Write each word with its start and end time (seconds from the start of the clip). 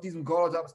diesem 0.00 0.24
Call 0.24 0.52
haben, 0.54 0.68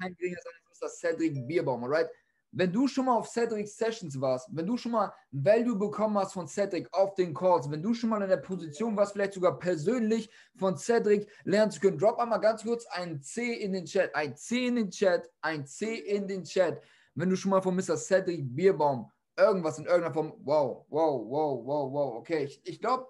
kein 0.00 0.14
geringer 0.16 0.38
sein 0.42 0.52
als 0.68 0.80
Mr. 0.80 0.88
Cedric 0.88 1.46
Bierbaum, 1.46 1.84
alright? 1.84 2.08
Wenn 2.52 2.72
du 2.72 2.88
schon 2.88 3.04
mal 3.04 3.16
auf 3.16 3.28
Cedric's 3.28 3.76
Sessions 3.76 4.20
warst, 4.20 4.48
wenn 4.50 4.66
du 4.66 4.76
schon 4.76 4.90
mal 4.90 5.12
Value 5.30 5.76
bekommen 5.76 6.18
hast 6.18 6.32
von 6.32 6.48
Cedric 6.48 6.88
auf 6.92 7.14
den 7.14 7.32
Calls, 7.32 7.70
wenn 7.70 7.82
du 7.82 7.94
schon 7.94 8.10
mal 8.10 8.20
in 8.22 8.28
der 8.28 8.38
Position 8.38 8.96
warst, 8.96 9.12
vielleicht 9.12 9.34
sogar 9.34 9.56
persönlich 9.56 10.28
von 10.56 10.76
Cedric 10.76 11.30
lernen 11.44 11.70
zu 11.70 11.78
können, 11.78 11.96
drop 11.96 12.18
einmal 12.18 12.40
ganz 12.40 12.64
kurz 12.64 12.86
ein 12.86 13.22
C 13.22 13.52
in 13.54 13.72
den 13.72 13.84
Chat, 13.84 14.12
ein 14.16 14.36
C 14.36 14.66
in 14.66 14.74
den 14.74 14.90
Chat, 14.90 15.30
ein 15.42 15.64
C 15.64 15.94
in 15.94 16.26
den 16.26 16.42
Chat. 16.42 16.82
Wenn 17.14 17.30
du 17.30 17.36
schon 17.36 17.50
mal 17.50 17.62
von 17.62 17.76
Mr. 17.76 17.96
Cedric 17.96 18.44
Bierbaum 18.56 19.08
irgendwas 19.36 19.78
in 19.78 19.84
irgendeiner 19.84 20.14
Form, 20.14 20.34
wow, 20.42 20.84
wow, 20.88 21.24
wow, 21.28 21.64
wow, 21.64 21.92
wow, 21.92 22.14
okay. 22.16 22.44
Ich, 22.44 22.60
ich 22.64 22.80
glaube, 22.80 23.06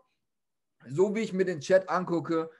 so 0.86 1.14
wie 1.14 1.20
ich 1.20 1.32
mir 1.32 1.46
den 1.46 1.60
Chat 1.60 1.88
angucke, 1.88 2.50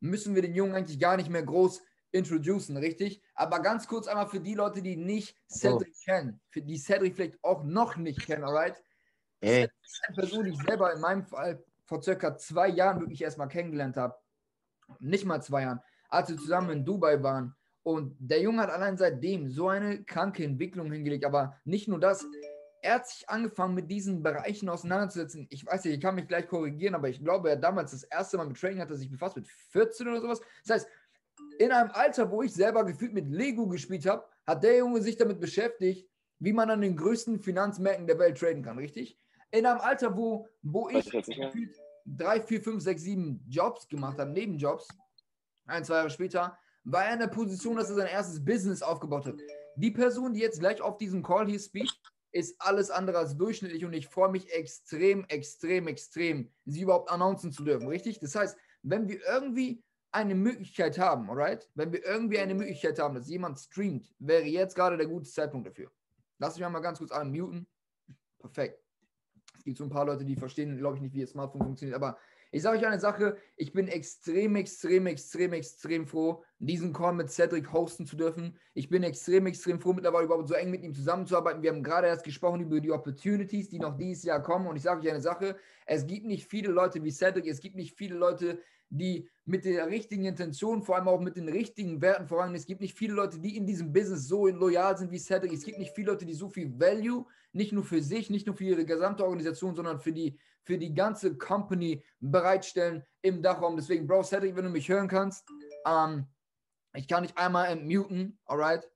müssen 0.00 0.34
wir 0.34 0.40
den 0.40 0.54
Jungen 0.54 0.74
eigentlich 0.74 0.98
gar 0.98 1.18
nicht 1.18 1.28
mehr 1.28 1.42
groß 1.42 1.82
introducen, 2.12 2.76
richtig? 2.76 3.22
Aber 3.34 3.60
ganz 3.60 3.86
kurz 3.86 4.06
einmal 4.06 4.28
für 4.28 4.40
die 4.40 4.54
Leute, 4.54 4.82
die 4.82 4.96
nicht 4.96 5.36
Cedric 5.48 5.92
oh. 5.92 6.04
kennen, 6.04 6.40
für 6.48 6.62
die 6.62 6.78
Cedric 6.78 7.16
vielleicht 7.16 7.42
auch 7.42 7.64
noch 7.64 7.96
nicht 7.96 8.26
kennen, 8.26 8.44
alright? 8.44 8.82
Cedric 9.42 9.72
ist 9.82 10.02
eine 10.06 10.16
Person, 10.16 10.44
die 10.44 10.50
ich 10.50 10.62
selber 10.62 10.92
in 10.92 11.00
meinem 11.00 11.24
Fall 11.24 11.62
vor 11.84 12.02
circa 12.02 12.36
zwei 12.36 12.68
Jahren 12.68 13.00
wirklich 13.00 13.22
erstmal 13.22 13.48
kennengelernt 13.48 13.96
habe. 13.96 14.14
Nicht 15.00 15.24
mal 15.24 15.42
zwei 15.42 15.62
Jahren, 15.62 15.80
als 16.08 16.28
wir 16.28 16.36
zusammen 16.36 16.70
in 16.70 16.84
Dubai 16.84 17.22
waren. 17.22 17.54
Und 17.82 18.14
der 18.18 18.40
Junge 18.40 18.62
hat 18.62 18.70
allein 18.70 18.96
seitdem 18.96 19.48
so 19.48 19.68
eine 19.68 20.04
kranke 20.04 20.44
Entwicklung 20.44 20.92
hingelegt. 20.92 21.24
Aber 21.24 21.56
nicht 21.64 21.88
nur 21.88 21.98
das, 21.98 22.26
er 22.82 22.94
hat 22.94 23.08
sich 23.08 23.28
angefangen, 23.28 23.74
mit 23.74 23.90
diesen 23.90 24.22
Bereichen 24.22 24.68
auseinanderzusetzen. 24.68 25.46
Ich 25.50 25.66
weiß 25.66 25.84
nicht, 25.84 25.94
ich 25.94 26.00
kann 26.00 26.14
mich 26.14 26.28
gleich 26.28 26.46
korrigieren, 26.46 26.94
aber 26.94 27.08
ich 27.08 27.22
glaube, 27.22 27.50
er 27.50 27.56
damals 27.56 27.90
das 27.90 28.04
erste 28.04 28.36
Mal 28.36 28.46
mit 28.46 28.60
Training 28.60 28.80
hat 28.80 28.90
er 28.90 28.96
sich 28.96 29.10
befasst 29.10 29.36
mit 29.36 29.48
14 29.48 30.08
oder 30.08 30.20
sowas. 30.20 30.40
Das 30.64 30.76
heißt, 30.76 30.88
in 31.60 31.72
einem 31.72 31.90
Alter, 31.90 32.30
wo 32.30 32.42
ich 32.42 32.54
selber 32.54 32.86
gefühlt 32.86 33.12
mit 33.12 33.28
Lego 33.28 33.66
gespielt 33.66 34.06
habe, 34.06 34.24
hat 34.46 34.64
der 34.64 34.78
Junge 34.78 35.02
sich 35.02 35.18
damit 35.18 35.40
beschäftigt, 35.40 36.08
wie 36.38 36.54
man 36.54 36.70
an 36.70 36.80
den 36.80 36.96
größten 36.96 37.38
Finanzmärkten 37.38 38.06
der 38.06 38.18
Welt 38.18 38.38
traden 38.38 38.62
kann, 38.62 38.78
richtig? 38.78 39.18
In 39.50 39.66
einem 39.66 39.78
Alter, 39.78 40.16
wo, 40.16 40.48
wo 40.62 40.88
ich 40.88 41.04
gefühlt 41.10 41.76
drei, 42.06 42.40
vier, 42.40 42.62
fünf, 42.62 42.82
sechs, 42.82 43.02
sieben 43.02 43.44
Jobs 43.46 43.86
gemacht 43.88 44.18
habe, 44.18 44.30
Nebenjobs, 44.30 44.88
ein, 45.66 45.84
zwei 45.84 45.96
Jahre 45.96 46.08
später, 46.08 46.58
war 46.84 47.04
er 47.04 47.12
in 47.12 47.20
der 47.20 47.26
Position, 47.26 47.76
dass 47.76 47.90
er 47.90 47.96
sein 47.96 48.06
erstes 48.06 48.42
Business 48.42 48.80
aufgebaut 48.80 49.26
hat. 49.26 49.34
Die 49.76 49.90
Person, 49.90 50.32
die 50.32 50.40
jetzt 50.40 50.60
gleich 50.60 50.80
auf 50.80 50.96
diesem 50.96 51.22
Call 51.22 51.46
hier 51.46 51.60
speakt, 51.60 52.00
ist 52.32 52.56
alles 52.58 52.90
andere 52.90 53.18
als 53.18 53.36
durchschnittlich 53.36 53.84
und 53.84 53.92
ich 53.92 54.08
freue 54.08 54.30
mich 54.30 54.50
extrem, 54.50 55.26
extrem, 55.26 55.88
extrem, 55.88 56.50
sie 56.64 56.80
überhaupt 56.80 57.10
announcen 57.10 57.52
zu 57.52 57.64
dürfen, 57.64 57.86
richtig? 57.86 58.18
Das 58.18 58.34
heißt, 58.34 58.56
wenn 58.82 59.08
wir 59.08 59.20
irgendwie 59.28 59.82
eine 60.12 60.34
Möglichkeit 60.34 60.98
haben, 60.98 61.30
alright? 61.30 61.68
Wenn 61.74 61.92
wir 61.92 62.04
irgendwie 62.04 62.38
eine 62.38 62.54
Möglichkeit 62.54 62.98
haben, 62.98 63.14
dass 63.14 63.28
jemand 63.28 63.58
streamt, 63.58 64.12
wäre 64.18 64.44
jetzt 64.44 64.74
gerade 64.74 64.96
der 64.96 65.06
gute 65.06 65.28
Zeitpunkt 65.28 65.68
dafür. 65.68 65.90
Lass 66.38 66.58
mich 66.58 66.68
mal 66.68 66.80
ganz 66.80 66.98
kurz 66.98 67.12
alle 67.12 67.28
muten. 67.28 67.66
Perfekt. 68.38 68.82
Es 69.56 69.64
gibt 69.64 69.76
so 69.76 69.84
ein 69.84 69.90
paar 69.90 70.06
Leute, 70.06 70.24
die 70.24 70.36
verstehen, 70.36 70.78
glaube 70.78 70.96
ich, 70.96 71.02
nicht, 71.02 71.14
wie 71.14 71.20
das 71.20 71.30
Smartphone 71.30 71.62
funktioniert, 71.62 71.96
aber 71.96 72.18
ich 72.52 72.62
sage 72.62 72.78
euch 72.78 72.86
eine 72.86 72.98
Sache, 72.98 73.36
ich 73.56 73.72
bin 73.72 73.86
extrem, 73.86 74.56
extrem, 74.56 75.06
extrem, 75.06 75.52
extrem 75.52 76.04
froh, 76.04 76.42
diesen 76.58 76.92
Call 76.92 77.12
mit 77.12 77.30
Cedric 77.30 77.72
hosten 77.72 78.06
zu 78.06 78.16
dürfen. 78.16 78.58
Ich 78.74 78.88
bin 78.88 79.04
extrem, 79.04 79.46
extrem 79.46 79.78
froh, 79.78 79.92
mittlerweile 79.92 80.24
überhaupt 80.24 80.48
so 80.48 80.54
eng 80.54 80.70
mit 80.70 80.82
ihm 80.82 80.92
zusammenzuarbeiten. 80.92 81.62
Wir 81.62 81.70
haben 81.70 81.84
gerade 81.84 82.08
erst 82.08 82.24
gesprochen 82.24 82.62
über 82.62 82.80
die 82.80 82.90
Opportunities, 82.90 83.68
die 83.68 83.78
noch 83.78 83.96
dieses 83.96 84.24
Jahr 84.24 84.42
kommen. 84.42 84.66
Und 84.66 84.74
ich 84.74 84.82
sage 84.82 85.00
euch 85.00 85.10
eine 85.10 85.20
Sache, 85.20 85.56
es 85.86 86.08
gibt 86.08 86.26
nicht 86.26 86.48
viele 86.48 86.72
Leute 86.72 87.04
wie 87.04 87.12
Cedric, 87.12 87.46
es 87.46 87.60
gibt 87.60 87.76
nicht 87.76 87.96
viele 87.96 88.16
Leute, 88.16 88.60
die 88.90 89.28
mit 89.44 89.64
der 89.64 89.86
richtigen 89.86 90.24
Intention, 90.24 90.82
vor 90.82 90.96
allem 90.96 91.08
auch 91.08 91.20
mit 91.20 91.36
den 91.36 91.48
richtigen 91.48 92.00
Werten 92.02 92.26
vorangehen. 92.26 92.56
Es 92.56 92.66
gibt 92.66 92.80
nicht 92.80 92.96
viele 92.96 93.14
Leute, 93.14 93.38
die 93.38 93.56
in 93.56 93.66
diesem 93.66 93.92
Business 93.92 94.28
so 94.28 94.46
loyal 94.46 94.96
sind 94.98 95.10
wie 95.10 95.18
Cedric. 95.18 95.52
Es 95.52 95.64
gibt 95.64 95.78
nicht 95.78 95.94
viele 95.94 96.12
Leute, 96.12 96.26
die 96.26 96.34
so 96.34 96.48
viel 96.48 96.78
Value, 96.78 97.24
nicht 97.52 97.72
nur 97.72 97.84
für 97.84 98.02
sich, 98.02 98.30
nicht 98.30 98.46
nur 98.46 98.56
für 98.56 98.64
ihre 98.64 98.84
gesamte 98.84 99.24
Organisation, 99.24 99.74
sondern 99.74 100.00
für 100.00 100.12
die, 100.12 100.38
für 100.62 100.76
die 100.76 100.94
ganze 100.94 101.36
Company 101.36 102.04
bereitstellen 102.20 103.04
im 103.22 103.42
Dachraum. 103.42 103.76
Deswegen, 103.76 104.06
Bro, 104.06 104.24
Cedric, 104.24 104.56
wenn 104.56 104.64
du 104.64 104.70
mich 104.70 104.88
hören 104.88 105.08
kannst, 105.08 105.48
ähm, 105.86 106.26
ich 106.94 107.06
kann 107.06 107.22
dich 107.22 107.36
einmal 107.38 107.68
entmuten, 107.68 108.38
alright? 108.44 108.88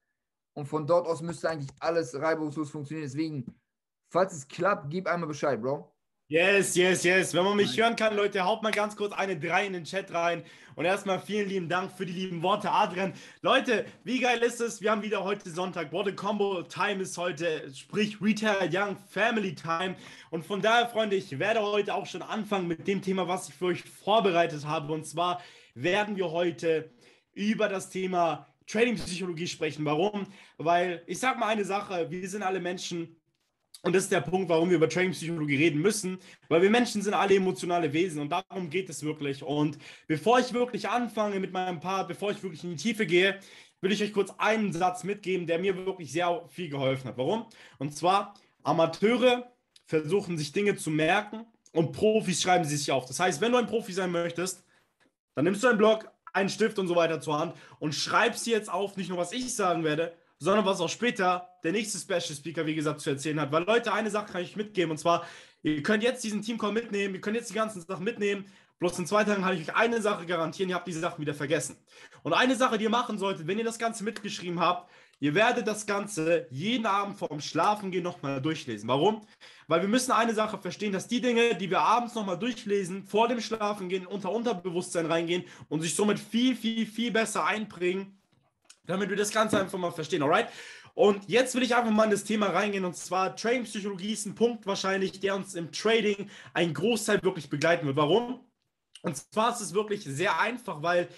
Und 0.55 0.67
von 0.67 0.87
dort 0.87 1.07
aus 1.07 1.23
müsste 1.23 1.49
eigentlich 1.49 1.71
alles 1.81 2.15
reibungslos 2.15 2.71
funktionieren. 2.71 3.07
Deswegen, 3.07 3.61
falls 4.09 4.33
es 4.33 4.47
klappt, 4.47 4.91
gib 4.91 5.07
einmal 5.07 5.29
Bescheid, 5.29 5.61
Bro. 5.61 5.94
Yes, 6.27 6.75
yes, 6.75 7.05
yes. 7.05 7.35
Wenn 7.35 7.45
man 7.45 7.55
mich 7.55 7.77
hören 7.79 7.97
kann, 7.97 8.17
Leute, 8.17 8.47
haut 8.47 8.63
mal 8.63 8.73
ganz 8.73 8.97
kurz 8.97 9.13
eine 9.13 9.39
3 9.39 9.67
in 9.67 9.75
den 9.75 9.85
Chat 9.85 10.11
rein. 10.15 10.43
Und 10.75 10.87
erstmal 10.87 11.21
vielen 11.21 11.51
lieben 11.51 11.69
Dank 11.69 11.93
für 11.93 12.07
die 12.07 12.15
lieben 12.15 12.43
Worte, 12.43 12.71
Adrian. 12.71 13.13
Leute, 13.43 13.85
wie 14.05 14.21
geil 14.21 14.39
ist 14.39 14.59
es? 14.63 14.81
Wir 14.81 14.91
haben 14.91 15.03
wieder 15.03 15.23
heute 15.23 15.51
Sonntag. 15.51 15.93
What 15.93 16.09
a 16.09 16.13
Combo 16.13 16.63
Time 16.63 17.03
ist 17.03 17.19
heute, 17.19 17.71
sprich 17.75 18.23
Retail 18.23 18.71
Young 18.73 18.97
Family 19.11 19.55
Time. 19.55 19.97
Und 20.31 20.47
von 20.47 20.63
daher, 20.63 20.89
Freunde, 20.89 21.17
ich 21.17 21.39
werde 21.39 21.61
heute 21.61 21.93
auch 21.93 22.07
schon 22.07 22.23
anfangen 22.23 22.69
mit 22.69 22.89
dem 22.89 23.03
Thema, 23.03 23.29
was 23.29 23.51
ich 23.51 23.55
für 23.55 23.67
euch 23.67 23.83
vorbereitet 23.83 24.65
habe. 24.65 24.95
Und 24.95 25.07
zwar 25.07 25.43
werden 25.75 26.17
wir 26.17 26.31
heute 26.31 26.91
über 27.35 27.69
das 27.69 27.91
Thema 27.91 28.47
Trading 28.67 28.95
Psychologie 28.97 29.47
sprechen. 29.47 29.85
Warum? 29.85 30.27
Weil 30.57 31.03
ich 31.07 31.19
sag 31.19 31.39
mal 31.39 31.49
eine 31.49 31.67
Sache, 31.67 32.11
wir 32.11 32.27
sind 32.31 32.43
alle 32.43 32.61
Menschen 32.61 33.15
und 33.85 33.95
das 33.95 34.05
ist 34.05 34.13
der 34.13 34.23
Punkt, 34.23 34.49
warum 34.49 34.71
wir 34.71 34.77
über 34.77 34.89
Training-Psychologie 34.89 35.57
reden 35.57 35.83
müssen, 35.83 36.19
weil 36.49 36.63
wir 36.63 36.71
Menschen 36.71 37.03
sind 37.03 37.13
alle 37.13 37.35
emotionale 37.35 37.93
Wesen 37.93 38.21
und 38.21 38.31
darum 38.31 38.71
geht 38.71 38.89
es 38.89 39.03
wirklich. 39.03 39.43
Und 39.43 39.77
bevor 40.07 40.41
ich 40.41 40.55
wirklich 40.55 40.89
anfange 40.89 41.39
mit 41.39 41.53
meinem 41.53 41.81
Part, 41.81 42.09
bevor 42.09 42.31
ich 42.31 42.43
wirklich 42.43 42.65
in 42.65 42.71
die 42.71 42.77
Tiefe 42.77 43.05
gehe, 43.05 43.39
will 43.83 43.93
ich 43.93 44.03
euch 44.03 44.15
kurz 44.15 44.33
einen 44.39 44.73
Satz 44.73 45.05
mitgeben, 45.05 45.47
der 45.47 45.59
mir 45.59 45.77
wirklich 45.85 46.11
sehr 46.11 46.45
viel 46.49 46.71
geholfen 46.71 47.09
hat. 47.09 47.19
Warum? 47.19 47.45
Und 47.79 47.95
zwar, 47.95 48.33
Amateure 48.63 49.53
versuchen 49.85 50.39
sich 50.39 50.53
Dinge 50.53 50.77
zu 50.77 50.91
merken 50.91 51.45
und 51.73 51.93
Profis 51.93 52.41
schreiben 52.41 52.65
sie 52.65 52.79
sich 52.79 52.91
auf. 52.91 53.05
Das 53.05 53.21
heißt, 53.21 53.43
wenn 53.43 53.53
du 53.53 53.59
ein 53.59 53.67
Profi 53.67 53.93
sein 53.93 54.11
möchtest, 54.11 54.65
dann 55.35 55.45
nimmst 55.45 55.63
du 55.63 55.69
einen 55.69 55.77
Block, 55.77 56.11
einen 56.33 56.49
Stift 56.49 56.79
und 56.79 56.89
so 56.89 56.97
weiter 56.97 57.21
zur 57.21 57.39
Hand 57.39 57.55
und 57.81 57.95
schreibst 57.95 58.47
dir 58.47 58.57
jetzt 58.57 58.73
auf, 58.73 58.97
nicht 58.97 59.11
nur 59.11 59.19
was 59.19 59.33
ich 59.33 59.55
sagen 59.55 59.85
werde, 59.85 60.17
sondern 60.39 60.65
was 60.65 60.81
auch 60.81 60.89
später 60.89 61.49
der 61.63 61.73
nächste 61.73 61.99
Special 61.99 62.37
Speaker, 62.37 62.67
wie 62.67 62.75
gesagt, 62.75 63.01
zu 63.01 63.11
erzählen 63.11 63.41
hat. 63.41 63.53
Weil 63.53 63.65
Leute, 63.65 63.93
eine 63.93 64.11
Sache 64.11 64.33
kann 64.33 64.43
ich 64.43 64.57
mitgeben 64.57 64.91
und 64.91 64.99
zwar, 64.99 65.27
ihr 65.63 65.83
könnt 65.83 66.03
jetzt 66.03 66.25
diesen 66.25 66.43
Teamcall 66.43 66.73
mitnehmen, 66.73 67.15
ihr 67.15 67.21
könnt 67.21 67.37
jetzt 67.37 67.51
die 67.51 67.55
ganzen 67.55 67.83
Sachen 67.83 68.05
mitnehmen. 68.05 68.47
Bloß 68.81 68.99
in 68.99 69.07
zwei 69.07 69.25
Tagen 69.25 69.43
kann 69.43 69.55
ich 69.55 69.69
euch 69.69 69.77
eine 69.77 70.03
Sache 70.03 70.27
garantieren, 70.27 70.69
ihr 70.69 70.75
habt 70.75 70.89
diese 70.89 71.01
Sachen 71.01 71.21
wieder 71.21 71.35
vergessen. 71.35 71.77
Und 72.23 72.33
eine 72.33 72.57
Sache, 72.57 72.77
die 72.77 72.85
ihr 72.85 72.91
machen 72.91 73.19
solltet, 73.19 73.47
wenn 73.47 73.59
ihr 73.59 73.65
das 73.65 73.79
Ganze 73.79 74.03
mitgeschrieben 74.03 74.61
habt, 74.61 74.91
ihr 75.21 75.35
werdet 75.35 75.67
das 75.67 75.87
Ganze 75.87 76.49
jeden 76.51 76.85
Abend 76.85 77.17
vorm 77.17 77.41
Schlafengehen 77.41 78.03
nochmal 78.03 78.43
durchlesen. 78.43 78.89
Warum? 78.89 79.27
Weil 79.69 79.81
wir 79.81 79.89
müssen 79.89 80.11
eine 80.11 80.35
Sache 80.35 80.59
verstehen, 80.59 80.93
dass 80.93 81.07
die 81.07 81.21
Dinge, 81.21 81.55
die 81.55 81.71
wir 81.71 81.81
abends 81.81 82.15
nochmal 82.15 82.39
durchlesen, 82.39 83.05
vor 83.05 83.29
dem 83.29 83.41
Schlafengehen 83.41 84.07
unter 84.07 84.33
Unterbewusstsein 84.33 85.07
reingehen 85.07 85.45
und 85.69 85.81
sich 85.81 85.95
somit 85.95 86.19
viel, 86.19 86.57
viel, 86.57 86.85
viel 86.85 87.13
besser 87.13 87.47
einprägen 87.47 88.19
damit 88.87 89.11
wir 89.11 89.17
das 89.17 89.31
Ganze 89.31 89.61
einfach 89.61 89.79
mal 89.79 89.91
verstehen, 89.91 90.23
alright? 90.23 90.49
Und 90.95 91.29
jetzt 91.29 91.55
will 91.55 91.65
ich 91.65 91.75
einfach 91.75 91.91
mal 91.91 92.05
in 92.05 92.11
das 92.11 92.25
Thema 92.25 92.47
reingehen 92.47 92.85
und 92.85 92.97
zwar 92.97 93.35
Trading-Psychologie 93.35 94.13
ist 94.13 94.27
ein 94.27 94.35
Punkt 94.35 94.65
wahrscheinlich, 94.65 95.19
der 95.19 95.35
uns 95.35 95.55
im 95.55 95.73
Trading 95.73 96.31
einen 96.53 96.73
Großteil 96.73 97.21
wirklich 97.23 97.51
begleiten 97.51 97.87
wird. 97.87 97.97
Warum? 97.97 98.41
Und 99.03 99.17
zwar 99.17 99.53
ist 99.53 99.61
es 99.61 99.75
wirklich 99.75 100.05
sehr 100.05 100.39
einfach, 100.41 100.83
weil 100.83 101.09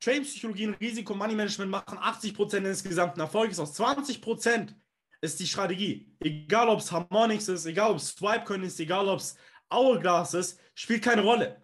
Trading-Psychologie 0.00 0.68
und 0.68 0.80
Risiko-Money-Management 0.80 1.70
machen 1.70 1.98
80% 1.98 2.60
des 2.60 2.82
gesamten 2.82 3.20
Erfolges 3.20 3.58
aus. 3.58 3.78
20% 3.78 4.74
ist 5.20 5.40
die 5.40 5.46
Strategie. 5.46 6.14
Egal 6.20 6.68
ob 6.68 6.80
es 6.80 6.90
Harmonix 6.90 7.48
ist, 7.48 7.66
egal 7.66 7.90
ob 7.90 7.98
es 7.98 8.08
Swipe-Coin 8.10 8.62
ist, 8.62 8.80
egal 8.80 9.08
ob 9.08 9.18
es 9.18 9.36
Hourglass 9.70 10.34
ist, 10.34 10.58
spielt 10.74 11.02
keine 11.02 11.22
Rolle. 11.22 11.60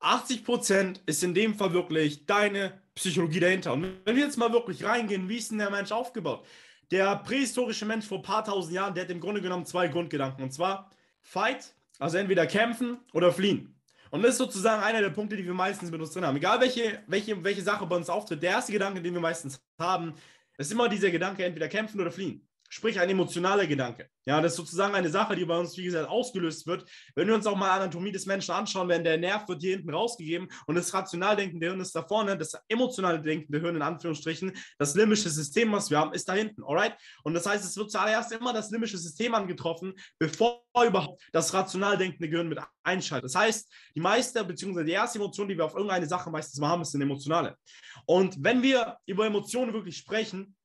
80% 0.00 1.00
ist 1.06 1.22
in 1.22 1.32
dem 1.32 1.54
Fall 1.54 1.72
wirklich 1.72 2.26
deine 2.26 2.82
Psychologie 2.94 3.40
dahinter. 3.40 3.72
Und 3.72 4.00
wenn 4.04 4.16
wir 4.16 4.24
jetzt 4.24 4.38
mal 4.38 4.52
wirklich 4.52 4.84
reingehen, 4.84 5.28
wie 5.28 5.36
ist 5.36 5.50
denn 5.50 5.58
der 5.58 5.70
Mensch 5.70 5.92
aufgebaut? 5.92 6.46
Der 6.90 7.16
prähistorische 7.16 7.86
Mensch 7.86 8.06
vor 8.06 8.18
ein 8.18 8.22
paar 8.22 8.44
tausend 8.44 8.74
Jahren, 8.74 8.94
der 8.94 9.04
hat 9.04 9.10
im 9.10 9.20
Grunde 9.20 9.40
genommen 9.40 9.66
zwei 9.66 9.88
Grundgedanken. 9.88 10.44
Und 10.44 10.52
zwar 10.52 10.90
Fight, 11.20 11.74
also 11.98 12.18
entweder 12.18 12.46
kämpfen 12.46 12.98
oder 13.12 13.32
fliehen. 13.32 13.74
Und 14.10 14.22
das 14.22 14.32
ist 14.32 14.38
sozusagen 14.38 14.82
einer 14.82 15.00
der 15.00 15.10
Punkte, 15.10 15.36
die 15.36 15.44
wir 15.44 15.54
meistens 15.54 15.90
mit 15.90 16.00
uns 16.00 16.12
drin 16.12 16.24
haben. 16.24 16.36
Egal 16.36 16.60
welche, 16.60 17.02
welche, 17.08 17.42
welche 17.42 17.62
Sache 17.62 17.84
bei 17.86 17.96
uns 17.96 18.08
auftritt, 18.08 18.42
der 18.42 18.50
erste 18.52 18.70
Gedanke, 18.70 19.02
den 19.02 19.12
wir 19.12 19.20
meistens 19.20 19.60
haben, 19.76 20.14
ist 20.56 20.70
immer 20.70 20.88
dieser 20.88 21.10
Gedanke, 21.10 21.44
entweder 21.44 21.66
kämpfen 21.68 22.00
oder 22.00 22.12
fliehen. 22.12 22.46
Sprich 22.74 22.98
ein 22.98 23.08
emotionaler 23.08 23.68
Gedanke. 23.68 24.08
Ja, 24.26 24.40
das 24.40 24.52
ist 24.52 24.56
sozusagen 24.56 24.96
eine 24.96 25.08
Sache, 25.08 25.36
die 25.36 25.44
bei 25.44 25.56
uns, 25.56 25.76
wie 25.76 25.84
gesagt, 25.84 26.08
ausgelöst 26.08 26.66
wird. 26.66 26.84
Wenn 27.14 27.28
wir 27.28 27.36
uns 27.36 27.46
auch 27.46 27.54
mal 27.54 27.70
Anatomie 27.70 28.10
des 28.10 28.26
Menschen 28.26 28.52
anschauen, 28.52 28.88
wenn 28.88 29.04
der 29.04 29.16
Nerv 29.16 29.46
wird 29.48 29.62
hier 29.62 29.76
hinten 29.76 29.94
rausgegeben 29.94 30.48
und 30.66 30.74
das 30.74 30.92
rational 30.92 31.36
denkende 31.36 31.68
Hirn 31.68 31.80
ist 31.80 31.94
da 31.94 32.02
vorne, 32.02 32.36
das 32.36 32.58
emotional 32.68 33.22
denkende 33.22 33.60
Hirn 33.60 33.76
in 33.76 33.82
Anführungsstrichen, 33.82 34.52
das 34.76 34.96
limbische 34.96 35.30
System, 35.30 35.70
was 35.70 35.88
wir 35.88 35.98
haben, 35.98 36.12
ist 36.14 36.28
da 36.28 36.32
hinten, 36.32 36.64
alright? 36.64 36.94
Und 37.22 37.34
das 37.34 37.46
heißt, 37.46 37.64
es 37.64 37.76
wird 37.76 37.92
zuallererst 37.92 38.32
immer 38.32 38.52
das 38.52 38.72
limbische 38.72 38.98
System 38.98 39.34
angetroffen, 39.34 39.94
bevor 40.18 40.64
überhaupt 40.84 41.22
das 41.30 41.54
rational 41.54 41.96
denkende 41.96 42.28
Gehirn 42.28 42.48
mit 42.48 42.58
einschaltet. 42.82 43.26
Das 43.26 43.36
heißt, 43.36 43.72
die 43.94 44.00
meiste, 44.00 44.42
beziehungsweise 44.42 44.86
die 44.86 44.92
erste 44.92 45.20
Emotion, 45.20 45.48
die 45.48 45.56
wir 45.56 45.66
auf 45.66 45.74
irgendeine 45.74 46.08
Sache 46.08 46.28
meistens 46.28 46.58
mal 46.58 46.70
haben, 46.70 46.82
ist 46.82 46.92
eine 46.96 47.04
emotionale. 47.04 47.56
Und 48.04 48.42
wenn 48.42 48.64
wir 48.64 48.96
über 49.06 49.26
Emotionen 49.26 49.72
wirklich 49.72 49.96
sprechen, 49.96 50.56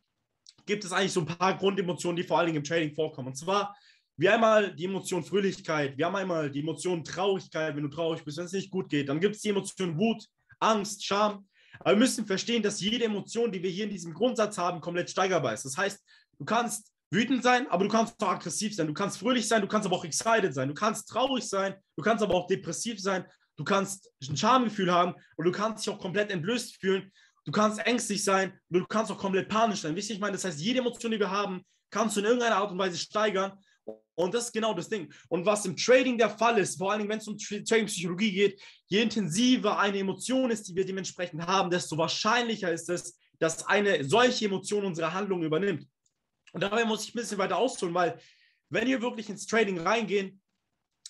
gibt 0.70 0.86
es 0.86 0.92
eigentlich 0.92 1.12
so 1.12 1.22
ein 1.22 1.26
paar 1.26 1.58
Grundemotionen, 1.58 2.16
die 2.16 2.24
vor 2.24 2.38
allen 2.38 2.46
Dingen 2.46 2.58
im 2.58 2.64
Trading 2.64 2.94
vorkommen. 2.94 3.30
Und 3.30 3.36
zwar, 3.36 3.76
wir 4.18 4.36
einmal 4.36 4.76
die 4.76 4.86
Emotion 4.86 5.24
Fröhlichkeit, 5.24 5.98
wir 5.98 6.06
haben 6.06 6.16
einmal 6.16 6.52
die 6.52 6.60
Emotion 6.60 7.04
Traurigkeit, 7.04 7.76
wenn 7.76 7.82
du 7.82 7.90
traurig 7.90 8.24
bist, 8.24 8.38
wenn 8.38 8.46
es 8.46 8.52
nicht 8.52 8.70
gut 8.70 8.88
geht. 8.88 9.10
Dann 9.10 9.20
gibt 9.20 9.36
es 9.36 9.42
die 9.42 9.50
Emotion 9.50 9.98
Wut, 9.98 10.24
Angst, 10.60 11.04
Scham. 11.04 11.48
Aber 11.80 11.92
wir 11.92 11.98
müssen 11.98 12.28
verstehen, 12.28 12.62
dass 12.62 12.82
jede 12.82 13.06
Emotion, 13.06 13.52
die 13.52 13.64
wir 13.64 13.72
hier 13.72 13.86
in 13.86 13.90
diesem 13.90 14.14
Grundsatz 14.14 14.60
haben, 14.60 14.80
komplett 14.80 15.10
steigerbar 15.10 15.54
ist. 15.54 15.66
Das 15.66 15.76
heißt, 15.76 16.00
du 16.38 16.46
kannst 16.46 16.92
wütend 17.10 17.42
sein, 17.42 17.66
aber 17.70 17.86
du 17.86 17.90
kannst 17.90 18.22
auch 18.22 18.30
aggressiv 18.30 18.76
sein. 18.76 18.86
Du 18.86 18.94
kannst 18.94 19.18
fröhlich 19.18 19.48
sein, 19.48 19.62
du 19.62 19.68
kannst 19.68 19.88
aber 19.88 19.96
auch 19.96 20.06
excited 20.06 20.54
sein. 20.54 20.68
Du 20.68 20.76
kannst 20.76 21.10
traurig 21.10 21.50
sein, 21.50 21.74
du 21.96 22.04
kannst 22.04 22.24
aber 22.24 22.36
auch 22.36 22.46
depressiv 22.46 23.02
sein. 23.02 23.26
Du 23.58 23.64
kannst 23.64 24.12
ein 24.30 24.38
Schamgefühl 24.38 24.94
haben 24.94 25.16
und 25.36 25.46
du 25.46 25.52
kannst 25.52 25.84
dich 25.84 25.92
auch 25.92 26.00
komplett 26.00 26.30
entblößt 26.30 26.76
fühlen. 26.76 27.12
Du 27.50 27.54
kannst 27.54 27.80
ängstlich 27.80 28.24
sein, 28.24 28.54
du 28.70 28.86
kannst 28.86 29.12
auch 29.12 29.18
komplett 29.18 29.50
panisch 29.50 29.82
sein. 29.82 29.96
Wisst 29.96 30.12
ihr, 30.12 30.14
ich 30.14 30.22
meine, 30.22 30.34
das 30.34 30.46
heißt, 30.46 30.60
jede 30.60 30.82
Emotion, 30.82 31.12
die 31.12 31.20
wir 31.20 31.32
haben, 31.32 31.66
kannst 31.90 32.16
du 32.16 32.20
in 32.20 32.28
irgendeiner 32.28 32.58
Art 32.58 32.72
und 32.72 32.78
Weise 32.78 32.96
steigern. 32.96 33.54
Und 34.14 34.36
das 34.36 34.46
ist 34.46 34.54
genau 34.54 34.76
das 34.76 34.88
Ding. 34.88 35.12
Und 35.30 35.48
was 35.48 35.66
im 35.66 35.76
Trading 35.76 36.20
der 36.20 36.30
Fall 36.30 36.60
ist, 36.60 36.78
vor 36.78 36.92
allem 36.92 37.10
wenn 37.10 37.18
es 37.18 37.28
um 37.28 37.36
Trading-Psychologie 37.40 38.32
geht, 38.32 38.62
je 38.86 39.02
intensiver 39.02 39.80
eine 39.80 39.98
Emotion 39.98 40.52
ist, 40.52 40.68
die 40.68 40.76
wir 40.76 40.86
dementsprechend 40.86 41.42
haben, 41.42 41.72
desto 41.72 41.98
wahrscheinlicher 41.98 42.72
ist 42.72 42.88
es, 42.88 43.18
dass 43.40 43.66
eine 43.66 44.04
solche 44.04 44.46
Emotion 44.46 44.86
unsere 44.86 45.12
Handlung 45.12 45.42
übernimmt. 45.42 45.88
Und 46.54 46.62
dabei 46.62 46.86
muss 46.86 47.04
ich 47.04 47.16
ein 47.16 47.20
bisschen 47.20 47.40
weiter 47.40 47.58
ausholen, 47.58 47.96
weil 47.96 48.20
wenn 48.70 48.86
wir 48.86 49.02
wirklich 49.02 49.28
ins 49.28 49.48
Trading 49.48 49.80
reingehen, 49.80 50.40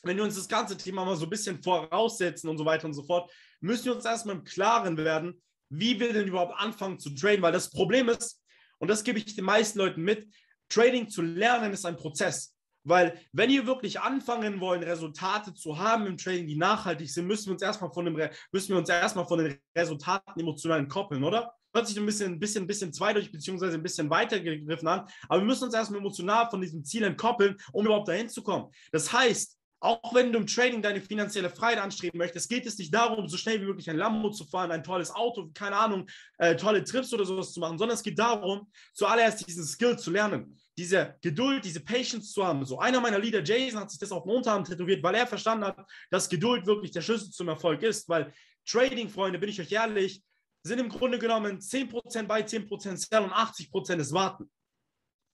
wenn 0.04 0.16
wir 0.16 0.24
uns 0.24 0.36
das 0.36 0.48
ganze 0.48 0.78
Thema 0.78 1.04
mal 1.04 1.18
so 1.18 1.26
ein 1.26 1.30
bisschen 1.30 1.62
voraussetzen 1.62 2.50
und 2.50 2.58
so 2.58 2.64
weiter 2.64 2.86
und 2.86 2.94
so 2.94 3.04
fort, 3.04 3.30
müssen 3.60 3.84
wir 3.88 3.96
uns 3.98 4.06
erstmal 4.06 4.38
im 4.38 4.46
Klaren 4.46 4.96
werden, 4.96 5.42
wie 5.70 6.00
wir 6.00 6.14
denn 6.14 6.28
überhaupt 6.28 6.60
anfangen 6.60 7.00
zu 7.00 7.12
traden, 7.12 7.42
weil 7.42 7.52
das 7.52 7.70
Problem 7.70 8.10
ist, 8.10 8.42
und 8.80 8.88
das 8.88 9.04
gebe 9.04 9.20
ich 9.20 9.36
den 9.36 9.46
meisten 9.46 9.80
Leuten 9.80 10.02
mit, 10.02 10.28
Trading 10.70 11.10
zu 11.10 11.22
lernen 11.22 11.74
ist 11.74 11.86
ein 11.86 11.98
Prozess. 11.98 12.56
Weil 12.84 13.20
wenn 13.34 13.50
ihr 13.50 13.66
wirklich 13.66 14.00
anfangen 14.00 14.62
wollen, 14.62 14.84
Resultate 14.84 15.54
zu 15.54 15.78
haben 15.78 16.08
im 16.08 16.18
Trading, 16.18 16.48
die 16.48 16.56
nachhaltig 16.56 17.12
sind, 17.12 17.28
müssen 17.28 17.48
wir 17.48 17.54
uns 17.54 17.62
erstmal 17.62 17.92
von, 17.92 18.06
dem, 18.06 18.16
von 18.16 19.38
den 19.40 19.60
Resultaten 19.76 20.40
emotional 20.40 20.88
koppeln, 20.88 21.24
oder? 21.24 21.54
Hört 21.74 21.88
sich 21.88 22.00
ein 22.00 22.06
bisschen, 22.06 22.34
ein 22.34 22.40
bisschen, 22.40 22.64
ein 22.64 22.68
bisschen 22.68 22.94
zweideutig 22.94 23.32
beziehungsweise 23.32 23.76
ein 23.76 23.84
bisschen 23.84 24.10
weitergegriffen 24.10 24.88
an, 24.88 25.08
aber 25.28 25.42
wir 25.42 25.46
müssen 25.46 25.66
uns 25.66 25.74
erstmal 25.74 26.00
emotional 26.00 26.50
von 26.50 26.62
diesem 26.62 26.84
Ziel 26.84 27.04
entkoppeln, 27.04 27.58
um 27.74 27.86
überhaupt 27.86 28.08
dahin 28.08 28.30
zu 28.30 28.42
kommen. 28.42 28.72
Das 28.92 29.12
heißt, 29.14 29.59
auch 29.82 30.14
wenn 30.14 30.34
du 30.34 30.40
im 30.40 30.48
Trading 30.48 30.82
deine 30.82 31.00
finanzielle 31.00 31.50
Freiheit 31.50 31.80
anstreben 31.80 32.18
möchtest, 32.18 32.50
geht 32.50 32.66
es 32.66 32.78
nicht 32.78 32.94
darum, 32.94 33.28
so 33.28 33.38
schnell 33.38 33.62
wie 33.62 33.66
möglich 33.66 33.90
ein 33.90 33.98
Lambo 33.98 34.30
zu 34.30 34.46
fahren, 34.46 34.72
ein 34.72 34.84
tolles 34.84 35.12
Auto, 35.12 35.50
keine 35.54 35.78
Ahnung, 35.78 36.06
äh, 36.38 36.56
tolle 36.56 36.84
Trips 36.84 37.14
oder 37.14 37.26
sowas 37.26 37.54
zu 37.54 37.60
machen, 37.60 37.78
sondern 37.78 37.96
es 37.96 38.04
geht 38.04 38.20
darum, 38.20 38.70
zuallererst 38.94 39.48
diesen 39.48 39.64
Skill 39.64 39.98
zu 39.98 40.12
lernen, 40.12 40.60
diese 40.78 41.16
Geduld, 41.22 41.64
diese 41.64 41.80
Patience 41.80 42.32
zu 42.34 42.46
haben. 42.46 42.66
So 42.66 42.80
einer 42.80 43.00
meiner 43.00 43.20
Leader, 43.20 43.42
Jason, 43.42 43.80
hat 43.80 43.92
sich 43.92 44.00
das 44.00 44.12
auf 44.12 44.24
den 44.24 44.36
Unterarm 44.36 44.66
tätowiert, 44.66 45.02
weil 45.02 45.16
er 45.16 45.28
verstanden 45.28 45.66
hat, 45.66 45.86
dass 46.10 46.28
Geduld 46.28 46.66
wirklich 46.66 46.92
der 46.92 47.02
Schlüssel 47.02 47.32
zum 47.32 47.48
Erfolg 47.48 47.82
ist, 47.84 48.10
weil 48.10 48.34
Trading, 48.68 49.10
Freunde, 49.10 49.40
bin 49.40 49.50
ich 49.50 49.62
euch 49.62 49.72
ehrlich, 49.72 50.22
sind 50.64 50.80
im 50.80 50.90
Grunde 50.90 51.20
genommen 51.20 51.60
10% 51.60 52.24
bei 52.24 52.42
10% 52.42 52.98
Sell 52.98 53.24
und 53.24 53.32
80% 53.32 53.98
ist 53.98 54.12
Warten. 54.12 54.52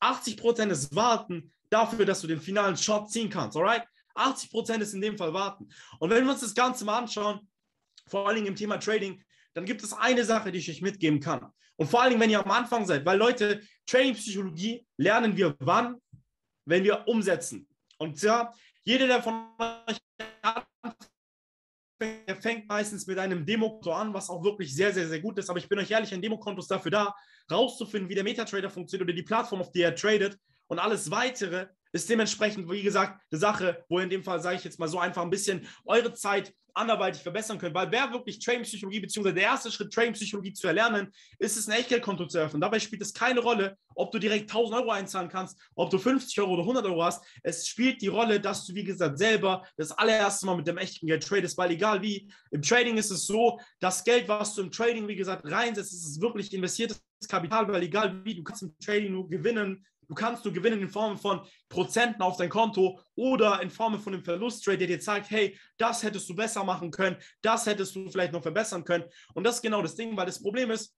80% 0.02 0.70
ist 0.70 0.96
Warten 0.96 1.52
dafür, 1.70 2.06
dass 2.06 2.22
du 2.22 2.28
den 2.28 2.40
finalen 2.40 2.78
Shot 2.78 3.10
ziehen 3.10 3.30
kannst, 3.30 3.58
alright? 3.58 3.84
80 4.16 4.50
Prozent 4.50 4.82
ist 4.82 4.94
in 4.94 5.02
dem 5.02 5.18
Fall 5.18 5.34
warten. 5.34 5.70
Und 6.00 6.10
wenn 6.10 6.24
wir 6.24 6.32
uns 6.32 6.42
das 6.42 6.56
Ganze 6.56 6.86
mal 6.86 7.00
anschauen, 7.00 7.48
vor 8.08 8.28
allen 8.28 8.36
Dingen 8.36 8.48
im 8.48 8.56
Thema 8.56 8.78
Trading, 8.78 9.24
dann 9.54 9.66
gibt 9.66 9.84
es 9.84 9.94
eine 9.94 10.24
Sache, 10.24 10.52
die 10.52 10.60
ich 10.60 10.70
euch 10.70 10.82
mitgeben 10.82 11.20
kann. 11.20 11.52
Und 11.78 11.88
vor 11.88 12.02
allen 12.02 12.12
Dingen, 12.12 12.22
wenn 12.22 12.30
ihr 12.30 12.44
am 12.44 12.52
Anfang 12.52 12.86
seid, 12.86 13.06
weil 13.06 13.18
Leute, 13.18 13.62
Trading-Psychologie 13.86 14.86
lernen 14.98 15.36
wir 15.36 15.56
wann? 15.60 16.02
Wenn 16.66 16.84
wir 16.84 17.08
umsetzen. 17.08 17.68
Und 17.98 18.22
ja, 18.22 18.52
jeder, 18.84 19.08
der 19.08 19.22
von 19.22 19.50
euch 19.88 19.98
der 22.02 22.36
fängt 22.36 22.68
meistens 22.68 23.08
mit 23.08 23.18
einem 23.18 23.46
Demokonto 23.46 23.92
an, 23.94 24.14
was 24.14 24.30
auch 24.30 24.44
wirklich 24.44 24.76
sehr, 24.76 24.94
sehr, 24.94 25.08
sehr 25.08 25.22
gut 25.22 25.38
ist. 25.38 25.50
Aber 25.50 25.60
ich 25.60 25.70
bin 25.70 25.80
euch 25.80 25.92
ehrlich, 25.92 26.14
ein 26.14 26.22
Demokonto 26.22 26.60
ist 26.60 26.70
dafür 26.70 26.92
da, 26.92 27.16
rauszufinden, 27.50 28.10
wie 28.10 28.16
der 28.16 28.24
Metatrader 28.24 28.70
funktioniert 28.70 29.08
oder 29.08 29.16
die 29.16 29.24
Plattform, 29.24 29.62
auf 29.62 29.72
der 29.72 29.90
er 29.90 29.96
tradet. 29.96 30.38
Und 30.68 30.80
alles 30.80 31.10
weitere 31.10 31.68
ist 31.96 32.10
dementsprechend, 32.10 32.70
wie 32.70 32.84
gesagt, 32.84 33.22
eine 33.32 33.40
Sache, 33.40 33.86
wo 33.90 34.00
in 34.00 34.10
dem 34.10 34.24
Fall, 34.24 34.42
sage 34.42 34.58
ich 34.58 34.64
jetzt 34.64 34.80
mal 34.80 34.88
so 34.88 35.00
einfach 35.00 35.22
ein 35.22 35.30
bisschen 35.30 35.68
eure 35.86 36.14
Zeit 36.14 36.54
anderweitig 36.76 37.22
verbessern 37.22 37.58
könnt. 37.58 37.74
Weil 37.74 37.92
wer 37.92 38.12
wirklich 38.12 38.40
Trading-Psychologie, 38.40 39.00
beziehungsweise 39.00 39.36
der 39.36 39.44
erste 39.44 39.72
Schritt, 39.72 39.94
Trading-Psychologie 39.94 40.54
zu 40.54 40.68
erlernen, 40.68 41.12
ist 41.40 41.56
es, 41.58 41.68
ein 41.68 41.80
Echtgeldkonto 41.80 42.28
zu 42.28 42.38
öffnen. 42.38 42.62
Dabei 42.62 42.80
spielt 42.80 43.02
es 43.02 43.14
keine 43.14 43.40
Rolle, 43.40 43.78
ob 43.96 44.12
du 44.12 44.20
direkt 44.20 44.52
1000 44.52 44.82
Euro 44.82 44.92
einzahlen 44.92 45.30
kannst, 45.30 45.58
ob 45.76 45.90
du 45.90 45.98
50 45.98 46.38
Euro 46.42 46.54
oder 46.54 46.64
100 46.64 46.86
Euro 46.86 47.04
hast. 47.04 47.24
Es 47.44 47.68
spielt 47.68 48.02
die 48.02 48.08
Rolle, 48.08 48.40
dass 48.40 48.66
du, 48.66 48.76
wie 48.76 48.84
gesagt, 48.84 49.18
selber 49.18 49.66
das 49.78 49.92
allererste 49.92 50.46
Mal 50.46 50.58
mit 50.58 50.68
dem 50.68 50.78
echten 50.78 51.08
Geld 51.08 51.26
tradest, 51.26 51.58
weil 51.58 51.72
egal 51.72 52.02
wie, 52.02 52.30
im 52.52 52.62
Trading 52.62 52.98
ist 52.98 53.12
es 53.12 53.26
so, 53.26 53.60
das 53.80 54.04
Geld, 54.04 54.28
was 54.28 54.54
du 54.56 54.64
im 54.64 54.72
Trading, 54.72 55.08
wie 55.08 55.16
gesagt, 55.16 55.50
reinsetzt, 55.50 55.94
ist 55.94 56.06
es 56.06 56.22
wirklich 56.22 56.54
investiertes 56.54 57.02
Kapital, 57.30 57.68
weil 57.70 57.84
egal 57.84 58.24
wie, 58.26 58.36
du 58.36 58.44
kannst 58.44 58.64
im 58.64 58.78
Trading 58.80 59.14
nur 59.14 59.30
gewinnen, 59.30 59.86
Du 60.08 60.16
kannst 60.16 60.46
nur 60.46 60.54
gewinnen 60.54 60.82
in 60.82 60.90
Form 60.90 61.18
von 61.18 61.42
Prozenten 61.70 62.22
auf 62.22 62.38
dein 62.38 62.50
Konto 62.50 63.00
oder 63.16 63.62
in 63.62 63.70
Form 63.70 64.00
von 64.00 64.14
einem 64.14 64.24
Verlusttrade, 64.24 64.78
der 64.78 64.88
dir 64.88 65.00
zeigt, 65.00 65.30
hey, 65.32 65.58
das 65.78 66.04
hättest 66.04 66.30
du 66.30 66.36
besser 66.36 66.64
machen 66.64 66.92
können, 66.92 67.18
das 67.42 67.66
hättest 67.66 67.96
du 67.96 68.10
vielleicht 68.10 68.34
noch 68.34 68.42
verbessern 68.42 68.84
können. 68.84 69.06
Und 69.34 69.44
das 69.44 69.56
ist 69.58 69.62
genau 69.62 69.82
das 69.82 69.96
Ding, 69.96 70.16
weil 70.16 70.26
das 70.26 70.42
Problem 70.42 70.72
ist, 70.72 70.94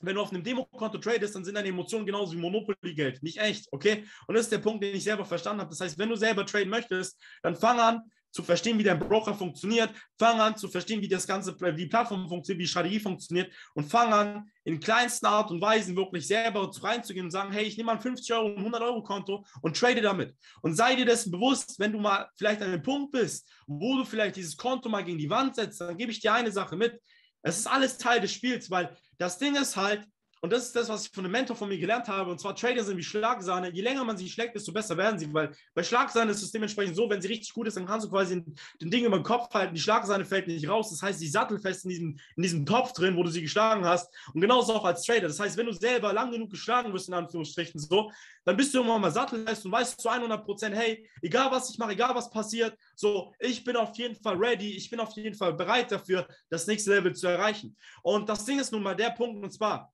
wenn 0.00 0.16
du 0.16 0.22
auf 0.22 0.32
einem 0.32 0.42
Demokonto 0.42 0.98
tradest, 0.98 1.34
dann 1.34 1.44
sind 1.44 1.54
deine 1.54 1.68
Emotionen 1.68 2.06
genauso 2.06 2.32
wie 2.32 2.40
Monopoly-Geld. 2.40 3.22
Nicht 3.22 3.38
echt, 3.38 3.66
okay? 3.72 4.04
Und 4.26 4.34
das 4.34 4.46
ist 4.46 4.52
der 4.52 4.58
Punkt, 4.58 4.82
den 4.82 4.94
ich 4.94 5.04
selber 5.04 5.24
verstanden 5.24 5.60
habe. 5.60 5.70
Das 5.70 5.80
heißt, 5.80 5.98
wenn 5.98 6.08
du 6.08 6.16
selber 6.16 6.44
traden 6.44 6.68
möchtest, 6.68 7.18
dann 7.42 7.56
fang 7.56 7.78
an, 7.78 8.02
zu 8.34 8.42
verstehen, 8.42 8.78
wie 8.78 8.82
dein 8.82 8.98
Broker 8.98 9.32
funktioniert, 9.32 9.90
fang 10.18 10.40
an 10.40 10.56
zu 10.56 10.68
verstehen, 10.68 11.00
wie 11.00 11.08
das 11.08 11.26
Ganze, 11.26 11.56
wie 11.60 11.84
die 11.84 11.86
Plattform 11.86 12.28
funktioniert, 12.28 12.58
wie 12.58 12.64
die 12.64 12.68
Strategie 12.68 12.98
funktioniert 12.98 13.52
und 13.74 13.88
fang 13.88 14.12
an, 14.12 14.50
in 14.64 14.80
kleinsten 14.80 15.26
Art 15.26 15.52
und 15.52 15.60
Weisen 15.60 15.94
wirklich 15.94 16.26
selber 16.26 16.68
reinzugehen 16.82 17.26
und 17.26 17.30
sagen, 17.30 17.52
hey, 17.52 17.64
ich 17.64 17.76
nehme 17.76 17.86
mal 17.86 17.92
ein 17.92 18.00
50 18.00 18.34
Euro, 18.34 18.48
ein 18.48 18.58
100 18.58 18.82
Euro 18.82 19.02
Konto 19.04 19.44
und 19.62 19.78
trade 19.78 20.02
damit. 20.02 20.34
Und 20.62 20.74
sei 20.74 20.96
dir 20.96 21.06
dessen 21.06 21.30
bewusst, 21.30 21.78
wenn 21.78 21.92
du 21.92 22.00
mal 22.00 22.28
vielleicht 22.36 22.60
an 22.60 22.68
einem 22.68 22.82
Punkt 22.82 23.12
bist, 23.12 23.48
wo 23.68 23.98
du 23.98 24.04
vielleicht 24.04 24.34
dieses 24.34 24.56
Konto 24.56 24.88
mal 24.88 25.04
gegen 25.04 25.18
die 25.18 25.30
Wand 25.30 25.54
setzt, 25.54 25.80
dann 25.80 25.96
gebe 25.96 26.10
ich 26.10 26.18
dir 26.18 26.32
eine 26.32 26.50
Sache 26.50 26.74
mit. 26.74 27.00
Es 27.42 27.58
ist 27.58 27.66
alles 27.68 27.98
Teil 27.98 28.20
des 28.20 28.32
Spiels, 28.32 28.68
weil 28.68 28.96
das 29.18 29.38
Ding 29.38 29.54
ist 29.54 29.76
halt, 29.76 30.04
und 30.44 30.52
das 30.52 30.66
ist 30.66 30.76
das, 30.76 30.90
was 30.90 31.06
ich 31.06 31.10
von 31.10 31.24
einem 31.24 31.32
Mentor 31.32 31.56
von 31.56 31.70
mir 31.70 31.78
gelernt 31.78 32.06
habe. 32.06 32.30
Und 32.30 32.38
zwar 32.38 32.54
Trader 32.54 32.84
sind 32.84 32.98
wie 32.98 33.02
Schlagsahne. 33.02 33.72
Je 33.72 33.80
länger 33.80 34.04
man 34.04 34.18
sie 34.18 34.28
schlägt, 34.28 34.54
desto 34.54 34.74
besser 34.74 34.94
werden 34.94 35.18
sie. 35.18 35.32
Weil 35.32 35.56
bei 35.72 35.82
Schlagsahne 35.82 36.30
ist 36.30 36.42
es 36.42 36.52
dementsprechend 36.52 36.96
so, 36.96 37.08
wenn 37.08 37.22
sie 37.22 37.28
richtig 37.28 37.54
gut 37.54 37.66
ist, 37.66 37.78
dann 37.78 37.86
kannst 37.86 38.04
du 38.04 38.10
quasi 38.10 38.44
den, 38.78 38.90
Ding 38.90 39.06
über 39.06 39.16
den 39.16 39.22
Kopf 39.22 39.54
halten. 39.54 39.74
Die 39.74 39.80
Schlagsahne 39.80 40.26
fällt 40.26 40.46
nicht 40.46 40.68
raus. 40.68 40.90
Das 40.90 41.00
heißt, 41.00 41.18
sie 41.18 41.28
sattelfest 41.28 41.86
in 41.86 41.88
diesem, 41.88 42.18
in 42.36 42.42
diesem 42.42 42.66
Topf 42.66 42.92
drin, 42.92 43.16
wo 43.16 43.22
du 43.22 43.30
sie 43.30 43.40
geschlagen 43.40 43.86
hast. 43.86 44.12
Und 44.34 44.42
genauso 44.42 44.74
auch 44.74 44.84
als 44.84 45.06
Trader. 45.06 45.28
Das 45.28 45.40
heißt, 45.40 45.56
wenn 45.56 45.64
du 45.64 45.72
selber 45.72 46.12
lang 46.12 46.30
genug 46.30 46.50
geschlagen 46.50 46.92
wirst, 46.92 47.08
in 47.08 47.14
Anführungsstrichen 47.14 47.80
so, 47.80 48.12
dann 48.44 48.58
bist 48.58 48.74
du 48.74 48.80
irgendwann 48.80 49.00
mal 49.00 49.10
sattelfest 49.10 49.64
und 49.64 49.72
weißt 49.72 49.98
zu 49.98 50.10
100 50.10 50.44
Prozent, 50.44 50.76
hey, 50.76 51.08
egal 51.22 51.50
was 51.52 51.70
ich 51.70 51.78
mache, 51.78 51.92
egal 51.92 52.14
was 52.14 52.28
passiert, 52.28 52.76
so, 52.94 53.32
ich 53.38 53.64
bin 53.64 53.76
auf 53.76 53.96
jeden 53.96 54.14
Fall 54.16 54.36
ready. 54.36 54.76
Ich 54.76 54.90
bin 54.90 55.00
auf 55.00 55.12
jeden 55.12 55.34
Fall 55.34 55.54
bereit 55.54 55.90
dafür, 55.90 56.28
das 56.50 56.66
nächste 56.66 56.90
Level 56.90 57.14
zu 57.14 57.28
erreichen. 57.28 57.74
Und 58.02 58.28
das 58.28 58.44
Ding 58.44 58.58
ist 58.58 58.72
nun 58.72 58.82
mal 58.82 58.94
der 58.94 59.08
Punkt, 59.08 59.42
und 59.42 59.50
zwar, 59.50 59.93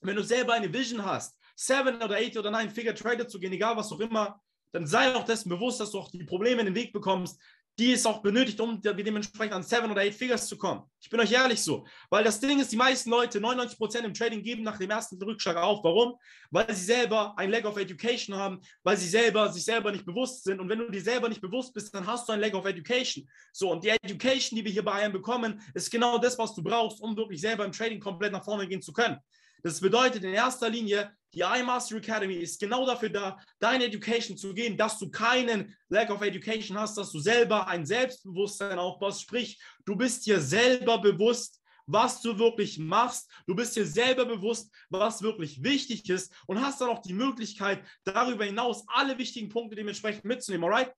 wenn 0.00 0.16
du 0.16 0.22
selber 0.22 0.54
eine 0.54 0.72
Vision 0.72 1.04
hast, 1.04 1.38
seven 1.54 2.02
oder 2.02 2.16
eight 2.16 2.36
oder 2.36 2.50
nine 2.50 2.70
Figure 2.70 2.94
Trader 2.94 3.26
zu 3.26 3.38
gehen, 3.38 3.52
egal 3.52 3.76
was 3.76 3.92
auch 3.92 4.00
immer, 4.00 4.40
dann 4.72 4.86
sei 4.86 5.14
auch 5.14 5.24
dessen 5.24 5.48
bewusst, 5.48 5.80
dass 5.80 5.90
du 5.90 5.98
auch 5.98 6.10
die 6.10 6.24
Probleme 6.24 6.60
in 6.60 6.66
den 6.66 6.74
Weg 6.74 6.92
bekommst, 6.92 7.40
die 7.78 7.92
es 7.92 8.06
auch 8.06 8.22
benötigt, 8.22 8.58
um 8.60 8.80
dementsprechend 8.80 9.52
an 9.52 9.62
seven 9.62 9.90
oder 9.90 10.00
eight 10.00 10.14
Figures 10.14 10.46
zu 10.46 10.56
kommen. 10.56 10.82
Ich 10.98 11.10
bin 11.10 11.20
euch 11.20 11.32
ehrlich 11.32 11.62
so, 11.62 11.86
weil 12.08 12.24
das 12.24 12.40
Ding 12.40 12.58
ist, 12.58 12.72
die 12.72 12.76
meisten 12.76 13.10
Leute, 13.10 13.38
99 13.38 13.76
Prozent 13.76 14.06
im 14.06 14.14
Trading 14.14 14.42
geben 14.42 14.62
nach 14.62 14.78
dem 14.78 14.88
ersten 14.88 15.22
Rückschlag 15.22 15.56
auf. 15.56 15.84
Warum? 15.84 16.14
Weil 16.50 16.74
sie 16.74 16.84
selber 16.84 17.34
ein 17.36 17.50
Lag 17.50 17.64
of 17.64 17.76
Education 17.76 18.34
haben, 18.34 18.60
weil 18.82 18.96
sie 18.96 19.08
selber 19.08 19.52
sich 19.52 19.64
selber 19.64 19.92
nicht 19.92 20.06
bewusst 20.06 20.44
sind. 20.44 20.58
Und 20.58 20.70
wenn 20.70 20.78
du 20.78 20.90
dir 20.90 21.02
selber 21.02 21.28
nicht 21.28 21.42
bewusst 21.42 21.74
bist, 21.74 21.94
dann 21.94 22.06
hast 22.06 22.26
du 22.28 22.32
ein 22.32 22.40
Lag 22.40 22.54
of 22.54 22.64
Education. 22.64 23.28
So, 23.52 23.70
und 23.70 23.84
die 23.84 23.90
Education, 23.90 24.56
die 24.56 24.64
wir 24.64 24.72
hier 24.72 24.84
bei 24.84 24.92
einem 24.92 25.12
bekommen, 25.12 25.60
ist 25.74 25.90
genau 25.90 26.16
das, 26.16 26.38
was 26.38 26.54
du 26.54 26.62
brauchst, 26.62 27.00
um 27.00 27.14
wirklich 27.14 27.42
selber 27.42 27.66
im 27.66 27.72
Trading 27.72 28.00
komplett 28.00 28.32
nach 28.32 28.44
vorne 28.44 28.66
gehen 28.66 28.80
zu 28.80 28.92
können. 28.92 29.18
Das 29.66 29.80
bedeutet 29.80 30.22
in 30.22 30.32
erster 30.32 30.70
Linie, 30.70 31.10
die 31.34 31.40
iMaster 31.40 31.96
Academy 31.96 32.36
ist 32.36 32.60
genau 32.60 32.86
dafür 32.86 33.08
da, 33.08 33.36
deine 33.58 33.86
Education 33.86 34.36
zu 34.36 34.54
gehen, 34.54 34.76
dass 34.76 34.96
du 34.96 35.10
keinen 35.10 35.76
Lack 35.88 36.10
of 36.10 36.22
Education 36.22 36.78
hast, 36.78 36.96
dass 36.96 37.10
du 37.10 37.18
selber 37.18 37.66
ein 37.66 37.84
Selbstbewusstsein 37.84 38.78
aufbaust. 38.78 39.22
Sprich, 39.22 39.60
du 39.84 39.96
bist 39.96 40.24
dir 40.24 40.40
selber 40.40 40.98
bewusst, 40.98 41.60
was 41.84 42.20
du 42.20 42.38
wirklich 42.38 42.78
machst. 42.78 43.28
Du 43.48 43.56
bist 43.56 43.74
dir 43.74 43.84
selber 43.84 44.24
bewusst, 44.24 44.72
was 44.88 45.20
wirklich 45.20 45.60
wichtig 45.64 46.08
ist 46.10 46.32
und 46.46 46.64
hast 46.64 46.80
dann 46.80 46.90
auch 46.90 47.02
die 47.02 47.12
Möglichkeit, 47.12 47.84
darüber 48.04 48.44
hinaus 48.44 48.84
alle 48.86 49.18
wichtigen 49.18 49.48
Punkte 49.48 49.74
dementsprechend 49.74 50.24
mitzunehmen. 50.24 50.70
Alright? 50.72 50.92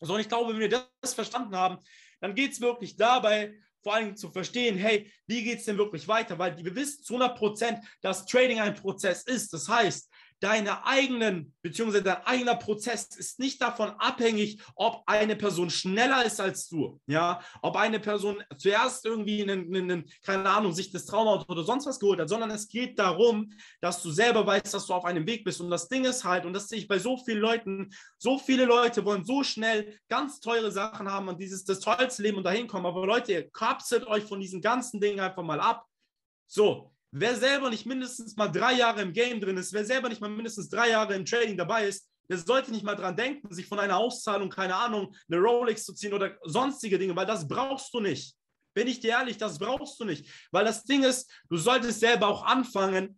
So, 0.00 0.14
und 0.14 0.20
ich 0.20 0.28
glaube, 0.30 0.54
wenn 0.54 0.60
wir 0.60 0.88
das 1.02 1.12
verstanden 1.12 1.54
haben, 1.54 1.76
dann 2.22 2.34
geht 2.34 2.52
es 2.52 2.62
wirklich 2.62 2.96
dabei, 2.96 3.60
vor 3.84 3.94
allem 3.94 4.16
zu 4.16 4.30
verstehen, 4.30 4.76
hey, 4.76 5.12
wie 5.26 5.44
geht 5.44 5.60
es 5.60 5.66
denn 5.66 5.78
wirklich 5.78 6.08
weiter? 6.08 6.38
Weil 6.38 6.56
wir 6.56 6.74
wissen 6.74 7.04
zu 7.04 7.14
100 7.14 7.38
Prozent, 7.38 7.78
dass 8.00 8.26
Trading 8.26 8.58
ein 8.58 8.74
Prozess 8.74 9.22
ist. 9.22 9.52
Das 9.52 9.68
heißt, 9.68 10.10
deine 10.44 10.84
eigenen, 10.84 11.54
beziehungsweise 11.62 12.04
dein 12.04 12.22
eigener 12.26 12.54
Prozess 12.54 13.16
ist 13.16 13.38
nicht 13.38 13.62
davon 13.62 13.92
abhängig, 13.98 14.60
ob 14.74 15.02
eine 15.06 15.36
Person 15.36 15.70
schneller 15.70 16.22
ist 16.26 16.38
als 16.38 16.68
du, 16.68 17.00
ja, 17.06 17.40
ob 17.62 17.76
eine 17.76 17.98
Person 17.98 18.44
zuerst 18.58 19.06
irgendwie, 19.06 19.40
einen, 19.40 19.74
einen, 19.74 20.04
keine 20.22 20.50
Ahnung, 20.50 20.74
sich 20.74 20.92
das 20.92 21.06
Traumauto 21.06 21.50
oder 21.50 21.64
sonst 21.64 21.86
was 21.86 21.98
geholt 21.98 22.20
hat, 22.20 22.28
sondern 22.28 22.50
es 22.50 22.68
geht 22.68 22.98
darum, 22.98 23.52
dass 23.80 24.02
du 24.02 24.10
selber 24.10 24.46
weißt, 24.46 24.74
dass 24.74 24.86
du 24.86 24.92
auf 24.92 25.06
einem 25.06 25.26
Weg 25.26 25.44
bist. 25.44 25.62
Und 25.62 25.70
das 25.70 25.88
Ding 25.88 26.04
ist 26.04 26.24
halt, 26.24 26.44
und 26.44 26.52
das 26.52 26.68
sehe 26.68 26.78
ich 26.78 26.88
bei 26.88 26.98
so 26.98 27.16
vielen 27.16 27.40
Leuten, 27.40 27.90
so 28.18 28.38
viele 28.38 28.66
Leute 28.66 29.02
wollen 29.06 29.24
so 29.24 29.42
schnell 29.42 29.98
ganz 30.10 30.40
teure 30.40 30.70
Sachen 30.70 31.10
haben 31.10 31.28
und 31.28 31.40
dieses, 31.40 31.64
das 31.64 31.80
tollste 31.80 32.22
Leben 32.22 32.36
und 32.36 32.44
dahin 32.44 32.66
kommen. 32.66 32.84
Aber 32.84 33.06
Leute, 33.06 33.32
ihr 33.32 33.50
kapselt 33.50 34.06
euch 34.06 34.24
von 34.24 34.40
diesen 34.40 34.60
ganzen 34.60 35.00
Dingen 35.00 35.20
einfach 35.20 35.42
mal 35.42 35.60
ab. 35.60 35.86
So, 36.46 36.93
Wer 37.16 37.36
selber 37.36 37.70
nicht 37.70 37.86
mindestens 37.86 38.34
mal 38.34 38.48
drei 38.48 38.72
Jahre 38.72 39.00
im 39.00 39.12
Game 39.12 39.40
drin 39.40 39.56
ist, 39.56 39.72
wer 39.72 39.84
selber 39.84 40.08
nicht 40.08 40.20
mal 40.20 40.28
mindestens 40.28 40.68
drei 40.68 40.90
Jahre 40.90 41.14
im 41.14 41.24
Trading 41.24 41.56
dabei 41.56 41.86
ist, 41.86 42.08
der 42.28 42.38
sollte 42.38 42.72
nicht 42.72 42.84
mal 42.84 42.96
dran 42.96 43.16
denken, 43.16 43.54
sich 43.54 43.66
von 43.66 43.78
einer 43.78 43.98
Auszahlung, 43.98 44.50
keine 44.50 44.74
Ahnung, 44.74 45.14
eine 45.30 45.40
Rolex 45.40 45.84
zu 45.84 45.94
ziehen 45.94 46.12
oder 46.12 46.36
sonstige 46.42 46.98
Dinge, 46.98 47.14
weil 47.14 47.24
das 47.24 47.46
brauchst 47.46 47.94
du 47.94 48.00
nicht. 48.00 48.34
Bin 48.74 48.88
ich 48.88 48.98
dir 48.98 49.10
ehrlich, 49.10 49.36
das 49.36 49.60
brauchst 49.60 50.00
du 50.00 50.04
nicht. 50.04 50.28
Weil 50.50 50.64
das 50.64 50.82
Ding 50.82 51.04
ist, 51.04 51.30
du 51.48 51.56
solltest 51.56 52.00
selber 52.00 52.26
auch 52.26 52.44
anfangen, 52.44 53.16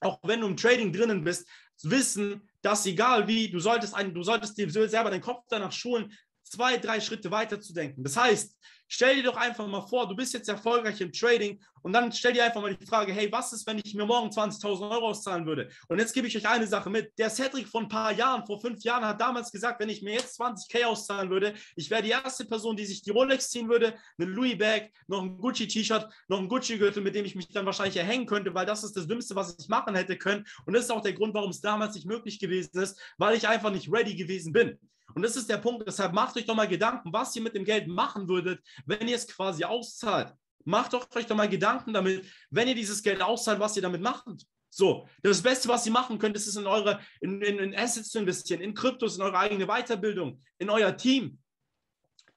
auch 0.00 0.18
wenn 0.22 0.40
du 0.40 0.46
im 0.46 0.56
Trading 0.56 0.90
drinnen 0.90 1.22
bist, 1.22 1.46
wissen, 1.82 2.48
dass 2.62 2.86
egal 2.86 3.28
wie, 3.28 3.50
du 3.50 3.58
solltest, 3.58 3.94
ein, 3.94 4.14
du 4.14 4.22
solltest 4.22 4.56
dir 4.56 4.70
selber 4.88 5.10
den 5.10 5.20
Kopf 5.20 5.44
danach 5.50 5.72
schulen, 5.72 6.10
zwei, 6.42 6.78
drei 6.78 7.00
Schritte 7.00 7.30
weiter 7.30 7.60
zu 7.60 7.74
denken. 7.74 8.02
Das 8.02 8.16
heißt, 8.16 8.56
Stell 8.88 9.16
dir 9.16 9.24
doch 9.24 9.36
einfach 9.36 9.66
mal 9.66 9.82
vor, 9.82 10.08
du 10.08 10.14
bist 10.14 10.32
jetzt 10.32 10.48
erfolgreich 10.48 11.00
im 11.00 11.12
Trading 11.12 11.60
und 11.82 11.92
dann 11.92 12.12
stell 12.12 12.32
dir 12.32 12.44
einfach 12.44 12.60
mal 12.60 12.74
die 12.74 12.86
Frage, 12.86 13.12
hey, 13.12 13.30
was 13.30 13.52
ist, 13.52 13.66
wenn 13.66 13.78
ich 13.78 13.94
mir 13.94 14.06
morgen 14.06 14.28
20.000 14.28 14.90
Euro 14.90 15.08
auszahlen 15.08 15.46
würde? 15.46 15.68
Und 15.88 15.98
jetzt 15.98 16.12
gebe 16.12 16.26
ich 16.26 16.36
euch 16.36 16.48
eine 16.48 16.66
Sache 16.66 16.90
mit. 16.90 17.16
Der 17.18 17.30
Cedric 17.30 17.68
von 17.68 17.84
ein 17.84 17.88
paar 17.88 18.12
Jahren, 18.12 18.46
vor 18.46 18.60
fünf 18.60 18.82
Jahren, 18.82 19.04
hat 19.04 19.20
damals 19.20 19.50
gesagt, 19.50 19.80
wenn 19.80 19.88
ich 19.88 20.02
mir 20.02 20.14
jetzt 20.14 20.40
20k 20.40 20.84
auszahlen 20.84 21.30
würde, 21.30 21.54
ich 21.74 21.90
wäre 21.90 22.02
die 22.02 22.10
erste 22.10 22.44
Person, 22.44 22.76
die 22.76 22.86
sich 22.86 23.02
die 23.02 23.10
Rolex 23.10 23.50
ziehen 23.50 23.68
würde, 23.68 23.94
eine 24.18 24.28
Louis 24.28 24.58
Bag, 24.58 24.90
noch 25.08 25.22
ein 25.22 25.38
Gucci-T-Shirt, 25.38 26.08
noch 26.28 26.38
ein 26.38 26.48
Gucci-Gürtel, 26.48 27.02
mit 27.02 27.14
dem 27.14 27.24
ich 27.24 27.34
mich 27.34 27.48
dann 27.48 27.66
wahrscheinlich 27.66 27.96
erhängen 27.96 28.26
könnte, 28.26 28.54
weil 28.54 28.66
das 28.66 28.84
ist 28.84 28.96
das 28.96 29.06
Dümmste, 29.06 29.34
was 29.34 29.56
ich 29.58 29.68
machen 29.68 29.94
hätte 29.94 30.16
können. 30.16 30.44
Und 30.64 30.74
das 30.74 30.84
ist 30.84 30.90
auch 30.90 31.02
der 31.02 31.12
Grund, 31.12 31.34
warum 31.34 31.50
es 31.50 31.60
damals 31.60 31.94
nicht 31.94 32.06
möglich 32.06 32.38
gewesen 32.38 32.80
ist, 32.80 33.00
weil 33.18 33.36
ich 33.36 33.48
einfach 33.48 33.70
nicht 33.70 33.92
ready 33.92 34.14
gewesen 34.14 34.52
bin. 34.52 34.78
Und 35.16 35.22
das 35.22 35.34
ist 35.34 35.48
der 35.48 35.56
Punkt. 35.56 35.88
Deshalb 35.88 36.12
macht 36.12 36.36
euch 36.36 36.44
doch 36.44 36.54
mal 36.54 36.68
Gedanken, 36.68 37.10
was 37.10 37.34
ihr 37.34 37.40
mit 37.40 37.54
dem 37.54 37.64
Geld 37.64 37.88
machen 37.88 38.28
würdet, 38.28 38.62
wenn 38.84 39.08
ihr 39.08 39.16
es 39.16 39.26
quasi 39.26 39.64
auszahlt. 39.64 40.34
Macht 40.64 40.92
doch 40.92 41.08
euch 41.16 41.24
doch 41.24 41.34
mal 41.34 41.48
Gedanken 41.48 41.94
damit, 41.94 42.26
wenn 42.50 42.68
ihr 42.68 42.74
dieses 42.74 43.02
Geld 43.02 43.22
auszahlt, 43.22 43.58
was 43.58 43.74
ihr 43.76 43.82
damit 43.82 44.02
macht. 44.02 44.26
So, 44.68 45.08
das 45.22 45.40
Beste, 45.40 45.68
was 45.68 45.86
ihr 45.86 45.92
machen 45.92 46.18
könnt, 46.18 46.36
ist 46.36 46.46
es 46.46 46.56
in 46.56 46.66
eure 46.66 47.00
in, 47.22 47.40
in, 47.40 47.58
in 47.58 47.74
Assets 47.74 48.10
zu 48.10 48.18
investieren, 48.18 48.60
in 48.60 48.74
Kryptos, 48.74 49.16
in 49.16 49.22
eure 49.22 49.38
eigene 49.38 49.66
Weiterbildung, 49.66 50.38
in 50.58 50.68
euer 50.68 50.94
Team. 50.94 51.38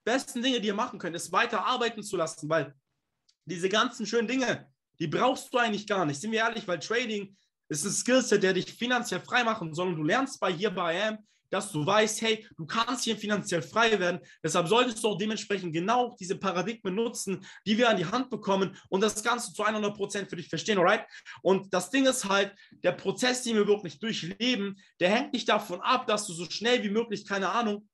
Besten 0.06 0.42
Dinge, 0.42 0.62
die 0.62 0.68
ihr 0.68 0.74
machen 0.74 1.00
könnt, 1.00 1.18
ist 1.18 1.34
weiter 1.34 1.66
arbeiten 1.66 2.02
zu 2.02 2.16
lassen, 2.16 2.50
weil 2.50 2.74
diese 3.44 3.68
ganzen 3.68 4.06
schönen 4.06 4.30
Dinge, 4.30 4.72
die 5.00 5.08
brauchst 5.08 5.54
du 5.54 5.58
eigentlich 5.58 5.86
gar 5.86 6.06
nicht. 6.06 6.22
Sind 6.22 6.32
wir 6.32 6.40
ehrlich, 6.40 6.66
weil 6.66 6.80
Trading 6.80 7.36
ist 7.68 7.84
ein 7.84 7.92
Skillset, 7.92 8.42
der 8.42 8.54
dich 8.54 8.74
finanziell 8.74 9.20
frei 9.20 9.44
machen 9.44 9.74
soll. 9.74 9.90
Und 9.90 9.98
du 9.98 10.04
lernst 10.04 10.40
bei 10.40 10.54
hier 10.54 10.70
bei 10.70 11.10
AM, 11.10 11.18
dass 11.50 11.72
du 11.72 11.86
weißt, 11.86 12.22
hey, 12.22 12.48
du 12.58 12.66
kannst 12.66 13.04
hier 13.04 13.18
finanziell 13.18 13.62
frei 13.62 14.00
werden. 14.00 14.20
Deshalb 14.44 14.68
solltest 14.68 15.04
du 15.04 15.10
auch 15.10 15.18
dementsprechend 15.18 15.74
genau 15.74 16.16
diese 16.20 16.38
Paradigmen 16.38 16.96
nutzen, 16.96 17.46
die 17.66 17.78
wir 17.78 17.90
an 17.90 17.98
die 17.98 18.06
Hand 18.06 18.30
bekommen 18.30 18.78
und 18.90 19.02
das 19.02 19.24
Ganze 19.24 19.54
zu 19.54 19.64
100 19.64 19.96
Prozent 19.96 20.30
für 20.30 20.36
dich 20.36 20.50
verstehen, 20.50 20.78
alright? 20.78 21.06
Und 21.42 21.74
das 21.74 21.90
Ding 21.90 22.06
ist 22.06 22.28
halt, 22.28 22.54
der 22.84 22.94
Prozess, 22.94 23.44
den 23.44 23.56
wir 23.56 23.68
wirklich 23.68 24.00
durchleben, 24.00 24.80
der 25.00 25.10
hängt 25.10 25.34
nicht 25.34 25.50
davon 25.50 25.82
ab, 25.82 26.08
dass 26.08 26.28
du 26.28 26.34
so 26.34 26.46
schnell 26.46 26.84
wie 26.84 26.90
möglich, 26.90 27.26
keine 27.26 27.50
Ahnung, 27.50 27.88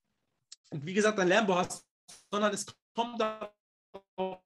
wie 0.72 0.94
gesagt, 0.94 1.20
ein 1.20 1.28
Lambo 1.28 1.56
hast, 1.56 1.86
sondern 2.32 2.54
es 2.54 2.66
kommt 2.96 3.20
darauf 3.20 4.42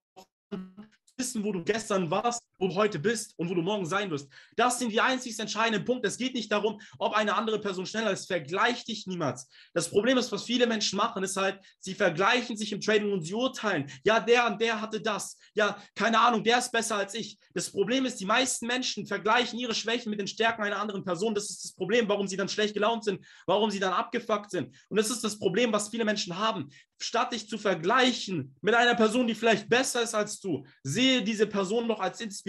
wissen, 1.18 1.44
wo 1.44 1.52
du 1.52 1.64
gestern 1.64 2.10
warst, 2.10 2.44
wo 2.60 2.68
du 2.68 2.76
heute 2.76 3.00
bist 3.00 3.34
und 3.38 3.50
wo 3.50 3.56
du 3.56 3.62
morgen 3.62 3.86
sein 3.86 4.12
wirst. 4.12 4.30
Das 4.56 4.78
sind 4.78 4.92
die 4.92 5.02
einzig 5.02 5.40
entscheidenden 5.40 5.86
Punkte. 5.86 6.08
Es 6.08 6.18
geht 6.18 6.34
nicht 6.34 6.52
darum, 6.52 6.80
ob 6.98 7.14
eine 7.14 7.36
andere 7.36 7.60
Person 7.60 7.86
schneller 7.86 8.12
ist. 8.12 8.28
Vergleich 8.28 8.84
dich 8.84 9.08
niemals. 9.08 9.50
Das 9.74 9.90
Problem 9.90 10.18
ist, 10.18 10.32
was 10.32 10.44
viele 10.44 10.68
Menschen 10.68 10.98
machen, 10.98 11.24
ist 11.24 11.38
halt, 11.38 11.60
sie 11.80 11.96
vergleichen 11.96 12.58
sich 12.58 12.72
im 12.72 12.82
Trading 12.82 13.12
und 13.12 13.24
sie 13.24 13.34
urteilen. 13.34 13.90
Ja, 14.04 14.20
der 14.20 14.48
und 14.48 14.62
der 14.62 14.82
hatte 14.82 15.02
das. 15.02 15.38
Ja, 15.56 15.82
keine 15.96 16.20
Ahnung, 16.20 16.44
der 16.44 16.60
ist 16.60 16.72
besser 16.72 16.98
als 16.98 17.14
ich. 17.14 17.38
Das 17.54 17.72
Problem 17.72 18.06
ist, 18.06 18.20
die 18.20 18.26
meisten 18.26 18.68
Menschen 18.68 19.08
vergleichen 19.08 19.58
ihre 19.58 19.74
Schwächen 19.74 20.10
mit 20.10 20.20
den 20.20 20.28
Stärken 20.28 20.64
einer 20.64 20.80
anderen 20.80 21.04
Person. 21.04 21.34
Das 21.34 21.50
ist 21.50 21.64
das 21.64 21.74
Problem, 21.74 22.10
warum 22.10 22.28
sie 22.28 22.38
dann 22.38 22.50
schlecht 22.50 22.74
gelaunt 22.74 23.06
sind, 23.06 23.26
warum 23.48 23.72
sie 23.72 23.80
dann 23.80 23.94
abgefuckt 23.94 24.52
sind. 24.52 24.76
Und 24.90 24.98
das 24.98 25.10
ist 25.10 25.24
das 25.24 25.40
Problem, 25.40 25.72
was 25.72 25.90
viele 25.90 26.06
Menschen 26.06 26.38
haben. 26.38 26.70
Statt 27.02 27.32
dich 27.32 27.48
zu 27.48 27.58
vergleichen 27.58 28.56
mit 28.62 28.76
einer 28.76 28.96
Person, 28.96 29.26
die 29.26 29.36
vielleicht 29.36 29.70
besser 29.70 30.02
ist 30.02 30.14
als 30.14 30.42
du, 30.42 30.66
sehe 30.84 31.22
diese 31.22 31.48
Person 31.48 31.88
doch 31.88 32.02
als 32.02 32.20
Inspiration. 32.20 32.49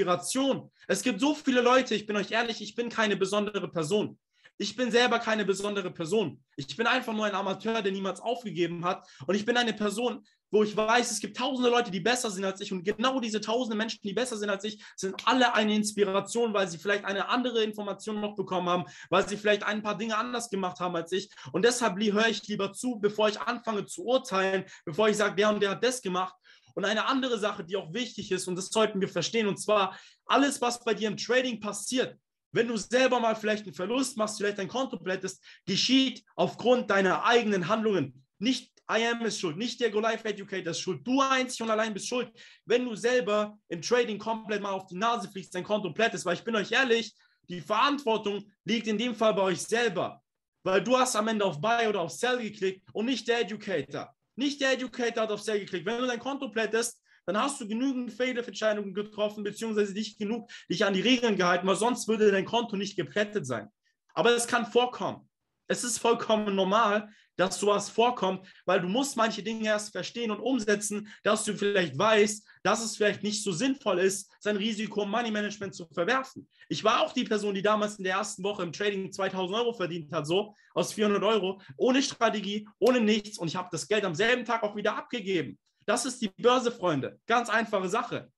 Es 0.89 1.03
gibt 1.03 1.21
so 1.21 1.35
viele 1.35 1.61
Leute, 1.61 1.95
ich 1.95 2.07
bin 2.07 2.17
euch 2.17 2.31
ehrlich, 2.31 2.61
ich 2.61 2.75
bin 2.75 2.89
keine 2.89 3.17
besondere 3.17 3.69
Person. 3.69 4.19
Ich 4.59 4.77
bin 4.77 4.91
selber 4.91 5.19
keine 5.19 5.47
besondere 5.47 5.91
Person. 5.91 6.45
Ich 6.55 6.77
bin 6.77 6.87
einfach 6.87 7.15
nur 7.15 7.25
ein 7.25 7.35
Amateur, 7.35 7.81
der 7.81 7.93
niemals 7.93 8.21
aufgegeben 8.21 8.85
hat. 8.85 9.09
Und 9.27 9.35
ich 9.35 9.47
bin 9.47 9.57
eine 9.57 9.73
Person, 9.73 10.23
wo 10.51 10.63
ich 10.63 10.77
weiß, 10.77 11.11
es 11.11 11.21
gibt 11.21 11.37
tausende 11.37 11.71
Leute, 11.71 11.91
die 11.91 12.01
besser 12.01 12.31
sind 12.31 12.45
als 12.45 12.61
ich. 12.61 12.73
Und 12.73 12.85
genau 12.85 13.21
diese 13.21 13.41
tausende 13.41 13.77
Menschen, 13.77 14.01
die 14.03 14.13
besser 14.13 14.37
sind 14.37 14.51
als 14.51 14.65
ich, 14.65 14.85
sind 14.97 15.15
alle 15.27 15.55
eine 15.55 15.75
Inspiration, 15.75 16.53
weil 16.53 16.69
sie 16.69 16.77
vielleicht 16.77 17.07
eine 17.07 17.29
andere 17.29 17.63
Information 17.63 18.21
noch 18.21 18.35
bekommen 18.35 18.69
haben, 18.69 18.85
weil 19.09 19.27
sie 19.27 19.37
vielleicht 19.37 19.63
ein 19.63 19.83
paar 19.83 19.97
Dinge 19.97 20.19
anders 20.19 20.51
gemacht 20.51 20.81
haben 20.81 20.97
als 20.97 21.13
ich. 21.13 21.31
Und 21.53 21.65
deshalb 21.65 21.99
höre 21.99 22.29
ich 22.29 22.47
lieber 22.47 22.73
zu, 22.73 22.99
bevor 23.01 23.29
ich 23.29 23.41
anfange 23.41 23.87
zu 23.87 24.05
urteilen, 24.05 24.65
bevor 24.85 25.09
ich 25.09 25.17
sage, 25.17 25.37
der 25.37 25.51
und 25.51 25.63
der 25.63 25.71
hat 25.71 25.85
das 25.85 26.03
gemacht. 26.03 26.35
Und 26.75 26.85
eine 26.85 27.07
andere 27.07 27.39
Sache, 27.39 27.65
die 27.65 27.77
auch 27.77 27.93
wichtig 27.93 28.31
ist, 28.33 28.49
und 28.49 28.57
das 28.57 28.69
sollten 28.69 29.01
wir 29.01 29.09
verstehen, 29.09 29.47
und 29.47 29.59
zwar 29.59 29.99
alles, 30.27 30.61
was 30.61 30.83
bei 30.85 30.95
dir 30.95 31.09
im 31.09 31.17
Trading 31.17 31.61
passiert, 31.61 32.19
wenn 32.53 32.69
du 32.69 32.77
selber 32.77 33.21
mal 33.21 33.37
vielleicht 33.37 33.65
einen 33.65 33.75
Verlust 33.75 34.17
machst, 34.17 34.39
vielleicht 34.39 34.59
dein 34.59 34.69
Konto 34.69 34.99
blättest, 34.99 35.43
geschieht 35.67 36.25
aufgrund 36.35 36.91
deiner 36.91 37.25
eigenen 37.25 37.69
Handlungen. 37.69 38.25
Nicht 38.39 38.73
I 38.91 39.07
am 39.07 39.25
ist 39.25 39.39
schuld, 39.39 39.57
nicht 39.57 39.81
der 39.81 39.91
Go 39.91 40.01
Life 40.01 40.27
Educator 40.29 40.73
ist 40.73 40.81
schuld. 40.81 41.07
Du 41.07 41.21
einzig 41.21 41.63
und 41.63 41.71
allein 41.71 41.95
bist 41.95 42.09
schuld, 42.09 42.29
wenn 42.65 42.85
du 42.85 42.97
selber 42.97 43.57
im 43.69 43.81
Trading 43.81 44.19
komplett 44.19 44.61
mal 44.61 44.73
auf 44.73 44.87
die 44.87 44.97
Nase 44.97 45.31
fliegst, 45.31 45.55
dein 45.55 45.63
Konto 45.63 45.93
plättest. 45.93 46.27
Weil 46.27 46.35
ich 46.35 46.43
bin 46.43 46.57
euch 46.57 46.73
ehrlich, 46.73 47.15
die 47.49 47.61
Verantwortung 47.61 48.45
liegt 48.65 48.89
in 48.89 48.99
dem 48.99 49.15
Fall 49.15 49.35
bei 49.35 49.43
euch 49.43 49.63
selber. 49.63 50.21
Weil 50.65 50.83
du 50.83 50.99
hast 50.99 51.15
am 51.15 51.29
Ende 51.29 51.45
auf 51.45 51.61
Buy 51.61 51.87
oder 51.87 52.01
auf 52.01 52.11
Sell 52.11 52.39
geklickt 52.39 52.83
und 52.93 53.07
nicht 53.07 53.29
der 53.29 53.43
Educator. 53.43 54.13
Nicht 54.37 54.61
der 54.61 54.73
Educator 54.73 55.25
hat 55.25 55.33
auf 55.33 55.43
Sell 55.43 55.61
geklickt. 55.61 55.87
Wenn 55.87 56.01
du 56.01 56.07
dein 56.07 56.19
Konto 56.19 56.51
plättest, 56.51 57.01
dann 57.27 57.39
hast 57.39 57.61
du 57.61 57.69
genügend 57.69 58.13
Fehlentscheidungen 58.13 58.95
getroffen, 58.95 59.45
beziehungsweise 59.45 59.93
nicht 59.93 60.19
genug 60.19 60.51
dich 60.69 60.85
an 60.85 60.95
die 60.95 61.01
Regeln 61.01 61.37
gehalten, 61.37 61.67
weil 61.67 61.77
sonst 61.77 62.09
würde 62.09 62.31
dein 62.31 62.45
Konto 62.45 62.77
nicht 62.77 62.97
geplättet 62.97 63.47
sein. 63.47 63.69
Aber 64.15 64.35
es 64.35 64.47
kann 64.47 64.67
vorkommen. 64.67 65.29
Es 65.69 65.85
ist 65.85 65.99
vollkommen 65.99 66.57
normal, 66.57 67.09
dass 67.41 67.59
sowas 67.59 67.89
vorkommt, 67.89 68.47
weil 68.67 68.81
du 68.81 68.89
musst 68.89 69.17
manche 69.17 69.43
Dinge 69.43 69.65
erst 69.65 69.93
verstehen 69.93 70.31
und 70.31 70.41
umsetzen, 70.41 71.09
dass 71.23 71.45
du 71.45 71.55
vielleicht 71.55 71.99
weißt, 71.99 72.47
dass 72.63 72.85
es 72.85 72.97
vielleicht 72.97 73.23
nicht 73.23 73.43
so 73.43 73.51
sinnvoll 73.51 73.99
ist, 73.99 74.31
sein 74.41 74.57
Risiko 74.57 75.05
im 75.05 75.11
Money 75.11 75.31
Management 75.31 75.75
zu 75.75 75.87
verwerfen. 75.87 76.47
Ich 76.69 76.85
war 76.85 77.01
auch 77.01 77.13
die 77.15 77.25
Person, 77.25 77.55
die 77.55 77.63
damals 77.63 77.97
in 77.97 78.05
der 78.05 78.17
ersten 78.17 78.43
Woche 78.43 78.63
im 78.63 78.73
Trading 78.73 79.11
2000 79.11 79.59
Euro 79.59 79.73
verdient 79.73 80.13
hat, 80.13 80.27
so 80.27 80.55
aus 80.75 80.93
400 80.93 81.23
Euro, 81.23 81.63
ohne 81.79 82.03
Strategie, 82.03 82.69
ohne 82.79 83.01
nichts 83.01 83.39
und 83.39 83.49
ich 83.49 83.57
habe 83.57 83.69
das 83.73 83.89
Geld 83.89 84.05
am 84.05 84.15
selben 84.15 84.45
Tag 84.45 84.63
auch 84.63 84.77
wieder 84.77 84.97
abgegeben. 84.97 85.59
Das 85.87 86.05
ist 86.05 86.21
die 86.21 86.29
Börse, 86.29 86.71
Freunde. 86.71 87.19
Ganz 87.27 87.49
einfache 87.49 87.89
Sache. 87.89 88.31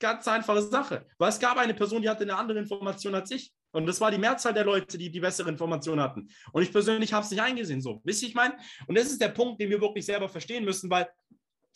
Ganz 0.00 0.26
einfache 0.28 0.62
Sache. 0.62 1.06
Weil 1.18 1.28
es 1.28 1.38
gab 1.38 1.58
eine 1.58 1.74
Person, 1.74 2.00
die 2.00 2.08
hatte 2.08 2.22
eine 2.22 2.36
andere 2.36 2.58
Information 2.58 3.14
als 3.14 3.30
ich. 3.30 3.52
Und 3.76 3.86
das 3.86 4.00
war 4.00 4.10
die 4.10 4.18
Mehrzahl 4.18 4.54
der 4.54 4.64
Leute, 4.64 4.98
die 4.98 5.10
die 5.10 5.20
bessere 5.20 5.50
Information 5.50 6.00
hatten. 6.00 6.28
Und 6.52 6.62
ich 6.62 6.72
persönlich 6.72 7.12
habe 7.12 7.24
es 7.24 7.30
nicht 7.30 7.42
eingesehen. 7.42 7.80
So, 7.80 8.00
wisst 8.04 8.22
ihr, 8.22 8.28
ich 8.28 8.34
meine? 8.34 8.54
Und 8.86 8.96
das 8.96 9.06
ist 9.06 9.20
der 9.20 9.28
Punkt, 9.28 9.60
den 9.60 9.70
wir 9.70 9.80
wirklich 9.80 10.06
selber 10.06 10.28
verstehen 10.28 10.64
müssen, 10.64 10.90
weil 10.90 11.08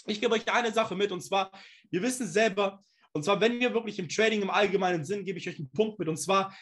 ich 0.07 0.21
gebe 0.21 0.35
euch 0.35 0.50
eine 0.50 0.73
Sache 0.73 0.97
mit, 0.97 1.12
und 1.12 1.21
zwar, 1.21 1.52
wir 1.90 2.00
wissen 2.02 2.26
selber, 2.26 2.83
Und 3.12 3.25
zwar, 3.25 3.40
wenn 3.40 3.59
wir 3.61 3.75
wirklich 3.75 3.99
im 3.99 4.09
Trading 4.09 4.42
im 4.42 4.50
allgemeinen 4.50 5.04
Sinn, 5.04 5.25
gebe 5.25 5.38
ich 5.38 5.49
euch 5.49 5.59
einen 5.59 5.71
Punkt 5.71 5.99
mit. 5.99 6.09
Und 6.09 6.16
zwar, 6.16 6.54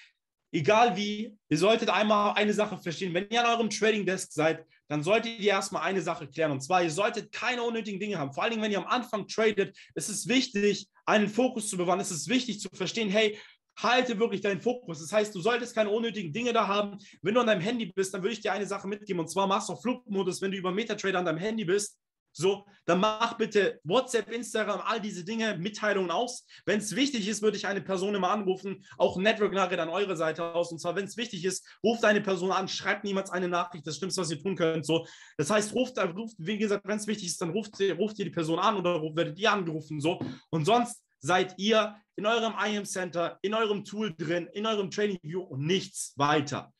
egal 0.51 0.97
wie, 0.97 1.37
ihr 1.49 1.59
solltet 1.59 1.91
einmal 1.91 2.35
eine 2.35 2.55
Sache 2.55 2.79
verstehen. 2.79 3.13
Wenn 3.13 3.29
ihr 3.31 3.45
an 3.45 3.55
eurem 3.55 3.71
Trading 3.71 4.07
Desk 4.07 4.33
seid, 4.33 4.65
dann 4.89 5.03
solltet 5.03 5.39
ihr 5.39 5.51
erstmal 5.51 5.83
eine 5.83 6.01
Sache 6.01 6.27
klären. 6.27 6.53
Und 6.53 6.63
zwar, 6.63 6.83
ihr 6.83 6.91
solltet 6.91 7.31
keine 7.33 7.63
unnötigen 7.63 8.01
Dinge 8.01 8.19
haben. 8.19 8.33
Vor 8.33 8.43
allen 8.43 8.53
Dingen, 8.53 8.63
wenn 8.63 8.73
ihr 8.73 8.79
am 8.79 8.87
Anfang 8.87 9.27
tradet, 9.27 9.77
es 9.95 10.09
ist 10.09 10.29
wichtig, 10.29 10.89
einen 11.05 11.29
Fokus 11.29 11.69
zu 11.69 11.77
bewahren. 11.77 12.01
Es 12.01 12.11
ist 12.11 12.29
wichtig 12.29 12.61
zu 12.61 12.69
verstehen, 12.73 13.11
hey, 13.11 13.39
halte 13.79 14.19
wirklich 14.19 14.41
deinen 14.41 14.61
Fokus. 14.61 15.01
Das 15.01 15.13
heißt, 15.13 15.35
du 15.35 15.41
solltest 15.41 15.75
keine 15.75 15.91
unnötigen 15.91 16.33
Dinge 16.33 16.53
da 16.53 16.67
haben. 16.67 16.99
Wenn 17.23 17.35
du 17.35 17.41
an 17.41 17.47
deinem 17.47 17.61
Handy 17.61 17.87
bist, 17.87 18.13
dann 18.13 18.23
würde 18.23 18.35
ich 18.35 18.41
dir 18.41 18.53
eine 18.53 18.67
Sache 18.67 18.89
mitgeben. 18.89 19.21
Und 19.21 19.29
zwar 19.29 19.47
machst 19.47 19.69
du 19.69 19.75
auf 19.75 19.83
Flugmodus, 19.83 20.43
wenn 20.43 20.51
du 20.51 20.57
über 20.57 20.73
MetaTrader 20.73 21.19
an 21.19 21.25
deinem 21.25 21.39
Handy 21.39 21.65
bist. 21.65 21.99
So, 22.33 22.67
dann 22.85 23.01
mach 23.01 23.37
bitte 23.37 23.81
WhatsApp, 23.83 24.31
Instagram, 24.31 24.81
all 24.85 25.01
diese 25.01 25.25
Dinge, 25.25 25.59
Mitteilungen 25.59 26.11
aus. 26.11 26.47
Wenn 26.67 26.79
es 26.79 26.95
wichtig 26.95 27.27
ist, 27.27 27.43
würde 27.43 27.57
ich 27.57 27.67
eine 27.67 27.81
Person 27.81 28.15
immer 28.15 28.31
anrufen, 28.31 28.85
auch 28.97 29.17
Network 29.17 29.53
Nugget 29.53 29.81
an 29.81 29.89
eure 29.89 30.17
Seite 30.17 30.55
aus. 30.55 30.71
Und 30.71 30.79
zwar, 30.79 30.95
wenn 30.95 31.07
es 31.07 31.17
wichtig 31.17 31.45
ist, 31.45 31.67
ruft 31.83 32.05
eine 32.05 32.21
Person 32.21 32.53
an, 32.53 32.69
schreibt 32.69 33.03
niemals 33.03 33.31
eine 33.31 33.49
Nachricht, 33.49 33.87
das 33.87 33.97
Schlimmste, 33.97 34.21
was 34.21 34.31
ihr 34.31 34.41
tun 34.41 34.55
könnt. 34.55 34.87
So, 34.87 35.07
das 35.37 35.51
heißt, 35.51 35.75
ruft, 35.75 35.99
ruft 35.99 36.37
wie 36.39 36.59
gesagt, 36.59 36.87
wenn 36.87 36.99
es 36.99 37.07
wichtig 37.07 37.29
ist, 37.29 37.41
dann 37.41 37.51
ruft, 37.51 37.73
ruft 37.99 38.19
ihr 38.19 38.27
die 38.27 38.31
Person 38.31 38.59
an 38.59 38.77
oder 38.77 39.03
werdet 39.17 39.39
ihr 39.39 39.51
angerufen. 39.51 40.01
So, 40.01 40.21
und 40.51 40.65
sonst 40.65 41.03
seid 41.21 41.55
ihr 41.59 41.97
in 42.19 42.27
eurem 42.27 42.55
IM 42.59 42.85
Center, 42.85 43.39
in 43.43 43.55
eurem 43.55 43.85
Tool 43.85 44.13
drin, 44.13 44.49
in 44.53 44.67
eurem 44.67 44.91
Training 44.91 45.21
View 45.23 45.41
und 45.41 45.65
nichts 45.65 46.15
weiter. 46.17 46.75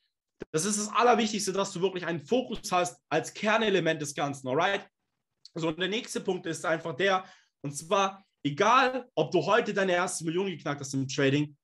Das 0.51 0.65
ist 0.65 0.77
das 0.77 0.89
Allerwichtigste, 0.89 1.53
dass 1.53 1.71
du 1.71 1.81
wirklich 1.81 2.05
einen 2.05 2.19
Fokus 2.19 2.69
hast 2.73 3.01
als 3.07 3.33
Kernelement 3.33 4.01
des 4.01 4.13
Ganzen, 4.13 4.49
alright? 4.49 4.85
So, 5.55 5.69
und 5.69 5.79
der 5.79 5.87
nächste 5.87 6.19
Punkt 6.19 6.45
ist 6.45 6.65
einfach 6.65 6.93
der, 6.93 7.23
und 7.61 7.71
zwar, 7.71 8.25
egal, 8.43 9.09
ob 9.15 9.31
du 9.31 9.45
heute 9.45 9.73
deine 9.73 9.93
erste 9.93 10.25
Million 10.25 10.47
geknackt 10.47 10.81
hast 10.81 10.93
im 10.93 11.07
Trading, 11.07 11.55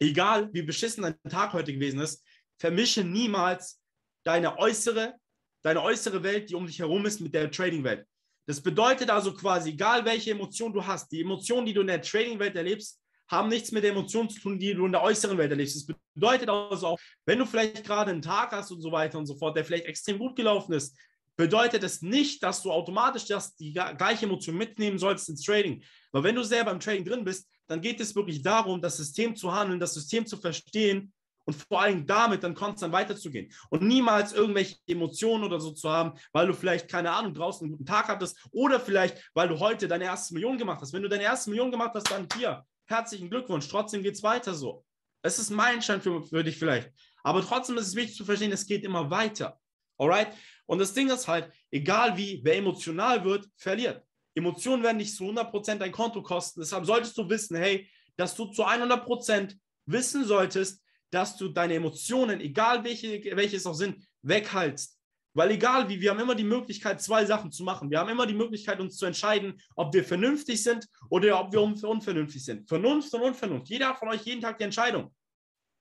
egal, 0.00 0.48
wie 0.54 0.62
beschissen 0.62 1.02
dein 1.02 1.30
Tag 1.30 1.52
heute 1.52 1.74
gewesen 1.74 2.00
ist, 2.00 2.24
vermische 2.58 3.04
niemals 3.04 3.82
deine 4.24 4.58
äußere, 4.58 5.14
deine 5.62 5.82
äußere 5.82 6.22
Welt, 6.22 6.48
die 6.48 6.54
um 6.54 6.66
dich 6.66 6.78
herum 6.78 7.04
ist, 7.04 7.20
mit 7.20 7.34
der 7.34 7.50
Trading-Welt. 7.50 8.06
Das 8.46 8.60
bedeutet 8.60 9.10
also 9.10 9.32
quasi, 9.32 9.70
egal 9.70 10.04
welche 10.04 10.32
Emotion 10.32 10.72
du 10.72 10.84
hast, 10.84 11.10
die 11.10 11.22
Emotionen, 11.22 11.66
die 11.66 11.72
du 11.72 11.80
in 11.80 11.86
der 11.86 12.02
Trading-Welt 12.02 12.56
erlebst, 12.56 13.00
haben 13.28 13.48
nichts 13.48 13.72
mit 13.72 13.82
der 13.82 13.92
Emotion 13.92 14.28
zu 14.28 14.38
tun, 14.40 14.58
die 14.58 14.74
du 14.74 14.84
in 14.84 14.92
der 14.92 15.02
äußeren 15.02 15.38
Welt 15.38 15.50
erlebst. 15.50 15.76
Das 15.76 15.96
bedeutet 16.14 16.48
also 16.50 16.88
auch, 16.88 16.98
wenn 17.24 17.38
du 17.38 17.46
vielleicht 17.46 17.84
gerade 17.84 18.10
einen 18.10 18.20
Tag 18.20 18.52
hast 18.52 18.70
und 18.70 18.82
so 18.82 18.92
weiter 18.92 19.18
und 19.18 19.26
so 19.26 19.34
fort, 19.36 19.56
der 19.56 19.64
vielleicht 19.64 19.86
extrem 19.86 20.18
gut 20.18 20.36
gelaufen 20.36 20.74
ist, 20.74 20.94
bedeutet 21.36 21.82
es 21.82 22.02
nicht, 22.02 22.42
dass 22.42 22.62
du 22.62 22.70
automatisch 22.70 23.24
das, 23.26 23.56
die 23.56 23.72
gleiche 23.72 24.26
Emotion 24.26 24.56
mitnehmen 24.56 24.98
sollst 24.98 25.28
ins 25.30 25.42
Trading. 25.42 25.82
Weil 26.12 26.22
wenn 26.22 26.34
du 26.34 26.44
selber 26.44 26.70
im 26.70 26.80
Trading 26.80 27.04
drin 27.04 27.24
bist, 27.24 27.48
dann 27.66 27.80
geht 27.80 27.98
es 27.98 28.14
wirklich 28.14 28.42
darum, 28.42 28.80
das 28.82 28.98
System 28.98 29.34
zu 29.34 29.52
handeln, 29.52 29.80
das 29.80 29.94
System 29.94 30.26
zu 30.26 30.36
verstehen 30.36 31.13
und 31.44 31.54
vor 31.54 31.82
allem 31.82 32.06
damit 32.06 32.42
dann 32.42 32.54
konstant 32.54 32.92
weiterzugehen 32.92 33.52
und 33.70 33.82
niemals 33.82 34.32
irgendwelche 34.32 34.76
Emotionen 34.86 35.44
oder 35.44 35.60
so 35.60 35.72
zu 35.72 35.90
haben, 35.90 36.18
weil 36.32 36.46
du 36.46 36.54
vielleicht, 36.54 36.88
keine 36.88 37.10
Ahnung, 37.10 37.34
draußen 37.34 37.64
einen 37.64 37.72
guten 37.72 37.86
Tag 37.86 38.08
hattest 38.08 38.38
oder 38.50 38.80
vielleicht, 38.80 39.30
weil 39.34 39.48
du 39.48 39.58
heute 39.58 39.88
deine 39.88 40.04
erste 40.04 40.34
Million 40.34 40.58
gemacht 40.58 40.80
hast. 40.80 40.92
Wenn 40.92 41.02
du 41.02 41.08
deine 41.08 41.24
erste 41.24 41.50
Million 41.50 41.70
gemacht 41.70 41.92
hast, 41.94 42.10
dann 42.10 42.26
hier, 42.36 42.64
herzlichen 42.86 43.30
Glückwunsch, 43.30 43.68
trotzdem 43.68 44.02
geht 44.02 44.14
es 44.14 44.22
weiter 44.22 44.54
so. 44.54 44.84
Es 45.22 45.38
ist 45.38 45.50
mein 45.50 45.80
Schein 45.80 46.00
für, 46.00 46.22
für 46.22 46.44
dich 46.44 46.58
vielleicht. 46.58 46.92
Aber 47.22 47.42
trotzdem 47.42 47.78
ist 47.78 47.88
es 47.88 47.94
wichtig 47.94 48.16
zu 48.16 48.24
verstehen, 48.24 48.52
es 48.52 48.66
geht 48.66 48.84
immer 48.84 49.10
weiter. 49.10 49.58
Alright? 49.98 50.28
Und 50.66 50.78
das 50.78 50.92
Ding 50.92 51.10
ist 51.10 51.28
halt, 51.28 51.50
egal 51.70 52.16
wie, 52.16 52.40
wer 52.42 52.56
emotional 52.56 53.24
wird, 53.24 53.48
verliert. 53.56 54.02
Emotionen 54.34 54.82
werden 54.82 54.96
nicht 54.98 55.14
zu 55.14 55.24
100% 55.24 55.76
dein 55.76 55.92
Konto 55.92 56.22
kosten. 56.22 56.60
Deshalb 56.60 56.84
solltest 56.84 57.16
du 57.16 57.28
wissen, 57.28 57.56
hey, 57.56 57.88
dass 58.16 58.34
du 58.34 58.46
zu 58.46 58.66
100% 58.66 59.56
wissen 59.86 60.24
solltest, 60.24 60.83
dass 61.14 61.36
du 61.36 61.48
deine 61.48 61.74
Emotionen, 61.74 62.40
egal 62.40 62.82
welche, 62.82 63.22
welche 63.36 63.56
es 63.56 63.66
auch 63.66 63.74
sind, 63.74 64.04
weghaltst. 64.22 64.98
Weil 65.32 65.52
egal 65.52 65.88
wie, 65.88 66.00
wir 66.00 66.10
haben 66.10 66.20
immer 66.20 66.34
die 66.34 66.44
Möglichkeit, 66.44 67.00
zwei 67.00 67.24
Sachen 67.24 67.50
zu 67.50 67.64
machen. 67.64 67.90
Wir 67.90 67.98
haben 67.98 68.08
immer 68.08 68.26
die 68.26 68.34
Möglichkeit, 68.34 68.80
uns 68.80 68.96
zu 68.96 69.06
entscheiden, 69.06 69.60
ob 69.76 69.94
wir 69.94 70.04
vernünftig 70.04 70.62
sind 70.62 70.86
oder 71.10 71.40
ob 71.40 71.52
wir 71.52 71.60
unvernünftig 71.60 72.44
sind. 72.44 72.68
Vernunft 72.68 73.12
und 73.14 73.22
Unvernunft. 73.22 73.68
Jeder 73.68 73.88
hat 73.88 73.98
von 73.98 74.08
euch 74.08 74.22
jeden 74.22 74.40
Tag 74.40 74.58
die 74.58 74.64
Entscheidung. 74.64 75.12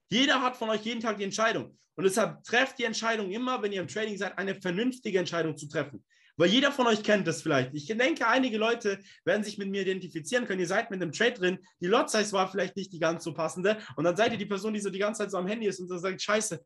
Jeder 0.09 0.41
hat 0.41 0.55
von 0.55 0.69
euch 0.69 0.81
jeden 0.81 1.01
Tag 1.01 1.17
die 1.17 1.23
Entscheidung. 1.23 1.77
Und 1.95 2.03
deshalb 2.03 2.43
trefft 2.43 2.79
die 2.79 2.83
Entscheidung 2.83 3.31
immer, 3.31 3.61
wenn 3.61 3.71
ihr 3.71 3.81
im 3.81 3.87
Trading 3.87 4.17
seid, 4.17 4.37
eine 4.37 4.55
vernünftige 4.55 5.19
Entscheidung 5.19 5.55
zu 5.55 5.67
treffen. 5.67 6.03
Weil 6.35 6.49
jeder 6.49 6.71
von 6.71 6.87
euch 6.87 7.03
kennt 7.03 7.27
das 7.27 7.41
vielleicht. 7.41 7.73
Ich 7.73 7.85
denke, 7.85 8.27
einige 8.27 8.57
Leute 8.57 8.99
werden 9.23 9.43
sich 9.43 9.57
mit 9.57 9.69
mir 9.69 9.81
identifizieren 9.81 10.45
können. 10.45 10.59
Ihr 10.59 10.67
seid 10.67 10.89
mit 10.89 11.01
einem 11.01 11.11
Trade 11.11 11.33
drin. 11.33 11.59
Die 11.79 11.87
Lot 11.87 12.09
Size 12.09 12.31
war 12.31 12.49
vielleicht 12.49 12.75
nicht 12.75 12.91
die 12.91 12.99
ganz 12.99 13.23
so 13.23 13.33
passende. 13.33 13.77
Und 13.95 14.03
dann 14.03 14.17
seid 14.17 14.31
ihr 14.31 14.37
die 14.37 14.45
Person, 14.45 14.73
die 14.73 14.79
so 14.79 14.89
die 14.89 14.99
ganze 14.99 15.19
Zeit 15.19 15.31
so 15.31 15.37
am 15.37 15.47
Handy 15.47 15.67
ist 15.67 15.79
und 15.79 15.87
so 15.87 15.97
sagt, 15.97 16.21
scheiße, 16.21 16.59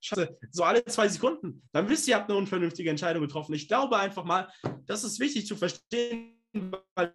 scheiße, 0.00 0.38
so 0.50 0.64
alle 0.64 0.84
zwei 0.84 1.08
Sekunden. 1.08 1.62
Dann 1.72 1.88
wisst 1.88 2.06
ihr, 2.08 2.14
ihr 2.14 2.18
habt 2.18 2.30
eine 2.30 2.38
unvernünftige 2.38 2.90
Entscheidung 2.90 3.22
getroffen. 3.22 3.54
Ich 3.54 3.68
glaube 3.68 3.96
einfach 3.98 4.24
mal, 4.24 4.52
das 4.86 5.04
ist 5.04 5.18
wichtig 5.18 5.46
zu 5.46 5.56
verstehen, 5.56 6.38
weil 6.94 7.14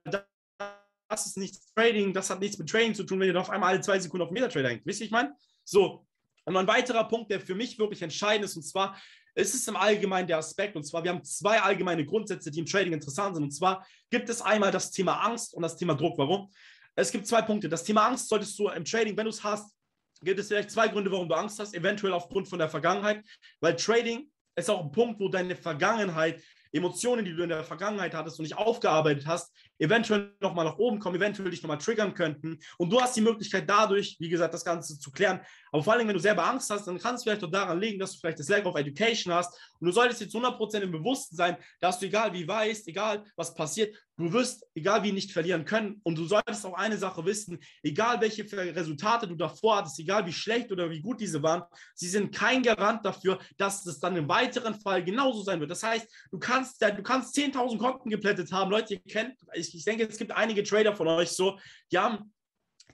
das 1.08 1.28
ist 1.28 1.38
nicht 1.38 1.56
Trading, 1.76 2.14
das 2.14 2.30
hat 2.30 2.40
nichts 2.40 2.58
mit 2.58 2.70
Trading 2.70 2.96
zu 2.96 3.04
tun, 3.04 3.20
wenn 3.20 3.30
ihr 3.30 3.40
auf 3.40 3.50
einmal 3.50 3.74
alle 3.74 3.82
zwei 3.82 4.00
Sekunden 4.00 4.26
auf 4.26 4.32
Metatrader 4.32 4.70
hängt. 4.70 4.86
Wisst 4.86 5.02
ihr, 5.02 5.06
ich 5.06 5.12
meine? 5.12 5.36
So. 5.64 6.08
Und 6.46 6.58
ein 6.58 6.68
weiterer 6.68 7.08
Punkt, 7.08 7.32
der 7.32 7.40
für 7.40 7.56
mich 7.56 7.80
wirklich 7.80 8.02
entscheidend 8.02 8.46
ist, 8.46 8.56
und 8.56 8.64
zwar, 8.64 8.96
es 9.36 9.54
ist 9.54 9.68
im 9.68 9.76
Allgemeinen 9.76 10.28
der 10.28 10.38
Aspekt, 10.38 10.76
und 10.76 10.84
zwar, 10.84 11.04
wir 11.04 11.12
haben 11.12 11.24
zwei 11.24 11.60
allgemeine 11.62 12.06
Grundsätze, 12.06 12.50
die 12.50 12.60
im 12.60 12.66
Trading 12.66 12.94
interessant 12.94 13.36
sind. 13.36 13.44
Und 13.44 13.52
zwar 13.52 13.86
gibt 14.10 14.30
es 14.30 14.42
einmal 14.42 14.72
das 14.72 14.92
Thema 14.92 15.22
Angst 15.26 15.54
und 15.54 15.62
das 15.62 15.76
Thema 15.76 15.94
Druck. 15.94 16.18
Warum? 16.18 16.50
Es 16.96 17.12
gibt 17.12 17.28
zwei 17.28 17.42
Punkte. 17.42 17.68
Das 17.68 17.84
Thema 17.84 18.08
Angst 18.08 18.30
solltest 18.30 18.58
du 18.58 18.70
im 18.70 18.86
Trading, 18.86 19.18
wenn 19.18 19.26
du 19.26 19.30
es 19.30 19.44
hast, 19.44 19.76
gibt 20.22 20.40
es 20.40 20.48
vielleicht 20.48 20.72
zwei 20.72 20.88
Gründe, 20.88 21.12
warum 21.12 21.28
du 21.28 21.36
Angst 21.36 21.60
hast. 21.60 21.76
Eventuell 21.76 22.14
aufgrund 22.14 22.48
von 22.48 22.58
der 22.58 22.70
Vergangenheit, 22.70 23.24
weil 23.60 23.76
Trading 23.76 24.32
ist 24.56 24.70
auch 24.70 24.82
ein 24.82 24.92
Punkt, 24.92 25.20
wo 25.20 25.28
deine 25.28 25.56
Vergangenheit 25.56 26.42
Emotionen, 26.76 27.26
die 27.26 27.36
du 27.36 27.44
in 27.44 27.50
der 27.50 27.64
Vergangenheit 27.64 28.14
hattest 28.14 28.38
und 28.40 28.44
nicht 28.44 28.58
aufgearbeitet 28.58 29.26
hast, 29.26 29.54
eventuell 29.80 30.34
nochmal 30.42 30.66
nach 30.66 30.78
oben 30.78 31.00
kommen, 31.00 31.16
eventuell 31.16 31.50
dich 31.50 31.64
nochmal 31.64 31.78
triggern 31.78 32.14
könnten. 32.14 32.60
Und 32.78 32.92
du 32.92 33.00
hast 33.00 33.16
die 33.16 33.22
Möglichkeit 33.22 33.70
dadurch, 33.70 34.18
wie 34.20 34.30
gesagt, 34.30 34.54
das 34.54 34.66
Ganze 34.66 35.00
zu 35.00 35.12
klären. 35.12 35.40
Aber 35.72 35.84
vor 35.84 35.94
allem, 35.94 36.08
wenn 36.08 36.16
du 36.16 36.22
selber 36.22 36.46
Angst 36.46 36.70
hast, 36.70 36.86
dann 36.88 37.00
kann 37.00 37.16
es 37.16 37.24
vielleicht 37.24 37.44
auch 37.44 37.52
daran 37.52 37.80
liegen, 37.80 38.00
dass 38.00 38.14
du 38.14 38.20
vielleicht 38.20 38.40
das 38.40 38.50
Lack 38.50 38.66
of 38.66 38.76
Education 38.76 39.34
hast. 39.34 39.58
Und 39.80 39.88
du 39.88 39.92
solltest 39.92 40.22
jetzt 40.22 40.36
100% 40.36 40.80
im 40.80 40.92
Bewussten 40.92 41.36
sein, 41.36 41.58
dass 41.80 42.00
du 42.00 42.06
egal 42.08 42.34
wie 42.34 42.48
weißt, 42.48 42.88
egal 42.88 43.24
was 43.36 43.54
passiert, 43.54 43.96
du 44.18 44.32
wirst, 44.32 44.66
egal 44.74 45.04
wie, 45.04 45.12
nicht 45.12 45.32
verlieren 45.32 45.66
können. 45.66 46.00
Und 46.04 46.18
du 46.18 46.26
solltest 46.26 46.66
auch 46.66 46.74
eine 46.74 46.98
Sache 46.98 47.26
wissen, 47.26 47.60
egal 47.84 48.22
welche 48.22 48.44
Resultate 48.76 49.28
du 49.28 49.36
davor 49.36 49.78
hattest, 49.78 50.00
egal 50.00 50.26
wie 50.26 50.34
schlecht 50.34 50.72
oder 50.72 50.90
wie 50.90 51.02
gut 51.02 51.20
diese 51.20 51.42
waren, 51.44 51.64
sie 51.94 52.08
sind 52.08 52.34
kein 52.34 52.64
Garant 52.64 53.06
dafür, 53.06 53.40
dass 53.58 53.86
es 53.86 54.00
dann 54.00 54.16
im 54.16 54.28
weiteren 54.28 54.80
Fall 54.80 55.04
genauso 55.04 55.44
sein 55.44 55.60
wird. 55.60 55.72
Das 55.72 55.84
heißt, 55.84 56.08
du 56.32 56.40
kannst, 56.40 56.82
du 56.82 57.04
kannst 57.04 57.36
10.000 57.36 57.78
Konten 57.78 58.10
geplättet 58.10 58.52
haben. 58.52 58.72
Leute, 58.72 58.96
ihr 58.96 59.02
kennt, 59.02 59.36
ich, 59.54 59.76
ich 59.76 59.84
denke, 59.84 60.08
es 60.08 60.18
gibt 60.18 60.32
einige 60.32 60.64
Trader 60.64 60.96
von 60.96 61.08
euch 61.08 61.30
so, 61.30 61.60
die 61.92 61.98
haben 61.98 62.34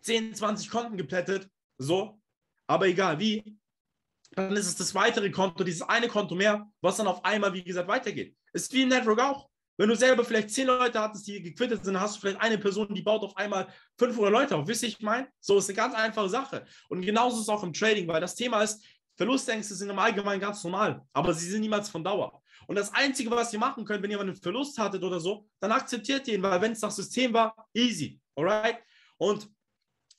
10, 0.01 0.34
20 0.34 0.69
Konten 0.69 0.97
geplättet, 0.97 1.47
so, 1.77 2.19
aber 2.67 2.88
egal 2.88 3.19
wie, 3.19 3.57
dann 4.31 4.55
ist 4.55 4.67
es 4.67 4.77
das 4.77 4.95
weitere 4.95 5.29
Konto, 5.29 5.63
dieses 5.63 5.81
eine 5.81 6.07
Konto 6.07 6.36
mehr, 6.36 6.65
was 6.81 6.97
dann 6.97 7.07
auf 7.07 7.23
einmal, 7.25 7.53
wie 7.53 7.63
gesagt, 7.63 7.88
weitergeht. 7.88 8.36
Ist 8.53 8.73
wie 8.73 8.84
im 8.84 8.89
Network 8.89 9.19
auch. 9.19 9.50
Wenn 9.77 9.89
du 9.89 9.95
selber 9.95 10.23
vielleicht 10.23 10.51
zehn 10.51 10.67
Leute 10.67 10.99
hattest, 10.99 11.25
die 11.27 11.41
gequittet 11.41 11.84
sind, 11.84 11.99
hast 11.99 12.15
du 12.15 12.21
vielleicht 12.21 12.41
eine 12.41 12.57
Person, 12.57 12.93
die 12.93 13.01
baut 13.01 13.23
auf 13.23 13.36
einmal 13.38 13.67
500 13.97 14.31
Leute 14.31 14.55
auf. 14.55 14.67
Wisst 14.67 14.84
ihr, 14.84 14.89
ich 14.89 14.99
meine? 15.01 15.27
So 15.39 15.57
ist 15.57 15.69
eine 15.69 15.75
ganz 15.75 15.95
einfache 15.95 16.29
Sache. 16.29 16.65
Und 16.89 17.01
genauso 17.01 17.38
ist 17.38 17.43
es 17.43 17.49
auch 17.49 17.63
im 17.63 17.73
Trading, 17.73 18.07
weil 18.07 18.21
das 18.21 18.36
Thema 18.36 18.62
ist, 18.62 18.84
Verlustängste 19.17 19.75
sind 19.75 19.89
im 19.89 19.99
Allgemeinen 19.99 20.39
ganz 20.39 20.63
normal, 20.63 21.05
aber 21.13 21.34
sie 21.34 21.49
sind 21.49 21.62
niemals 21.62 21.89
von 21.89 22.03
Dauer. 22.03 22.41
Und 22.67 22.75
das 22.75 22.93
Einzige, 22.93 23.29
was 23.31 23.51
ihr 23.53 23.60
machen 23.60 23.84
könnt, 23.86 24.01
wenn 24.03 24.12
ihr 24.12 24.19
einen 24.19 24.36
Verlust 24.36 24.77
hattet 24.77 25.03
oder 25.03 25.19
so, 25.19 25.47
dann 25.60 25.71
akzeptiert 25.71 26.27
ihr 26.27 26.36
ihn, 26.36 26.43
weil 26.43 26.62
wenn 26.62 26.71
es 26.71 26.81
nach 26.81 26.91
System 26.91 27.34
war, 27.34 27.53
easy. 27.73 28.19
Alright? 28.36 28.77
Und 29.17 29.49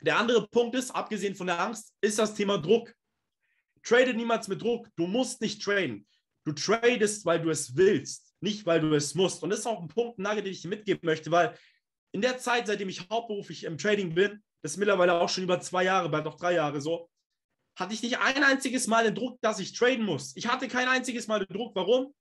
der 0.00 0.18
andere 0.18 0.46
Punkt 0.48 0.74
ist, 0.74 0.90
abgesehen 0.90 1.34
von 1.34 1.46
der 1.46 1.60
Angst, 1.60 1.94
ist 2.00 2.18
das 2.18 2.34
Thema 2.34 2.58
Druck. 2.58 2.92
Trade 3.82 4.14
niemals 4.14 4.48
mit 4.48 4.60
Druck. 4.60 4.88
Du 4.96 5.06
musst 5.06 5.40
nicht 5.40 5.62
traden. 5.62 6.06
Du 6.44 6.52
tradest, 6.52 7.24
weil 7.24 7.40
du 7.40 7.50
es 7.50 7.76
willst, 7.76 8.31
nicht 8.42 8.66
weil 8.66 8.80
du 8.80 8.94
es 8.94 9.14
musst. 9.14 9.42
Und 9.42 9.50
das 9.50 9.60
ist 9.60 9.66
auch 9.66 9.80
ein 9.80 9.88
Punkt, 9.88 10.18
ein 10.18 10.36
den 10.36 10.46
ich 10.46 10.62
dir 10.62 10.68
mitgeben 10.68 11.00
möchte, 11.04 11.30
weil 11.30 11.56
in 12.12 12.20
der 12.20 12.38
Zeit, 12.38 12.66
seitdem 12.66 12.88
ich 12.88 13.08
hauptberuflich 13.08 13.64
im 13.64 13.78
Trading 13.78 14.14
bin, 14.14 14.42
das 14.62 14.72
ist 14.72 14.78
mittlerweile 14.78 15.20
auch 15.20 15.28
schon 15.28 15.44
über 15.44 15.60
zwei 15.60 15.84
Jahre, 15.84 16.08
bald 16.08 16.24
noch 16.24 16.36
drei 16.36 16.54
Jahre 16.54 16.80
so, 16.80 17.08
hatte 17.76 17.94
ich 17.94 18.02
nicht 18.02 18.18
ein 18.18 18.44
einziges 18.44 18.86
Mal 18.86 19.04
den 19.04 19.14
Druck, 19.14 19.40
dass 19.40 19.58
ich 19.58 19.72
traden 19.72 20.04
muss. 20.04 20.36
Ich 20.36 20.46
hatte 20.46 20.68
kein 20.68 20.88
einziges 20.88 21.26
Mal 21.26 21.44
den 21.44 21.56
Druck. 21.56 21.74
Warum? 21.74 22.14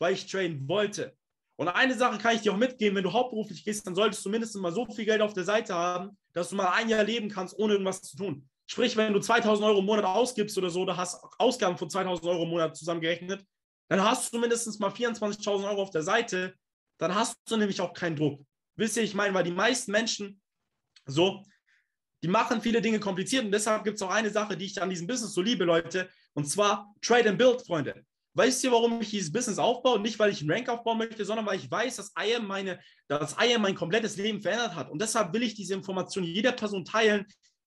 Weil 0.00 0.14
ich 0.14 0.26
traden 0.26 0.66
wollte. 0.68 1.16
Und 1.56 1.68
eine 1.68 1.94
Sache 1.94 2.18
kann 2.18 2.34
ich 2.34 2.40
dir 2.40 2.52
auch 2.52 2.56
mitgeben, 2.56 2.96
wenn 2.96 3.04
du 3.04 3.12
hauptberuflich 3.12 3.64
gehst, 3.64 3.86
dann 3.86 3.94
solltest 3.94 4.24
du 4.24 4.30
mindestens 4.30 4.60
mal 4.60 4.72
so 4.72 4.86
viel 4.86 5.04
Geld 5.04 5.20
auf 5.20 5.34
der 5.34 5.44
Seite 5.44 5.74
haben, 5.74 6.16
dass 6.32 6.48
du 6.48 6.56
mal 6.56 6.72
ein 6.72 6.88
Jahr 6.88 7.04
leben 7.04 7.28
kannst, 7.28 7.56
ohne 7.58 7.74
irgendwas 7.74 8.02
zu 8.02 8.16
tun. 8.16 8.48
Sprich, 8.66 8.96
wenn 8.96 9.12
du 9.12 9.20
2000 9.20 9.64
Euro 9.66 9.78
im 9.78 9.84
Monat 9.84 10.04
ausgibst 10.04 10.56
oder 10.58 10.70
so, 10.70 10.82
oder 10.82 10.96
hast 10.96 11.22
Ausgaben 11.38 11.76
von 11.76 11.88
2000 11.88 12.26
Euro 12.26 12.42
im 12.44 12.48
Monat 12.48 12.76
zusammengerechnet, 12.76 13.44
dann 13.92 14.02
hast 14.02 14.32
du 14.32 14.38
mindestens 14.38 14.78
mal 14.78 14.90
24.000 14.90 15.68
Euro 15.68 15.82
auf 15.82 15.90
der 15.90 16.02
Seite, 16.02 16.54
dann 16.98 17.14
hast 17.14 17.36
du 17.46 17.56
nämlich 17.56 17.80
auch 17.80 17.92
keinen 17.92 18.16
Druck. 18.16 18.40
Wisst 18.76 18.96
ihr, 18.96 19.02
ich 19.02 19.14
meine, 19.14 19.34
weil 19.34 19.44
die 19.44 19.50
meisten 19.50 19.92
Menschen 19.92 20.40
So, 21.04 21.44
die 22.22 22.28
machen 22.28 22.62
viele 22.62 22.80
Dinge 22.80 23.00
kompliziert 23.00 23.44
und 23.44 23.50
deshalb 23.50 23.84
gibt 23.84 23.96
es 23.96 24.02
auch 24.02 24.10
eine 24.10 24.30
Sache, 24.30 24.56
die 24.56 24.66
ich 24.66 24.80
an 24.80 24.88
diesem 24.88 25.06
Business 25.06 25.34
so 25.34 25.42
liebe, 25.42 25.64
Leute, 25.64 26.08
und 26.34 26.48
zwar 26.48 26.94
Trade 27.02 27.30
and 27.30 27.38
Build, 27.38 27.66
Freunde. 27.66 28.06
Weißt 28.34 28.64
du, 28.64 28.70
warum 28.70 29.02
ich 29.02 29.10
dieses 29.10 29.30
Business 29.30 29.58
aufbaue? 29.58 30.00
Nicht, 30.00 30.18
weil 30.18 30.30
ich 30.30 30.40
einen 30.40 30.50
Rank 30.50 30.68
aufbauen 30.68 30.98
möchte, 30.98 31.24
sondern 31.24 31.44
weil 31.44 31.58
ich 31.58 31.70
weiß, 31.70 31.96
dass 31.96 32.12
IAM, 32.18 32.46
meine, 32.46 32.80
dass 33.08 33.36
IAM 33.38 33.60
mein 33.60 33.74
komplettes 33.74 34.16
Leben 34.16 34.40
verändert 34.40 34.74
hat. 34.74 34.90
Und 34.90 35.02
deshalb 35.02 35.34
will 35.34 35.42
ich 35.42 35.54
diese 35.54 35.74
Information 35.74 36.24
jeder 36.24 36.52
Person 36.52 36.84
teilen, 36.84 37.26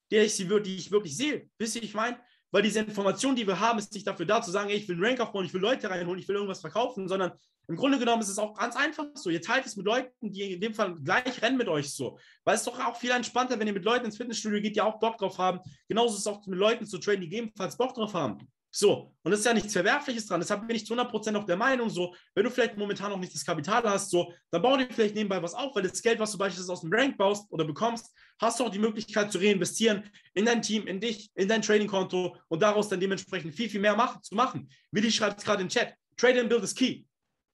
der 0.09 0.25
ich 0.25 0.33
sie 0.33 0.47
die 0.47 0.75
ich 0.75 0.89
wirklich 0.89 1.15
sehe. 1.15 1.47
Wisst 1.59 1.75
ihr, 1.75 1.83
ich 1.83 1.93
meine? 1.93 2.17
Weil 2.55 2.61
diese 2.61 2.79
Information, 2.79 3.35
die 3.35 3.45
wir 3.45 3.59
haben, 3.59 3.79
ist 3.79 3.93
nicht 3.93 4.07
dafür 4.07 4.25
da 4.25 4.41
zu 4.41 4.49
sagen, 4.49 4.69
ey, 4.69 4.77
ich 4.77 4.87
will 4.87 4.95
einen 4.95 5.03
Rank 5.03 5.19
aufbauen, 5.19 5.43
ich 5.43 5.53
will 5.53 5.59
Leute 5.59 5.89
reinholen, 5.89 6.21
ich 6.21 6.27
will 6.29 6.37
irgendwas 6.37 6.61
verkaufen, 6.61 7.09
sondern 7.09 7.33
im 7.67 7.75
Grunde 7.75 7.99
genommen 7.99 8.21
ist 8.21 8.29
es 8.29 8.37
auch 8.37 8.57
ganz 8.57 8.77
einfach 8.77 9.07
so. 9.13 9.29
Ihr 9.29 9.41
teilt 9.41 9.65
es 9.65 9.75
mit 9.75 9.85
Leuten, 9.85 10.31
die 10.31 10.53
in 10.53 10.61
dem 10.61 10.73
Fall 10.73 10.95
gleich 10.95 11.41
rennen 11.41 11.57
mit 11.57 11.67
euch 11.67 11.93
so. 11.93 12.17
Weil 12.45 12.55
es 12.55 12.63
doch 12.63 12.79
auch 12.79 12.95
viel 12.95 13.11
entspannter, 13.11 13.59
wenn 13.59 13.67
ihr 13.67 13.73
mit 13.73 13.83
Leuten 13.83 14.05
ins 14.05 14.15
Fitnessstudio 14.15 14.61
geht, 14.61 14.77
die 14.77 14.79
auch 14.79 14.99
Bock 14.99 15.17
drauf 15.17 15.37
haben. 15.37 15.59
Genauso 15.89 16.13
ist 16.13 16.21
es 16.21 16.27
auch 16.27 16.47
mit 16.47 16.57
Leuten 16.57 16.85
zu 16.85 16.97
trainen, 16.97 17.29
die 17.29 17.35
ebenfalls 17.35 17.75
Bock 17.75 17.93
drauf 17.93 18.13
haben. 18.13 18.37
So, 18.77 19.15
und 19.23 19.31
das 19.31 19.39
ist 19.39 19.45
ja 19.45 19.53
nichts 19.53 19.71
Verwerfliches 19.71 20.25
dran. 20.25 20.41
Deshalb 20.41 20.67
bin 20.67 20.75
ich 20.75 20.85
zu 20.85 20.95
100% 20.95 21.33
auf 21.37 21.45
der 21.45 21.55
Meinung, 21.55 21.89
so, 21.89 22.13
wenn 22.33 22.43
du 22.43 22.51
vielleicht 22.51 22.75
momentan 22.75 23.09
noch 23.09 23.17
nicht 23.17 23.33
das 23.33 23.45
Kapital 23.45 23.81
hast, 23.83 24.11
so, 24.11 24.33
dann 24.51 24.61
bau 24.61 24.75
dir 24.75 24.85
vielleicht 24.91 25.15
nebenbei 25.15 25.41
was 25.41 25.53
auf, 25.53 25.73
weil 25.73 25.83
das 25.83 26.01
Geld, 26.01 26.19
was 26.19 26.33
du 26.33 26.37
beispielsweise 26.37 26.73
aus 26.73 26.81
dem 26.81 26.91
Rank 26.91 27.17
baust 27.17 27.49
oder 27.53 27.63
bekommst, 27.63 28.13
hast 28.37 28.59
du 28.59 28.65
auch 28.65 28.69
die 28.69 28.79
Möglichkeit 28.79 29.31
zu 29.31 29.37
reinvestieren 29.37 30.03
in 30.33 30.43
dein 30.43 30.61
Team, 30.61 30.87
in 30.87 30.99
dich, 30.99 31.31
in 31.35 31.47
dein 31.47 31.61
Trading-Konto 31.61 32.35
und 32.49 32.61
daraus 32.61 32.89
dann 32.89 32.99
dementsprechend 32.99 33.55
viel, 33.55 33.69
viel 33.69 33.79
mehr 33.79 33.95
machen, 33.95 34.21
zu 34.21 34.35
machen. 34.35 34.69
Willi 34.91 35.09
schreibt 35.09 35.39
es 35.39 35.45
gerade 35.45 35.61
im 35.61 35.69
Chat. 35.69 35.93
Trade 36.17 36.41
and 36.41 36.49
Build 36.49 36.63
is 36.63 36.75
key. 36.75 37.05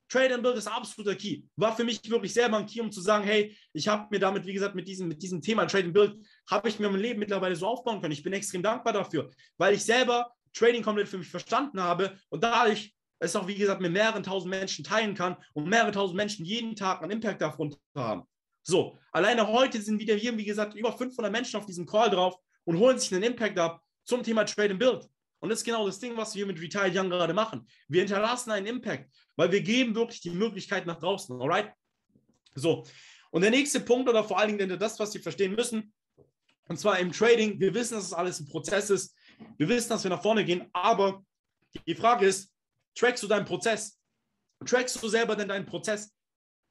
Trade 0.09 0.33
and 0.33 0.43
Build 0.43 0.57
ist 0.57 0.67
absoluter 0.67 1.15
Key. 1.15 1.43
War 1.55 1.73
für 1.73 1.85
mich 1.85 2.01
wirklich 2.09 2.33
selber 2.33 2.57
ein 2.57 2.65
Key, 2.65 2.81
um 2.81 2.91
zu 2.91 2.99
sagen, 2.99 3.23
hey, 3.23 3.55
ich 3.71 3.87
habe 3.87 4.07
mir 4.09 4.19
damit, 4.19 4.45
wie 4.45 4.53
gesagt, 4.53 4.75
mit 4.75 4.85
diesem, 4.85 5.07
mit 5.07 5.21
diesem 5.21 5.41
Thema 5.41 5.65
Trade 5.67 5.85
and 5.85 5.93
Build, 5.93 6.17
habe 6.49 6.67
ich 6.67 6.79
mir 6.79 6.89
mein 6.89 6.99
Leben 6.99 7.19
mittlerweile 7.19 7.55
so 7.55 7.67
aufbauen 7.67 8.01
können. 8.01 8.11
Ich 8.11 8.21
bin 8.21 8.33
extrem 8.33 8.61
dankbar 8.61 8.91
dafür, 8.91 9.29
weil 9.57 9.73
ich 9.73 9.85
selber 9.85 10.33
Trading 10.53 10.83
komplett 10.83 11.07
für 11.07 11.17
mich 11.17 11.29
verstanden 11.29 11.81
habe 11.81 12.17
und 12.29 12.43
dadurch 12.43 12.93
es 13.19 13.35
auch, 13.35 13.47
wie 13.47 13.55
gesagt, 13.55 13.81
mit 13.81 13.91
mehreren 13.91 14.23
tausend 14.23 14.49
Menschen 14.49 14.83
teilen 14.83 15.13
kann 15.13 15.37
und 15.53 15.69
mehrere 15.69 15.91
tausend 15.91 16.17
Menschen 16.17 16.43
jeden 16.43 16.75
Tag 16.75 17.01
einen 17.01 17.11
Impact 17.11 17.41
davon 17.41 17.75
haben. 17.95 18.23
So, 18.63 18.97
alleine 19.11 19.47
heute 19.47 19.81
sind 19.81 19.99
wieder 19.99 20.15
hier, 20.15 20.35
wie 20.37 20.45
gesagt, 20.45 20.75
über 20.75 20.95
500 20.95 21.31
Menschen 21.31 21.57
auf 21.59 21.65
diesem 21.65 21.85
Call 21.85 22.09
drauf 22.09 22.35
und 22.63 22.77
holen 22.77 22.97
sich 22.97 23.13
einen 23.13 23.23
Impact 23.23 23.57
ab 23.59 23.81
zum 24.03 24.23
Thema 24.23 24.43
Trade 24.43 24.71
and 24.71 24.79
Build. 24.79 25.07
Und 25.39 25.49
das 25.49 25.59
ist 25.59 25.65
genau 25.65 25.85
das 25.85 25.99
Ding, 25.99 26.15
was 26.17 26.35
wir 26.35 26.45
mit 26.45 26.61
Retired 26.61 26.95
Young 26.95 27.09
gerade 27.09 27.33
machen. 27.33 27.67
Wir 27.87 28.01
hinterlassen 28.01 28.51
einen 28.51 28.67
Impact, 28.67 29.11
weil 29.35 29.51
wir 29.51 29.61
geben 29.61 29.95
wirklich 29.95 30.21
die 30.21 30.29
Möglichkeit 30.29 30.85
nach 30.85 30.99
draußen. 30.99 31.39
Alright? 31.41 31.71
So. 32.53 32.85
Und 33.31 33.41
der 33.41 33.51
nächste 33.51 33.79
Punkt 33.79 34.09
oder 34.09 34.23
vor 34.23 34.39
allen 34.39 34.57
Dingen 34.57 34.77
das, 34.77 34.99
was 34.99 35.11
Sie 35.11 35.19
verstehen 35.19 35.55
müssen, 35.55 35.93
und 36.67 36.77
zwar 36.77 36.99
im 36.99 37.11
Trading, 37.11 37.59
wir 37.59 37.73
wissen, 37.73 37.95
dass 37.95 38.05
es 38.05 38.13
alles 38.13 38.39
ein 38.39 38.47
Prozess 38.47 38.89
ist. 38.89 39.15
Wir 39.57 39.69
wissen, 39.69 39.89
dass 39.89 40.03
wir 40.03 40.09
nach 40.09 40.21
vorne 40.21 40.43
gehen, 40.45 40.69
aber 40.73 41.23
die 41.85 41.95
Frage 41.95 42.25
ist, 42.25 42.51
trackst 42.95 43.23
du 43.23 43.27
deinen 43.27 43.45
Prozess? 43.45 43.99
Trackst 44.65 45.01
du 45.01 45.07
selber 45.07 45.35
denn 45.35 45.47
deinen 45.47 45.65
Prozess? 45.65 46.13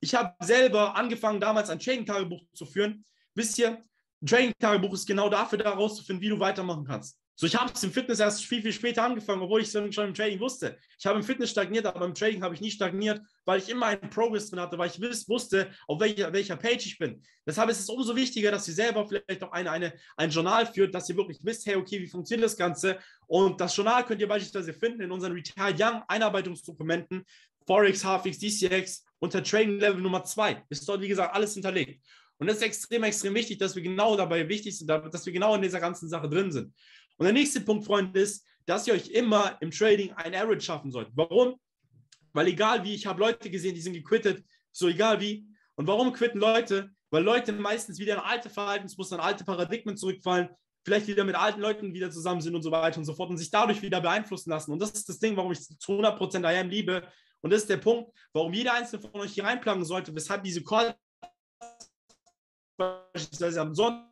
Ich 0.00 0.14
habe 0.14 0.34
selber 0.44 0.96
angefangen, 0.96 1.40
damals 1.40 1.70
ein 1.70 1.78
Trading-Tagebuch 1.78 2.42
zu 2.54 2.64
führen. 2.66 3.04
Wisst 3.34 3.58
ihr, 3.58 3.84
ein 4.22 4.26
Trading-Tagebuch 4.26 4.94
ist 4.94 5.06
genau 5.06 5.28
dafür, 5.28 5.58
da 5.58 5.70
herauszufinden, 5.70 6.22
wie 6.22 6.30
du 6.30 6.40
weitermachen 6.40 6.84
kannst. 6.84 7.19
So, 7.40 7.46
ich 7.46 7.54
habe 7.54 7.72
es 7.72 7.82
im 7.82 7.90
Fitness 7.90 8.20
erst 8.20 8.44
viel, 8.44 8.60
viel 8.60 8.70
später 8.70 9.02
angefangen, 9.02 9.40
obwohl 9.40 9.62
ich 9.62 9.74
es 9.74 9.94
schon 9.94 10.08
im 10.08 10.12
Trading 10.12 10.40
wusste. 10.40 10.76
Ich 10.98 11.06
habe 11.06 11.18
im 11.18 11.24
Fitness 11.24 11.48
stagniert, 11.48 11.86
aber 11.86 12.04
im 12.04 12.12
Trading 12.12 12.42
habe 12.42 12.54
ich 12.54 12.60
nicht 12.60 12.74
stagniert, 12.74 13.22
weil 13.46 13.60
ich 13.60 13.70
immer 13.70 13.86
einen 13.86 14.10
Progress 14.10 14.50
drin 14.50 14.60
hatte, 14.60 14.76
weil 14.76 14.90
ich 14.90 15.00
wusste, 15.00 15.70
auf 15.86 15.98
welcher, 16.00 16.30
welcher 16.34 16.56
Page 16.58 16.84
ich 16.84 16.98
bin. 16.98 17.22
Deshalb 17.46 17.70
ist 17.70 17.80
es 17.80 17.88
umso 17.88 18.14
wichtiger, 18.14 18.50
dass 18.50 18.68
ihr 18.68 18.74
selber 18.74 19.08
vielleicht 19.08 19.42
auch 19.42 19.52
eine, 19.52 19.70
eine, 19.70 19.94
ein 20.18 20.28
Journal 20.28 20.66
führt, 20.66 20.94
dass 20.94 21.08
ihr 21.08 21.16
wirklich 21.16 21.38
wisst, 21.42 21.64
hey, 21.64 21.76
okay, 21.76 21.98
wie 22.02 22.08
funktioniert 22.08 22.44
das 22.44 22.58
Ganze? 22.58 22.98
Und 23.26 23.58
das 23.58 23.74
Journal 23.74 24.04
könnt 24.04 24.20
ihr 24.20 24.28
beispielsweise 24.28 24.74
finden 24.74 25.00
in 25.00 25.10
unseren 25.10 25.32
Retired 25.32 25.80
Young 25.80 26.02
Einarbeitungsdokumenten, 26.08 27.24
Forex, 27.66 28.04
HFX, 28.04 28.38
DCX 28.38 29.02
unter 29.18 29.42
Trading 29.42 29.78
Level 29.78 30.02
Nummer 30.02 30.22
2. 30.24 30.64
Ist 30.68 30.86
dort, 30.86 31.00
wie 31.00 31.08
gesagt, 31.08 31.34
alles 31.34 31.54
hinterlegt. 31.54 32.02
Und 32.40 32.46
das 32.46 32.56
ist 32.56 32.62
extrem, 32.62 33.02
extrem 33.04 33.34
wichtig, 33.34 33.58
dass 33.58 33.76
wir 33.76 33.82
genau 33.82 34.16
dabei 34.16 34.48
wichtig 34.48 34.76
sind, 34.78 34.88
dass 34.88 35.26
wir 35.26 35.32
genau 35.32 35.54
in 35.54 35.60
dieser 35.60 35.78
ganzen 35.78 36.08
Sache 36.08 36.28
drin 36.28 36.50
sind. 36.50 36.74
Und 37.20 37.26
der 37.26 37.34
nächste 37.34 37.60
Punkt, 37.60 37.84
Freunde, 37.84 38.18
ist, 38.18 38.46
dass 38.64 38.86
ihr 38.86 38.94
euch 38.94 39.08
immer 39.08 39.58
im 39.60 39.70
Trading 39.70 40.10
ein 40.12 40.34
Average 40.34 40.62
schaffen 40.62 40.90
sollt. 40.90 41.10
Warum? 41.12 41.60
Weil 42.32 42.46
egal 42.46 42.82
wie, 42.82 42.94
ich 42.94 43.04
habe 43.04 43.20
Leute 43.20 43.50
gesehen, 43.50 43.74
die 43.74 43.82
sind 43.82 43.92
gequittet, 43.92 44.42
so 44.72 44.88
egal 44.88 45.20
wie. 45.20 45.46
Und 45.74 45.86
warum 45.86 46.14
quitten 46.14 46.40
Leute? 46.40 46.90
Weil 47.10 47.22
Leute 47.22 47.52
meistens 47.52 47.98
wieder 47.98 48.14
in 48.14 48.20
alte 48.20 48.48
Verhaltensmuster, 48.48 49.16
in 49.16 49.20
alte 49.20 49.44
Paradigmen 49.44 49.98
zurückfallen, 49.98 50.48
vielleicht 50.82 51.08
wieder 51.08 51.24
mit 51.24 51.34
alten 51.34 51.60
Leuten 51.60 51.92
wieder 51.92 52.10
zusammen 52.10 52.40
sind 52.40 52.54
und 52.54 52.62
so 52.62 52.70
weiter 52.70 52.96
und 52.96 53.04
so 53.04 53.12
fort 53.12 53.28
und 53.28 53.36
sich 53.36 53.50
dadurch 53.50 53.82
wieder 53.82 54.00
beeinflussen 54.00 54.48
lassen. 54.48 54.72
Und 54.72 54.80
das 54.80 54.92
ist 54.92 55.06
das 55.06 55.18
Ding, 55.18 55.36
warum 55.36 55.52
ich 55.52 55.60
zu 55.60 55.92
100% 55.92 56.50
IAM 56.50 56.70
liebe. 56.70 57.06
Und 57.42 57.52
das 57.52 57.62
ist 57.62 57.68
der 57.68 57.76
Punkt, 57.76 58.16
warum 58.32 58.54
jeder 58.54 58.72
einzelne 58.72 59.02
von 59.02 59.20
euch 59.20 59.34
hier 59.34 59.44
reinplagen 59.44 59.84
sollte, 59.84 60.14
weshalb 60.14 60.42
diese 60.42 60.62
beispielsweise 62.78 63.60
am 63.60 63.74
Sonntag 63.74 64.09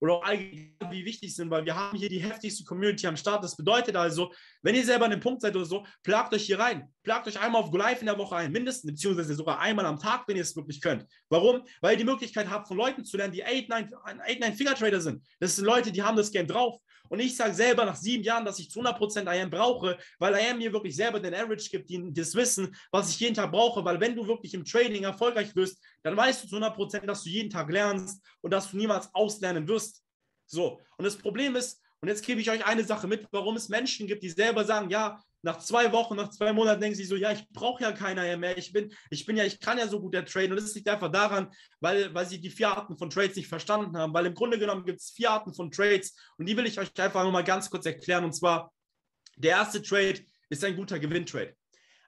oder 0.00 0.14
auch 0.14 0.24
allgemein, 0.24 0.74
wie 0.90 1.04
wichtig 1.04 1.34
sind, 1.34 1.50
weil 1.50 1.64
wir 1.64 1.76
haben 1.76 1.96
hier 1.96 2.08
die 2.08 2.18
heftigste 2.18 2.64
Community 2.64 3.06
am 3.06 3.16
Start. 3.16 3.44
Das 3.44 3.56
bedeutet 3.56 3.96
also, 3.96 4.32
wenn 4.62 4.74
ihr 4.74 4.84
selber 4.84 5.04
an 5.04 5.10
dem 5.10 5.20
Punkt 5.20 5.42
seid 5.42 5.54
oder 5.54 5.64
so, 5.64 5.84
plagt 6.02 6.32
euch 6.34 6.44
hier 6.44 6.58
rein. 6.58 6.88
Plagt 7.02 7.28
euch 7.28 7.38
einmal 7.40 7.62
auf 7.62 7.72
Live 7.72 8.00
in 8.00 8.06
der 8.06 8.18
Woche 8.18 8.36
ein, 8.36 8.50
mindestens, 8.50 8.90
beziehungsweise 8.90 9.34
sogar 9.34 9.60
einmal 9.60 9.86
am 9.86 9.98
Tag, 9.98 10.24
wenn 10.26 10.36
ihr 10.36 10.42
es 10.42 10.56
wirklich 10.56 10.80
könnt. 10.80 11.06
Warum? 11.28 11.62
Weil 11.80 11.92
ihr 11.92 11.98
die 11.98 12.04
Möglichkeit 12.04 12.48
habt, 12.50 12.68
von 12.68 12.76
Leuten 12.76 13.04
zu 13.04 13.16
lernen, 13.16 13.32
die 13.32 13.44
8-9-Finger-Trader 13.44 15.00
sind. 15.00 15.22
Das 15.38 15.56
sind 15.56 15.64
Leute, 15.64 15.92
die 15.92 16.02
haben 16.02 16.16
das 16.16 16.30
Game 16.30 16.46
drauf. 16.46 16.80
Und 17.10 17.18
ich 17.18 17.36
sage 17.36 17.52
selber 17.52 17.84
nach 17.84 17.96
sieben 17.96 18.22
Jahren, 18.22 18.44
dass 18.44 18.60
ich 18.60 18.70
zu 18.70 18.80
100% 18.80 19.26
IAM 19.26 19.50
brauche, 19.50 19.98
weil 20.18 20.34
IAM 20.34 20.58
mir 20.58 20.72
wirklich 20.72 20.94
selber 20.94 21.18
den 21.18 21.34
Average 21.34 21.68
gibt, 21.68 21.90
die, 21.90 22.12
das 22.12 22.34
Wissen, 22.36 22.74
was 22.92 23.10
ich 23.10 23.18
jeden 23.18 23.34
Tag 23.34 23.50
brauche. 23.50 23.84
Weil 23.84 24.00
wenn 24.00 24.14
du 24.14 24.26
wirklich 24.28 24.54
im 24.54 24.64
Trading 24.64 25.02
erfolgreich 25.02 25.54
wirst, 25.56 25.82
dann 26.02 26.16
weißt 26.16 26.44
du 26.44 26.48
zu 26.48 26.56
100%, 26.56 27.06
dass 27.06 27.24
du 27.24 27.30
jeden 27.30 27.50
Tag 27.50 27.68
lernst 27.70 28.24
und 28.40 28.52
dass 28.52 28.70
du 28.70 28.76
niemals 28.76 29.12
auslernen 29.12 29.66
wirst. 29.66 30.04
So, 30.46 30.80
und 30.96 31.04
das 31.04 31.16
Problem 31.16 31.56
ist, 31.56 31.82
und 32.00 32.08
jetzt 32.08 32.24
gebe 32.24 32.40
ich 32.40 32.50
euch 32.50 32.64
eine 32.64 32.84
Sache 32.84 33.06
mit, 33.06 33.26
warum 33.32 33.56
es 33.56 33.68
Menschen 33.68 34.06
gibt, 34.06 34.22
die 34.22 34.30
selber 34.30 34.64
sagen, 34.64 34.88
ja, 34.88 35.22
nach 35.42 35.58
zwei 35.58 35.90
Wochen, 35.92 36.16
nach 36.16 36.30
zwei 36.30 36.52
Monaten 36.52 36.80
denken 36.80 36.96
sie 36.96 37.04
so, 37.04 37.16
ja, 37.16 37.32
ich 37.32 37.48
brauche 37.50 37.82
ja 37.82 37.92
keiner 37.92 38.36
mehr. 38.36 38.58
Ich 38.58 38.72
bin, 38.72 38.92
ich 39.10 39.24
bin 39.24 39.36
ja, 39.36 39.44
ich 39.44 39.58
kann 39.58 39.78
ja 39.78 39.88
so 39.88 40.00
gut 40.00 40.14
der 40.14 40.24
Trade. 40.24 40.50
Und 40.50 40.56
das 40.56 40.74
liegt 40.74 40.88
einfach 40.88 41.10
daran, 41.10 41.48
weil, 41.80 42.12
weil 42.14 42.26
sie 42.26 42.40
die 42.40 42.50
vier 42.50 42.68
Arten 42.68 42.98
von 42.98 43.08
Trades 43.08 43.36
nicht 43.36 43.48
verstanden 43.48 43.96
haben. 43.96 44.12
Weil 44.12 44.26
im 44.26 44.34
Grunde 44.34 44.58
genommen 44.58 44.84
gibt 44.84 45.00
es 45.00 45.10
vier 45.10 45.30
Arten 45.30 45.54
von 45.54 45.70
Trades 45.70 46.14
und 46.36 46.46
die 46.46 46.56
will 46.56 46.66
ich 46.66 46.78
euch 46.78 46.88
einfach 47.00 47.22
nur 47.22 47.32
mal 47.32 47.44
ganz 47.44 47.70
kurz 47.70 47.86
erklären. 47.86 48.24
Und 48.24 48.34
zwar, 48.34 48.72
der 49.36 49.52
erste 49.52 49.80
Trade 49.80 50.20
ist 50.50 50.64
ein 50.64 50.76
guter 50.76 50.98
Gewinntrade. 50.98 51.56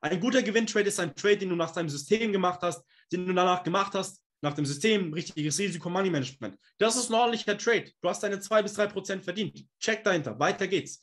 Ein 0.03 0.21
guter 0.21 0.43
Gewinntrade 0.43 0.89
ist 0.89 1.01
ein 1.01 1.15
Trade, 1.15 1.39
den 1.39 1.49
du 1.49 1.57
nach 1.57 1.71
deinem 1.71 1.89
System 1.89 2.33
gemacht 2.33 2.61
hast, 2.63 2.85
den 3.13 3.27
du 3.27 3.33
danach 3.33 3.63
gemacht 3.63 3.95
hast, 3.95 4.21
nach 4.43 4.55
dem 4.55 4.67
System, 4.67 5.13
richtiges 5.13 5.59
Risiko, 5.59 5.89
Money 5.89 6.11
Management. 6.11 6.59
Das 6.79 6.97
ist 6.97 7.09
ein 7.09 7.15
ordentlicher 7.15 7.57
Trade. 7.57 7.93
Du 8.03 8.09
hast 8.09 8.23
deine 8.23 8.41
2 8.41 8.63
bis 8.63 8.75
3 8.75 8.89
Prozent 8.89 9.25
verdient. 9.25 9.65
Check 9.79 10.03
dahinter. 10.03 10.39
Weiter 10.39 10.67
geht's. 10.67 11.03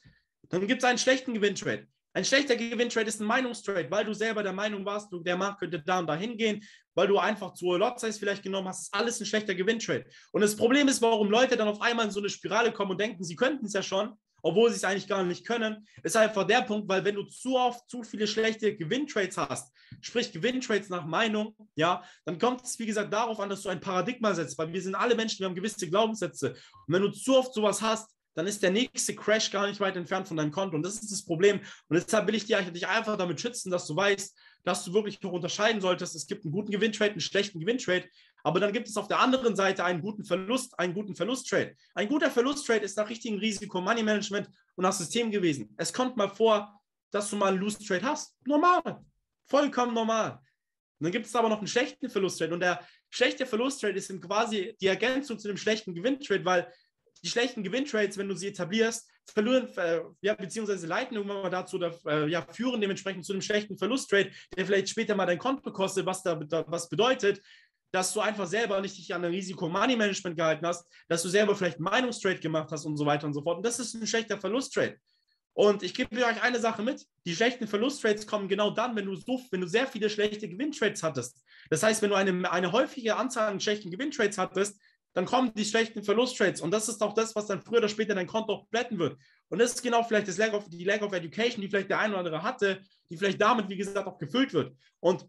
Dann 0.50 0.68
gibt 0.68 0.84
es 0.84 0.90
einen 0.90 0.98
schlechten 0.98 1.34
Gewinntrade. 1.34 1.88
Ein 2.14 2.26
schlechter 2.26 2.56
Gewinntrade 2.56 3.08
ist 3.08 3.22
ein 3.22 3.28
Meinungstrade, 3.28 3.90
weil 3.92 4.04
du 4.04 4.14
selber 4.14 4.42
der 4.42 4.54
Meinung 4.54 4.84
warst, 4.84 5.10
der 5.12 5.38
Markt 5.38 5.60
könnte 5.60 5.82
da 5.82 6.00
und 6.00 6.08
da 6.08 6.16
hingehen, 6.16 6.64
weil 6.96 7.08
du 7.08 7.20
einfach 7.20 7.54
zu 7.54 7.76
Lot 7.76 8.00
Size 8.00 8.18
vielleicht 8.18 8.42
genommen 8.42 8.68
hast. 8.68 8.84
Ist 8.84 8.94
alles 8.94 9.20
ein 9.20 9.28
schlechter 9.28 9.54
Gewinntrade. 9.54 10.06
Und 10.32 10.42
das 10.42 10.56
Problem 10.56 10.88
ist, 10.88 11.02
warum 11.02 11.30
Leute 11.30 11.56
dann 11.56 11.68
auf 11.68 11.82
einmal 11.82 12.06
in 12.06 12.12
so 12.12 12.20
eine 12.20 12.30
Spirale 12.30 12.72
kommen 12.72 12.92
und 12.92 13.00
denken, 13.00 13.24
sie 13.24 13.36
könnten 13.36 13.68
es 13.68 13.74
ja 13.74 13.84
schon, 13.84 14.18
obwohl 14.42 14.70
sie 14.70 14.78
es 14.78 14.84
eigentlich 14.84 15.08
gar 15.08 15.24
nicht 15.24 15.46
können, 15.46 15.88
ist 16.04 16.18
einfach 16.18 16.46
der 16.46 16.62
Punkt, 16.62 16.88
weil 16.90 17.04
wenn 17.04 17.16
du 17.16 17.24
zu 17.24 17.58
oft 17.58 17.88
zu 17.90 18.04
viele 18.04 18.26
schlechte 18.26 18.76
Gewinntrades 18.76 19.38
hast, 19.38 19.72
sprich 20.02 20.32
Gewinntrades 20.32 20.90
nach 20.90 21.06
Meinung, 21.06 21.56
ja, 21.76 22.04
dann 22.26 22.40
kommt 22.40 22.64
es, 22.64 22.80
wie 22.80 22.86
gesagt, 22.86 23.14
darauf 23.14 23.40
an, 23.40 23.50
dass 23.50 23.64
du 23.64 23.70
ein 23.70 23.82
Paradigma 23.82 24.34
setzt, 24.34 24.58
weil 24.58 24.72
wir 24.72 24.82
sind 24.82 24.96
alle 24.96 25.16
Menschen, 25.16 25.40
wir 25.40 25.48
haben 25.48 25.56
gewisse 25.56 25.90
Glaubenssätze. 25.90 26.52
Und 26.52 26.94
wenn 26.94 27.02
du 27.02 27.10
zu 27.10 27.38
oft 27.38 27.54
sowas 27.54 27.82
hast, 27.82 28.16
dann 28.40 28.48
ist 28.48 28.64
der 28.64 28.72
nächste 28.72 29.14
Crash 29.14 29.52
gar 29.52 29.68
nicht 29.68 29.82
weit 29.82 29.98
entfernt 29.98 30.26
von 30.26 30.38
deinem 30.38 30.52
Konto. 30.52 30.78
Und 30.78 30.84
das 30.84 30.94
ist 30.94 31.12
das 31.12 31.26
Problem. 31.26 31.60
Und 31.90 32.02
deshalb 32.02 32.26
will 32.26 32.36
ich 32.36 32.46
dich 32.46 32.88
einfach 32.88 33.18
damit 33.18 33.42
schützen, 33.42 33.70
dass 33.70 33.86
du 33.86 33.98
weißt, 33.98 34.34
dass 34.64 34.86
du 34.86 34.94
wirklich 34.94 35.22
noch 35.22 35.34
unterscheiden 35.34 35.82
solltest. 35.82 36.16
Es 36.16 36.26
gibt 36.26 36.46
einen 36.46 36.54
guten 36.54 36.72
Gewinntrade, 36.72 37.12
einen 37.12 37.20
schlechten 37.20 37.60
Gewinntrade. 37.60 38.08
Aber 38.44 38.62
dann 38.62 38.72
gibt 38.72 38.88
es 38.88 38.96
auf 38.96 39.10
der 39.10 39.20
anderen 39.20 39.58
Seite 39.58 39.84
einen 39.84 40.02
guten 40.02 40.24
Verlust, 40.24 40.80
einen 40.80 40.94
guten 40.94 41.18
Verlusttrade. 41.18 41.76
Ein 41.96 42.08
guter 42.08 42.32
Verlusttrade 42.32 42.86
ist 42.86 42.96
nach 42.96 43.10
richtigem 43.10 43.40
Risiko, 43.40 43.82
Money 43.82 44.04
Management 44.04 44.50
und 44.76 44.84
nach 44.84 44.94
System 44.94 45.32
gewesen. 45.32 45.76
Es 45.76 45.92
kommt 45.92 46.16
mal 46.16 46.30
vor, 46.30 46.80
dass 47.12 47.30
du 47.30 47.36
mal 47.36 47.50
einen 47.50 47.58
Lose 47.58 47.86
Trade 47.86 48.06
hast. 48.06 48.38
Normal. 48.46 49.04
Vollkommen 49.48 49.94
normal. 49.94 50.32
Und 50.32 51.04
dann 51.04 51.12
gibt 51.12 51.26
es 51.26 51.36
aber 51.36 51.50
noch 51.50 51.58
einen 51.58 51.68
schlechten 51.68 52.10
Verlusttrade. 52.10 52.54
Und 52.54 52.62
der 52.62 52.80
schlechte 53.10 53.46
Verlusttrade 53.46 53.96
ist 53.96 54.10
quasi 54.22 54.78
die 54.80 54.88
Ergänzung 54.88 55.38
zu 55.38 55.50
dem 55.50 55.58
schlechten 55.58 55.94
Gewinntrade, 55.94 56.46
weil 56.46 56.72
die 57.24 57.30
schlechten 57.30 57.64
Gewinntrades, 57.64 58.18
wenn 58.18 58.28
du 58.28 58.36
sie 58.36 58.48
etablierst, 58.48 59.10
verlieren, 59.26 59.68
äh, 59.78 60.02
ja, 60.22 60.34
beziehungsweise 60.34 60.88
leiten 60.88 61.16
irgendwann 61.16 61.44
mal 61.44 61.50
dazu 61.50 61.78
oder 61.78 61.96
äh, 62.08 62.28
ja, 62.30 62.46
führen 62.52 62.82
dementsprechend 62.82 63.26
zu 63.26 63.34
einem 63.34 63.42
schlechten 63.42 63.78
Verlusttrade, 63.78 64.32
der 64.56 64.66
vielleicht 64.66 64.90
später 64.90 65.16
mal 65.16 65.26
dein 65.26 65.38
Konto 65.38 65.72
kostet, 65.72 66.06
was 66.06 66.24
da 66.24 66.40
was 66.68 66.90
bedeutet, 66.90 67.42
dass 67.92 68.14
du 68.14 68.22
einfach 68.22 68.48
selber 68.48 68.80
nicht 68.82 68.98
dich 68.98 69.14
an 69.14 69.26
ein 69.26 69.32
Risiko-Money-Management 69.32 70.38
gehalten 70.38 70.66
hast, 70.66 70.86
dass 71.08 71.24
du 71.24 71.30
selber 71.30 71.56
vielleicht 71.56 71.80
Meinungstrade 71.80 72.40
gemacht 72.40 72.70
hast 72.72 72.86
und 72.86 72.98
so 72.98 73.06
weiter 73.06 73.26
und 73.26 73.34
so 73.34 73.42
fort. 73.42 73.58
Und 73.58 73.66
das 73.66 73.80
ist 73.80 73.96
ein 73.96 74.06
schlechter 74.06 74.40
Verlusttrade. 74.40 74.98
Und 75.54 75.84
ich 75.84 75.94
gebe 75.94 76.16
euch 76.24 76.42
eine 76.42 76.60
Sache 76.60 76.84
mit: 76.84 77.06
Die 77.26 77.36
schlechten 77.36 77.68
Verlusttrades 77.68 78.28
kommen 78.28 78.48
genau 78.48 78.70
dann, 78.72 78.96
wenn 78.96 79.06
du 79.06 79.16
so, 79.16 79.42
wenn 79.52 79.62
du 79.62 79.68
sehr 79.68 79.88
viele 79.88 80.10
schlechte 80.10 80.48
Gewinntrades 80.48 81.04
hattest. 81.04 81.44
Das 81.70 81.84
heißt, 81.84 82.02
wenn 82.02 82.12
du 82.12 82.16
eine, 82.16 82.52
eine 82.52 82.72
häufige 82.72 83.18
Anzahl 83.18 83.52
an 83.52 83.60
schlechten 83.60 83.92
Gewinntrades 83.92 84.38
hattest, 84.38 84.80
dann 85.20 85.26
kommen 85.26 85.52
die 85.54 85.66
schlechten 85.66 86.02
Verlusttrades. 86.02 86.62
Und 86.62 86.72
das 86.72 86.88
ist 86.88 87.02
auch 87.02 87.14
das, 87.14 87.36
was 87.36 87.46
dann 87.46 87.62
früher 87.62 87.80
oder 87.80 87.90
später 87.90 88.16
dein 88.16 88.26
Konto 88.26 88.54
auch 88.54 88.68
wird. 88.72 89.18
Und 89.50 89.60
das 89.60 89.74
ist 89.74 89.82
genau 89.82 90.02
vielleicht 90.02 90.30
das 90.30 90.38
Lack 90.38 90.54
of, 90.54 90.70
die 90.70 90.86
Lack 90.86 91.02
of 91.02 91.12
Education, 91.12 91.62
die 91.62 91.68
vielleicht 91.68 91.90
der 91.90 92.00
eine 92.00 92.14
oder 92.14 92.20
andere 92.20 92.42
hatte, 92.42 92.82
die 93.10 93.18
vielleicht 93.18 93.42
damit, 93.42 93.68
wie 93.68 93.76
gesagt, 93.76 94.08
auch 94.08 94.18
gefüllt 94.18 94.54
wird. 94.54 94.74
Und 95.02 95.28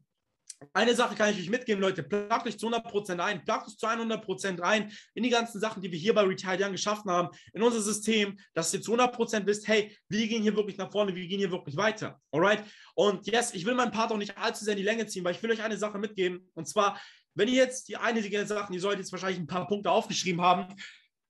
eine 0.75 0.95
Sache 0.95 1.17
kann 1.17 1.31
ich 1.31 1.41
euch 1.41 1.51
mitgeben, 1.51 1.81
Leute, 1.81 2.05
plagt 2.05 2.47
euch 2.47 2.57
zu 2.57 2.69
100% 2.69 3.19
ein, 3.19 3.45
plagt 3.45 3.67
euch 3.67 3.79
zu 3.79 3.87
100% 3.89 4.63
rein 4.63 4.93
in 5.15 5.25
die 5.25 5.31
ganzen 5.31 5.61
Sachen, 5.61 5.83
die 5.83 5.91
wir 5.91 5.99
hier 5.99 6.15
bei 6.15 6.23
Retired 6.23 6.61
Young 6.61 6.71
geschaffen 6.71 7.11
haben, 7.11 7.29
in 7.53 7.61
unser 7.61 7.81
System, 7.81 8.39
dass 8.55 8.73
ihr 8.73 8.83
zu 8.83 8.95
100% 8.95 9.45
wisst, 9.47 9.67
hey, 9.67 9.97
wir 10.09 10.29
gehen 10.29 10.43
hier 10.43 10.55
wirklich 10.55 10.77
nach 10.77 10.93
vorne, 10.93 11.17
wir 11.17 11.27
gehen 11.27 11.41
hier 11.41 11.51
wirklich 11.51 11.77
weiter. 11.77 12.21
Alright? 12.31 12.63
Und 12.95 13.27
yes, 13.27 13.55
ich 13.55 13.67
will 13.67 13.75
meinen 13.75 13.91
Part 13.91 14.13
auch 14.13 14.19
nicht 14.19 14.39
allzu 14.39 14.65
sehr 14.65 14.75
in 14.75 14.79
die 14.79 14.85
Länge 14.85 15.07
ziehen, 15.09 15.25
weil 15.25 15.35
ich 15.35 15.43
will 15.43 15.51
euch 15.51 15.63
eine 15.63 15.79
Sache 15.79 15.99
mitgeben. 15.99 16.49
Und 16.55 16.69
zwar, 16.69 17.01
wenn 17.35 17.49
ihr 17.49 17.55
jetzt 17.55 17.89
die 17.89 17.97
einige 17.97 18.47
Sachen, 18.47 18.75
ihr 18.75 18.81
solltet 18.81 19.01
jetzt 19.01 19.13
wahrscheinlich 19.13 19.39
ein 19.39 19.47
paar 19.47 19.67
Punkte 19.67 19.91
aufgeschrieben 19.91 20.41
haben, 20.41 20.75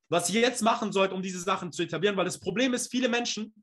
was 0.09 0.31
ihr 0.31 0.41
jetzt 0.41 0.63
machen 0.63 0.93
sollt, 0.93 1.13
um 1.13 1.23
diese 1.23 1.41
Sachen 1.41 1.73
zu 1.73 1.83
etablieren, 1.83 2.17
weil 2.17 2.25
das 2.25 2.41
Problem 2.41 2.75
ist, 2.75 2.91
viele 2.91 3.09
Menschen 3.09 3.55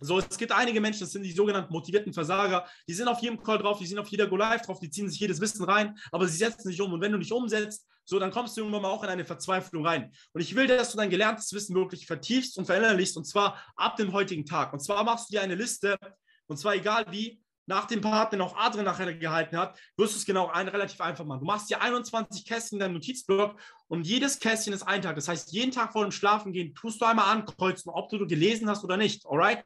so, 0.00 0.18
es 0.18 0.38
gibt 0.38 0.52
einige 0.52 0.80
Menschen, 0.80 1.00
das 1.00 1.12
sind 1.12 1.24
die 1.24 1.32
sogenannten 1.32 1.72
motivierten 1.72 2.12
Versager, 2.12 2.66
die 2.86 2.94
sind 2.94 3.08
auf 3.08 3.20
jedem 3.20 3.42
Call 3.42 3.58
drauf, 3.58 3.78
die 3.78 3.86
sind 3.86 3.98
auf 3.98 4.08
jeder 4.08 4.26
Go 4.26 4.36
Live 4.36 4.62
drauf, 4.62 4.78
die 4.78 4.90
ziehen 4.90 5.08
sich 5.08 5.18
jedes 5.18 5.40
Wissen 5.40 5.64
rein, 5.64 5.98
aber 6.12 6.28
sie 6.28 6.36
setzen 6.36 6.68
nicht 6.68 6.80
um. 6.80 6.92
Und 6.92 7.00
wenn 7.00 7.12
du 7.12 7.18
nicht 7.18 7.32
umsetzt, 7.32 7.86
so, 8.04 8.18
dann 8.18 8.30
kommst 8.30 8.56
du 8.56 8.62
irgendwann 8.62 8.82
mal 8.82 8.90
auch 8.90 9.02
in 9.02 9.10
eine 9.10 9.24
Verzweiflung 9.24 9.84
rein. 9.84 10.12
Und 10.32 10.40
ich 10.40 10.54
will, 10.54 10.66
dass 10.66 10.92
du 10.92 10.96
dein 10.96 11.10
gelerntes 11.10 11.52
Wissen 11.52 11.74
wirklich 11.74 12.06
vertiefst 12.06 12.56
und 12.58 12.64
verinnerlichst, 12.64 13.16
und 13.16 13.24
zwar 13.24 13.62
ab 13.76 13.96
dem 13.96 14.12
heutigen 14.12 14.46
Tag. 14.46 14.72
Und 14.72 14.80
zwar 14.80 15.04
machst 15.04 15.28
du 15.28 15.32
dir 15.32 15.42
eine 15.42 15.56
Liste, 15.56 15.98
und 16.46 16.56
zwar 16.56 16.74
egal 16.74 17.06
wie, 17.10 17.42
nach 17.68 17.84
dem 17.84 18.00
Part, 18.00 18.32
den 18.32 18.40
auch 18.40 18.56
Adrian 18.56 18.86
nachher 18.86 19.14
gehalten 19.14 19.56
hat, 19.56 19.78
wirst 19.96 20.14
du 20.14 20.18
es 20.18 20.24
genau 20.24 20.48
ein, 20.48 20.68
relativ 20.68 21.00
einfach 21.00 21.24
machen. 21.24 21.40
Du 21.40 21.46
machst 21.46 21.68
dir 21.68 21.80
21 21.80 22.46
Kästchen 22.46 22.76
in 22.76 22.80
deinem 22.80 22.94
Notizblock 22.94 23.60
und 23.88 24.06
jedes 24.06 24.38
Kästchen 24.38 24.72
ist 24.72 24.82
ein 24.82 25.02
Tag. 25.02 25.16
Das 25.16 25.28
heißt, 25.28 25.52
jeden 25.52 25.70
Tag 25.70 25.92
vor 25.92 26.02
dem 26.02 26.10
Schlafengehen 26.10 26.74
tust 26.74 27.00
du 27.00 27.04
einmal 27.04 27.30
ankreuzen, 27.30 27.92
ob 27.92 28.08
du 28.08 28.26
gelesen 28.26 28.70
hast 28.70 28.84
oder 28.84 28.96
nicht. 28.96 29.26
Alright? 29.26 29.62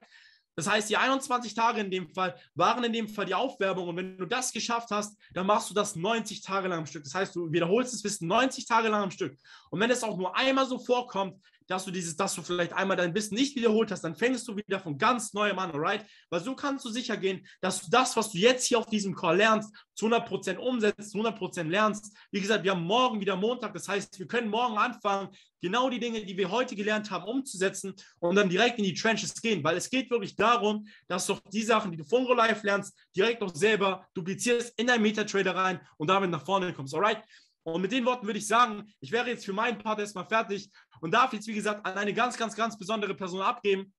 Das 0.56 0.68
heißt, 0.68 0.90
die 0.90 0.96
21 0.96 1.54
Tage 1.54 1.80
in 1.80 1.90
dem 1.90 2.08
Fall 2.08 2.36
waren 2.54 2.84
in 2.84 2.92
dem 2.92 3.08
Fall 3.08 3.24
die 3.24 3.34
Aufwerbung. 3.34 3.88
Und 3.88 3.96
wenn 3.96 4.18
du 4.18 4.26
das 4.26 4.52
geschafft 4.52 4.90
hast, 4.90 5.16
dann 5.32 5.46
machst 5.46 5.70
du 5.70 5.74
das 5.74 5.96
90 5.96 6.42
Tage 6.42 6.68
lang 6.68 6.80
am 6.80 6.86
Stück. 6.86 7.04
Das 7.04 7.14
heißt, 7.14 7.34
du 7.36 7.50
wiederholst 7.52 7.94
das 7.94 8.04
Wissen 8.04 8.28
90 8.28 8.66
Tage 8.66 8.88
lang 8.88 9.02
am 9.02 9.10
Stück. 9.10 9.38
Und 9.70 9.80
wenn 9.80 9.90
es 9.90 10.02
auch 10.02 10.16
nur 10.18 10.36
einmal 10.36 10.66
so 10.66 10.78
vorkommt, 10.78 11.40
dass 11.66 11.84
du 11.84 11.90
dieses, 11.90 12.16
dass 12.16 12.34
du 12.34 12.42
vielleicht 12.42 12.72
einmal 12.72 12.96
dein 12.96 13.14
Wissen 13.14 13.34
nicht 13.34 13.56
wiederholt 13.56 13.90
hast, 13.90 14.02
dann 14.02 14.14
fängst 14.14 14.46
du 14.48 14.56
wieder 14.56 14.80
von 14.80 14.98
ganz 14.98 15.32
neuem 15.32 15.58
an, 15.58 15.70
alright? 15.72 16.04
Weil 16.30 16.40
so 16.40 16.54
kannst 16.54 16.84
du 16.84 16.90
sicher 16.90 17.16
gehen, 17.16 17.46
dass 17.60 17.82
du 17.82 17.90
das, 17.90 18.16
was 18.16 18.30
du 18.30 18.38
jetzt 18.38 18.66
hier 18.66 18.78
auf 18.78 18.86
diesem 18.86 19.14
Call 19.14 19.36
lernst, 19.36 19.74
zu 19.94 20.06
100% 20.06 20.56
umsetzt, 20.56 21.10
zu 21.10 21.18
100% 21.18 21.68
lernst. 21.68 22.16
Wie 22.30 22.40
gesagt, 22.40 22.64
wir 22.64 22.72
haben 22.72 22.84
morgen 22.84 23.20
wieder 23.20 23.36
Montag, 23.36 23.74
das 23.74 23.88
heißt, 23.88 24.18
wir 24.18 24.26
können 24.26 24.48
morgen 24.48 24.78
anfangen, 24.78 25.28
genau 25.60 25.88
die 25.88 26.00
Dinge, 26.00 26.24
die 26.24 26.36
wir 26.36 26.50
heute 26.50 26.74
gelernt 26.74 27.10
haben, 27.10 27.24
umzusetzen 27.24 27.94
und 28.18 28.34
dann 28.34 28.48
direkt 28.48 28.78
in 28.78 28.84
die 28.84 28.94
Trenches 28.94 29.40
gehen, 29.40 29.62
weil 29.62 29.76
es 29.76 29.88
geht 29.88 30.10
wirklich 30.10 30.34
darum, 30.34 30.86
dass 31.08 31.26
du 31.26 31.38
die 31.52 31.62
Sachen, 31.62 31.90
die 31.90 31.96
du 31.96 32.04
von 32.04 32.26
Live 32.36 32.62
lernst, 32.62 32.96
direkt 33.16 33.42
auch 33.42 33.54
selber 33.54 34.06
duplizierst 34.14 34.78
in 34.78 34.86
deinen 34.86 35.02
Metatrader 35.02 35.54
rein 35.54 35.80
und 35.98 36.08
damit 36.08 36.30
nach 36.30 36.44
vorne 36.44 36.72
kommst, 36.72 36.94
alright? 36.94 37.22
Und 37.64 37.80
mit 37.80 37.92
den 37.92 38.04
Worten 38.04 38.26
würde 38.26 38.40
ich 38.40 38.46
sagen, 38.46 38.92
ich 39.00 39.12
wäre 39.12 39.28
jetzt 39.28 39.44
für 39.44 39.52
meinen 39.52 39.78
Part 39.78 40.00
erstmal 40.00 40.26
fertig 40.26 40.68
und 41.02 41.10
darf 41.10 41.32
jetzt, 41.32 41.48
wie 41.48 41.54
gesagt, 41.54 41.84
an 41.84 41.98
eine 41.98 42.14
ganz, 42.14 42.38
ganz, 42.38 42.54
ganz 42.54 42.78
besondere 42.78 43.14
Person 43.14 43.42
abgeben. 43.42 43.92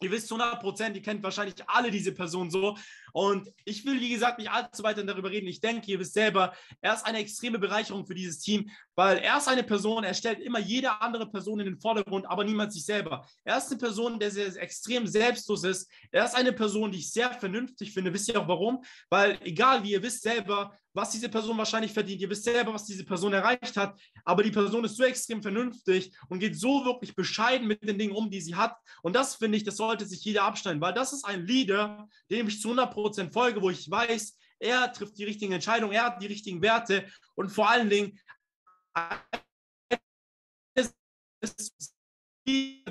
Ihr 0.00 0.10
wisst 0.12 0.28
zu 0.28 0.36
100 0.36 0.60
Prozent, 0.60 0.96
ihr 0.96 1.02
kennt 1.02 1.22
wahrscheinlich 1.22 1.56
alle 1.66 1.90
diese 1.90 2.12
Person 2.12 2.50
so. 2.50 2.76
Und 3.16 3.50
ich 3.64 3.86
will, 3.86 3.98
wie 3.98 4.10
gesagt, 4.10 4.38
nicht 4.38 4.50
allzu 4.50 4.82
weiter 4.82 5.02
darüber 5.02 5.30
reden. 5.30 5.46
Ich 5.46 5.62
denke, 5.62 5.90
ihr 5.90 5.98
wisst 5.98 6.12
selber, 6.12 6.52
er 6.82 6.92
ist 6.92 7.06
eine 7.06 7.16
extreme 7.16 7.58
Bereicherung 7.58 8.04
für 8.04 8.14
dieses 8.14 8.40
Team, 8.40 8.68
weil 8.94 9.16
er 9.16 9.38
ist 9.38 9.48
eine 9.48 9.62
Person, 9.62 10.04
er 10.04 10.12
stellt 10.12 10.38
immer 10.40 10.58
jede 10.58 11.00
andere 11.00 11.26
Person 11.26 11.58
in 11.60 11.64
den 11.64 11.80
Vordergrund, 11.80 12.26
aber 12.28 12.44
niemand 12.44 12.74
sich 12.74 12.84
selber. 12.84 13.26
Er 13.42 13.56
ist 13.56 13.70
eine 13.70 13.78
Person, 13.78 14.20
der 14.20 14.30
sehr, 14.30 14.54
extrem 14.56 15.06
selbstlos 15.06 15.64
ist. 15.64 15.90
Er 16.12 16.26
ist 16.26 16.34
eine 16.34 16.52
Person, 16.52 16.92
die 16.92 16.98
ich 16.98 17.10
sehr 17.10 17.32
vernünftig 17.32 17.94
finde. 17.94 18.12
Wisst 18.12 18.28
ihr 18.28 18.38
auch 18.38 18.48
warum? 18.48 18.84
Weil 19.08 19.38
egal, 19.44 19.82
wie 19.82 19.92
ihr 19.92 20.02
wisst 20.02 20.20
selber, 20.20 20.76
was 20.96 21.10
diese 21.10 21.28
Person 21.28 21.58
wahrscheinlich 21.58 21.92
verdient. 21.92 22.22
Ihr 22.22 22.30
wisst 22.30 22.44
selber, 22.44 22.72
was 22.72 22.86
diese 22.86 23.04
Person 23.04 23.34
erreicht 23.34 23.76
hat, 23.76 24.00
aber 24.24 24.42
die 24.42 24.50
Person 24.50 24.82
ist 24.84 24.96
so 24.96 25.04
extrem 25.04 25.42
vernünftig 25.42 26.10
und 26.28 26.38
geht 26.38 26.58
so 26.58 26.84
wirklich 26.86 27.14
bescheiden 27.14 27.68
mit 27.68 27.86
den 27.86 27.98
Dingen 27.98 28.16
um, 28.16 28.30
die 28.30 28.40
sie 28.40 28.54
hat. 28.54 28.74
Und 29.02 29.14
das 29.14 29.36
finde 29.36 29.58
ich, 29.58 29.64
das 29.64 29.76
sollte 29.76 30.06
sich 30.06 30.24
jeder 30.24 30.44
abstellen, 30.44 30.80
weil 30.80 30.94
das 30.94 31.12
ist 31.12 31.24
ein 31.24 31.46
Leader, 31.46 32.08
dem 32.30 32.48
ich 32.48 32.60
zu 32.62 32.70
100% 32.70 33.05
folge, 33.32 33.62
wo 33.62 33.70
ich 33.70 33.90
weiß, 33.90 34.38
er 34.58 34.92
trifft 34.92 35.18
die 35.18 35.24
richtigen 35.24 35.52
Entscheidungen, 35.52 35.92
er 35.92 36.04
hat 36.04 36.22
die 36.22 36.26
richtigen 36.26 36.62
Werte 36.62 37.06
und 37.34 37.50
vor 37.50 37.68
allen 37.68 37.90
Dingen 37.90 38.18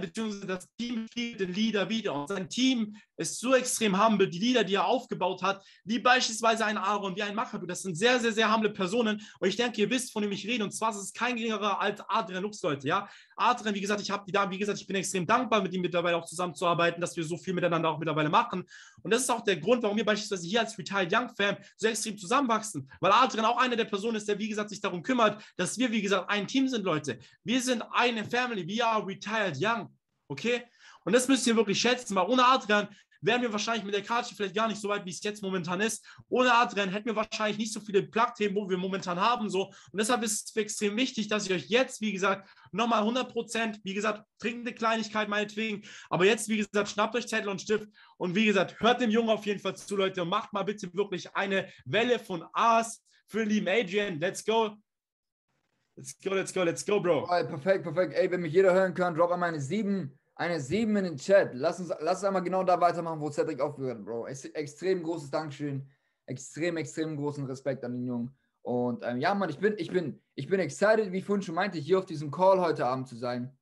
beziehungsweise 0.02 0.46
das 0.46 0.68
Team 0.78 1.08
spielt 1.10 1.40
den 1.40 1.54
Leader 1.54 1.90
wieder. 1.90 2.14
Und 2.14 2.28
sein 2.28 2.50
Team 2.50 2.96
ist 3.18 3.40
so 3.40 3.56
extrem 3.56 4.02
humble. 4.02 4.30
Die 4.30 4.40
Leader, 4.40 4.64
die 4.64 4.76
er 4.76 4.86
aufgebaut 4.86 5.42
hat, 5.42 5.66
wie 5.84 6.00
beispielsweise 6.00 6.66
ein 6.66 6.78
Aaron, 6.78 7.16
wie 7.16 7.24
ein 7.24 7.36
Machabu, 7.36 7.66
das 7.66 7.82
sind 7.82 7.96
sehr, 7.96 8.20
sehr, 8.20 8.34
sehr 8.34 8.54
humble 8.54 8.72
Personen. 8.72 9.22
Und 9.40 9.48
ich 9.48 9.56
denke, 9.56 9.82
ihr 9.82 9.90
wisst, 9.90 10.12
von 10.12 10.24
wem 10.24 10.32
ich 10.32 10.46
rede. 10.46 10.64
Und 10.64 10.72
zwar 10.72 10.92
ist 10.92 10.98
es 10.98 11.14
kein 11.14 11.36
geringerer 11.36 11.80
als 11.80 12.02
Adrian 12.08 12.44
Lux, 12.44 12.62
Leute. 12.62 12.88
Ja? 12.88 13.08
Adrian, 13.38 13.74
wie 13.74 13.82
gesagt, 13.82 14.02
ich 14.02 14.12
habe 14.12 14.24
die 14.26 14.32
da, 14.32 14.50
wie 14.50 14.58
gesagt, 14.58 14.80
ich 14.80 14.88
bin 14.88 14.96
extrem 14.96 15.26
dankbar, 15.26 15.62
mit 15.62 15.74
ihm 15.74 15.82
mittlerweile 15.82 16.18
auch 16.18 16.26
zusammenzuarbeiten, 16.26 17.00
dass 17.00 17.16
wir 17.16 17.24
so 17.24 17.38
viel 17.38 17.54
miteinander 17.54 17.90
auch 17.90 17.98
mittlerweile 17.98 18.30
machen. 18.30 18.64
Und 19.02 19.14
das 19.14 19.22
ist 19.22 19.30
auch 19.30 19.42
der 19.42 19.58
Grund, 19.58 19.84
warum 19.84 19.98
wir 19.98 20.06
beispielsweise 20.06 20.48
hier 20.48 20.62
als 20.62 20.78
Retired 20.78 21.14
Young 21.14 21.30
Fan 21.36 21.58
so 21.78 21.88
extrem 21.88 22.18
zusammenwachsen. 22.18 22.90
Weil 23.00 23.12
Adrian 23.12 23.46
auch 23.46 23.58
einer 23.58 23.76
der 23.76 23.86
Personen 23.86 24.18
ist, 24.18 24.28
der, 24.28 24.40
wie 24.40 24.50
gesagt, 24.50 24.70
sich 24.70 24.82
darum 24.82 25.04
kümmert, 25.04 25.42
dass 25.56 25.78
wir, 25.78 25.92
wie 25.92 26.02
gesagt, 26.02 26.30
ein 26.30 26.48
Team 26.48 26.68
sind, 26.68 26.84
Leute. 26.84 27.20
Wir 27.44 27.62
sind 27.62 27.82
eine 27.92 28.26
Family. 28.26 28.68
We 28.68 28.86
are 28.86 29.06
Retired 29.06 29.58
Young. 29.60 29.85
Okay? 30.28 30.64
Und 31.04 31.14
das 31.14 31.28
müsst 31.28 31.46
ihr 31.48 31.56
wirklich 31.56 31.80
schätzen, 31.80 32.16
weil 32.16 32.28
ohne 32.28 32.46
Adrian 32.46 32.88
wären 33.26 33.42
wir 33.42 33.52
wahrscheinlich 33.52 33.84
mit 33.84 33.96
der 33.96 34.04
Karte 34.04 34.36
vielleicht 34.36 34.56
gar 34.56 34.68
nicht 34.68 34.80
so 34.80 34.90
weit, 34.90 35.06
wie 35.06 35.10
es 35.10 35.24
jetzt 35.24 35.42
momentan 35.42 35.82
ist. 35.82 36.06
Ohne 36.30 36.54
Adrian 36.54 36.90
hätten 36.90 37.08
wir 37.08 37.16
wahrscheinlich 37.16 37.58
nicht 37.58 37.74
so 37.74 37.80
viele 37.80 38.04
Plug-Themen, 38.04 38.56
wo 38.56 38.70
wir 38.70 38.78
momentan 38.78 39.20
haben. 39.20 39.50
So. 39.50 39.66
Und 39.66 40.00
deshalb 40.00 40.24
ist 40.24 40.50
es 40.50 40.56
extrem 40.56 40.96
wichtig, 40.96 41.28
dass 41.28 41.46
ich 41.46 41.54
euch 41.54 41.66
jetzt, 41.68 42.02
wie 42.02 42.12
gesagt, 42.12 42.48
nochmal 42.72 43.00
100 43.00 43.32
Prozent, 43.32 43.80
wie 43.84 43.94
gesagt, 43.94 44.24
trinkende 44.40 44.74
Kleinigkeit 44.74 45.28
meinetwegen, 45.28 45.84
aber 46.10 46.26
jetzt, 46.26 46.50
wie 46.50 46.58
gesagt, 46.58 46.90
schnappt 46.90 47.16
euch 47.16 47.28
Zettel 47.28 47.50
und 47.50 47.62
Stift 47.62 47.90
und 48.18 48.36
wie 48.36 48.46
gesagt, 48.46 48.80
hört 48.80 49.02
dem 49.02 49.10
Jungen 49.10 49.30
auf 49.30 49.46
jeden 49.46 49.60
Fall 49.60 49.76
zu, 49.76 49.96
Leute, 49.96 50.22
und 50.22 50.30
macht 50.30 50.54
mal 50.54 50.64
bitte 50.64 50.94
wirklich 50.94 51.36
eine 51.36 51.70
Welle 51.86 52.20
von 52.20 52.46
A's 52.54 53.04
für 53.28 53.40
den 53.40 53.50
lieben 53.50 53.68
Adrian. 53.68 54.20
Let's 54.20 54.46
go. 54.46 54.78
Let's 55.96 56.18
go, 56.22 56.32
let's 56.32 56.54
go, 56.54 56.64
let's 56.64 56.86
go, 56.86 57.00
Bro. 57.00 57.28
perfekt, 57.28 57.84
perfekt. 57.84 58.14
Ey, 58.14 58.30
wenn 58.30 58.42
mich 58.42 58.54
jeder 58.54 58.74
hören 58.74 58.94
kann, 58.94 59.16
drop 59.16 59.32
einmal 59.32 59.50
eine 59.50 59.62
7 59.62 60.18
eine 60.36 60.60
7 60.60 60.96
in 60.98 61.04
den 61.06 61.18
Chat. 61.18 61.52
Lass 61.54 61.80
uns, 61.80 61.90
lass 62.00 62.18
uns 62.18 62.26
einmal 62.26 62.44
genau 62.44 62.64
da 62.64 62.80
weitermachen, 62.80 63.20
wo 63.20 63.30
Cedric 63.30 63.62
aufgehört 63.62 64.00
hat, 64.00 64.06
Bro. 64.06 64.28
extrem 64.28 65.02
großes 65.04 65.32
Dankeschön. 65.32 65.90
Extrem, 66.28 66.78
extrem 66.78 67.16
großen 67.16 67.46
Respekt 67.46 67.84
an 67.84 67.94
den 67.94 68.04
Jungen. 68.04 68.36
Und 68.64 69.04
ähm, 69.04 69.20
ja, 69.20 69.34
Mann, 69.36 69.50
ich 69.50 69.60
bin, 69.60 69.76
ich 69.78 69.92
bin, 69.92 70.20
ich 70.34 70.48
bin 70.48 70.60
excited, 70.60 71.12
wie 71.12 71.20
ich 71.20 71.26
vorhin 71.26 71.44
schon 71.44 71.56
meinte, 71.56 71.78
hier 71.78 72.00
auf 72.00 72.06
diesem 72.06 72.32
Call 72.32 72.60
heute 72.60 72.86
Abend 72.86 73.08
zu 73.08 73.16
sein. 73.16 73.56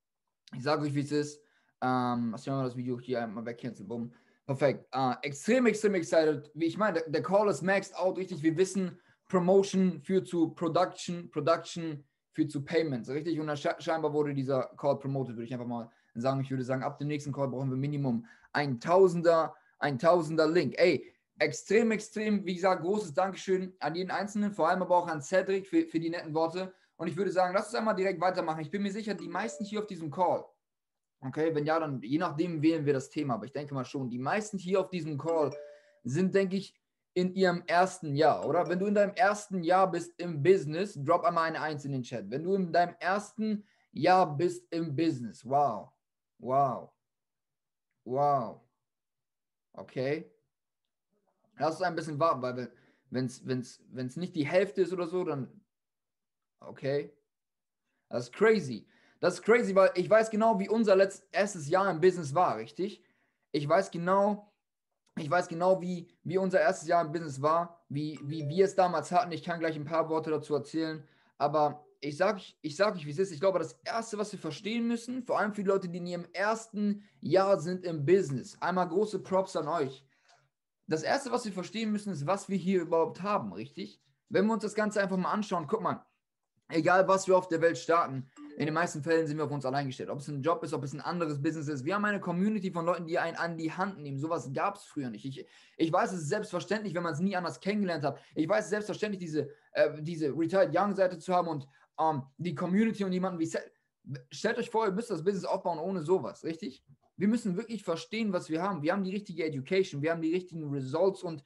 Ich 0.55 0.63
sage 0.63 0.83
euch, 0.83 0.95
wie 0.95 1.01
es 1.01 1.11
ist. 1.11 1.41
Ähm, 1.81 2.29
lass 2.31 2.45
mich 2.45 2.55
mal 2.55 2.63
das 2.63 2.77
Video 2.77 2.99
hier 2.99 3.21
einmal 3.21 3.45
wegcanceln. 3.45 3.87
Bumm. 3.87 4.13
Perfekt. 4.45 4.87
Äh, 4.93 5.15
extrem, 5.23 5.65
extrem 5.65 5.95
excited. 5.95 6.49
Wie 6.53 6.65
ich 6.65 6.77
meine, 6.77 6.99
der, 6.99 7.09
der, 7.09 7.21
Call 7.21 7.49
ist 7.49 7.61
maxed 7.61 7.95
out, 7.97 8.17
richtig. 8.17 8.41
Wir 8.41 8.55
wissen, 8.57 8.97
Promotion 9.27 9.99
führt 9.99 10.27
zu 10.27 10.51
Production, 10.51 11.29
Production 11.29 12.03
führt 12.33 12.51
zu 12.51 12.63
Payments, 12.63 13.09
richtig? 13.09 13.39
Und 13.39 13.51
scheinbar 13.79 14.13
wurde 14.13 14.33
dieser 14.33 14.71
Call 14.77 14.99
promoted, 14.99 15.35
würde 15.35 15.45
ich 15.45 15.53
einfach 15.53 15.67
mal 15.67 15.89
sagen, 16.15 16.41
ich 16.41 16.51
würde 16.51 16.63
sagen, 16.63 16.83
ab 16.83 16.97
dem 16.97 17.07
nächsten 17.07 17.31
Call 17.31 17.47
brauchen 17.47 17.69
wir 17.69 17.77
Minimum 17.77 18.25
ein 18.51 18.79
Tausender, 18.79 19.55
ein 19.79 19.97
Tausender 19.97 20.47
Link. 20.47 20.75
Ey, 20.77 21.13
extrem, 21.39 21.91
extrem, 21.91 22.45
wie 22.45 22.55
gesagt, 22.55 22.83
großes 22.83 23.13
Dankeschön 23.13 23.73
an 23.79 23.95
jeden 23.95 24.11
Einzelnen, 24.11 24.51
vor 24.51 24.69
allem 24.69 24.81
aber 24.81 24.97
auch 24.97 25.07
an 25.07 25.21
Cedric 25.21 25.67
für, 25.67 25.85
für 25.87 25.99
die 25.99 26.09
netten 26.09 26.33
Worte. 26.33 26.73
Und 26.97 27.07
ich 27.07 27.17
würde 27.17 27.31
sagen, 27.31 27.53
lass 27.53 27.67
uns 27.67 27.75
einmal 27.75 27.95
direkt 27.95 28.21
weitermachen. 28.21 28.61
Ich 28.61 28.71
bin 28.71 28.83
mir 28.83 28.91
sicher, 28.91 29.13
die 29.13 29.27
meisten 29.27 29.63
hier 29.65 29.79
auf 29.79 29.87
diesem 29.87 30.11
Call, 30.11 30.45
okay, 31.21 31.53
wenn 31.53 31.65
ja, 31.65 31.79
dann 31.79 32.01
je 32.01 32.17
nachdem 32.17 32.61
wählen 32.61 32.85
wir 32.85 32.93
das 32.93 33.09
Thema, 33.09 33.35
aber 33.35 33.45
ich 33.45 33.51
denke 33.51 33.73
mal 33.73 33.85
schon, 33.85 34.09
die 34.09 34.19
meisten 34.19 34.57
hier 34.57 34.79
auf 34.79 34.89
diesem 34.89 35.17
Call 35.17 35.51
sind, 36.03 36.35
denke 36.35 36.57
ich, 36.57 36.75
in 37.13 37.33
ihrem 37.35 37.63
ersten 37.67 38.15
Jahr, 38.15 38.45
oder? 38.47 38.67
Wenn 38.67 38.79
du 38.79 38.87
in 38.87 38.95
deinem 38.95 39.13
ersten 39.15 39.63
Jahr 39.63 39.89
bist 39.89 40.13
im 40.19 40.41
Business, 40.41 40.93
drop 40.95 41.23
einmal 41.23 41.45
eine 41.45 41.61
Eins 41.61 41.85
in 41.85 41.91
den 41.91 42.03
Chat. 42.03 42.29
Wenn 42.29 42.43
du 42.43 42.55
in 42.55 42.71
deinem 42.71 42.95
ersten 42.99 43.63
Jahr 43.91 44.35
bist 44.35 44.65
im 44.71 44.95
Business, 44.95 45.45
wow. 45.45 45.91
Wow. 46.39 46.91
Wow. 48.05 48.61
Okay. 49.73 50.31
Lass 51.57 51.75
uns 51.75 51.83
ein 51.83 51.95
bisschen 51.95 52.19
warten, 52.19 52.41
weil 52.41 52.71
wenn 53.11 53.25
es 53.25 53.45
wenn's, 53.45 53.83
wenn's 53.89 54.17
nicht 54.17 54.35
die 54.35 54.47
Hälfte 54.47 54.81
ist 54.81 54.91
oder 54.91 55.07
so, 55.07 55.23
dann 55.23 55.63
Okay? 56.67 57.13
Das 58.09 58.25
ist 58.25 58.33
crazy. 58.33 58.87
Das 59.19 59.35
ist 59.35 59.43
crazy, 59.43 59.73
weil 59.75 59.91
ich 59.95 60.09
weiß 60.09 60.29
genau, 60.29 60.59
wie 60.59 60.69
unser 60.69 60.95
letztes 60.95 61.27
erstes 61.31 61.69
Jahr 61.69 61.89
im 61.89 62.01
Business 62.01 62.33
war, 62.33 62.57
richtig? 62.57 63.03
Ich 63.51 63.67
weiß 63.67 63.91
genau, 63.91 64.52
ich 65.17 65.29
weiß 65.29 65.47
genau, 65.47 65.81
wie, 65.81 66.07
wie 66.23 66.37
unser 66.37 66.59
erstes 66.59 66.87
Jahr 66.87 67.05
im 67.05 67.11
Business 67.11 67.41
war, 67.41 67.83
wie, 67.89 68.19
wie 68.23 68.47
wir 68.47 68.65
es 68.65 68.75
damals 68.75 69.11
hatten. 69.11 69.31
Ich 69.31 69.43
kann 69.43 69.59
gleich 69.59 69.75
ein 69.75 69.85
paar 69.85 70.09
Worte 70.09 70.31
dazu 70.31 70.55
erzählen, 70.55 71.03
aber 71.37 71.85
ich 72.01 72.17
sage 72.17 72.41
ich 72.61 72.75
sag 72.75 72.95
euch, 72.95 73.05
wie 73.05 73.11
es 73.11 73.19
ist. 73.19 73.31
Ich 73.31 73.39
glaube, 73.39 73.59
das 73.59 73.79
Erste, 73.85 74.17
was 74.17 74.31
wir 74.31 74.39
verstehen 74.39 74.87
müssen, 74.87 75.23
vor 75.23 75.39
allem 75.39 75.53
für 75.53 75.63
die 75.63 75.69
Leute, 75.69 75.87
die 75.87 75.99
in 75.99 76.07
ihrem 76.07 76.27
ersten 76.33 77.03
Jahr 77.21 77.59
sind 77.59 77.85
im 77.85 78.05
Business, 78.05 78.57
einmal 78.59 78.87
große 78.87 79.19
Props 79.19 79.55
an 79.55 79.67
euch. 79.67 80.03
Das 80.87 81.03
Erste, 81.03 81.31
was 81.31 81.45
wir 81.45 81.53
verstehen 81.53 81.91
müssen, 81.91 82.11
ist, 82.11 82.27
was 82.27 82.49
wir 82.49 82.57
hier 82.57 82.81
überhaupt 82.81 83.21
haben, 83.21 83.53
richtig? 83.53 84.01
Wenn 84.29 84.47
wir 84.47 84.53
uns 84.53 84.63
das 84.63 84.75
Ganze 84.75 85.01
einfach 85.01 85.17
mal 85.17 85.31
anschauen, 85.31 85.67
guck 85.67 85.81
mal, 85.81 86.05
egal 86.69 87.07
was 87.07 87.27
wir 87.27 87.37
auf 87.37 87.47
der 87.47 87.61
Welt 87.61 87.77
starten, 87.77 88.29
in 88.57 88.65
den 88.65 88.73
meisten 88.73 89.01
Fällen 89.01 89.25
sind 89.25 89.37
wir 89.37 89.45
auf 89.45 89.51
uns 89.51 89.65
allein 89.65 89.87
gestellt. 89.87 90.09
Ob 90.09 90.19
es 90.19 90.27
ein 90.27 90.41
Job 90.41 90.63
ist, 90.63 90.73
ob 90.73 90.83
es 90.83 90.93
ein 90.93 91.01
anderes 91.01 91.41
Business 91.41 91.67
ist. 91.67 91.85
Wir 91.85 91.95
haben 91.95 92.05
eine 92.05 92.19
Community 92.19 92.71
von 92.71 92.85
Leuten, 92.85 93.07
die 93.07 93.17
einen 93.17 93.37
an 93.37 93.57
die 93.57 93.71
Hand 93.71 93.99
nehmen. 93.99 94.19
Sowas 94.19 94.51
gab 94.53 94.75
es 94.75 94.83
früher 94.83 95.09
nicht. 95.09 95.25
Ich, 95.25 95.45
ich 95.77 95.91
weiß, 95.91 96.11
es 96.13 96.21
ist 96.21 96.29
selbstverständlich, 96.29 96.93
wenn 96.93 97.03
man 97.03 97.13
es 97.13 97.19
nie 97.19 97.35
anders 97.35 97.59
kennengelernt 97.59 98.03
hat. 98.03 98.19
Ich 98.35 98.47
weiß, 98.47 98.65
es 98.65 98.69
selbstverständlich, 98.69 99.19
diese, 99.19 99.49
äh, 99.71 100.01
diese 100.01 100.29
Retired 100.29 100.69
Young 100.75 100.95
Seite 100.95 101.17
zu 101.17 101.33
haben 101.33 101.47
und 101.47 101.67
ähm, 101.99 102.23
die 102.37 102.55
Community 102.55 103.03
und 103.03 103.13
jemanden 103.13 103.39
wie. 103.39 103.45
Seth. 103.45 103.71
Stellt 104.31 104.57
euch 104.57 104.69
vor, 104.69 104.85
ihr 104.85 104.91
müsst 104.91 105.09
das 105.09 105.23
Business 105.23 105.45
aufbauen 105.45 105.79
ohne 105.79 106.01
sowas, 106.01 106.43
richtig? 106.43 106.83
Wir 107.15 107.29
müssen 107.29 107.55
wirklich 107.55 107.83
verstehen, 107.83 108.33
was 108.33 108.49
wir 108.49 108.61
haben. 108.61 108.81
Wir 108.81 108.91
haben 108.91 109.05
die 109.05 109.11
richtige 109.11 109.45
Education, 109.45 110.01
wir 110.01 110.11
haben 110.11 110.21
die 110.21 110.33
richtigen 110.33 110.69
Results 110.69 111.23
und 111.23 111.43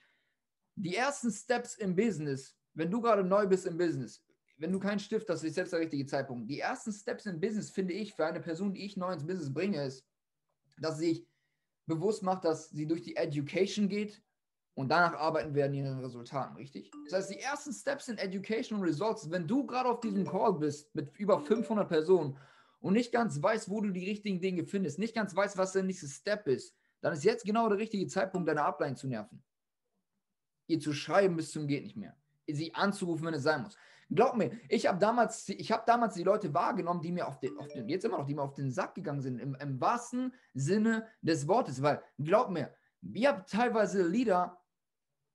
die 0.75 0.95
ersten 0.95 1.31
Steps 1.31 1.75
im 1.75 1.95
Business, 1.95 2.55
wenn 2.73 2.89
du 2.89 3.01
gerade 3.01 3.23
neu 3.23 3.45
bist 3.45 3.65
im 3.65 3.77
Business, 3.77 4.23
wenn 4.57 4.71
du 4.71 4.79
keinen 4.79 4.99
Stift 4.99 5.29
hast, 5.29 5.43
ist 5.43 5.57
jetzt 5.57 5.73
der 5.73 5.79
richtige 5.79 6.05
Zeitpunkt. 6.05 6.49
Die 6.49 6.59
ersten 6.59 6.91
Steps 6.91 7.25
im 7.25 7.39
Business, 7.39 7.69
finde 7.69 7.93
ich, 7.93 8.13
für 8.13 8.25
eine 8.25 8.39
Person, 8.39 8.73
die 8.73 8.85
ich 8.85 8.97
neu 8.97 9.11
ins 9.13 9.25
Business 9.25 9.53
bringe, 9.53 9.83
ist, 9.83 10.05
dass 10.79 10.97
sie 10.97 11.09
sich 11.09 11.27
bewusst 11.85 12.23
macht, 12.23 12.43
dass 12.43 12.69
sie 12.69 12.87
durch 12.87 13.01
die 13.01 13.15
Education 13.15 13.87
geht 13.87 14.21
und 14.73 14.89
danach 14.89 15.13
arbeiten 15.13 15.55
werden 15.55 15.73
ihren 15.73 15.99
Resultaten, 15.99 16.55
richtig? 16.55 16.91
Das 17.05 17.13
heißt, 17.13 17.31
die 17.31 17.39
ersten 17.39 17.73
Steps 17.73 18.09
in 18.09 18.17
Education 18.17 18.79
und 18.79 18.85
Results, 18.85 19.29
wenn 19.31 19.47
du 19.47 19.65
gerade 19.65 19.89
auf 19.89 20.01
diesem 20.01 20.27
Call 20.27 20.53
bist 20.53 20.93
mit 20.93 21.15
über 21.17 21.39
500 21.39 21.87
Personen 21.87 22.37
und 22.79 22.93
nicht 22.93 23.11
ganz 23.11 23.41
weißt, 23.41 23.69
wo 23.69 23.81
du 23.81 23.91
die 23.91 24.05
richtigen 24.05 24.41
Dinge 24.41 24.65
findest, 24.65 24.99
nicht 24.99 25.15
ganz 25.15 25.35
weißt, 25.35 25.57
was 25.57 25.73
der 25.73 25.83
nächste 25.83 26.07
Step 26.07 26.47
ist, 26.47 26.75
dann 27.01 27.13
ist 27.13 27.23
jetzt 27.23 27.45
genau 27.45 27.69
der 27.69 27.77
richtige 27.77 28.07
Zeitpunkt, 28.07 28.49
deine 28.49 28.63
Upline 28.63 28.95
zu 28.95 29.07
nerven. 29.07 29.43
Ihr 30.67 30.79
zu 30.79 30.93
schreiben 30.93 31.35
bis 31.35 31.51
zum 31.51 31.67
geht 31.67 31.83
nicht 31.83 31.95
mehr. 31.95 32.15
Sie 32.49 32.73
anzurufen, 32.73 33.25
wenn 33.25 33.33
es 33.33 33.43
sein 33.43 33.63
muss. 33.63 33.77
Glaub 34.09 34.37
mir, 34.37 34.51
ich 34.69 34.87
habe 34.87 34.99
damals, 34.99 35.49
ich 35.49 35.71
habe 35.71 35.83
damals 35.85 36.15
die 36.15 36.23
Leute 36.23 36.53
wahrgenommen, 36.53 37.01
die 37.01 37.11
mir 37.11 37.27
auf 37.27 37.39
den, 37.39 37.57
auf 37.57 37.67
den, 37.67 37.89
jetzt 37.89 38.05
immer 38.05 38.17
noch, 38.17 38.25
die 38.25 38.35
mir 38.35 38.41
auf 38.41 38.53
den 38.53 38.71
Sack 38.71 38.95
gegangen 38.95 39.21
sind, 39.21 39.39
im, 39.39 39.55
im 39.55 39.81
wahrsten 39.81 40.33
Sinne 40.53 41.07
des 41.21 41.47
Wortes. 41.47 41.81
Weil, 41.81 42.01
glaub 42.17 42.49
mir, 42.49 42.73
wir 43.01 43.29
haben 43.29 43.43
teilweise 43.45 44.07
Lieder, 44.07 44.57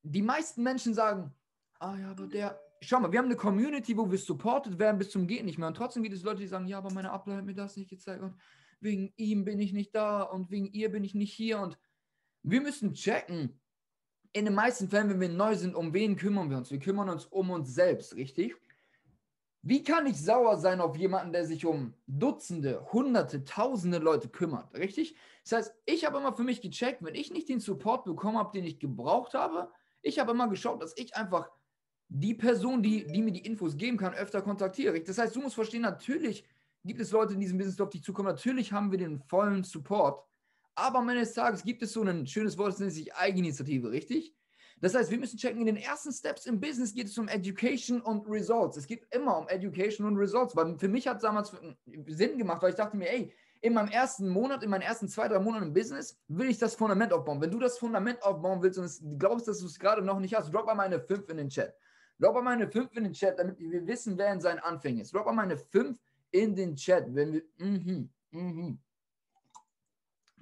die 0.03 0.23
meisten 0.23 0.63
Menschen 0.63 0.95
sagen, 0.95 1.35
ah 1.81 1.97
ja, 1.97 2.11
aber 2.11 2.27
der, 2.27 2.59
schau 2.81 2.99
mal, 2.99 3.13
wir 3.13 3.19
haben 3.19 3.27
eine 3.27 3.37
Community, 3.37 3.97
wo 3.97 4.11
wir 4.11 4.19
supported 4.19 4.79
werden 4.79 4.99
bis 4.99 5.11
zum 5.11 5.27
Geht 5.27 5.45
nicht 5.45 5.59
mehr. 5.59 5.69
Und 5.69 5.77
trotzdem 5.77 6.03
gibt 6.03 6.15
es 6.15 6.23
Leute, 6.23 6.41
die 6.41 6.47
sagen, 6.47 6.67
ja, 6.67 6.79
aber 6.79 6.93
meine 6.93 7.11
Ableiter 7.11 7.39
hat 7.39 7.45
mir 7.45 7.55
das 7.55 7.77
nicht 7.77 7.91
gezeigt 7.91 8.23
und 8.23 8.37
wegen 8.81 9.13
ihm 9.17 9.45
bin 9.45 9.61
ich 9.61 9.73
nicht 9.73 9.95
da 9.95 10.23
und 10.23 10.51
wegen 10.51 10.67
ihr 10.73 10.91
bin 10.91 11.05
ich 11.05 11.15
nicht 11.15 11.33
hier. 11.33 11.61
Und 11.61 11.79
wir 12.43 12.61
müssen 12.61 12.95
checken, 12.95 13.61
in 14.33 14.45
den 14.45 14.55
meisten 14.55 14.89
Fällen, 14.89 15.11
wenn 15.11 15.21
wir 15.21 15.29
neu 15.29 15.55
sind, 15.55 15.75
um 15.75 15.93
wen 15.93 16.17
kümmern 16.17 16.51
wir 16.51 16.57
uns? 16.57 16.71
Wir 16.71 16.79
kümmern 16.79 17.09
uns 17.09 17.27
um 17.27 17.51
uns 17.51 17.75
selbst, 17.75 18.17
richtig? 18.17 18.57
Wie 19.65 19.85
kann 19.85 20.07
ich 20.07 20.21
sauer 20.21 20.57
sein 20.57 20.81
auf 20.81 20.97
jemanden, 20.97 21.33
der 21.33 21.47
sich 21.47 21.65
um 21.65 21.95
Dutzende, 22.07 22.85
Hunderte, 22.93 23.45
Tausende 23.45 23.99
Leute 23.99 24.29
kümmert, 24.29 24.75
richtig? 24.75 25.17
Das 25.45 25.53
heißt, 25.53 25.75
ich 25.87 26.05
habe 26.05 26.19
immer 26.19 26.33
für 26.33 26.43
mich 26.43 26.61
gecheckt, 26.61 27.05
wenn 27.05 27.15
ich 27.15 27.33
nicht 27.33 27.49
den 27.49 27.61
Support 27.61 28.05
bekommen 28.05 28.39
habe, 28.39 28.53
den 28.53 28.65
ich 28.65 28.81
gebraucht 28.81 29.35
habe, 29.35 29.71
ich 30.01 30.19
habe 30.19 30.33
immer 30.33 30.49
geschaut, 30.49 30.83
dass 30.83 30.97
ich 30.97 31.15
einfach 31.15 31.49
die 32.09 32.35
Person, 32.35 32.83
die, 32.83 33.07
die 33.07 33.23
mir 33.23 33.33
die 33.33 33.47
Infos 33.47 33.77
geben 33.77 33.97
kann, 33.97 34.15
öfter 34.15 34.43
kontaktiere. 34.43 35.01
Das 35.01 35.19
heißt, 35.19 35.37
du 35.37 35.41
musst 35.41 35.55
verstehen, 35.55 35.83
natürlich 35.83 36.45
gibt 36.85 37.01
es 37.01 37.13
Leute 37.13 37.35
in 37.35 37.41
diesem 37.41 37.57
Business, 37.57 37.81
auf 37.81 37.91
dich 37.91 38.03
zukommen. 38.03 38.29
Natürlich 38.29 38.73
haben 38.73 38.91
wir 38.91 38.99
den 38.99 39.21
vollen 39.21 39.63
Support. 39.63 40.25
Aber 40.75 40.99
am 40.99 41.09
Ende 41.09 41.23
des 41.23 41.35
Tages 41.35 41.63
gibt 41.63 41.83
es 41.83 41.93
so 41.93 42.03
ein 42.03 42.27
schönes 42.27 42.57
Wort, 42.57 42.73
das 42.73 42.81
nennt 42.81 42.93
sich 42.93 43.15
Eigeninitiative, 43.15 43.91
richtig? 43.91 44.35
Das 44.81 44.95
heißt, 44.95 45.11
wir 45.13 45.19
müssen 45.19 45.37
checken, 45.37 45.61
in 45.61 45.67
den 45.67 45.77
ersten 45.77 46.13
Steps 46.13 46.47
im 46.47 46.59
Business 46.59 46.93
geht 46.93 47.07
es 47.07 47.17
um 47.17 47.29
Education 47.29 48.01
und 48.01 48.27
Results. 48.29 48.77
Es 48.77 48.87
geht 48.87 49.07
immer 49.15 49.39
um 49.39 49.47
Education 49.49 50.07
und 50.07 50.17
Results, 50.17 50.57
weil 50.57 50.77
für 50.77 50.89
mich 50.89 51.07
hat 51.07 51.19
es 51.19 51.23
damals 51.23 51.53
Sinn 52.09 52.37
gemacht, 52.37 52.63
weil 52.63 52.71
ich 52.71 52.77
dachte 52.77 52.97
mir, 52.97 53.09
ey, 53.09 53.33
in 53.61 53.75
meinem 53.75 53.89
ersten 53.89 54.29
Monat, 54.29 54.65
in 54.65 54.71
meinen 54.71 54.83
ersten 54.83 55.09
zwei, 55.09 55.29
drei 55.29 55.39
Monaten 55.39 55.67
im 55.67 55.73
Business, 55.73 56.19
will 56.27 56.51
ich 56.51 56.59
das 56.59 56.75
Fundament 56.75 57.13
aufbauen. 57.13 57.41
Wenn 57.41 57.53
du 57.53 57.61
das 57.61 57.79
Fundament 57.79 58.21
aufbauen 58.25 58.61
willst 58.61 58.79
und 58.79 59.21
glaubst, 59.21 59.47
dass 59.47 59.61
du 59.61 59.67
es 59.67 59.79
gerade 59.79 60.03
noch 60.03 60.19
nicht 60.19 60.35
hast, 60.35 60.53
drop 60.53 60.67
mal 60.67 60.75
meine 60.75 60.99
5 60.99 61.29
in 61.29 61.37
den 61.37 61.49
Chat. 61.49 61.73
Drop 62.19 62.35
mal 62.35 62.43
meine 62.43 62.69
5 62.69 62.97
in 62.97 63.05
den 63.05 63.13
Chat, 63.13 63.39
damit 63.39 63.61
wir 63.61 63.87
wissen, 63.87 64.19
wer 64.19 64.33
in 64.33 64.41
seinen 64.41 64.59
Anfängen 64.59 65.03
ist. 65.03 65.15
Drop 65.15 65.27
mal 65.27 65.33
meine 65.33 65.57
5 65.57 65.97
in 66.33 66.57
den 66.57 66.75
Chat, 66.75 67.05
wenn 67.15 67.35
wir. 67.35 67.43
Mhm, 67.59 68.11
mhm. 68.33 68.81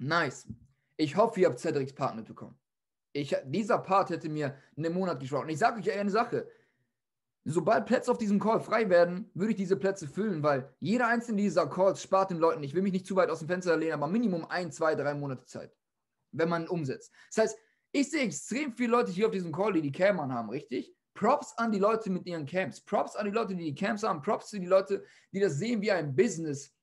Nice. 0.01 0.47
Ich 0.97 1.15
hoffe, 1.15 1.39
ihr 1.39 1.47
habt 1.47 1.59
Cedrics 1.59 1.93
Partner 1.93 2.23
bekommen. 2.23 2.57
Ich, 3.13 3.35
dieser 3.45 3.77
Part 3.77 4.09
hätte 4.09 4.29
mir 4.29 4.55
einen 4.75 4.93
Monat 4.93 5.19
geschaut. 5.19 5.43
Und 5.43 5.49
ich 5.49 5.59
sage 5.59 5.79
euch 5.79 5.91
eine 5.91 6.09
Sache. 6.09 6.49
Sobald 7.43 7.85
Plätze 7.85 8.11
auf 8.11 8.17
diesem 8.17 8.39
Call 8.39 8.59
frei 8.61 8.89
werden, 8.89 9.29
würde 9.33 9.51
ich 9.51 9.57
diese 9.57 9.75
Plätze 9.75 10.07
füllen, 10.07 10.41
weil 10.41 10.73
jeder 10.79 11.07
einzelne 11.07 11.41
dieser 11.41 11.67
Calls 11.67 12.01
spart 12.01 12.31
den 12.31 12.37
Leuten, 12.37 12.63
ich 12.63 12.73
will 12.73 12.81
mich 12.81 12.93
nicht 12.93 13.05
zu 13.05 13.15
weit 13.15 13.29
aus 13.29 13.39
dem 13.39 13.47
Fenster 13.47 13.77
lehnen, 13.77 13.93
aber 13.93 14.07
Minimum 14.07 14.45
ein, 14.45 14.71
zwei, 14.71 14.95
drei 14.95 15.13
Monate 15.13 15.45
Zeit, 15.45 15.75
wenn 16.31 16.49
man 16.49 16.67
umsetzt. 16.67 17.11
Das 17.33 17.43
heißt, 17.43 17.59
ich 17.91 18.09
sehe 18.09 18.21
extrem 18.21 18.71
viele 18.73 18.91
Leute 18.91 19.11
hier 19.11 19.25
auf 19.25 19.31
diesem 19.31 19.51
Call, 19.51 19.73
die 19.73 19.81
die 19.81 19.91
Cam 19.91 20.21
haben, 20.31 20.49
richtig? 20.49 20.95
Props 21.13 21.53
an 21.57 21.71
die 21.71 21.79
Leute 21.79 22.09
mit 22.09 22.25
ihren 22.25 22.45
Camps. 22.45 22.81
Props 22.81 23.15
an 23.15 23.25
die 23.25 23.31
Leute, 23.31 23.55
die 23.55 23.65
die 23.65 23.75
Camps 23.75 24.03
haben. 24.03 24.21
Props 24.21 24.49
zu 24.49 24.59
die 24.59 24.67
Leute, 24.67 25.03
die 25.31 25.39
das 25.39 25.57
sehen 25.57 25.81
wie 25.81 25.91
ein 25.91 26.15
Business 26.15 26.73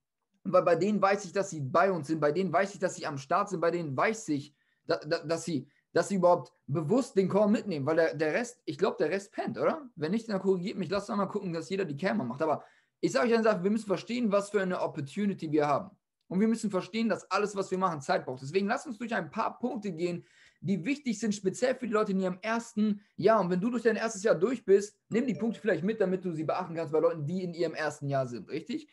weil 0.45 0.63
bei 0.63 0.77
denen 0.77 1.01
weiß 1.01 1.25
ich, 1.25 1.33
dass 1.33 1.51
sie 1.51 1.61
bei 1.61 1.91
uns 1.91 2.07
sind, 2.07 2.21
bei 2.21 2.33
denen 2.33 2.53
weiß 2.53 2.75
ich, 2.75 2.81
dass 2.81 2.97
sie 2.97 3.07
am 3.07 3.19
Start 3.19 3.49
sind, 3.49 3.61
bei 3.61 3.71
denen 3.71 3.97
weiß 3.97 4.29
ich, 4.29 4.55
dass, 4.87 5.01
dass, 5.09 5.45
sie, 5.45 5.69
dass 5.93 6.09
sie 6.09 6.17
überhaupt 6.17 6.53
bewusst 6.67 7.17
den 7.17 7.29
Call 7.29 7.49
mitnehmen, 7.49 7.87
weil 7.87 7.97
der, 7.97 8.15
der 8.15 8.33
Rest, 8.33 8.61
ich 8.65 8.79
glaube, 8.79 8.97
der 8.99 9.11
Rest 9.11 9.33
pennt, 9.33 9.59
oder? 9.59 9.89
Wenn 9.97 10.13
nicht, 10.13 10.29
dann 10.29 10.41
korrigiert 10.41 10.79
mich, 10.79 10.89
lasst 10.89 11.09
doch 11.09 11.17
mal 11.17 11.27
gucken, 11.27 11.53
dass 11.53 11.69
jeder 11.69 11.85
die 11.85 11.97
Camera 11.97 12.25
macht. 12.25 12.43
Aber 12.43 12.65
ich 13.01 13.13
sage 13.13 13.29
euch 13.29 13.35
eine 13.35 13.45
Sache, 13.45 13.63
wir 13.63 13.71
müssen 13.71 13.87
verstehen, 13.87 14.33
was 14.33 14.51
für 14.51 14.61
eine 14.61 14.81
Opportunity 14.81 15.51
wir 15.53 15.67
haben. 15.67 15.91
Und 16.29 16.41
wir 16.41 16.49
müssen 16.49 16.71
verstehen, 16.71 17.09
dass 17.09 17.31
alles, 17.31 17.57
was 17.57 17.71
wir 17.71 17.79
machen, 17.79 18.03
Zeit 18.03 18.27
braucht. 18.27 18.43
Deswegen 18.43 18.67
lasst 18.67 18.87
uns 18.87 18.99
durch 18.99 19.15
ein 19.15 19.31
paar 19.31 19.59
Punkte 19.59 19.93
gehen, 19.93 20.25
die 20.61 20.85
wichtig 20.85 21.19
sind, 21.19 21.35
speziell 21.35 21.75
für 21.75 21.87
die 21.87 21.93
Leute 21.93 22.13
in 22.13 22.21
ihrem 22.21 22.39
ersten 22.43 23.01
Jahr. 23.17 23.41
Und 23.41 23.51
wenn 23.51 23.61
du 23.61 23.71
durch 23.71 23.85
dein 23.85 23.97
erstes 23.97 24.23
Jahr 24.23 24.35
durch 24.35 24.65
bist, 24.65 24.99
nimm 25.09 25.27
die 25.27 25.35
Punkte 25.35 25.61
vielleicht 25.61 25.85
mit, 25.85 26.01
damit 26.01 26.25
du 26.25 26.33
sie 26.33 26.45
beachten 26.45 26.75
kannst 26.75 26.93
bei 26.93 27.01
Leuten, 27.01 27.27
die 27.27 27.45
in 27.45 27.55
ihrem 27.55 27.75
ersten 27.75 28.09
Jahr 28.09 28.27
sind, 28.27 28.51
richtig? 28.51 28.89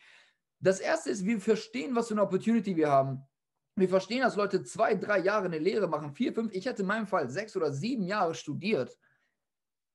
Das 0.60 0.80
erste 0.80 1.10
ist, 1.10 1.24
wir 1.24 1.40
verstehen, 1.40 1.94
was 1.94 2.08
für 2.08 2.14
eine 2.14 2.22
Opportunity 2.22 2.76
wir 2.76 2.90
haben. 2.90 3.22
Wir 3.76 3.88
verstehen, 3.88 4.22
dass 4.22 4.36
Leute 4.36 4.62
zwei, 4.62 4.94
drei 4.94 5.18
Jahre 5.18 5.46
eine 5.46 5.58
Lehre 5.58 5.86
machen, 5.86 6.14
vier, 6.14 6.32
fünf. 6.32 6.52
Ich 6.54 6.64
hätte 6.64 6.82
in 6.82 6.88
meinem 6.88 7.06
Fall 7.06 7.28
sechs 7.28 7.56
oder 7.56 7.72
sieben 7.72 8.06
Jahre 8.06 8.34
studiert. 8.34 8.98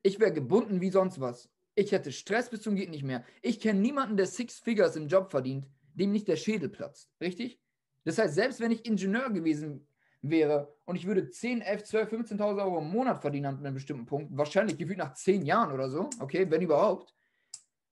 Ich 0.04 0.19
wäre 0.19 0.32
gebunden 0.32 0.82
wie 0.82 0.91
sonst 0.91 1.19
was. 1.19 1.50
Ich 1.74 1.91
hätte 1.91 2.12
Stress 2.12 2.50
bis 2.50 2.62
zum 2.62 2.76
geht 2.76 2.89
nicht 2.89 3.04
mehr. 3.04 3.24
Ich 3.41 3.60
kenne 3.60 3.80
niemanden, 3.80 4.17
der 4.17 4.28
Six 4.28 4.60
Figures 4.60 4.95
im 4.95 5.08
Job 5.08 5.32
verdient, 5.32 5.67
dem 5.93 6.12
nicht 6.12 6.28
der 6.28 6.36
Schädel 6.36 6.69
platzt. 6.69 7.10
Richtig? 7.19 7.60
Das 8.04 8.17
heißt, 8.17 8.36
selbst 8.36 8.60
wenn 8.60 8.71
ich 8.71 8.86
Ingenieur 8.86 9.30
gewesen 9.30 9.88
wäre 10.21 10.74
und 10.86 10.95
ich 10.95 11.08
würde 11.08 11.30
10, 11.30 11.62
11, 11.62 11.84
12, 11.84 12.13
15.000 12.13 12.63
Euro 12.63 12.80
im 12.80 12.89
Monat 12.89 13.21
verdienen 13.21 13.47
an 13.47 13.58
einem 13.58 13.74
bestimmten 13.74 14.06
Punkt, 14.06 14.36
wahrscheinlich 14.38 14.78
gefühlt 14.78 15.00
nach 15.00 15.13
zehn 15.13 15.45
Jahren 15.45 15.71
oder 15.71 15.89
so, 15.89 16.10
okay, 16.19 16.45
wenn 16.50 16.62
überhaupt, 16.62 17.15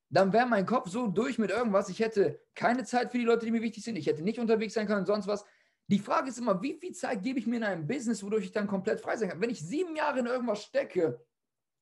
dann 0.10 0.34
wäre 0.34 0.48
mein 0.48 0.66
Kopf 0.66 0.90
so 0.90 1.08
durch 1.08 1.38
mit 1.38 1.52
irgendwas. 1.52 1.90
Ich 1.90 2.00
hätte 2.00 2.40
keine 2.56 2.84
Zeit 2.84 3.12
für 3.12 3.18
die 3.18 3.26
Leute, 3.26 3.46
die 3.46 3.52
mir 3.52 3.62
wichtig 3.62 3.84
sind. 3.84 3.96
Ich 3.96 4.08
hätte 4.08 4.24
nicht 4.24 4.40
unterwegs 4.40 4.74
sein 4.74 4.88
können 4.88 5.02
und 5.02 5.06
sonst 5.06 5.28
was. 5.28 5.46
Die 5.88 6.00
Frage 6.00 6.30
ist 6.30 6.38
immer, 6.38 6.62
wie 6.62 6.74
viel 6.74 6.94
Zeit 6.94 7.24
gebe 7.24 7.40
ich 7.40 7.48
mir 7.48 7.58
in 7.58 7.64
einem 7.64 7.88
Business, 7.88 8.24
wodurch 8.24 8.46
ich 8.46 8.52
dann 8.52 8.68
komplett 8.68 9.02
frei 9.02 9.18
sein 9.18 9.30
kann? 9.30 9.42
Wenn 9.42 9.50
ich 9.50 9.62
sieben 9.62 9.96
Jahre 9.96 10.20
in 10.20 10.26
irgendwas 10.26 10.64
stecke, 10.64 11.20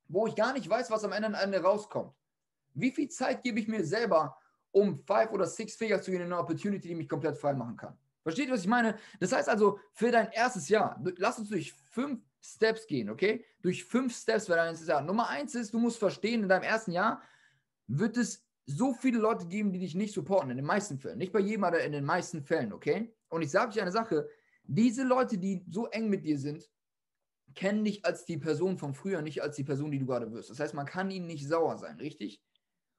wo 0.08 0.28
ich 0.28 0.36
gar 0.36 0.54
nicht 0.54 0.70
weiß, 0.70 0.90
was 0.92 1.04
am 1.04 1.12
Ende, 1.12 1.38
Ende 1.38 1.62
rauskommt, 1.62 2.14
wie 2.74 2.92
viel 2.92 3.10
Zeit 3.10 3.44
gebe 3.44 3.60
ich 3.60 3.68
mir 3.68 3.84
selber, 3.84 4.38
um 4.72 4.98
Five 5.00 5.32
oder 5.32 5.46
Six 5.46 5.76
Figures 5.76 6.04
zu 6.04 6.12
gehen 6.12 6.22
in 6.22 6.28
eine 6.28 6.38
Opportunity, 6.38 6.88
die 6.88 6.96
mich 6.96 7.10
komplett 7.10 7.38
frei 7.38 7.54
machen 7.54 7.76
kann? 7.76 7.98
Versteht 8.24 8.48
ihr, 8.48 8.54
was 8.54 8.62
ich 8.62 8.68
meine? 8.68 8.98
Das 9.20 9.32
heißt 9.32 9.48
also, 9.50 9.80
für 9.94 10.12
dein 10.12 10.32
erstes 10.32 10.68
Jahr, 10.70 11.02
lass 11.18 11.40
uns 11.40 11.50
durch 11.50 11.74
fünf 11.74 12.22
Steps 12.42 12.86
gehen, 12.86 13.10
okay? 13.10 13.46
Durch 13.62 13.84
fünf 13.84 14.16
Steps 14.16 14.46
für 14.46 14.56
dein 14.56 14.68
erstes 14.68 14.88
Jahr. 14.88 15.02
Nummer 15.02 15.30
eins 15.30 15.56
ist, 15.56 15.74
du 15.74 15.80
musst 15.80 15.98
verstehen, 15.98 16.44
in 16.44 16.50
deinem 16.50 16.64
ersten 16.64 16.92
Jahr, 16.92 17.22
wird 17.88 18.18
es 18.18 18.46
so 18.66 18.94
viele 18.94 19.20
Leute 19.20 19.48
geben, 19.48 19.72
die 19.72 19.80
dich 19.80 19.96
nicht 19.96 20.14
supporten, 20.14 20.52
in 20.52 20.58
den 20.58 20.66
meisten 20.66 21.00
Fällen. 21.00 21.18
Nicht 21.18 21.32
bei 21.32 21.40
jedem, 21.40 21.64
aber 21.64 21.82
in 21.84 21.94
den 21.94 22.04
meisten 22.04 22.44
Fällen, 22.44 22.74
okay? 22.74 23.14
Und 23.30 23.42
ich 23.42 23.52
sage 23.52 23.72
euch 23.72 23.82
eine 23.82 23.92
Sache, 23.92 24.28
diese 24.64 25.04
Leute, 25.04 25.38
die 25.38 25.64
so 25.70 25.88
eng 25.88 26.10
mit 26.10 26.26
dir 26.26 26.38
sind, 26.38 26.70
kennen 27.56 27.86
dich 27.86 28.06
als 28.06 28.26
die 28.26 28.38
Person 28.38 28.78
von 28.78 28.94
früher, 28.94 29.22
nicht 29.22 29.42
als 29.42 29.56
die 29.56 29.64
Person, 29.64 29.92
die 29.92 30.00
du 30.00 30.06
gerade 30.06 30.32
wirst. 30.32 30.50
Das 30.50 30.60
heißt, 30.60 30.74
man 30.74 30.86
kann 30.86 31.10
ihnen 31.10 31.28
nicht 31.28 31.48
sauer 31.48 31.78
sein, 31.78 31.98
richtig? 31.98 32.44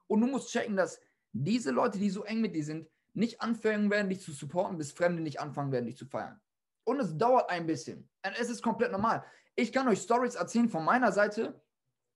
Und 0.06 0.22
du 0.22 0.26
musst 0.26 0.50
checken, 0.50 0.76
dass 0.76 1.00
diese 1.32 1.70
Leute, 1.70 1.98
die 1.98 2.10
so 2.10 2.24
eng 2.24 2.40
mit 2.40 2.54
dir 2.56 2.64
sind, 2.64 2.88
nicht 3.12 3.42
anfangen 3.42 3.90
werden, 3.90 4.08
dich 4.08 4.20
zu 4.20 4.32
supporten, 4.32 4.78
bis 4.78 4.92
Fremde 4.92 5.22
nicht 5.22 5.40
anfangen 5.40 5.70
werden, 5.70 5.86
dich 5.86 5.96
zu 5.96 6.06
feiern. 6.06 6.40
Und 6.84 7.00
es 7.00 7.16
dauert 7.16 7.50
ein 7.50 7.66
bisschen. 7.66 8.08
Und 8.24 8.40
es 8.40 8.48
ist 8.48 8.62
komplett 8.62 8.92
normal. 8.92 9.24
Ich 9.54 9.72
kann 9.72 9.88
euch 9.88 10.00
Stories 10.00 10.36
erzählen 10.36 10.68
von 10.68 10.84
meiner 10.84 11.12
Seite. 11.12 11.60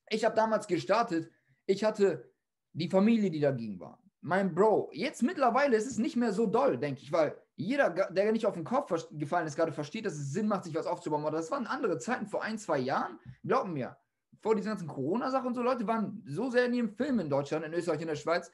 Ich 0.09 0.25
habe 0.25 0.35
damals 0.35 0.67
gestartet. 0.67 1.31
Ich 1.67 1.85
hatte 1.85 2.32
die 2.73 2.89
Familie, 2.89 3.31
die 3.31 3.41
dagegen 3.41 3.79
war. 3.81 3.99
Mein 4.21 4.55
Bro. 4.55 4.91
Jetzt 4.93 5.23
mittlerweile 5.23 5.77
ist 5.77 5.91
es 5.91 5.99
nicht 5.99 6.17
mehr 6.17 6.33
so 6.33 6.47
doll, 6.47 6.79
denke 6.79 7.03
ich, 7.03 7.13
weil 7.13 7.37
jeder, 7.57 7.91
der 7.91 8.33
nicht 8.33 8.47
auf 8.47 8.55
den 8.55 8.65
Kopf 8.65 8.93
gefallen 9.11 9.47
ist, 9.47 9.57
gerade 9.57 9.73
versteht, 9.73 10.07
dass 10.07 10.15
es 10.15 10.33
Sinn 10.33 10.49
macht, 10.49 10.65
sich 10.65 10.75
was 10.75 10.87
aufzubauen. 10.87 11.23
Aber 11.23 11.37
das 11.37 11.51
waren 11.51 11.67
andere 11.67 11.99
Zeiten 11.99 12.27
vor 12.27 12.43
ein, 12.43 12.59
zwei 12.59 12.79
Jahren. 12.79 13.19
Glaubt 13.45 13.69
mir, 13.69 13.97
vor 14.41 14.55
diesen 14.55 14.71
ganzen 14.71 14.89
Corona-Sachen 14.89 15.49
und 15.49 15.55
so, 15.55 15.63
Leute 15.63 15.87
waren 15.87 16.23
so 16.27 16.51
sehr 16.51 16.67
in 16.67 16.75
ihrem 16.75 16.91
Film 16.91 17.21
in 17.21 17.31
Deutschland, 17.31 17.65
in 17.65 17.73
Österreich, 17.73 18.01
in 18.01 18.09
der 18.09 18.17
Schweiz. 18.17 18.51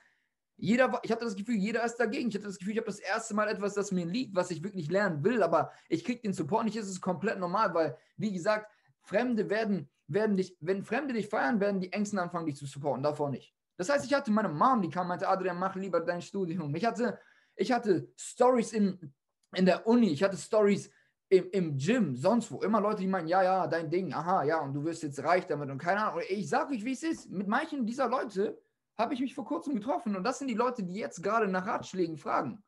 Jeder, 0.56 1.00
ich 1.02 1.12
hatte 1.12 1.24
das 1.24 1.36
Gefühl, 1.36 1.56
jeder 1.56 1.84
ist 1.84 1.96
dagegen. 1.96 2.28
Ich 2.28 2.34
hatte 2.34 2.46
das 2.46 2.58
Gefühl, 2.58 2.72
ich 2.72 2.78
habe 2.78 2.86
das 2.86 2.98
erste 2.98 3.34
Mal 3.34 3.48
etwas, 3.48 3.74
das 3.74 3.92
mir 3.92 4.04
liegt, 4.04 4.34
was 4.34 4.50
ich 4.50 4.62
wirklich 4.62 4.90
lernen 4.90 5.22
will, 5.22 5.42
aber 5.42 5.70
ich 5.88 6.04
kriege 6.04 6.20
den 6.20 6.32
Support 6.32 6.64
nicht. 6.64 6.76
Es 6.76 6.88
ist 6.88 7.00
komplett 7.00 7.38
normal, 7.38 7.72
weil, 7.74 7.96
wie 8.16 8.32
gesagt, 8.32 8.70
Fremde 9.02 9.48
werden, 9.48 9.88
werden 10.08 10.36
dich, 10.36 10.56
wenn 10.60 10.82
Fremde 10.82 11.14
dich 11.14 11.28
feiern, 11.28 11.60
werden 11.60 11.80
die 11.80 11.92
Ängsten 11.92 12.18
anfangen, 12.18 12.46
dich 12.46 12.56
zu 12.56 12.66
supporten, 12.66 13.02
davor 13.02 13.30
nicht. 13.30 13.54
Das 13.78 13.88
heißt, 13.88 14.04
ich 14.04 14.12
hatte 14.12 14.30
meine 14.32 14.48
Mom, 14.48 14.82
die 14.82 14.90
kam 14.90 15.02
und 15.02 15.08
meinte, 15.08 15.28
Adrian, 15.28 15.58
mach 15.58 15.74
lieber 15.76 16.00
dein 16.00 16.20
Studium. 16.20 16.74
Ich 16.74 16.84
hatte, 16.84 17.18
ich 17.54 17.70
hatte 17.72 18.12
Stories 18.16 18.72
in, 18.72 19.14
in 19.54 19.64
der 19.64 19.86
Uni, 19.86 20.10
ich 20.10 20.22
hatte 20.22 20.36
Stories 20.36 20.90
im, 21.28 21.48
im 21.52 21.76
Gym, 21.76 22.16
sonst 22.16 22.50
wo. 22.50 22.60
Immer 22.60 22.80
Leute, 22.80 23.02
die 23.02 23.06
meinen, 23.06 23.28
ja, 23.28 23.42
ja, 23.42 23.66
dein 23.68 23.88
Ding, 23.88 24.12
aha, 24.12 24.42
ja, 24.42 24.60
und 24.60 24.74
du 24.74 24.84
wirst 24.84 25.04
jetzt 25.04 25.22
reich 25.22 25.46
damit 25.46 25.70
und 25.70 25.78
keine 25.78 26.04
Ahnung. 26.04 26.22
Ich 26.28 26.48
sage 26.48 26.74
euch, 26.74 26.84
wie 26.84 26.92
es 26.92 27.04
ist. 27.04 27.30
Mit 27.30 27.46
manchen 27.46 27.86
dieser 27.86 28.08
Leute 28.08 28.60
habe 28.98 29.14
ich 29.14 29.20
mich 29.20 29.34
vor 29.34 29.44
kurzem 29.44 29.76
getroffen 29.76 30.16
und 30.16 30.24
das 30.24 30.40
sind 30.40 30.48
die 30.48 30.54
Leute, 30.54 30.82
die 30.82 30.94
jetzt 30.94 31.22
gerade 31.22 31.46
nach 31.46 31.66
Ratschlägen 31.66 32.16
fragen. 32.16 32.62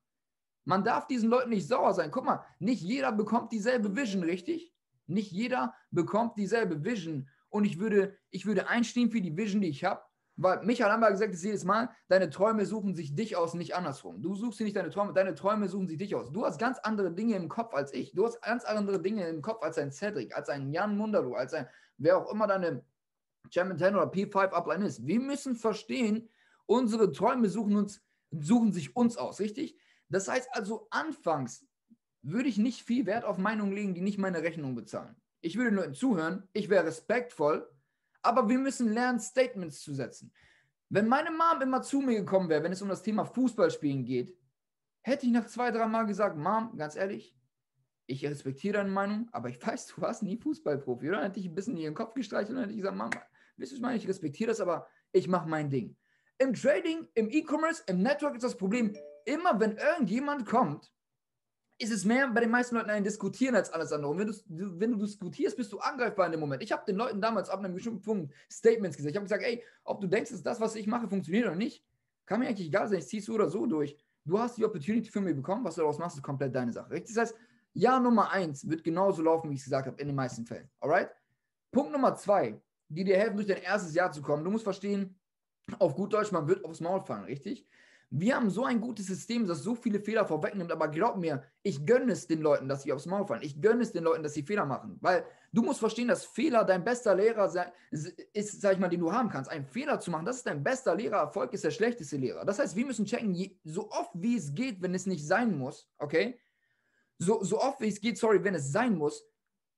Man 0.64 0.84
darf 0.84 1.08
diesen 1.08 1.28
Leuten 1.28 1.50
nicht 1.50 1.66
sauer 1.66 1.92
sein. 1.92 2.12
Guck 2.12 2.24
mal, 2.24 2.44
nicht 2.60 2.82
jeder 2.82 3.10
bekommt 3.10 3.50
dieselbe 3.50 3.96
Vision, 3.96 4.22
richtig? 4.22 4.72
Nicht 5.06 5.32
jeder 5.32 5.74
bekommt 5.90 6.38
dieselbe 6.38 6.84
Vision. 6.84 7.28
Und 7.48 7.64
ich 7.64 7.80
würde, 7.80 8.16
ich 8.30 8.46
würde 8.46 8.68
einstehen 8.68 9.10
für 9.10 9.20
die 9.20 9.36
Vision, 9.36 9.60
die 9.60 9.70
ich 9.70 9.82
habe. 9.82 10.02
Weil 10.42 10.64
Michael 10.64 10.90
Amber 10.90 11.10
gesagt 11.10 11.34
ist 11.34 11.44
jedes 11.44 11.64
Mal, 11.64 11.90
deine 12.08 12.30
Träume 12.30 12.64
suchen 12.64 12.94
sich 12.94 13.14
dich 13.14 13.36
aus, 13.36 13.52
nicht 13.52 13.74
andersrum. 13.74 14.22
Du 14.22 14.34
suchst 14.34 14.58
dir 14.58 14.64
nicht 14.64 14.74
deine 14.74 14.88
Träume, 14.88 15.12
deine 15.12 15.34
Träume 15.34 15.68
suchen 15.68 15.86
sich 15.86 15.98
dich 15.98 16.14
aus. 16.14 16.32
Du 16.32 16.46
hast 16.46 16.58
ganz 16.58 16.78
andere 16.78 17.12
Dinge 17.12 17.36
im 17.36 17.50
Kopf 17.50 17.74
als 17.74 17.92
ich. 17.92 18.12
Du 18.12 18.24
hast 18.24 18.40
ganz 18.40 18.64
andere 18.64 19.02
Dinge 19.02 19.28
im 19.28 19.42
Kopf 19.42 19.62
als 19.62 19.76
ein 19.76 19.92
Cedric, 19.92 20.34
als 20.34 20.48
ein 20.48 20.72
Jan 20.72 20.96
Mundalo, 20.96 21.34
als 21.34 21.52
ein, 21.52 21.68
wer 21.98 22.16
auch 22.16 22.32
immer 22.32 22.46
deine 22.46 22.82
Champion 23.50 23.78
10 23.78 23.94
oder 23.94 24.10
P5 24.10 24.48
Upline 24.52 24.86
ist. 24.86 25.06
Wir 25.06 25.20
müssen 25.20 25.56
verstehen, 25.56 26.30
unsere 26.64 27.12
Träume 27.12 27.50
suchen, 27.50 27.76
uns, 27.76 28.02
suchen 28.30 28.72
sich 28.72 28.96
uns 28.96 29.18
aus, 29.18 29.40
richtig? 29.40 29.78
Das 30.08 30.26
heißt 30.26 30.48
also, 30.52 30.86
anfangs 30.88 31.66
würde 32.22 32.48
ich 32.48 32.56
nicht 32.56 32.82
viel 32.82 33.04
Wert 33.04 33.26
auf 33.26 33.36
Meinungen 33.36 33.72
legen, 33.72 33.92
die 33.94 34.00
nicht 34.00 34.16
meine 34.16 34.42
Rechnung 34.42 34.74
bezahlen. 34.74 35.16
Ich 35.42 35.58
würde 35.58 35.72
nur 35.72 35.92
zuhören, 35.92 36.48
ich 36.54 36.70
wäre 36.70 36.86
respektvoll, 36.86 37.70
aber 38.22 38.48
wir 38.48 38.58
müssen 38.58 38.92
lernen, 38.92 39.20
Statements 39.20 39.80
zu 39.80 39.94
setzen. 39.94 40.32
Wenn 40.88 41.06
meine 41.06 41.30
Mom 41.30 41.62
immer 41.62 41.82
zu 41.82 42.00
mir 42.00 42.16
gekommen 42.16 42.48
wäre, 42.48 42.62
wenn 42.62 42.72
es 42.72 42.82
um 42.82 42.88
das 42.88 43.02
Thema 43.02 43.24
Fußballspielen 43.24 44.04
geht, 44.04 44.36
hätte 45.02 45.26
ich 45.26 45.32
nach 45.32 45.46
zwei, 45.46 45.70
drei 45.70 45.86
Mal 45.86 46.04
gesagt, 46.04 46.36
Mom, 46.36 46.76
ganz 46.76 46.96
ehrlich, 46.96 47.36
ich 48.06 48.26
respektiere 48.26 48.78
deine 48.78 48.90
Meinung, 48.90 49.28
aber 49.30 49.48
ich 49.48 49.64
weiß, 49.64 49.86
du 49.86 50.00
warst 50.00 50.22
nie 50.22 50.36
Fußballprofi. 50.36 51.08
Oder? 51.08 51.18
Dann 51.18 51.26
hätte 51.26 51.40
ich 51.40 51.46
ein 51.46 51.54
bisschen 51.54 51.76
in 51.76 51.82
ihren 51.82 51.94
Kopf 51.94 52.14
gestreichelt 52.14 52.50
und 52.50 52.56
dann 52.56 52.64
hätte 52.64 52.72
ich 52.72 52.80
gesagt, 52.80 52.96
Mom, 52.96 53.10
wisst 53.56 53.72
du, 53.72 53.76
ich 53.76 53.82
meine, 53.82 53.96
ich 53.96 54.08
respektiere 54.08 54.48
das, 54.48 54.60
aber 54.60 54.88
ich 55.12 55.28
mache 55.28 55.48
mein 55.48 55.70
Ding. 55.70 55.96
Im 56.38 56.54
Trading, 56.54 57.06
im 57.14 57.30
E-Commerce, 57.30 57.84
im 57.86 58.02
Network 58.02 58.34
ist 58.34 58.44
das 58.44 58.56
Problem, 58.56 58.96
immer 59.26 59.60
wenn 59.60 59.76
irgendjemand 59.76 60.46
kommt 60.46 60.90
ist 61.80 61.90
es 61.90 62.04
mehr 62.04 62.28
bei 62.28 62.40
den 62.40 62.50
meisten 62.50 62.74
Leuten 62.74 62.90
ein 62.90 63.02
Diskutieren 63.02 63.54
als 63.54 63.72
alles 63.72 63.90
andere. 63.90 64.10
Und 64.10 64.18
wenn 64.18 64.26
du, 64.26 64.80
wenn 64.80 64.92
du 64.92 64.98
diskutierst, 64.98 65.56
bist 65.56 65.72
du 65.72 65.78
angreifbar 65.78 66.26
in 66.26 66.32
dem 66.32 66.40
Moment. 66.40 66.62
Ich 66.62 66.72
habe 66.72 66.84
den 66.86 66.96
Leuten 66.96 67.22
damals 67.22 67.48
ab 67.48 67.58
einem 67.58 67.72
bestimmten 67.72 68.02
Punkt 68.02 68.34
Statements 68.52 68.98
gesagt. 68.98 69.12
Ich 69.12 69.16
habe 69.16 69.24
gesagt, 69.24 69.42
ey, 69.42 69.64
ob 69.84 70.00
du 70.00 70.06
denkst, 70.06 70.30
dass 70.30 70.42
das, 70.42 70.60
was 70.60 70.74
ich 70.74 70.86
mache, 70.86 71.08
funktioniert 71.08 71.46
oder 71.46 71.56
nicht, 71.56 71.82
kann 72.26 72.40
mir 72.40 72.48
eigentlich 72.48 72.68
egal 72.68 72.86
sein. 72.86 72.98
Ich 72.98 73.08
ziehe 73.08 73.22
so 73.22 73.32
oder 73.32 73.48
so 73.48 73.64
durch. 73.64 73.96
Du 74.26 74.38
hast 74.38 74.58
die 74.58 74.64
Opportunity 74.64 75.10
für 75.10 75.22
mich 75.22 75.34
bekommen. 75.34 75.64
Was 75.64 75.76
du 75.76 75.80
daraus 75.80 75.98
machst, 75.98 76.16
ist 76.16 76.22
komplett 76.22 76.54
deine 76.54 76.72
Sache. 76.72 76.90
Richtig? 76.90 77.14
Das 77.14 77.30
heißt, 77.30 77.38
Jahr 77.72 77.98
Nummer 77.98 78.30
eins 78.30 78.68
wird 78.68 78.84
genauso 78.84 79.22
laufen, 79.22 79.48
wie 79.48 79.54
ich 79.54 79.60
es 79.60 79.64
gesagt 79.64 79.86
habe, 79.86 79.98
in 80.00 80.06
den 80.06 80.16
meisten 80.16 80.44
Fällen. 80.44 80.68
Alright? 80.80 81.08
Punkt 81.72 81.92
Nummer 81.92 82.14
zwei, 82.14 82.60
die 82.88 83.04
dir 83.04 83.16
helfen, 83.16 83.36
durch 83.36 83.48
dein 83.48 83.62
erstes 83.62 83.94
Jahr 83.94 84.12
zu 84.12 84.20
kommen. 84.20 84.44
Du 84.44 84.50
musst 84.50 84.64
verstehen, 84.64 85.18
auf 85.78 85.94
gut 85.94 86.12
Deutsch, 86.12 86.30
man 86.30 86.46
wird 86.46 86.62
aufs 86.64 86.80
Maul 86.80 87.00
fallen, 87.00 87.24
richtig? 87.24 87.66
Wir 88.12 88.34
haben 88.34 88.50
so 88.50 88.64
ein 88.64 88.80
gutes 88.80 89.06
System, 89.06 89.46
das 89.46 89.62
so 89.62 89.76
viele 89.76 90.00
Fehler 90.00 90.26
vorwegnimmt, 90.26 90.72
aber 90.72 90.88
glaub 90.88 91.16
mir, 91.16 91.44
ich 91.62 91.86
gönne 91.86 92.12
es 92.12 92.26
den 92.26 92.40
Leuten, 92.40 92.68
dass 92.68 92.82
sie 92.82 92.92
aufs 92.92 93.06
Maul 93.06 93.24
fallen. 93.24 93.42
Ich 93.42 93.60
gönne 93.60 93.82
es 93.82 93.92
den 93.92 94.02
Leuten, 94.02 94.24
dass 94.24 94.34
sie 94.34 94.42
Fehler 94.42 94.66
machen. 94.66 94.98
Weil 95.00 95.24
du 95.52 95.62
musst 95.62 95.78
verstehen, 95.78 96.08
dass 96.08 96.24
Fehler 96.24 96.64
dein 96.64 96.82
bester 96.82 97.14
Lehrer 97.14 97.72
ist, 98.32 98.60
sag 98.60 98.72
ich 98.72 98.78
mal, 98.80 98.88
den 98.88 98.98
du 98.98 99.12
haben 99.12 99.28
kannst. 99.28 99.48
Ein 99.48 99.64
Fehler 99.64 100.00
zu 100.00 100.10
machen, 100.10 100.26
das 100.26 100.38
ist 100.38 100.46
dein 100.46 100.64
bester 100.64 100.96
Lehrer. 100.96 101.18
Erfolg 101.18 101.52
ist 101.52 101.62
der 101.62 101.70
schlechteste 101.70 102.16
Lehrer. 102.16 102.44
Das 102.44 102.58
heißt, 102.58 102.74
wir 102.74 102.84
müssen 102.84 103.04
checken, 103.04 103.36
so 103.62 103.88
oft 103.92 104.10
wie 104.14 104.36
es 104.36 104.52
geht, 104.56 104.82
wenn 104.82 104.94
es 104.94 105.06
nicht 105.06 105.24
sein 105.24 105.56
muss, 105.56 105.88
okay? 105.98 106.40
So, 107.18 107.44
so 107.44 107.60
oft 107.60 107.80
wie 107.80 107.88
es 107.88 108.00
geht, 108.00 108.18
sorry, 108.18 108.42
wenn 108.42 108.56
es 108.56 108.72
sein 108.72 108.98
muss, 108.98 109.24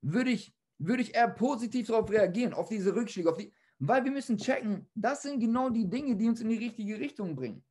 würde 0.01 0.30
ich, 0.30 0.57
würde 0.78 1.03
ich 1.03 1.14
eher 1.14 1.28
positiv 1.28 1.89
darauf 1.89 2.11
reagieren, 2.11 2.55
auf 2.55 2.70
diese 2.70 2.95
Rückschläge, 2.95 3.28
auf 3.28 3.37
die, 3.37 3.53
weil 3.78 4.05
wir 4.05 4.11
müssen 4.11 4.39
checken, 4.39 4.89
das 4.95 5.22
sind 5.22 5.39
genau 5.39 5.68
die 5.68 5.91
Dinge, 5.91 6.16
die 6.16 6.28
uns 6.28 6.41
in 6.41 6.49
die 6.49 6.57
richtige 6.57 6.99
Richtung 6.99 7.37
bringen. 7.37 7.62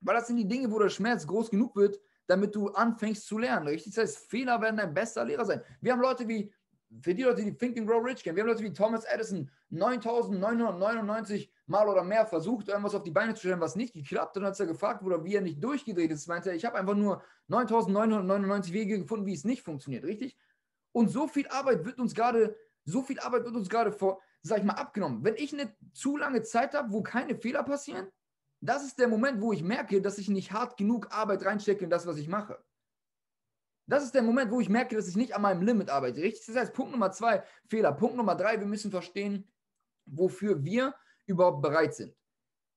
Weil 0.00 0.16
das 0.16 0.26
sind 0.26 0.36
die 0.36 0.48
Dinge, 0.48 0.70
wo 0.70 0.78
der 0.78 0.88
Schmerz 0.88 1.26
groß 1.26 1.50
genug 1.50 1.76
wird, 1.76 2.00
damit 2.26 2.54
du 2.54 2.68
anfängst 2.68 3.26
zu 3.26 3.38
lernen. 3.38 3.66
Richtig? 3.66 3.94
Das 3.94 4.04
heißt, 4.04 4.30
Fehler 4.30 4.60
werden 4.60 4.76
dein 4.76 4.94
bester 4.94 5.24
Lehrer 5.24 5.44
sein. 5.44 5.62
Wir 5.80 5.92
haben 5.92 6.00
Leute 6.00 6.26
wie, 6.28 6.52
für 7.02 7.14
die 7.14 7.22
Leute, 7.22 7.42
die 7.42 7.56
Think 7.56 7.78
and 7.78 7.88
Grow 7.88 8.04
Rich 8.04 8.22
kennen, 8.22 8.36
wir 8.36 8.42
haben 8.42 8.48
Leute 8.48 8.62
wie 8.62 8.72
Thomas 8.72 9.04
Edison, 9.04 9.50
9999 9.70 11.52
Mal 11.66 11.88
oder 11.88 12.02
mehr 12.02 12.26
versucht, 12.26 12.68
irgendwas 12.68 12.96
auf 12.96 13.04
die 13.04 13.12
Beine 13.12 13.34
zu 13.34 13.40
stellen, 13.40 13.60
was 13.60 13.76
nicht 13.76 13.94
geklappt 13.94 14.34
hat. 14.34 14.38
Und 14.38 14.44
als 14.44 14.58
er 14.58 14.66
gefragt 14.66 15.04
wurde, 15.04 15.22
wie 15.24 15.36
er 15.36 15.40
nicht 15.40 15.62
durchgedreht 15.62 16.10
ist, 16.10 16.26
meinte 16.26 16.50
er, 16.50 16.56
ich 16.56 16.64
habe 16.64 16.76
einfach 16.76 16.96
nur 16.96 17.22
9999 17.46 18.72
Wege 18.72 18.98
gefunden, 18.98 19.26
wie 19.26 19.34
es 19.34 19.44
nicht 19.44 19.62
funktioniert. 19.62 20.04
Richtig? 20.04 20.36
Und 20.92 21.08
so 21.10 21.28
viel 21.28 21.46
Arbeit 21.48 21.84
wird 21.84 22.00
uns 22.00 22.14
gerade, 22.14 22.56
so 22.84 23.02
viel 23.02 23.20
Arbeit 23.20 23.44
wird 23.44 23.54
uns 23.54 23.68
gerade 23.68 23.92
vor, 23.92 24.20
sag 24.42 24.58
ich 24.58 24.64
mal, 24.64 24.74
abgenommen. 24.74 25.22
Wenn 25.22 25.36
ich 25.36 25.52
eine 25.52 25.72
zu 25.92 26.16
lange 26.16 26.42
Zeit 26.42 26.74
habe, 26.74 26.90
wo 26.90 27.02
keine 27.02 27.36
Fehler 27.36 27.62
passieren, 27.62 28.08
das 28.60 28.84
ist 28.84 28.98
der 28.98 29.08
Moment, 29.08 29.40
wo 29.40 29.52
ich 29.52 29.62
merke, 29.62 30.02
dass 30.02 30.18
ich 30.18 30.28
nicht 30.28 30.52
hart 30.52 30.76
genug 30.76 31.12
Arbeit 31.12 31.44
reinstecke 31.44 31.84
in 31.84 31.90
das, 31.90 32.06
was 32.06 32.18
ich 32.18 32.28
mache. 32.28 32.62
Das 33.86 34.04
ist 34.04 34.14
der 34.14 34.22
Moment, 34.22 34.50
wo 34.52 34.60
ich 34.60 34.68
merke, 34.68 34.94
dass 34.94 35.08
ich 35.08 35.16
nicht 35.16 35.34
an 35.34 35.42
meinem 35.42 35.62
Limit 35.62 35.90
arbeite. 35.90 36.20
Richtig? 36.20 36.46
Das 36.46 36.56
heißt, 36.56 36.72
Punkt 36.72 36.92
Nummer 36.92 37.10
zwei, 37.10 37.42
Fehler. 37.66 37.92
Punkt 37.92 38.16
Nummer 38.16 38.36
drei, 38.36 38.60
wir 38.60 38.66
müssen 38.66 38.90
verstehen, 38.90 39.48
wofür 40.06 40.62
wir 40.62 40.94
überhaupt 41.26 41.62
bereit 41.62 41.94
sind. 41.94 42.14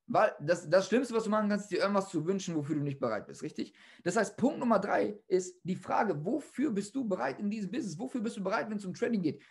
Weil 0.08 0.36
das, 0.40 0.70
das 0.70 0.88
Schlimmste, 0.88 1.14
was 1.14 1.26
du 1.26 1.30
machen 1.30 1.50
kannst, 1.50 1.66
ist 1.66 1.72
dir 1.72 1.80
irgendwas 1.80 2.10
zu 2.10 2.26
wünschen, 2.26 2.56
wofür 2.56 2.76
du 2.76 2.82
nicht 2.82 3.00
bereit 3.00 3.28
bist, 3.28 3.42
richtig? 3.42 3.74
Das 4.04 4.18
heißt, 4.18 4.36
Punkt 4.38 4.60
Nummer 4.60 4.80
drei 4.80 5.20
ist 5.28 5.60
die 5.64 5.76
Frage, 5.76 6.26
wofür 6.26 6.72
bist 6.72 6.96
du 6.96 7.08
bereit 7.08 7.40
in 7.40 7.50
diesem 7.50 7.72
Business? 7.72 7.98
Wofür 7.98 8.22
bist 8.22 8.38
du 8.38 8.44
bereit, 8.44 8.70
wenn 8.70 8.78
es 8.78 8.86
um 8.86 8.94
Trading 8.94 9.22
geht? 9.22 9.42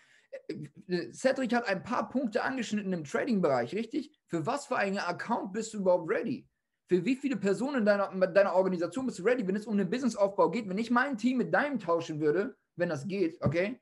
Cedric 1.12 1.54
hat 1.54 1.66
ein 1.66 1.82
paar 1.82 2.08
Punkte 2.08 2.42
angeschnitten 2.42 2.92
im 2.92 3.04
Trading-Bereich, 3.04 3.74
richtig? 3.74 4.12
Für 4.26 4.46
was 4.46 4.66
für 4.66 4.76
einen 4.76 4.98
Account 4.98 5.52
bist 5.52 5.72
du 5.74 5.78
überhaupt 5.78 6.10
ready? 6.10 6.46
Für 6.88 7.04
wie 7.04 7.16
viele 7.16 7.36
Personen 7.36 7.84
deiner, 7.84 8.08
deiner 8.28 8.54
Organisation 8.54 9.06
bist 9.06 9.18
du 9.18 9.22
ready, 9.22 9.46
wenn 9.46 9.56
es 9.56 9.66
um 9.66 9.78
den 9.78 9.88
Businessaufbau 9.88 10.50
geht? 10.50 10.68
Wenn 10.68 10.78
ich 10.78 10.90
mein 10.90 11.16
Team 11.16 11.38
mit 11.38 11.54
deinem 11.54 11.78
tauschen 11.78 12.20
würde, 12.20 12.56
wenn 12.76 12.88
das 12.88 13.06
geht, 13.06 13.40
okay? 13.40 13.80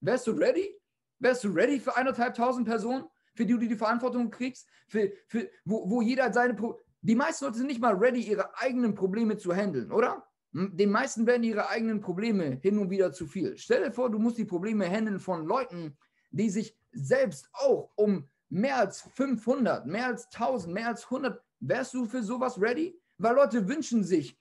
Wärst 0.00 0.26
du 0.26 0.32
ready? 0.32 0.74
Wärst 1.18 1.44
du 1.44 1.48
ready 1.48 1.80
für 1.80 1.96
eineinhalbtausend 1.96 2.66
Personen, 2.66 3.04
für 3.34 3.44
die 3.44 3.52
du 3.52 3.58
die 3.58 3.76
Verantwortung 3.76 4.30
kriegst? 4.30 4.68
Für, 4.88 5.12
für, 5.26 5.48
wo, 5.64 5.88
wo 5.88 6.02
jeder 6.02 6.32
seine. 6.32 6.54
Pro 6.54 6.78
die 7.00 7.14
meisten 7.14 7.44
Leute 7.44 7.58
sind 7.58 7.68
nicht 7.68 7.80
mal 7.80 7.94
ready, 7.94 8.20
ihre 8.20 8.58
eigenen 8.58 8.94
Probleme 8.94 9.36
zu 9.36 9.54
handeln, 9.54 9.92
oder? 9.92 10.26
Den 10.52 10.90
meisten 10.90 11.26
werden 11.26 11.42
ihre 11.42 11.68
eigenen 11.68 12.00
Probleme 12.00 12.58
hin 12.62 12.78
und 12.78 12.90
wieder 12.90 13.12
zu 13.12 13.26
viel. 13.26 13.56
Stell 13.58 13.84
dir 13.84 13.92
vor, 13.92 14.10
du 14.10 14.18
musst 14.18 14.38
die 14.38 14.46
Probleme 14.46 14.88
handeln 14.88 15.20
von 15.20 15.46
Leuten, 15.46 15.96
die 16.30 16.48
sich 16.48 16.76
selbst 16.92 17.48
auch 17.52 17.90
um 17.96 18.28
mehr 18.48 18.76
als 18.78 19.02
500, 19.14 19.86
mehr 19.86 20.06
als 20.06 20.26
1000, 20.32 20.72
mehr 20.72 20.88
als 20.88 21.04
100, 21.04 21.42
wärst 21.60 21.94
du 21.94 22.06
für 22.06 22.22
sowas 22.22 22.60
ready? 22.60 22.98
Weil 23.18 23.34
Leute 23.34 23.68
wünschen 23.68 24.04
sich, 24.04 24.38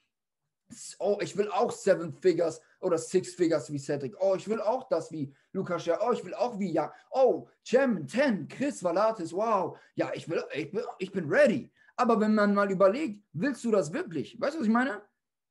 oh, 0.99 1.17
ich 1.21 1.35
will 1.35 1.49
auch 1.51 1.71
Seven 1.71 2.13
Figures 2.13 2.61
oder 2.79 2.97
Six 2.97 3.33
Figures 3.33 3.71
wie 3.71 3.79
Cedric. 3.79 4.15
Oh, 4.19 4.35
ich 4.35 4.47
will 4.47 4.61
auch 4.61 4.87
das 4.87 5.11
wie 5.11 5.33
Lukas. 5.51 5.85
Ja, 5.85 5.99
oh, 6.01 6.11
ich 6.11 6.23
will 6.23 6.33
auch 6.33 6.59
wie 6.59 6.71
ja. 6.71 6.93
Oh, 7.09 7.47
Cem, 7.65 8.07
Ten, 8.07 8.47
Chris 8.47 8.83
Valatis, 8.83 9.33
wow. 9.33 9.77
Ja, 9.95 10.11
ich 10.13 10.29
will, 10.29 10.43
ich, 10.53 10.73
will, 10.73 10.85
ich 10.99 11.11
bin 11.11 11.29
ready. 11.29 11.71
Aber 11.95 12.19
wenn 12.19 12.35
man 12.35 12.53
mal 12.53 12.71
überlegt, 12.71 13.23
willst 13.33 13.63
du 13.63 13.71
das 13.71 13.91
wirklich? 13.91 14.39
Weißt 14.39 14.55
du, 14.55 14.59
was 14.59 14.67
ich 14.67 14.73
meine? 14.73 15.01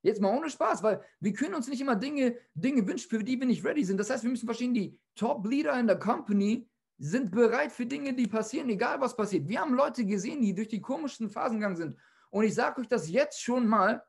Jetzt 0.06 0.20
mal 0.20 0.38
ohne 0.38 0.48
Spaß, 0.48 0.84
weil 0.84 1.02
wir 1.18 1.32
können 1.32 1.54
uns 1.54 1.66
nicht 1.66 1.80
immer 1.80 1.96
Dinge, 1.96 2.36
Dinge 2.54 2.86
wünschen, 2.86 3.10
für 3.10 3.24
die 3.24 3.40
wir 3.40 3.46
nicht 3.48 3.64
ready 3.64 3.82
sind. 3.82 3.98
Das 3.98 4.08
heißt, 4.08 4.22
wir 4.22 4.30
müssen 4.30 4.46
verstehen, 4.46 4.72
die 4.72 4.96
Top-Leader 5.16 5.76
in 5.80 5.88
der 5.88 5.98
Company 5.98 6.70
sind 6.96 7.32
bereit 7.32 7.72
für 7.72 7.86
Dinge, 7.86 8.14
die 8.14 8.28
passieren, 8.28 8.68
egal 8.68 9.00
was 9.00 9.16
passiert. 9.16 9.48
Wir 9.48 9.60
haben 9.60 9.74
Leute 9.74 10.06
gesehen, 10.06 10.42
die 10.42 10.54
durch 10.54 10.68
die 10.68 10.80
komischsten 10.80 11.28
Phasen 11.28 11.58
gegangen 11.58 11.74
sind. 11.74 11.98
Und 12.30 12.44
ich 12.44 12.54
sage 12.54 12.80
euch 12.80 12.86
das 12.86 13.10
jetzt 13.10 13.42
schon 13.42 13.66
mal, 13.66 14.00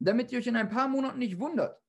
damit 0.00 0.32
ihr 0.32 0.40
euch 0.40 0.48
in 0.48 0.56
ein 0.56 0.68
paar 0.68 0.88
Monaten 0.88 1.20
nicht 1.20 1.38
wundert. 1.38 1.80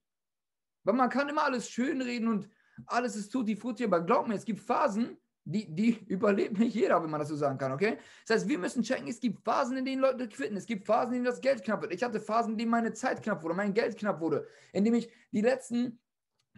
Weil 0.84 0.94
man 0.94 1.10
kann 1.10 1.28
immer 1.28 1.42
alles 1.42 1.68
schönreden 1.68 2.28
und 2.28 2.48
alles 2.86 3.16
ist 3.16 3.30
tutti 3.30 3.56
frutti, 3.56 3.82
aber 3.82 4.00
glaubt 4.00 4.28
mir, 4.28 4.36
es 4.36 4.44
gibt 4.44 4.60
Phasen, 4.60 5.18
die, 5.44 5.74
die 5.74 5.90
überlebt 6.08 6.58
nicht 6.58 6.74
jeder, 6.74 7.02
wenn 7.02 7.10
man 7.10 7.20
das 7.20 7.28
so 7.28 7.36
sagen 7.36 7.58
kann, 7.58 7.72
okay? 7.72 7.98
Das 8.26 8.36
heißt, 8.36 8.48
wir 8.48 8.58
müssen 8.58 8.82
checken, 8.82 9.08
es 9.08 9.20
gibt 9.20 9.40
Phasen, 9.44 9.76
in 9.76 9.84
denen 9.84 10.02
Leute 10.02 10.28
quitten, 10.28 10.56
es 10.56 10.66
gibt 10.66 10.86
Phasen, 10.86 11.14
in 11.14 11.22
denen 11.22 11.24
das 11.26 11.40
Geld 11.40 11.62
knapp 11.62 11.82
wird. 11.82 11.92
Ich 11.92 12.02
hatte 12.02 12.20
Phasen, 12.20 12.52
in 12.52 12.58
denen 12.58 12.70
meine 12.70 12.92
Zeit 12.92 13.22
knapp 13.22 13.42
wurde, 13.42 13.54
mein 13.54 13.74
Geld 13.74 13.96
knapp 13.98 14.20
wurde, 14.20 14.46
in 14.72 14.84
denen 14.84 14.96
ich 14.96 15.10
die 15.32 15.40
letzten 15.40 16.00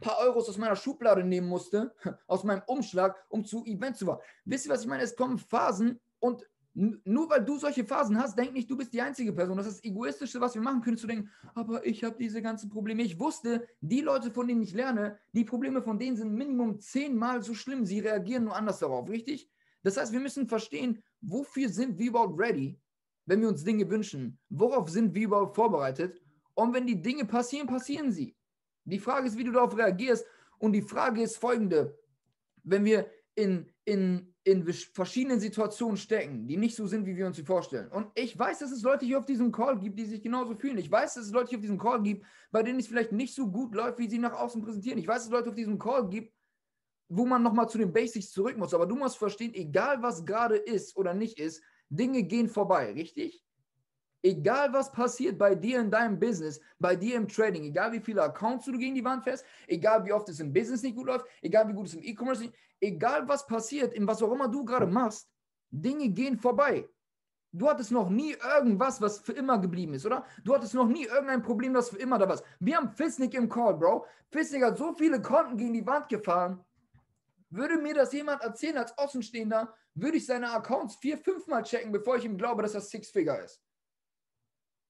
paar 0.00 0.18
Euros 0.18 0.48
aus 0.48 0.58
meiner 0.58 0.76
Schublade 0.76 1.24
nehmen 1.24 1.48
musste, 1.48 1.94
aus 2.26 2.44
meinem 2.44 2.62
Umschlag, 2.66 3.16
um 3.28 3.44
zu 3.44 3.64
Event 3.64 3.96
zu 3.96 4.06
fahren. 4.06 4.20
Wisst 4.44 4.66
ihr, 4.66 4.72
was 4.72 4.82
ich 4.82 4.88
meine? 4.88 5.02
Es 5.02 5.16
kommen 5.16 5.38
Phasen 5.38 6.00
und 6.18 6.44
nur 6.74 7.28
weil 7.28 7.44
du 7.44 7.58
solche 7.58 7.84
Phasen 7.84 8.18
hast, 8.18 8.38
denk 8.38 8.54
nicht, 8.54 8.70
du 8.70 8.76
bist 8.76 8.92
die 8.92 9.02
einzige 9.02 9.32
Person. 9.32 9.56
Das 9.58 9.66
ist 9.66 9.78
das 9.78 9.84
Egoistischste, 9.84 10.40
was 10.40 10.54
wir 10.54 10.62
machen 10.62 10.80
können, 10.80 10.96
zu 10.96 11.06
denken, 11.06 11.30
aber 11.54 11.84
ich 11.86 12.02
habe 12.02 12.16
diese 12.18 12.40
ganzen 12.40 12.70
Probleme. 12.70 13.02
Ich 13.02 13.18
wusste, 13.18 13.66
die 13.80 14.00
Leute, 14.00 14.30
von 14.30 14.48
denen 14.48 14.62
ich 14.62 14.72
lerne, 14.72 15.18
die 15.32 15.44
Probleme 15.44 15.82
von 15.82 15.98
denen 15.98 16.16
sind 16.16 16.32
Minimum 16.32 16.80
zehnmal 16.80 17.42
so 17.42 17.54
schlimm. 17.54 17.84
Sie 17.84 18.00
reagieren 18.00 18.44
nur 18.44 18.56
anders 18.56 18.78
darauf, 18.78 19.08
richtig? 19.08 19.50
Das 19.82 19.96
heißt, 19.96 20.12
wir 20.12 20.20
müssen 20.20 20.46
verstehen, 20.46 21.02
wofür 21.20 21.68
sind 21.68 21.98
wir 21.98 22.08
überhaupt 22.08 22.40
ready, 22.40 22.78
wenn 23.26 23.40
wir 23.40 23.48
uns 23.48 23.64
Dinge 23.64 23.88
wünschen? 23.90 24.38
Worauf 24.48 24.88
sind 24.88 25.14
wir 25.14 25.24
überhaupt 25.24 25.56
vorbereitet? 25.56 26.22
Und 26.54 26.72
wenn 26.72 26.86
die 26.86 27.00
Dinge 27.00 27.24
passieren, 27.24 27.66
passieren 27.66 28.12
sie. 28.12 28.36
Die 28.84 28.98
Frage 28.98 29.26
ist, 29.26 29.36
wie 29.36 29.44
du 29.44 29.52
darauf 29.52 29.76
reagierst. 29.76 30.24
Und 30.58 30.72
die 30.72 30.82
Frage 30.82 31.22
ist 31.22 31.36
folgende. 31.36 31.98
Wenn 32.62 32.84
wir 32.84 33.10
in, 33.34 33.71
in, 33.84 34.34
in 34.44 34.64
verschiedenen 34.72 35.40
Situationen 35.40 35.96
stecken, 35.96 36.46
die 36.46 36.56
nicht 36.56 36.76
so 36.76 36.86
sind, 36.86 37.06
wie 37.06 37.16
wir 37.16 37.26
uns 37.26 37.36
sie 37.36 37.44
vorstellen. 37.44 37.88
Und 37.88 38.08
ich 38.14 38.38
weiß, 38.38 38.60
dass 38.60 38.70
es 38.70 38.82
Leute 38.82 39.04
hier 39.04 39.18
auf 39.18 39.26
diesem 39.26 39.50
Call 39.50 39.78
gibt, 39.78 39.98
die 39.98 40.04
sich 40.04 40.22
genauso 40.22 40.54
fühlen. 40.54 40.78
Ich 40.78 40.90
weiß, 40.90 41.14
dass 41.14 41.26
es 41.26 41.32
Leute 41.32 41.50
hier 41.50 41.58
auf 41.58 41.62
diesem 41.62 41.78
Call 41.78 42.02
gibt, 42.02 42.24
bei 42.50 42.62
denen 42.62 42.78
es 42.78 42.86
vielleicht 42.86 43.12
nicht 43.12 43.34
so 43.34 43.50
gut 43.50 43.74
läuft, 43.74 43.98
wie 43.98 44.08
sie 44.08 44.18
nach 44.18 44.34
außen 44.34 44.62
präsentieren. 44.62 44.98
Ich 44.98 45.08
weiß, 45.08 45.16
dass 45.16 45.26
es 45.26 45.32
Leute 45.32 45.48
auf 45.50 45.56
diesem 45.56 45.78
Call 45.78 46.08
gibt, 46.08 46.32
wo 47.08 47.26
man 47.26 47.42
nochmal 47.42 47.68
zu 47.68 47.78
den 47.78 47.92
Basics 47.92 48.30
zurück 48.30 48.56
muss. 48.56 48.72
Aber 48.72 48.86
du 48.86 48.94
musst 48.94 49.18
verstehen, 49.18 49.52
egal 49.54 50.00
was 50.02 50.24
gerade 50.24 50.56
ist 50.56 50.96
oder 50.96 51.12
nicht 51.12 51.38
ist, 51.38 51.62
Dinge 51.88 52.22
gehen 52.22 52.48
vorbei, 52.48 52.92
richtig? 52.92 53.44
Egal 54.24 54.72
was 54.72 54.92
passiert 54.92 55.36
bei 55.36 55.54
dir 55.54 55.80
in 55.80 55.90
deinem 55.90 56.18
Business, 56.18 56.60
bei 56.78 56.94
dir 56.94 57.16
im 57.16 57.26
Trading, 57.26 57.64
egal 57.64 57.90
wie 57.92 58.00
viele 58.00 58.22
Accounts 58.22 58.66
du 58.66 58.78
gegen 58.78 58.94
die 58.94 59.04
Wand 59.04 59.24
fährst, 59.24 59.44
egal 59.66 60.04
wie 60.04 60.12
oft 60.12 60.28
es 60.28 60.38
im 60.38 60.52
Business 60.52 60.82
nicht 60.82 60.94
gut 60.94 61.06
läuft, 61.06 61.26
egal 61.40 61.68
wie 61.68 61.72
gut 61.72 61.86
es 61.86 61.94
im 61.94 62.02
E-Commerce 62.04 62.44
ist, 62.44 62.54
egal 62.80 63.26
was 63.26 63.44
passiert, 63.46 63.92
in 63.94 64.06
was 64.06 64.22
auch 64.22 64.30
immer 64.30 64.48
du 64.48 64.64
gerade 64.64 64.86
machst, 64.86 65.28
Dinge 65.70 66.08
gehen 66.08 66.38
vorbei. 66.38 66.88
Du 67.54 67.68
hattest 67.68 67.90
noch 67.90 68.08
nie 68.08 68.32
irgendwas, 68.32 69.00
was 69.00 69.18
für 69.18 69.32
immer 69.32 69.58
geblieben 69.58 69.92
ist, 69.94 70.06
oder? 70.06 70.24
Du 70.44 70.54
hattest 70.54 70.72
noch 70.72 70.86
nie 70.86 71.04
irgendein 71.04 71.42
Problem, 71.42 71.74
das 71.74 71.90
für 71.90 71.98
immer 71.98 72.18
da 72.18 72.28
war. 72.28 72.40
Wir 72.60 72.76
haben 72.76 72.90
Fisnik 72.90 73.34
im 73.34 73.48
Call, 73.48 73.74
Bro. 73.74 74.06
Fisnik 74.30 74.62
hat 74.62 74.78
so 74.78 74.94
viele 74.94 75.20
Konten 75.20 75.58
gegen 75.58 75.74
die 75.74 75.86
Wand 75.86 76.08
gefahren. 76.08 76.64
Würde 77.50 77.76
mir 77.76 77.92
das 77.92 78.12
jemand 78.12 78.42
erzählen 78.42 78.78
als 78.78 78.96
Außenstehender, 78.96 79.74
würde 79.94 80.16
ich 80.16 80.24
seine 80.24 80.50
Accounts 80.52 80.94
vier, 80.96 81.18
fünfmal 81.18 81.62
checken, 81.62 81.92
bevor 81.92 82.16
ich 82.16 82.24
ihm 82.24 82.38
glaube, 82.38 82.62
dass 82.62 82.72
das 82.72 82.88
Six-Figure 82.88 83.44
ist. 83.44 83.60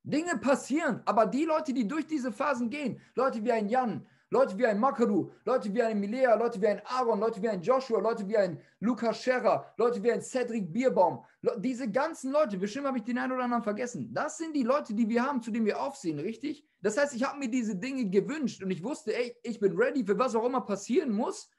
Dinge 0.04 0.36
passieren, 0.38 1.02
aber 1.04 1.26
die 1.26 1.44
Leute, 1.44 1.72
die 1.72 1.86
durch 1.86 2.06
diese 2.06 2.32
Phasen 2.32 2.70
gehen, 2.70 3.00
Leute 3.14 3.44
wie 3.44 3.52
ein 3.52 3.68
Jan, 3.68 4.06
Leute 4.30 4.56
wie 4.56 4.66
ein 4.66 4.80
Makaru, 4.80 5.30
Leute 5.44 5.72
wie 5.74 5.82
ein 5.82 6.00
Milea, 6.00 6.34
Leute 6.36 6.60
wie 6.60 6.66
ein 6.66 6.80
Aaron, 6.86 7.20
Leute 7.20 7.42
wie 7.42 7.48
ein 7.48 7.60
Joshua, 7.60 8.00
Leute 8.00 8.26
wie 8.26 8.36
ein 8.36 8.58
Lukas 8.80 9.22
Scherer, 9.22 9.72
Leute 9.76 10.02
wie 10.02 10.10
ein 10.10 10.22
Cedric 10.22 10.72
Bierbaum, 10.72 11.22
diese 11.58 11.90
ganzen 11.90 12.32
Leute, 12.32 12.56
bestimmt 12.56 12.86
habe 12.86 12.98
ich 12.98 13.04
den 13.04 13.18
einen 13.18 13.32
oder 13.32 13.44
anderen 13.44 13.62
vergessen. 13.62 14.12
Das 14.14 14.38
sind 14.38 14.56
die 14.56 14.62
Leute, 14.62 14.94
die 14.94 15.08
wir 15.08 15.22
haben, 15.22 15.42
zu 15.42 15.50
denen 15.50 15.66
wir 15.66 15.80
aufsehen, 15.80 16.18
richtig? 16.18 16.64
Das 16.80 16.96
heißt, 16.96 17.14
ich 17.14 17.24
habe 17.24 17.38
mir 17.38 17.50
diese 17.50 17.76
Dinge 17.76 18.08
gewünscht 18.08 18.62
und 18.62 18.70
ich 18.70 18.82
wusste, 18.82 19.14
ey, 19.14 19.36
ich 19.42 19.60
bin 19.60 19.76
ready 19.76 20.04
für 20.04 20.18
was 20.18 20.34
auch 20.34 20.44
immer 20.44 20.62
passieren 20.62 21.12
muss. 21.12 21.50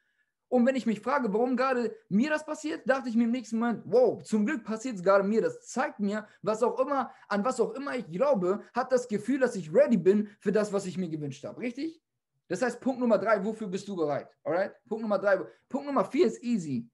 Und 0.47 0.65
wenn 0.67 0.75
ich 0.75 0.85
mich 0.85 0.99
frage, 0.99 1.33
warum 1.33 1.57
gerade 1.57 1.95
mir 2.09 2.29
das 2.29 2.45
passiert, 2.45 2.87
dachte 2.87 3.09
ich 3.09 3.15
mir 3.15 3.23
im 3.23 3.31
nächsten 3.31 3.57
Moment, 3.57 3.81
wow, 3.85 4.21
zum 4.21 4.45
Glück 4.45 4.63
passiert 4.63 4.97
es 4.97 5.03
gerade 5.03 5.23
mir. 5.23 5.41
Das 5.41 5.67
zeigt 5.67 5.99
mir, 5.99 6.27
was 6.41 6.61
auch 6.61 6.79
immer, 6.79 7.11
an 7.27 7.43
was 7.43 7.59
auch 7.59 7.73
immer 7.73 7.95
ich 7.95 8.09
glaube, 8.11 8.61
hat 8.73 8.91
das 8.91 9.07
Gefühl, 9.07 9.39
dass 9.39 9.55
ich 9.55 9.73
ready 9.73 9.97
bin 9.97 10.29
für 10.39 10.51
das, 10.51 10.71
was 10.71 10.85
ich 10.85 10.97
mir 10.97 11.09
gewünscht 11.09 11.43
habe. 11.43 11.59
Richtig? 11.59 12.03
Das 12.47 12.61
heißt, 12.61 12.79
Punkt 12.81 12.99
Nummer 12.99 13.17
drei, 13.17 13.43
wofür 13.43 13.67
bist 13.67 13.87
du 13.87 13.95
bereit? 13.95 14.29
Alright? 14.43 14.75
Punkt 14.87 15.01
Nummer 15.01 15.17
drei. 15.17 15.39
Punkt 15.69 15.87
Nummer 15.87 16.05
vier 16.05 16.27
ist 16.27 16.43
easy. 16.43 16.87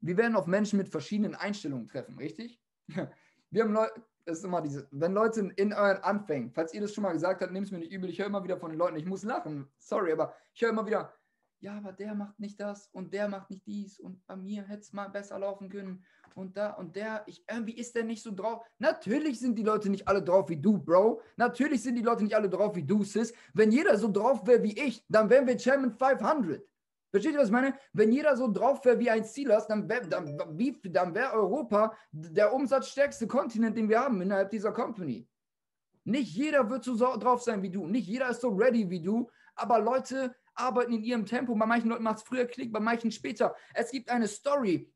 Wir 0.00 0.16
werden 0.16 0.34
auf 0.34 0.46
Menschen 0.46 0.78
mit 0.78 0.88
verschiedenen 0.88 1.34
Einstellungen 1.34 1.86
treffen, 1.86 2.16
richtig? 2.16 2.58
Wir 3.50 3.64
haben 3.64 3.72
Leute, 3.72 3.92
das 4.24 4.38
ist 4.38 4.44
immer 4.44 4.62
diese, 4.62 4.86
wenn 4.92 5.12
Leute 5.12 5.52
in 5.56 5.72
euren 5.72 6.02
Anfängen, 6.02 6.52
falls 6.52 6.72
ihr 6.72 6.80
das 6.80 6.94
schon 6.94 7.02
mal 7.02 7.12
gesagt 7.12 7.42
habt, 7.42 7.52
nehmt 7.52 7.66
es 7.66 7.72
mir 7.72 7.78
nicht 7.78 7.92
übel, 7.92 8.08
ich 8.08 8.18
höre 8.18 8.26
immer 8.26 8.44
wieder 8.44 8.56
von 8.56 8.70
den 8.70 8.78
Leuten, 8.78 8.96
ich 8.96 9.04
muss 9.04 9.24
lachen, 9.24 9.68
sorry, 9.78 10.12
aber 10.12 10.34
ich 10.54 10.62
höre 10.62 10.70
immer 10.70 10.86
wieder, 10.86 11.12
ja, 11.60 11.76
aber 11.76 11.92
der 11.92 12.14
macht 12.14 12.40
nicht 12.40 12.58
das 12.58 12.88
und 12.92 13.12
der 13.12 13.28
macht 13.28 13.50
nicht 13.50 13.66
dies 13.66 14.00
und 14.00 14.26
bei 14.26 14.36
mir 14.36 14.62
hätte 14.64 14.80
es 14.80 14.92
mal 14.92 15.08
besser 15.08 15.38
laufen 15.38 15.68
können 15.68 16.04
und 16.34 16.56
da 16.56 16.70
und 16.72 16.96
der, 16.96 17.22
ich, 17.26 17.44
irgendwie 17.50 17.76
ist 17.76 17.94
der 17.94 18.04
nicht 18.04 18.22
so 18.22 18.34
drauf. 18.34 18.64
Natürlich 18.78 19.38
sind 19.40 19.56
die 19.56 19.62
Leute 19.62 19.90
nicht 19.90 20.08
alle 20.08 20.22
drauf 20.22 20.48
wie 20.48 20.56
du, 20.56 20.78
Bro. 20.78 21.20
Natürlich 21.36 21.82
sind 21.82 21.96
die 21.96 22.02
Leute 22.02 22.24
nicht 22.24 22.34
alle 22.34 22.48
drauf 22.48 22.74
wie 22.76 22.82
du, 22.82 23.04
Sis. 23.04 23.34
Wenn 23.52 23.70
jeder 23.72 23.98
so 23.98 24.10
drauf 24.10 24.46
wäre 24.46 24.62
wie 24.62 24.78
ich, 24.78 25.04
dann 25.08 25.28
wären 25.28 25.46
wir 25.46 25.56
Chairman 25.56 25.90
500. 25.92 26.62
Versteht 27.10 27.32
ihr, 27.32 27.40
was 27.40 27.48
ich 27.48 27.52
meine? 27.52 27.74
Wenn 27.92 28.12
jeder 28.12 28.36
so 28.36 28.50
drauf 28.50 28.84
wäre 28.84 28.98
wie 28.98 29.10
ein 29.10 29.24
Steelers, 29.24 29.66
dann 29.66 29.88
wäre 29.88 30.06
dann, 30.06 30.38
dann 30.38 31.14
wär 31.14 31.32
Europa 31.32 31.96
der 32.12 32.54
umsatzstärkste 32.54 33.26
Kontinent, 33.26 33.76
den 33.76 33.88
wir 33.88 34.00
haben 34.00 34.20
innerhalb 34.22 34.50
dieser 34.50 34.72
Company. 34.72 35.26
Nicht 36.04 36.34
jeder 36.34 36.70
wird 36.70 36.84
so 36.84 36.94
drauf 36.94 37.42
sein 37.42 37.62
wie 37.62 37.70
du. 37.70 37.86
Nicht 37.86 38.06
jeder 38.06 38.30
ist 38.30 38.40
so 38.40 38.48
ready 38.48 38.88
wie 38.88 39.02
du. 39.02 39.28
Aber 39.56 39.80
Leute, 39.80 40.34
arbeiten 40.60 40.92
in 40.92 41.02
ihrem 41.02 41.26
Tempo. 41.26 41.54
Bei 41.54 41.66
manchen 41.66 41.88
Leuten 41.88 42.02
macht 42.02 42.18
es 42.18 42.22
früher 42.22 42.46
Klick, 42.46 42.72
bei 42.72 42.80
manchen 42.80 43.10
später. 43.10 43.54
Es 43.74 43.90
gibt 43.90 44.10
eine 44.10 44.28
Story 44.28 44.92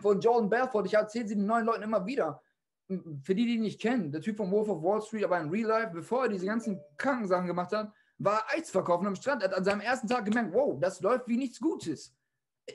von 0.00 0.20
Jordan 0.20 0.50
Belfort. 0.50 0.86
Ich 0.86 0.94
erzähle 0.94 1.28
sie 1.28 1.36
den 1.36 1.46
neuen 1.46 1.66
Leuten 1.66 1.82
immer 1.82 2.04
wieder. 2.06 2.42
Für 2.88 3.34
die, 3.34 3.46
die 3.46 3.54
ihn 3.54 3.62
nicht 3.62 3.80
kennen, 3.80 4.12
der 4.12 4.20
Typ 4.20 4.36
von 4.36 4.50
Wolf 4.50 4.68
of 4.68 4.82
Wall 4.82 5.02
Street, 5.02 5.24
aber 5.24 5.40
in 5.40 5.50
Real 5.50 5.68
Life, 5.68 5.90
bevor 5.92 6.24
er 6.24 6.28
diese 6.28 6.46
ganzen 6.46 6.80
Krankensachen 6.96 7.46
gemacht 7.46 7.72
hat, 7.72 7.92
war 8.18 8.44
Eis 8.48 8.70
verkaufen 8.70 9.06
am 9.06 9.16
Strand. 9.16 9.42
Er 9.42 9.50
hat 9.50 9.56
an 9.56 9.64
seinem 9.64 9.80
ersten 9.80 10.06
Tag 10.06 10.24
gemerkt, 10.24 10.54
wow, 10.54 10.78
das 10.80 11.00
läuft 11.00 11.26
wie 11.28 11.36
nichts 11.36 11.60
Gutes. 11.60 12.14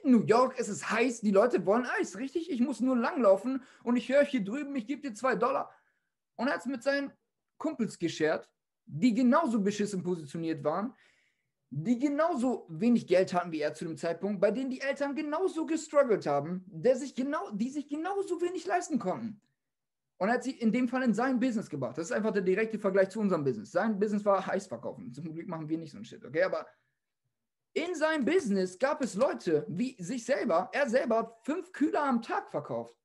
In 0.04 0.12
New 0.12 0.24
York 0.24 0.58
ist 0.60 0.70
es 0.70 0.90
heiß, 0.90 1.22
die 1.22 1.32
Leute 1.32 1.66
wollen 1.66 1.86
Eis, 2.00 2.18
richtig? 2.18 2.50
Ich 2.50 2.62
muss 2.62 2.80
nur 2.80 2.98
langlaufen 2.98 3.64
und 3.84 3.96
ich 3.96 4.10
höre 4.10 4.24
hier 4.24 4.44
drüben, 4.44 4.76
ich 4.76 4.86
gebe 4.86 5.02
dir 5.02 5.14
zwei 5.14 5.36
Dollar. 5.36 5.72
Und 6.36 6.48
er 6.48 6.54
hat 6.54 6.62
es 6.62 6.66
mit 6.66 6.84
seinen 6.84 7.12
Kumpels 7.58 7.98
geschert, 7.98 8.50
die 8.86 9.14
genauso 9.14 9.62
beschissen 9.62 10.04
positioniert 10.04 10.64
waren, 10.64 10.94
die 11.74 11.98
genauso 11.98 12.66
wenig 12.68 13.08
Geld 13.08 13.34
hatten 13.34 13.54
wie 13.54 13.62
er 13.62 13.74
zu 13.74 13.86
dem 13.86 13.98
Zeitpunkt, 13.98 14.42
bei 14.42 14.52
denen 14.52 14.70
die 14.70 14.82
Eltern 14.82 15.16
genauso 15.16 15.66
gestruggelt 15.66 16.28
haben, 16.28 16.66
der 16.68 16.98
sich 16.98 17.16
genau, 17.16 17.50
die 17.54 17.70
sich 17.70 17.88
genauso 17.88 18.42
wenig 18.42 18.66
leisten 18.66 19.00
konnten. 19.00 19.42
Und 20.18 20.28
er 20.28 20.36
hat 20.36 20.44
sie 20.44 20.52
in 20.52 20.74
dem 20.74 20.90
Fall 20.90 21.02
in 21.02 21.14
sein 21.14 21.40
Business 21.40 21.70
gebracht. 21.70 21.98
Das 21.98 22.08
ist 22.08 22.12
einfach 22.12 22.34
der 22.34 22.42
direkte 22.42 22.78
Vergleich 22.78 23.10
zu 23.10 23.22
unserem 23.22 23.46
Business. 23.46 23.72
Sein 23.72 23.98
Business 23.98 24.26
war 24.26 24.46
heiß 24.46 24.68
verkaufen. 24.68 25.14
Zum 25.14 25.34
Glück 25.34 25.48
machen 25.48 25.68
wir 25.70 25.78
nicht 25.78 25.92
so 25.92 25.98
ein 25.98 26.06
Shit, 26.06 26.24
okay? 26.26 26.44
Aber 26.44 26.68
in 27.74 27.96
seinem 27.96 28.26
Business 28.26 28.78
gab 28.78 29.02
es 29.02 29.16
Leute 29.16 29.66
wie 29.70 29.96
sich 30.04 30.26
selber. 30.26 30.70
Er 30.74 30.90
selber 30.90 31.20
hat 31.20 31.46
fünf 31.46 31.72
Kühler 31.72 32.04
am 32.04 32.22
Tag 32.22 32.52
verkauft. 32.52 32.96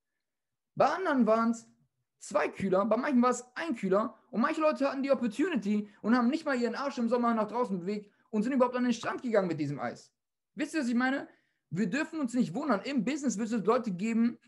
Bei 0.74 0.86
anderen 0.86 1.24
waren 1.26 1.52
es 1.52 1.70
zwei 2.18 2.48
Kühler, 2.48 2.84
bei 2.84 2.96
manchen 2.96 3.22
war 3.22 3.30
es 3.30 3.44
ein 3.54 3.76
Kühler. 3.76 4.18
Und 4.30 4.40
manche 4.40 4.60
Leute 4.60 4.90
hatten 4.90 5.04
die 5.04 5.12
Opportunity 5.12 5.88
und 6.02 6.16
haben 6.16 6.28
nicht 6.28 6.44
mal 6.44 6.60
ihren 6.60 6.74
Arsch 6.74 6.98
im 6.98 7.08
Sommer 7.08 7.32
nach 7.32 7.46
draußen 7.46 7.78
bewegt 7.78 8.10
und 8.36 8.42
sind 8.42 8.52
überhaupt 8.52 8.76
an 8.76 8.84
den 8.84 8.92
Strand 8.92 9.22
gegangen 9.22 9.48
mit 9.48 9.58
diesem 9.58 9.80
Eis. 9.80 10.12
Wisst 10.54 10.74
ihr, 10.74 10.80
was 10.80 10.88
ich 10.88 10.94
meine? 10.94 11.26
Wir 11.70 11.88
dürfen 11.88 12.20
uns 12.20 12.34
nicht 12.34 12.54
wundern. 12.54 12.82
Im 12.82 13.02
Business 13.02 13.38
wird 13.38 13.50
es 13.50 13.64
Leute 13.64 13.90
geben, 13.90 14.38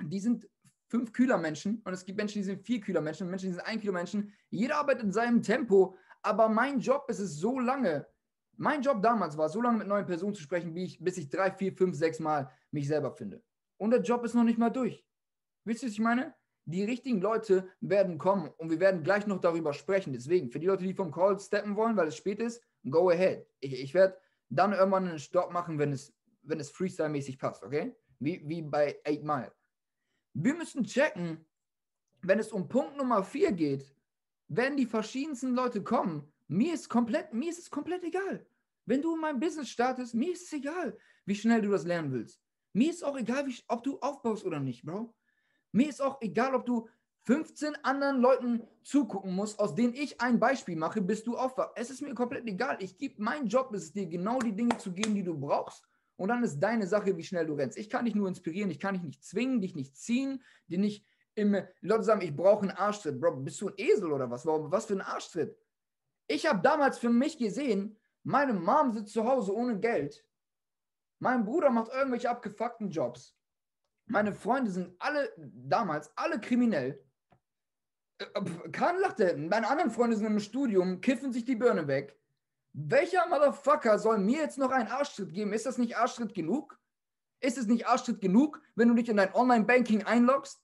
die 0.00 0.20
sind 0.20 0.48
fünf 0.88 1.12
Kühler 1.12 1.36
Menschen 1.36 1.82
und 1.84 1.92
es 1.92 2.04
gibt 2.04 2.16
Menschen, 2.16 2.38
die 2.38 2.44
sind 2.44 2.64
vier 2.64 2.80
Kühler 2.80 3.00
Menschen, 3.00 3.28
Menschen, 3.28 3.46
die 3.46 3.54
sind 3.54 3.66
ein 3.66 3.80
Kühler 3.80 3.92
Menschen. 3.92 4.32
Jeder 4.50 4.76
arbeitet 4.76 5.02
in 5.02 5.12
seinem 5.12 5.42
Tempo, 5.42 5.96
aber 6.22 6.48
mein 6.48 6.78
Job 6.78 7.06
ist 7.08 7.18
es 7.18 7.36
so 7.36 7.58
lange. 7.58 8.06
Mein 8.56 8.82
Job 8.82 9.02
damals 9.02 9.36
war, 9.36 9.48
so 9.48 9.60
lange 9.60 9.78
mit 9.78 9.88
neuen 9.88 10.06
Personen 10.06 10.34
zu 10.34 10.42
sprechen, 10.42 10.76
ich, 10.76 11.00
bis 11.00 11.18
ich 11.18 11.28
drei, 11.28 11.50
vier, 11.50 11.72
fünf, 11.72 11.96
sechs 11.96 12.20
Mal 12.20 12.48
mich 12.70 12.86
selber 12.86 13.10
finde. 13.10 13.42
Und 13.78 13.90
der 13.90 14.00
Job 14.00 14.24
ist 14.24 14.34
noch 14.34 14.44
nicht 14.44 14.58
mal 14.58 14.70
durch. 14.70 15.04
Wisst 15.64 15.82
ihr, 15.82 15.88
was 15.88 15.94
ich 15.94 16.00
meine? 16.00 16.34
Die 16.66 16.84
richtigen 16.84 17.20
Leute 17.20 17.68
werden 17.80 18.16
kommen 18.16 18.52
und 18.58 18.70
wir 18.70 18.78
werden 18.78 19.02
gleich 19.02 19.26
noch 19.26 19.40
darüber 19.40 19.72
sprechen. 19.72 20.12
Deswegen, 20.12 20.50
für 20.50 20.60
die 20.60 20.66
Leute, 20.66 20.84
die 20.84 20.94
vom 20.94 21.10
Call 21.10 21.38
steppen 21.40 21.74
wollen, 21.74 21.96
weil 21.96 22.06
es 22.06 22.16
spät 22.16 22.38
ist, 22.38 22.62
go 22.88 23.10
ahead. 23.10 23.46
Ich, 23.60 23.72
ich 23.72 23.94
werde 23.94 24.16
dann 24.48 24.72
irgendwann 24.72 25.08
einen 25.08 25.18
Stopp 25.18 25.52
machen, 25.52 25.78
wenn 25.78 25.92
es, 25.92 26.14
wenn 26.42 26.60
es 26.60 26.70
Freestyle-mäßig 26.70 27.38
passt, 27.38 27.62
okay? 27.62 27.94
Wie, 28.18 28.42
wie 28.48 28.62
bei 28.62 29.00
8 29.06 29.22
Mile. 29.22 29.52
Wir 30.34 30.54
müssen 30.54 30.84
checken, 30.84 31.44
wenn 32.22 32.38
es 32.38 32.52
um 32.52 32.68
Punkt 32.68 32.96
Nummer 32.96 33.22
4 33.22 33.52
geht, 33.52 33.94
werden 34.48 34.76
die 34.76 34.86
verschiedensten 34.86 35.54
Leute 35.54 35.82
kommen. 35.82 36.32
Mir 36.48 36.74
ist 36.74 36.88
komplett, 36.88 37.32
mir 37.32 37.50
ist 37.50 37.58
es 37.58 37.70
komplett 37.70 38.04
egal. 38.04 38.46
Wenn 38.86 39.00
du 39.00 39.14
in 39.14 39.20
meinem 39.20 39.40
Business 39.40 39.70
startest, 39.70 40.14
mir 40.14 40.32
ist 40.32 40.42
es 40.42 40.52
egal, 40.52 40.96
wie 41.24 41.34
schnell 41.34 41.62
du 41.62 41.70
das 41.70 41.84
lernen 41.84 42.12
willst. 42.12 42.40
Mir 42.72 42.90
ist 42.90 43.04
auch 43.04 43.16
egal, 43.16 43.46
wie, 43.46 43.56
ob 43.68 43.82
du 43.82 43.98
aufbaust 44.00 44.44
oder 44.44 44.60
nicht, 44.60 44.84
Bro. 44.84 45.14
Mir 45.72 45.88
ist 45.88 46.02
auch 46.02 46.20
egal, 46.20 46.54
ob 46.54 46.66
du 46.66 46.88
15 47.24 47.76
anderen 47.82 48.20
Leuten 48.20 48.62
zugucken 48.82 49.34
musst, 49.34 49.58
aus 49.58 49.74
denen 49.74 49.94
ich 49.94 50.20
ein 50.20 50.38
Beispiel 50.38 50.76
mache, 50.76 51.00
bis 51.00 51.24
du 51.24 51.36
aufwachst. 51.36 51.72
Es 51.76 51.90
ist 51.90 52.02
mir 52.02 52.14
komplett 52.14 52.46
egal. 52.46 52.76
Ich 52.80 52.98
gebe, 52.98 53.22
mein 53.22 53.46
Job 53.46 53.72
ist 53.72 53.84
es 53.84 53.92
dir 53.92 54.06
genau 54.06 54.38
die 54.38 54.54
Dinge 54.54 54.76
zu 54.76 54.92
geben, 54.92 55.14
die 55.14 55.22
du 55.22 55.38
brauchst. 55.38 55.84
Und 56.16 56.28
dann 56.28 56.44
ist 56.44 56.60
deine 56.60 56.86
Sache, 56.86 57.16
wie 57.16 57.24
schnell 57.24 57.46
du 57.46 57.54
rennst. 57.54 57.78
Ich 57.78 57.88
kann 57.88 58.04
dich 58.04 58.14
nur 58.14 58.28
inspirieren, 58.28 58.70
ich 58.70 58.78
kann 58.78 58.94
dich 58.94 59.02
nicht 59.02 59.24
zwingen, 59.24 59.60
dich 59.60 59.74
nicht 59.74 59.96
ziehen, 59.96 60.42
dir 60.68 60.78
nicht 60.78 61.04
immer. 61.34 61.66
Leute 61.80 62.04
sagen, 62.04 62.20
ich 62.20 62.36
brauche 62.36 62.62
einen 62.62 62.76
Arschtritt. 62.76 63.20
Bro, 63.20 63.36
bist 63.36 63.60
du 63.60 63.68
ein 63.68 63.74
Esel 63.78 64.12
oder 64.12 64.30
was? 64.30 64.44
Warum, 64.46 64.70
was 64.70 64.86
für 64.86 64.94
ein 64.94 65.00
Arschtritt? 65.00 65.56
Ich 66.26 66.46
habe 66.46 66.60
damals 66.62 66.98
für 66.98 67.10
mich 67.10 67.38
gesehen, 67.38 67.98
meine 68.22 68.52
Mom 68.52 68.92
sitzt 68.92 69.12
zu 69.12 69.24
Hause 69.24 69.54
ohne 69.54 69.78
Geld. 69.78 70.24
Mein 71.18 71.44
Bruder 71.44 71.70
macht 71.70 71.92
irgendwelche 71.92 72.30
abgefuckten 72.30 72.90
Jobs. 72.90 73.36
Meine 74.06 74.32
Freunde 74.32 74.70
sind 74.70 74.94
alle 74.98 75.32
damals 75.36 76.12
alle 76.16 76.38
kriminell. 76.38 77.02
Äh, 78.18 78.70
Kahn 78.70 78.98
lachte. 79.00 79.36
Meine 79.36 79.68
anderen 79.68 79.90
Freunde 79.90 80.16
sind 80.16 80.26
im 80.26 80.40
Studium, 80.40 81.00
kiffen 81.00 81.32
sich 81.32 81.44
die 81.44 81.56
Birne 81.56 81.86
weg. 81.86 82.18
Welcher 82.72 83.28
Motherfucker 83.28 83.98
soll 83.98 84.18
mir 84.18 84.40
jetzt 84.40 84.58
noch 84.58 84.70
einen 84.70 84.88
Arschtritt 84.88 85.32
geben? 85.32 85.52
Ist 85.52 85.66
das 85.66 85.78
nicht 85.78 85.96
Arschtritt 85.96 86.34
genug? 86.34 86.78
Ist 87.40 87.58
es 87.58 87.66
nicht 87.66 87.86
Arschtritt 87.86 88.20
genug, 88.20 88.60
wenn 88.74 88.88
du 88.88 88.94
dich 88.94 89.08
in 89.08 89.16
dein 89.16 89.34
Online-Banking 89.34 90.04
einloggst 90.04 90.60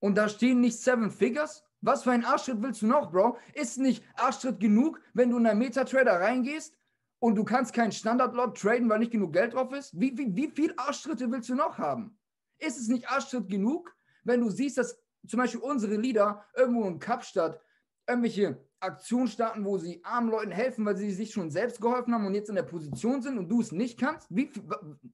und 0.00 0.16
da 0.16 0.28
stehen 0.28 0.60
nicht 0.60 0.78
Seven 0.78 1.10
Figures? 1.10 1.64
Was 1.82 2.02
für 2.02 2.10
ein 2.10 2.24
Arschtritt 2.24 2.60
willst 2.60 2.82
du 2.82 2.86
noch, 2.86 3.10
Bro? 3.10 3.38
Ist 3.54 3.78
nicht 3.78 4.04
Arschtritt 4.16 4.60
genug, 4.60 5.00
wenn 5.14 5.30
du 5.30 5.38
in 5.38 5.44
deinen 5.44 5.58
Metatrader 5.58 6.20
reingehst 6.20 6.76
und 7.20 7.36
du 7.36 7.44
kannst 7.44 7.72
keinen 7.72 7.92
Standard-Lot 7.92 8.58
traden, 8.58 8.88
weil 8.90 8.98
nicht 8.98 9.12
genug 9.12 9.32
Geld 9.32 9.54
drauf 9.54 9.72
ist? 9.72 9.98
Wie, 9.98 10.16
wie, 10.18 10.34
wie 10.36 10.50
viel 10.50 10.74
Arschtritte 10.76 11.30
willst 11.30 11.48
du 11.48 11.54
noch 11.54 11.78
haben? 11.78 12.18
Ist 12.58 12.78
es 12.78 12.88
nicht 12.88 13.08
Arschtritt 13.08 13.48
genug, 13.48 13.94
wenn 14.24 14.40
du 14.40 14.50
siehst, 14.50 14.76
dass 14.76 14.99
zum 15.26 15.38
Beispiel 15.38 15.60
unsere 15.60 15.96
Leader 15.96 16.44
irgendwo 16.54 16.84
in 16.84 16.98
Kapstadt 16.98 17.60
irgendwelche 18.06 18.64
Aktionen 18.80 19.28
starten, 19.28 19.64
wo 19.64 19.78
sie 19.78 20.02
armen 20.04 20.30
Leuten 20.30 20.50
helfen, 20.50 20.84
weil 20.84 20.96
sie 20.96 21.12
sich 21.12 21.32
schon 21.32 21.50
selbst 21.50 21.80
geholfen 21.80 22.14
haben 22.14 22.26
und 22.26 22.34
jetzt 22.34 22.48
in 22.48 22.54
der 22.54 22.62
Position 22.62 23.22
sind 23.22 23.38
und 23.38 23.48
du 23.48 23.60
es 23.60 23.72
nicht 23.72 23.98
kannst? 23.98 24.26
Wie, 24.30 24.50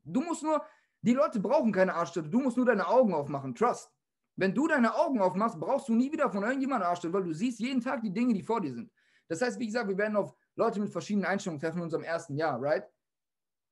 du 0.04 0.20
musst 0.20 0.42
nur, 0.42 0.64
die 1.02 1.14
Leute 1.14 1.40
brauchen 1.40 1.72
keine 1.72 1.94
Arschtritte, 1.94 2.28
du 2.28 2.40
musst 2.40 2.56
nur 2.56 2.66
deine 2.66 2.86
Augen 2.86 3.12
aufmachen, 3.12 3.54
trust. 3.54 3.90
Wenn 4.36 4.54
du 4.54 4.68
deine 4.68 4.94
Augen 4.94 5.20
aufmachst, 5.20 5.58
brauchst 5.58 5.88
du 5.88 5.94
nie 5.94 6.12
wieder 6.12 6.30
von 6.30 6.42
irgendjemandem 6.42 6.88
Arschtritt, 6.88 7.12
weil 7.12 7.24
du 7.24 7.32
siehst 7.32 7.58
jeden 7.58 7.80
Tag 7.80 8.02
die 8.02 8.12
Dinge, 8.12 8.34
die 8.34 8.42
vor 8.42 8.60
dir 8.60 8.72
sind. 8.72 8.90
Das 9.28 9.40
heißt, 9.40 9.58
wie 9.58 9.66
gesagt, 9.66 9.88
wir 9.88 9.98
werden 9.98 10.16
auf 10.16 10.34
Leute 10.54 10.78
mit 10.78 10.90
verschiedenen 10.90 11.26
Einstellungen 11.26 11.60
treffen 11.60 11.78
in 11.78 11.84
unserem 11.84 12.04
ersten 12.04 12.36
Jahr, 12.36 12.60
right? 12.60 12.84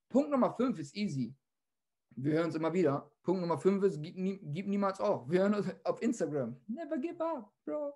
Punkt 0.08 0.30
Nummer 0.30 0.50
5 0.50 0.78
ist 0.78 0.96
easy. 0.96 1.34
Wir 2.16 2.34
hören 2.34 2.46
uns 2.46 2.54
immer 2.54 2.72
wieder. 2.72 3.10
Punkt 3.22 3.40
Nummer 3.40 3.58
5 3.58 3.82
ist, 3.84 4.02
gib, 4.02 4.16
nie, 4.16 4.38
gib 4.42 4.66
niemals 4.66 5.00
auf. 5.00 5.28
Wir 5.28 5.40
hören 5.40 5.54
uns 5.54 5.66
auf 5.84 6.00
Instagram. 6.02 6.56
Never 6.66 6.98
give 6.98 7.22
up, 7.24 7.52
bro. 7.64 7.92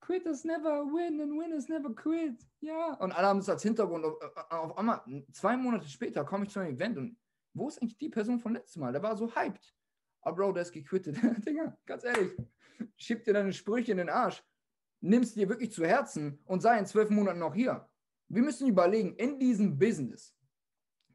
Quitters 0.00 0.44
never 0.44 0.84
win 0.86 1.20
and 1.20 1.32
winners 1.32 1.68
never 1.68 1.94
quit. 1.94 2.46
Ja. 2.60 2.94
Und 2.94 3.12
alle 3.12 3.28
haben 3.28 3.38
es 3.38 3.48
als 3.48 3.62
Hintergrund. 3.62 4.04
Auf, 4.04 4.16
auf 4.50 4.78
einmal, 4.78 5.02
zwei 5.32 5.56
Monate 5.56 5.88
später 5.88 6.24
komme 6.24 6.44
ich 6.44 6.50
zu 6.50 6.60
einem 6.60 6.74
Event 6.74 6.98
und 6.98 7.16
wo 7.54 7.68
ist 7.68 7.80
eigentlich 7.80 7.98
die 7.98 8.08
Person 8.08 8.38
von 8.38 8.54
letztem 8.54 8.80
Mal? 8.80 8.92
Der 8.92 9.02
war 9.02 9.16
so 9.16 9.34
hyped. 9.34 9.74
Aber 10.22 10.36
Bro, 10.36 10.52
der 10.52 10.62
ist 10.62 10.72
gequittet. 10.72 11.16
Digga, 11.46 11.76
ganz 11.86 12.04
ehrlich, 12.04 12.32
schieb 12.96 13.24
dir 13.24 13.34
deine 13.34 13.52
Sprüche 13.52 13.92
in 13.92 13.98
den 13.98 14.08
Arsch. 14.08 14.42
Nimmst 15.00 15.36
dir 15.36 15.48
wirklich 15.48 15.72
zu 15.72 15.84
Herzen 15.86 16.38
und 16.44 16.60
sei 16.60 16.78
in 16.78 16.86
zwölf 16.86 17.08
Monaten 17.10 17.38
noch 17.38 17.54
hier. 17.54 17.88
Wir 18.28 18.42
müssen 18.42 18.68
überlegen, 18.68 19.16
in 19.16 19.38
diesem 19.38 19.78
Business, 19.78 20.36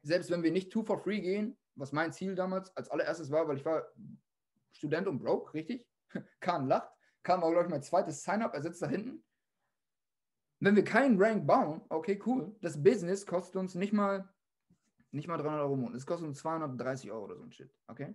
selbst 0.02 0.30
wenn 0.30 0.42
wir 0.42 0.50
nicht 0.50 0.70
two 0.70 0.82
for 0.82 0.98
free 0.98 1.20
gehen, 1.20 1.56
was 1.76 1.92
mein 1.92 2.12
Ziel 2.12 2.34
damals 2.34 2.74
als 2.76 2.90
allererstes 2.90 3.30
war, 3.30 3.46
weil 3.46 3.56
ich 3.56 3.64
war 3.64 3.86
Student 4.72 5.06
und 5.06 5.18
broke, 5.18 5.54
richtig? 5.54 5.86
Kahn 6.40 6.66
lacht. 6.66 6.90
Kahn 7.22 7.40
war, 7.40 7.50
glaube 7.50 7.66
ich, 7.66 7.70
mein 7.70 7.82
zweites 7.82 8.22
Sign-up, 8.22 8.54
er 8.54 8.62
sitzt 8.62 8.82
da 8.82 8.88
hinten. 8.88 9.24
Wenn 10.60 10.76
wir 10.76 10.84
keinen 10.84 11.20
Rank 11.20 11.46
bauen, 11.46 11.82
okay, 11.90 12.20
cool. 12.26 12.56
Das 12.62 12.82
Business 12.82 13.26
kostet 13.26 13.56
uns 13.56 13.74
nicht 13.74 13.92
mal, 13.92 14.28
nicht 15.10 15.28
mal 15.28 15.36
300 15.36 15.60
Euro 15.60 15.74
im 15.74 15.80
Monat. 15.80 15.96
Es 15.96 16.06
kostet 16.06 16.28
uns 16.28 16.38
230 16.38 17.10
Euro 17.10 17.24
oder 17.24 17.36
so 17.36 17.42
ein 17.42 17.52
Shit, 17.52 17.70
okay? 17.88 18.14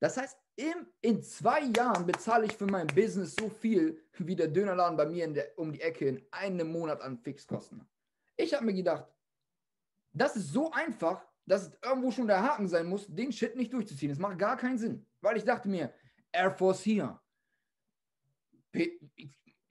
Das 0.00 0.16
heißt, 0.16 0.38
im, 0.56 0.86
in 1.00 1.22
zwei 1.22 1.62
Jahren 1.62 2.04
bezahle 2.06 2.46
ich 2.46 2.56
für 2.56 2.66
mein 2.66 2.86
Business 2.88 3.34
so 3.34 3.48
viel, 3.48 4.04
wie 4.18 4.36
der 4.36 4.48
Dönerladen 4.48 4.96
bei 4.96 5.06
mir 5.06 5.32
der, 5.32 5.58
um 5.58 5.72
die 5.72 5.80
Ecke 5.80 6.08
in 6.08 6.26
einem 6.30 6.70
Monat 6.70 7.00
an 7.00 7.18
Fixkosten. 7.18 7.88
Ich 8.36 8.54
habe 8.54 8.64
mir 8.64 8.74
gedacht, 8.74 9.06
das 10.12 10.36
ist 10.36 10.52
so 10.52 10.70
einfach, 10.72 11.26
dass 11.48 11.72
irgendwo 11.82 12.10
schon 12.10 12.26
der 12.26 12.42
Haken 12.42 12.68
sein 12.68 12.86
muss, 12.86 13.06
den 13.08 13.32
Shit 13.32 13.56
nicht 13.56 13.72
durchzuziehen. 13.72 14.10
Das 14.10 14.18
macht 14.18 14.38
gar 14.38 14.56
keinen 14.56 14.78
Sinn. 14.78 15.06
Weil 15.20 15.38
ich 15.38 15.44
dachte 15.44 15.68
mir, 15.68 15.92
Air 16.30 16.50
Force 16.50 16.82
hier, 16.82 17.18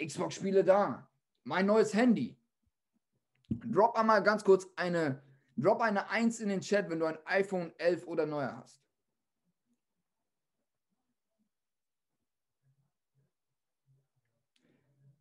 Xbox-Spiele 0.03 0.63
da, 0.63 1.07
mein 1.43 1.67
neues 1.67 1.93
Handy. 1.93 2.35
Drop 3.49 3.95
einmal 3.95 4.23
ganz 4.23 4.43
kurz 4.43 4.67
eine, 4.75 5.23
drop 5.55 5.81
eine 5.81 6.09
1 6.09 6.39
in 6.39 6.49
den 6.49 6.61
Chat, 6.61 6.89
wenn 6.89 6.99
du 6.99 7.05
ein 7.05 7.19
iPhone 7.25 7.71
11 7.77 8.07
oder 8.07 8.25
neuer 8.25 8.57
hast. 8.57 8.81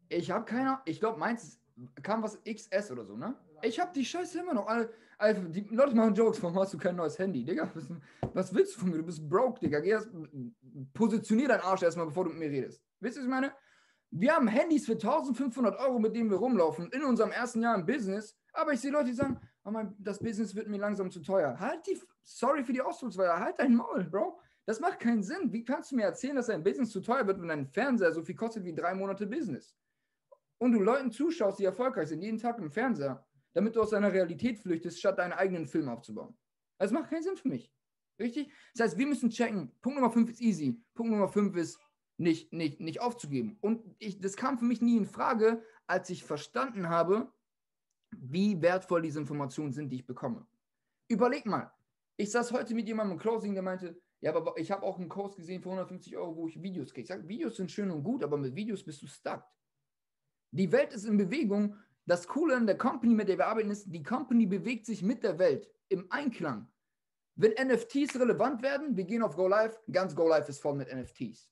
Ich 0.09 0.31
habe 0.31 0.45
keine, 0.45 0.81
ich 0.87 1.01
glaube, 1.01 1.19
meins 1.19 1.61
kam 2.03 2.23
was 2.23 2.41
XS 2.45 2.91
oder 2.93 3.05
so, 3.05 3.17
ne? 3.17 3.37
Ich 3.63 3.79
habe 3.79 3.93
die 3.93 4.05
Scheiße 4.05 4.41
immer 4.41 4.55
noch. 4.55 4.67
Alle, 4.67 4.93
alle, 5.19 5.35
die 5.35 5.63
Leute 5.75 5.95
machen 5.95 6.15
Jokes, 6.15 6.43
warum 6.43 6.59
hast 6.59 6.75
du 6.75 6.79
kein 6.79 6.97
neues 6.97 7.19
Handy? 7.19 7.45
Digga, 7.45 7.71
was, 7.75 7.89
was 8.35 8.55
willst 8.55 8.77
du 8.77 8.81
von 8.81 8.91
mir? 8.91 8.99
Du 8.99 9.05
bist 9.05 9.27
broke, 9.29 9.61
Digga. 9.61 9.81
Geh 9.81 9.91
erst, 9.91 10.09
positionier 10.93 11.49
deinen 11.49 11.63
Arsch 11.63 11.83
erstmal, 11.83 12.07
bevor 12.07 12.25
du 12.25 12.31
mit 12.31 12.39
mir 12.39 12.51
redest. 12.51 12.83
Wisst 13.01 13.17
ihr, 13.17 13.21
was 13.21 13.27
ich 13.27 13.31
meine? 13.31 13.53
Wir 14.11 14.35
haben 14.35 14.47
Handys 14.47 14.87
für 14.87 14.93
1500 14.93 15.79
Euro, 15.81 15.99
mit 15.99 16.15
denen 16.15 16.31
wir 16.31 16.37
rumlaufen, 16.37 16.91
in 16.93 17.03
unserem 17.03 17.33
ersten 17.33 17.63
Jahr 17.63 17.75
im 17.75 17.85
Business. 17.85 18.37
Aber 18.53 18.73
ich 18.73 18.81
sehe 18.81 18.91
Leute, 18.91 19.07
die 19.07 19.15
sagen, 19.15 19.41
oh 19.65 19.71
mein, 19.71 19.95
das 19.99 20.19
Business 20.19 20.55
wird 20.55 20.69
mir 20.69 20.79
langsam 20.79 21.11
zu 21.11 21.21
teuer. 21.21 21.59
Halt 21.59 21.87
die, 21.87 22.01
sorry 22.23 22.63
für 22.63 22.73
die 22.73 22.81
Ausdrucksweise, 22.81 23.39
halt 23.39 23.59
dein 23.59 23.75
Maul, 23.75 24.05
Bro. 24.05 24.39
Das 24.65 24.81
macht 24.81 25.01
keinen 25.01 25.23
Sinn. 25.23 25.53
Wie 25.53 25.65
kannst 25.65 25.93
du 25.93 25.97
mir 25.97 26.05
erzählen, 26.05 26.37
dass 26.37 26.47
dein 26.47 26.63
Business 26.63 26.91
zu 26.91 27.01
teuer 27.01 27.27
wird, 27.27 27.41
wenn 27.41 27.49
dein 27.49 27.67
Fernseher 27.67 28.13
so 28.13 28.23
viel 28.23 28.35
kostet 28.35 28.65
wie 28.65 28.75
drei 28.75 28.95
Monate 28.95 29.27
Business? 29.27 29.77
Und 30.59 30.73
du 30.73 30.81
Leuten 30.81 31.11
zuschaust, 31.11 31.59
die 31.59 31.65
erfolgreich 31.65 32.09
sind, 32.09 32.23
jeden 32.23 32.39
Tag 32.39 32.59
im 32.59 32.71
Fernseher 32.71 33.25
damit 33.57 33.75
du 33.75 33.81
aus 33.81 33.89
deiner 33.89 34.13
Realität 34.13 34.59
flüchtest, 34.59 34.99
statt 34.99 35.19
deinen 35.19 35.33
eigenen 35.33 35.67
Film 35.67 35.89
aufzubauen. 35.89 36.37
Das 36.79 36.91
macht 36.93 37.09
keinen 37.09 37.23
Sinn 37.23 37.39
für 37.39 37.49
mich. 37.49 37.73
Richtig? 38.21 38.53
Das 38.75 38.85
heißt, 38.85 38.99
wir 38.99 39.07
müssen 39.07 39.31
checken. 39.31 39.73
Punkt 39.81 39.99
Nummer 39.99 40.13
5 40.13 40.31
ist 40.31 40.43
easy. 40.43 40.79
Punkt 40.93 41.11
Nummer 41.11 41.27
5 41.27 41.57
ist 41.57 41.81
nicht, 42.19 42.53
nicht, 42.53 42.81
nicht 42.81 43.01
aufzugeben. 43.01 43.57
Und 43.63 43.83
ich, 43.99 44.21
das 44.21 44.37
kam 44.37 44.59
für 44.59 44.67
mich 44.67 44.83
nie 44.83 44.99
in 44.99 45.07
Frage, 45.07 45.63
als 45.87 46.11
ich 46.11 46.23
verstanden 46.23 46.91
habe, 46.91 47.33
wie 48.11 48.61
wertvoll 48.61 49.01
diese 49.01 49.21
Informationen 49.21 49.73
sind, 49.73 49.89
die 49.89 49.97
ich 49.97 50.07
bekomme. 50.07 50.47
Überleg 51.09 51.47
mal. 51.47 51.73
Ich 52.19 52.31
saß 52.33 52.53
heute 52.53 52.75
mit 52.75 52.87
jemandem 52.87 53.17
im 53.17 53.19
Closing, 53.19 53.55
der 53.55 53.63
meinte, 53.63 53.99
ja, 54.21 54.35
aber 54.35 54.59
ich 54.59 54.71
habe 54.71 54.83
auch 54.83 54.99
einen 54.99 55.09
Kurs 55.09 55.35
gesehen 55.35 55.63
für 55.63 55.71
150 55.71 56.15
Euro, 56.15 56.37
wo 56.37 56.47
ich 56.47 56.61
Videos 56.63 56.93
kriege. 56.93 57.05
Ich 57.05 57.09
sage, 57.09 57.27
Videos 57.27 57.57
sind 57.57 57.73
schön 57.73 57.91
und 57.91 58.03
gut, 58.03 58.23
aber 58.23 58.37
mit 58.37 58.55
Videos 58.55 58.85
bist 58.85 59.01
du 59.01 59.07
stuck. 59.07 59.45
Die 60.51 60.71
Welt 60.71 60.93
ist 60.93 61.07
in 61.07 61.17
Bewegung 61.17 61.75
das 62.07 62.27
Coole 62.29 62.57
an 62.57 62.67
der 62.67 62.79
Company, 62.79 63.15
mit 63.15 63.29
der 63.29 63.37
wir 63.37 63.47
arbeiten, 63.47 63.71
ist, 63.71 63.93
die 63.93 64.03
Company 64.03 64.47
bewegt 64.47 64.87
sich 64.87 65.03
mit 65.03 65.23
der 65.23 65.39
Welt 65.39 65.69
im 65.89 66.07
Einklang. 66.11 66.69
Wenn 67.35 67.53
NFTs 67.53 68.19
relevant 68.19 68.63
werden, 68.63 68.97
wir 68.97 69.05
gehen 69.05 69.23
auf 69.23 69.37
Go 69.37 69.49
Live, 69.49 69.79
ganz 69.91 70.15
Go 70.15 70.27
Live 70.27 70.49
ist 70.49 70.61
voll 70.61 70.75
mit 70.75 70.93
NFTs. 70.93 71.51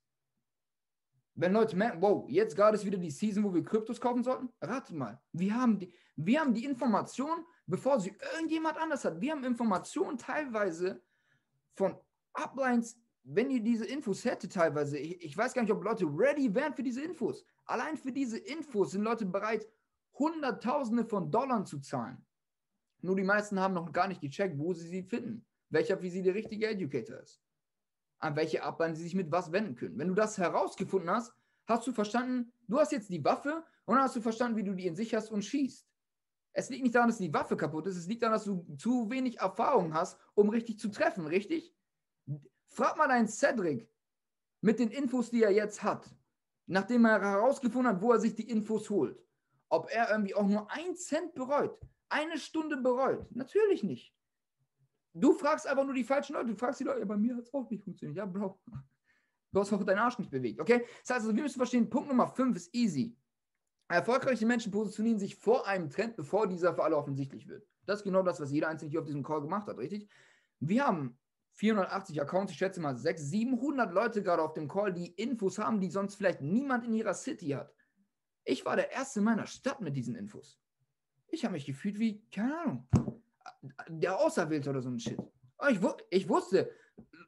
Wenn 1.34 1.52
Leute 1.52 1.76
merken, 1.76 2.00
wow, 2.00 2.24
jetzt 2.28 2.54
gerade 2.54 2.76
ist 2.76 2.86
wieder 2.86 2.96
die 2.96 3.10
Season, 3.10 3.42
wo 3.42 3.52
wir 3.52 3.64
Kryptos 3.64 4.00
kaufen 4.00 4.22
sollten, 4.22 4.48
rate 4.60 4.94
mal, 4.94 5.20
wir 5.32 5.54
haben 5.54 5.78
die, 5.78 5.92
wir 6.14 6.40
haben 6.40 6.54
die 6.54 6.64
Information, 6.64 7.44
bevor 7.66 8.00
sie 8.00 8.16
irgendjemand 8.34 8.78
anders 8.78 9.04
hat. 9.04 9.20
Wir 9.20 9.32
haben 9.32 9.42
Informationen 9.42 10.16
teilweise 10.16 11.02
von 11.74 11.98
Uplines, 12.32 12.96
wenn 13.24 13.50
ihr 13.50 13.60
diese 13.60 13.86
Infos 13.86 14.24
hättet 14.24 14.52
teilweise, 14.52 14.98
ich, 14.98 15.20
ich 15.24 15.36
weiß 15.36 15.52
gar 15.52 15.62
nicht, 15.62 15.72
ob 15.72 15.82
Leute 15.82 16.04
ready 16.04 16.54
wären 16.54 16.74
für 16.74 16.82
diese 16.82 17.02
Infos. 17.02 17.44
Allein 17.64 17.96
für 17.96 18.12
diese 18.12 18.38
Infos 18.38 18.92
sind 18.92 19.02
Leute 19.02 19.26
bereit, 19.26 19.66
Hunderttausende 20.18 21.04
von 21.04 21.30
Dollar 21.30 21.64
zu 21.64 21.80
zahlen. 21.80 22.24
Nur 23.00 23.16
die 23.16 23.24
meisten 23.24 23.58
haben 23.58 23.74
noch 23.74 23.92
gar 23.92 24.08
nicht 24.08 24.20
gecheckt, 24.20 24.58
wo 24.58 24.72
sie 24.72 24.88
sie 24.88 25.02
finden. 25.02 25.44
Welcher 25.70 25.98
für 25.98 26.08
sie 26.08 26.22
der 26.22 26.34
richtige 26.34 26.68
Educator 26.68 27.18
ist. 27.18 27.42
An 28.18 28.36
welche 28.36 28.62
Ablein 28.62 28.94
sie 28.94 29.02
sich 29.02 29.14
mit 29.14 29.30
was 29.30 29.52
wenden 29.52 29.74
können. 29.74 29.98
Wenn 29.98 30.08
du 30.08 30.14
das 30.14 30.38
herausgefunden 30.38 31.10
hast, 31.10 31.34
hast 31.66 31.86
du 31.86 31.92
verstanden, 31.92 32.52
du 32.68 32.78
hast 32.78 32.92
jetzt 32.92 33.10
die 33.10 33.24
Waffe 33.24 33.64
und 33.84 33.96
dann 33.96 34.04
hast 34.04 34.16
du 34.16 34.20
verstanden, 34.20 34.56
wie 34.56 34.62
du 34.62 34.74
die 34.74 34.86
in 34.86 34.94
sich 34.94 35.14
hast 35.14 35.30
und 35.30 35.44
schießt. 35.44 35.86
Es 36.52 36.70
liegt 36.70 36.84
nicht 36.84 36.94
daran, 36.94 37.08
dass 37.08 37.18
die 37.18 37.34
Waffe 37.34 37.56
kaputt 37.56 37.86
ist, 37.88 37.96
es 37.96 38.06
liegt 38.06 38.22
daran, 38.22 38.34
dass 38.34 38.44
du 38.44 38.64
zu 38.76 39.10
wenig 39.10 39.40
Erfahrung 39.40 39.92
hast, 39.92 40.18
um 40.34 40.48
richtig 40.48 40.78
zu 40.78 40.88
treffen, 40.88 41.26
richtig? 41.26 41.74
Frag 42.68 42.96
mal 42.96 43.08
deinen 43.08 43.26
Cedric 43.26 43.90
mit 44.60 44.78
den 44.78 44.90
Infos, 44.90 45.30
die 45.30 45.42
er 45.42 45.50
jetzt 45.50 45.82
hat, 45.82 46.08
nachdem 46.66 47.04
er 47.04 47.20
herausgefunden 47.20 47.92
hat, 47.92 48.00
wo 48.00 48.12
er 48.12 48.20
sich 48.20 48.34
die 48.34 48.48
Infos 48.48 48.88
holt 48.88 49.23
ob 49.74 49.90
er 49.90 50.10
irgendwie 50.10 50.34
auch 50.34 50.46
nur 50.46 50.70
ein 50.70 50.94
Cent 50.94 51.34
bereut, 51.34 51.78
eine 52.08 52.38
Stunde 52.38 52.76
bereut. 52.76 53.34
Natürlich 53.34 53.82
nicht. 53.82 54.14
Du 55.12 55.32
fragst 55.32 55.66
einfach 55.66 55.84
nur 55.84 55.94
die 55.94 56.04
falschen 56.04 56.34
Leute. 56.34 56.48
Du 56.48 56.56
fragst 56.56 56.80
die 56.80 56.84
Leute, 56.84 57.00
ja, 57.00 57.04
bei 57.04 57.16
mir 57.16 57.36
hat 57.36 57.44
es 57.44 57.54
auch 57.54 57.68
nicht 57.68 57.84
funktioniert. 57.84 58.16
Ja, 58.16 58.26
Bro. 58.26 58.60
Du 59.52 59.60
hast 59.60 59.72
auch 59.72 59.84
deinen 59.84 59.98
Arsch 59.98 60.18
nicht 60.18 60.30
bewegt, 60.30 60.60
okay? 60.60 60.80
Das 60.80 61.10
heißt 61.10 61.26
also, 61.26 61.34
wir 61.34 61.42
müssen 61.42 61.58
verstehen, 61.58 61.88
Punkt 61.88 62.08
Nummer 62.08 62.26
5 62.26 62.56
ist 62.56 62.74
easy. 62.74 63.16
Erfolgreiche 63.88 64.46
Menschen 64.46 64.72
positionieren 64.72 65.18
sich 65.18 65.36
vor 65.36 65.66
einem 65.66 65.90
Trend, 65.90 66.16
bevor 66.16 66.48
dieser 66.48 66.74
für 66.74 66.82
alle 66.82 66.96
offensichtlich 66.96 67.46
wird. 67.46 67.64
Das 67.86 68.00
ist 68.00 68.04
genau 68.04 68.22
das, 68.22 68.40
was 68.40 68.50
jeder 68.50 68.68
Einzelne 68.68 68.90
hier 68.90 69.00
auf 69.00 69.06
diesem 69.06 69.22
Call 69.22 69.42
gemacht 69.42 69.68
hat, 69.68 69.78
richtig? 69.78 70.08
Wir 70.58 70.86
haben 70.86 71.18
480 71.52 72.20
Accounts, 72.20 72.52
ich 72.52 72.58
schätze 72.58 72.80
mal 72.80 72.96
600, 72.96 73.30
700 73.30 73.92
Leute 73.92 74.22
gerade 74.22 74.42
auf 74.42 74.54
dem 74.54 74.66
Call, 74.66 74.92
die 74.92 75.12
Infos 75.12 75.58
haben, 75.58 75.80
die 75.80 75.90
sonst 75.90 76.16
vielleicht 76.16 76.40
niemand 76.40 76.84
in 76.84 76.94
ihrer 76.94 77.14
City 77.14 77.50
hat. 77.50 77.72
Ich 78.44 78.64
war 78.64 78.76
der 78.76 78.92
Erste 78.92 79.20
in 79.20 79.24
meiner 79.24 79.46
Stadt 79.46 79.80
mit 79.80 79.96
diesen 79.96 80.14
Infos. 80.14 80.60
Ich 81.28 81.44
habe 81.44 81.54
mich 81.54 81.66
gefühlt 81.66 81.98
wie, 81.98 82.22
keine 82.30 82.58
Ahnung, 82.58 82.88
der 83.88 84.18
Auserwählte 84.18 84.70
oder 84.70 84.82
so 84.82 84.90
ein 84.90 84.98
Shit. 84.98 85.18
Ich, 85.70 85.80
ich 86.10 86.28
wusste, 86.28 86.70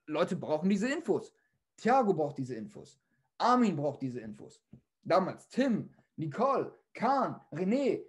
Leute 0.07 0.37
brauchen 0.37 0.69
diese 0.69 0.89
Infos. 0.89 1.33
Thiago 1.77 2.13
braucht 2.15 2.39
diese 2.39 2.55
Infos. 2.55 3.01
Armin 3.39 3.77
braucht 3.77 4.03
diese 4.03 4.21
Infos. 4.21 4.63
Damals 5.03 5.49
Tim, 5.49 5.91
Nicole, 6.17 6.75
Kahn, 6.95 7.41
René, 7.53 8.05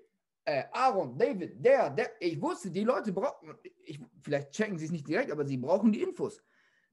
äh, 0.45 0.63
Aaron, 0.71 1.17
David, 1.17 1.63
der, 1.63 1.89
der. 1.89 2.09
Ich 2.21 2.41
wusste, 2.41 2.71
die 2.71 2.83
Leute 2.83 3.11
brauchen, 3.11 3.55
ich, 3.83 3.99
vielleicht 4.21 4.51
checken 4.51 4.77
sie 4.77 4.85
es 4.85 4.91
nicht 4.91 5.07
direkt, 5.07 5.31
aber 5.31 5.45
sie 5.45 5.57
brauchen 5.57 5.91
die 5.91 6.01
Infos. 6.01 6.41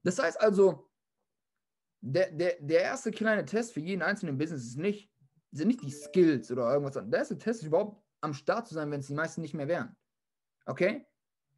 Das 0.03 0.19
heißt 0.19 0.39
also, 0.39 0.89
der, 2.01 2.31
der, 2.31 2.57
der 2.59 2.81
erste 2.81 3.11
kleine 3.11 3.45
Test 3.45 3.73
für 3.73 3.79
jeden 3.79 4.01
einzelnen 4.01 4.37
Business 4.37 4.65
ist 4.65 4.77
nicht, 4.77 5.09
sind 5.57 5.67
nicht 5.67 5.81
die 5.81 5.91
Skills 5.91 6.51
oder 6.51 6.71
irgendwas. 6.71 6.93
Der 6.93 7.19
erste 7.19 7.37
Test 7.37 7.61
ist 7.61 7.67
überhaupt 7.67 8.01
am 8.21 8.33
Start 8.33 8.67
zu 8.67 8.73
sein, 8.73 8.91
wenn 8.91 8.99
es 8.99 9.07
die 9.07 9.13
meisten 9.13 9.41
nicht 9.41 9.53
mehr 9.53 9.67
wären. 9.67 9.95
Okay? 10.65 11.05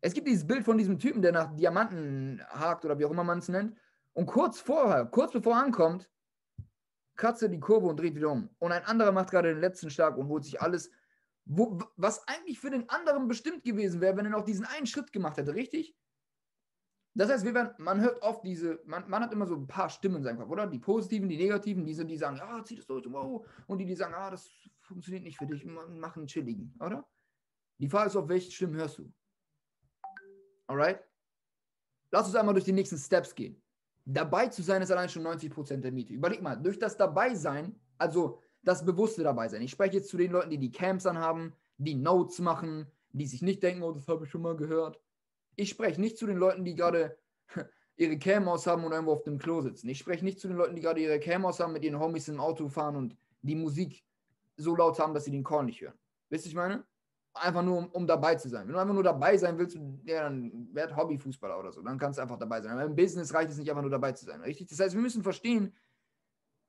Es 0.01 0.13
gibt 0.13 0.27
dieses 0.27 0.45
Bild 0.45 0.63
von 0.63 0.77
diesem 0.77 0.99
Typen, 0.99 1.21
der 1.21 1.31
nach 1.31 1.55
Diamanten 1.55 2.41
hakt 2.49 2.85
oder 2.85 2.99
wie 2.99 3.05
auch 3.05 3.11
immer 3.11 3.23
man 3.23 3.39
es 3.39 3.49
nennt. 3.49 3.75
Und 4.13 4.27
kurz 4.27 4.59
vorher, 4.59 5.05
kurz 5.05 5.33
bevor 5.33 5.55
er 5.55 5.63
ankommt, 5.63 6.09
kratzt 7.15 7.41
er 7.41 7.49
die 7.49 7.59
Kurve 7.59 7.87
und 7.87 7.99
dreht 7.99 8.15
wieder 8.15 8.29
um. 8.29 8.49
Und 8.59 8.71
ein 8.71 8.83
anderer 8.85 9.11
macht 9.11 9.31
gerade 9.31 9.49
den 9.49 9.61
letzten 9.61 9.89
Schlag 9.89 10.17
und 10.17 10.27
holt 10.27 10.43
sich 10.43 10.61
alles, 10.61 10.91
wo, 11.45 11.79
was 11.95 12.27
eigentlich 12.27 12.59
für 12.59 12.69
den 12.69 12.87
anderen 12.89 13.27
bestimmt 13.27 13.63
gewesen 13.63 14.01
wäre, 14.01 14.15
wenn 14.17 14.25
er 14.25 14.31
noch 14.31 14.45
diesen 14.45 14.65
einen 14.65 14.85
Schritt 14.85 15.11
gemacht 15.11 15.37
hätte, 15.37 15.55
richtig? 15.55 15.95
Das 17.17 17.31
heißt, 17.31 17.43
werden, 17.45 17.71
man 17.79 17.99
hört 17.99 18.21
oft 18.21 18.43
diese, 18.43 18.79
man, 18.85 19.09
man, 19.09 19.23
hat 19.23 19.33
immer 19.33 19.47
so 19.47 19.55
ein 19.55 19.65
paar 19.65 19.89
Stimmen 19.89 20.17
in 20.17 20.23
seinem 20.23 20.37
Kopf, 20.37 20.51
oder? 20.51 20.67
Die 20.67 20.77
positiven, 20.77 21.27
die 21.27 21.37
negativen, 21.37 21.83
diese, 21.83 22.05
die 22.05 22.15
sagen, 22.15 22.37
ja, 22.37 22.63
zieh 22.63 22.75
das 22.75 22.85
durch, 22.85 23.11
wow. 23.11 23.43
Und 23.65 23.79
die, 23.79 23.85
die 23.85 23.95
sagen, 23.95 24.13
ah, 24.13 24.29
das 24.29 24.47
funktioniert 24.81 25.23
nicht 25.23 25.35
für 25.35 25.47
dich, 25.47 25.65
mach 25.65 26.15
einen 26.15 26.27
chilligen, 26.27 26.75
oder? 26.79 27.07
Die 27.79 27.89
Frage 27.89 28.09
ist, 28.09 28.15
auf 28.15 28.29
welche 28.29 28.51
Stimmen 28.51 28.75
hörst 28.75 28.99
du? 28.99 29.11
Alright? 30.67 31.03
Lass 32.11 32.27
uns 32.27 32.35
einmal 32.35 32.53
durch 32.53 32.65
die 32.65 32.71
nächsten 32.71 32.97
Steps 32.97 33.33
gehen. 33.33 33.59
Dabei 34.05 34.47
zu 34.49 34.61
sein 34.61 34.83
ist 34.83 34.91
allein 34.91 35.09
schon 35.09 35.25
90% 35.25 35.77
der 35.77 35.91
Miete. 35.91 36.13
Überleg 36.13 36.43
mal, 36.43 36.55
durch 36.55 36.77
das 36.77 36.95
Dabeisein, 36.95 37.79
also 37.97 38.39
das 38.61 38.85
bewusste 38.85 39.23
Dabeisein. 39.23 39.63
Ich 39.63 39.71
spreche 39.71 39.97
jetzt 39.97 40.09
zu 40.09 40.17
den 40.17 40.31
Leuten, 40.31 40.51
die 40.51 40.59
die 40.59 40.71
Camps 40.71 41.07
anhaben, 41.07 41.55
die 41.77 41.95
Notes 41.95 42.37
machen, 42.37 42.85
die 43.11 43.25
sich 43.25 43.41
nicht 43.41 43.63
denken, 43.63 43.81
oh, 43.81 43.91
das 43.91 44.07
habe 44.07 44.25
ich 44.25 44.29
schon 44.29 44.43
mal 44.43 44.55
gehört. 44.55 45.01
Ich 45.57 45.69
spreche 45.69 45.99
nicht 45.99 46.17
zu 46.17 46.25
den 46.25 46.37
Leuten, 46.37 46.63
die 46.63 46.75
gerade 46.75 47.17
ihre 47.97 48.17
Cam 48.17 48.47
aus 48.47 48.65
haben 48.65 48.85
und 48.85 48.93
irgendwo 48.93 49.11
auf 49.11 49.23
dem 49.23 49.37
Klo 49.37 49.61
sitzen. 49.61 49.89
Ich 49.89 49.99
spreche 49.99 50.23
nicht 50.23 50.39
zu 50.39 50.47
den 50.47 50.55
Leuten, 50.55 50.75
die 50.75 50.81
gerade 50.81 51.01
ihre 51.01 51.19
Cam 51.19 51.45
aus 51.45 51.59
haben, 51.59 51.73
mit 51.73 51.83
ihren 51.83 51.99
Homies 51.99 52.29
im 52.29 52.39
Auto 52.39 52.69
fahren 52.69 52.95
und 52.95 53.17
die 53.41 53.55
Musik 53.55 54.05
so 54.55 54.75
laut 54.75 54.97
haben, 54.99 55.13
dass 55.13 55.25
sie 55.25 55.31
den 55.31 55.43
Call 55.43 55.65
nicht 55.65 55.81
hören. 55.81 55.97
Wisst 56.29 56.45
ihr, 56.45 56.49
ich 56.49 56.55
meine? 56.55 56.85
einfach 57.41 57.63
nur, 57.63 57.77
um, 57.77 57.87
um, 57.87 58.07
dabei 58.07 58.35
zu 58.35 58.49
sein. 58.49 58.67
Wenn 58.67 58.73
du 58.73 58.79
einfach 58.79 58.93
nur 58.93 59.03
dabei 59.03 59.37
sein 59.37 59.57
willst, 59.57 59.77
ja, 60.05 60.23
dann 60.23 60.69
werd 60.73 60.95
Hobbyfußballer 60.95 61.59
oder 61.59 61.71
so. 61.71 61.81
Dann 61.81 61.97
kannst 61.97 62.17
du 62.17 62.21
einfach 62.21 62.37
dabei 62.37 62.61
sein. 62.61 62.71
Aber 62.71 62.83
im 62.83 62.95
Business 62.95 63.33
reicht 63.33 63.51
es 63.51 63.57
nicht 63.57 63.69
einfach 63.69 63.81
nur 63.81 63.91
dabei 63.91 64.11
zu 64.11 64.25
sein, 64.25 64.41
richtig? 64.41 64.67
Das 64.69 64.79
heißt, 64.79 64.95
wir 64.95 65.01
müssen 65.01 65.23
verstehen, 65.23 65.75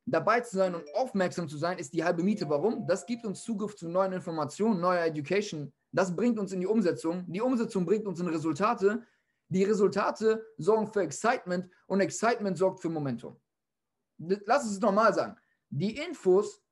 dabei 0.06 0.40
zu 0.40 0.56
sein 0.56 0.74
und 0.74 0.84
aufmerksam 0.94 1.48
zu 1.48 1.56
sein, 1.56 1.78
ist 1.78 1.92
die 1.92 2.04
halbe 2.04 2.22
Miete. 2.22 2.48
Warum? 2.48 2.86
Das 2.86 3.06
gibt 3.06 3.24
uns 3.24 3.42
Zugriff 3.42 3.76
zu 3.76 3.88
neuen 3.88 4.12
Informationen, 4.12 4.80
neuer 4.80 5.04
Education. 5.04 5.72
Das 5.92 6.14
bringt 6.14 6.38
uns 6.38 6.52
in 6.52 6.60
die 6.60 6.66
Umsetzung. 6.66 7.24
Die 7.28 7.40
Umsetzung 7.40 7.84
bringt 7.84 8.06
uns 8.06 8.20
in 8.20 8.28
Resultate. 8.28 9.04
Die 9.48 9.64
Resultate 9.64 10.44
sorgen 10.58 10.92
für 10.92 11.02
Excitement 11.02 11.70
und 11.86 12.00
Excitement 12.00 12.56
sorgt 12.58 12.80
für 12.80 12.90
Momentum. 12.90 13.36
Lass 14.18 14.70
es 14.70 14.80
normal 14.80 15.14
sagen. 15.14 15.36
Die 15.70 15.96
Infos 15.96 16.62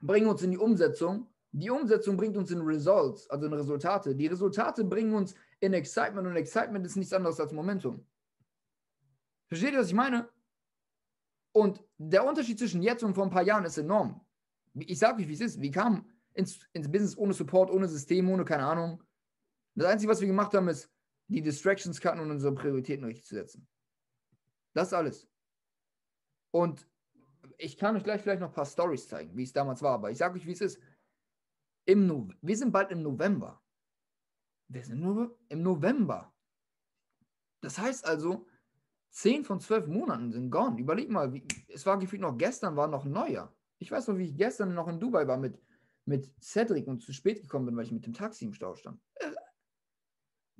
bringen 0.00 0.28
uns 0.28 0.42
in 0.42 0.52
die 0.52 0.58
Umsetzung 0.58 1.28
die 1.56 1.70
Umsetzung 1.70 2.16
bringt 2.16 2.36
uns 2.36 2.50
in 2.50 2.62
Results, 2.62 3.30
also 3.30 3.46
in 3.46 3.52
Resultate. 3.52 4.12
Die 4.16 4.26
Resultate 4.26 4.82
bringen 4.82 5.14
uns 5.14 5.36
in 5.60 5.72
Excitement 5.72 6.26
und 6.26 6.34
Excitement 6.34 6.84
ist 6.84 6.96
nichts 6.96 7.12
anderes 7.12 7.38
als 7.38 7.52
Momentum. 7.52 8.04
Versteht 9.46 9.72
ihr, 9.72 9.78
was 9.78 9.86
ich 9.86 9.94
meine? 9.94 10.28
Und 11.52 11.80
der 11.96 12.26
Unterschied 12.26 12.58
zwischen 12.58 12.82
jetzt 12.82 13.04
und 13.04 13.14
vor 13.14 13.22
ein 13.22 13.30
paar 13.30 13.44
Jahren 13.44 13.64
ist 13.64 13.78
enorm. 13.78 14.20
Ich 14.74 14.98
sage 14.98 15.22
euch, 15.22 15.28
wie 15.28 15.34
es 15.34 15.40
ist. 15.40 15.60
Wir 15.60 15.70
kamen 15.70 16.10
ins, 16.34 16.68
ins 16.72 16.90
Business 16.90 17.16
ohne 17.16 17.32
Support, 17.32 17.70
ohne 17.70 17.88
System, 17.88 18.28
ohne 18.30 18.44
keine 18.44 18.66
Ahnung. 18.66 19.02
Das 19.74 19.86
Einzige, 19.86 20.10
was 20.12 20.20
wir 20.20 20.28
gemacht 20.28 20.54
haben, 20.54 20.68
ist, 20.68 20.90
die 21.28 21.40
Distractions 21.40 22.00
cutten 22.00 22.20
und 22.20 22.30
unsere 22.30 22.54
Prioritäten 22.54 23.04
richtig 23.04 23.24
zu 23.24 23.34
setzen. 23.34 23.66
Das 24.74 24.92
alles. 24.92 25.28
Und 26.50 26.86
ich 27.58 27.76
kann 27.76 27.96
euch 27.96 28.04
gleich 28.04 28.22
vielleicht 28.22 28.40
noch 28.40 28.48
ein 28.48 28.54
paar 28.54 28.66
Stories 28.66 29.08
zeigen, 29.08 29.36
wie 29.36 29.42
es 29.42 29.52
damals 29.52 29.82
war, 29.82 29.94
aber 29.94 30.10
ich 30.10 30.18
sage 30.18 30.36
euch, 30.38 30.46
wie 30.46 30.52
es 30.52 30.60
ist. 30.60 30.80
Im 31.86 32.06
no 32.06 32.28
wir 32.40 32.56
sind 32.56 32.72
bald 32.72 32.90
im 32.90 33.02
November. 33.02 33.62
Wir 34.68 34.84
sind 34.84 35.00
nur 35.00 35.38
im 35.48 35.62
November. 35.62 36.32
Das 37.60 37.78
heißt 37.78 38.06
also, 38.06 38.46
10 39.10 39.44
von 39.44 39.60
12 39.60 39.86
Monaten 39.86 40.32
sind 40.32 40.50
gone. 40.50 40.78
Überleg 40.78 41.10
mal, 41.10 41.32
wie, 41.32 41.46
es 41.68 41.86
war 41.86 41.98
gefühlt 41.98 42.22
noch 42.22 42.36
gestern, 42.36 42.76
war 42.76 42.88
noch 42.88 43.04
Neujahr. 43.04 43.54
Ich 43.78 43.90
weiß 43.90 44.08
noch, 44.08 44.18
wie 44.18 44.24
ich 44.24 44.36
gestern 44.36 44.74
noch 44.74 44.88
in 44.88 44.98
Dubai 44.98 45.26
war 45.26 45.36
mit, 45.36 45.60
mit 46.06 46.30
Cedric 46.40 46.86
und 46.86 47.00
zu 47.00 47.12
spät 47.12 47.40
gekommen 47.40 47.66
bin, 47.66 47.76
weil 47.76 47.84
ich 47.84 47.92
mit 47.92 48.06
dem 48.06 48.12
Taxi 48.12 48.44
im 48.44 48.52
Stau 48.52 48.74
stand. 48.74 49.00
Äh, 49.14 49.30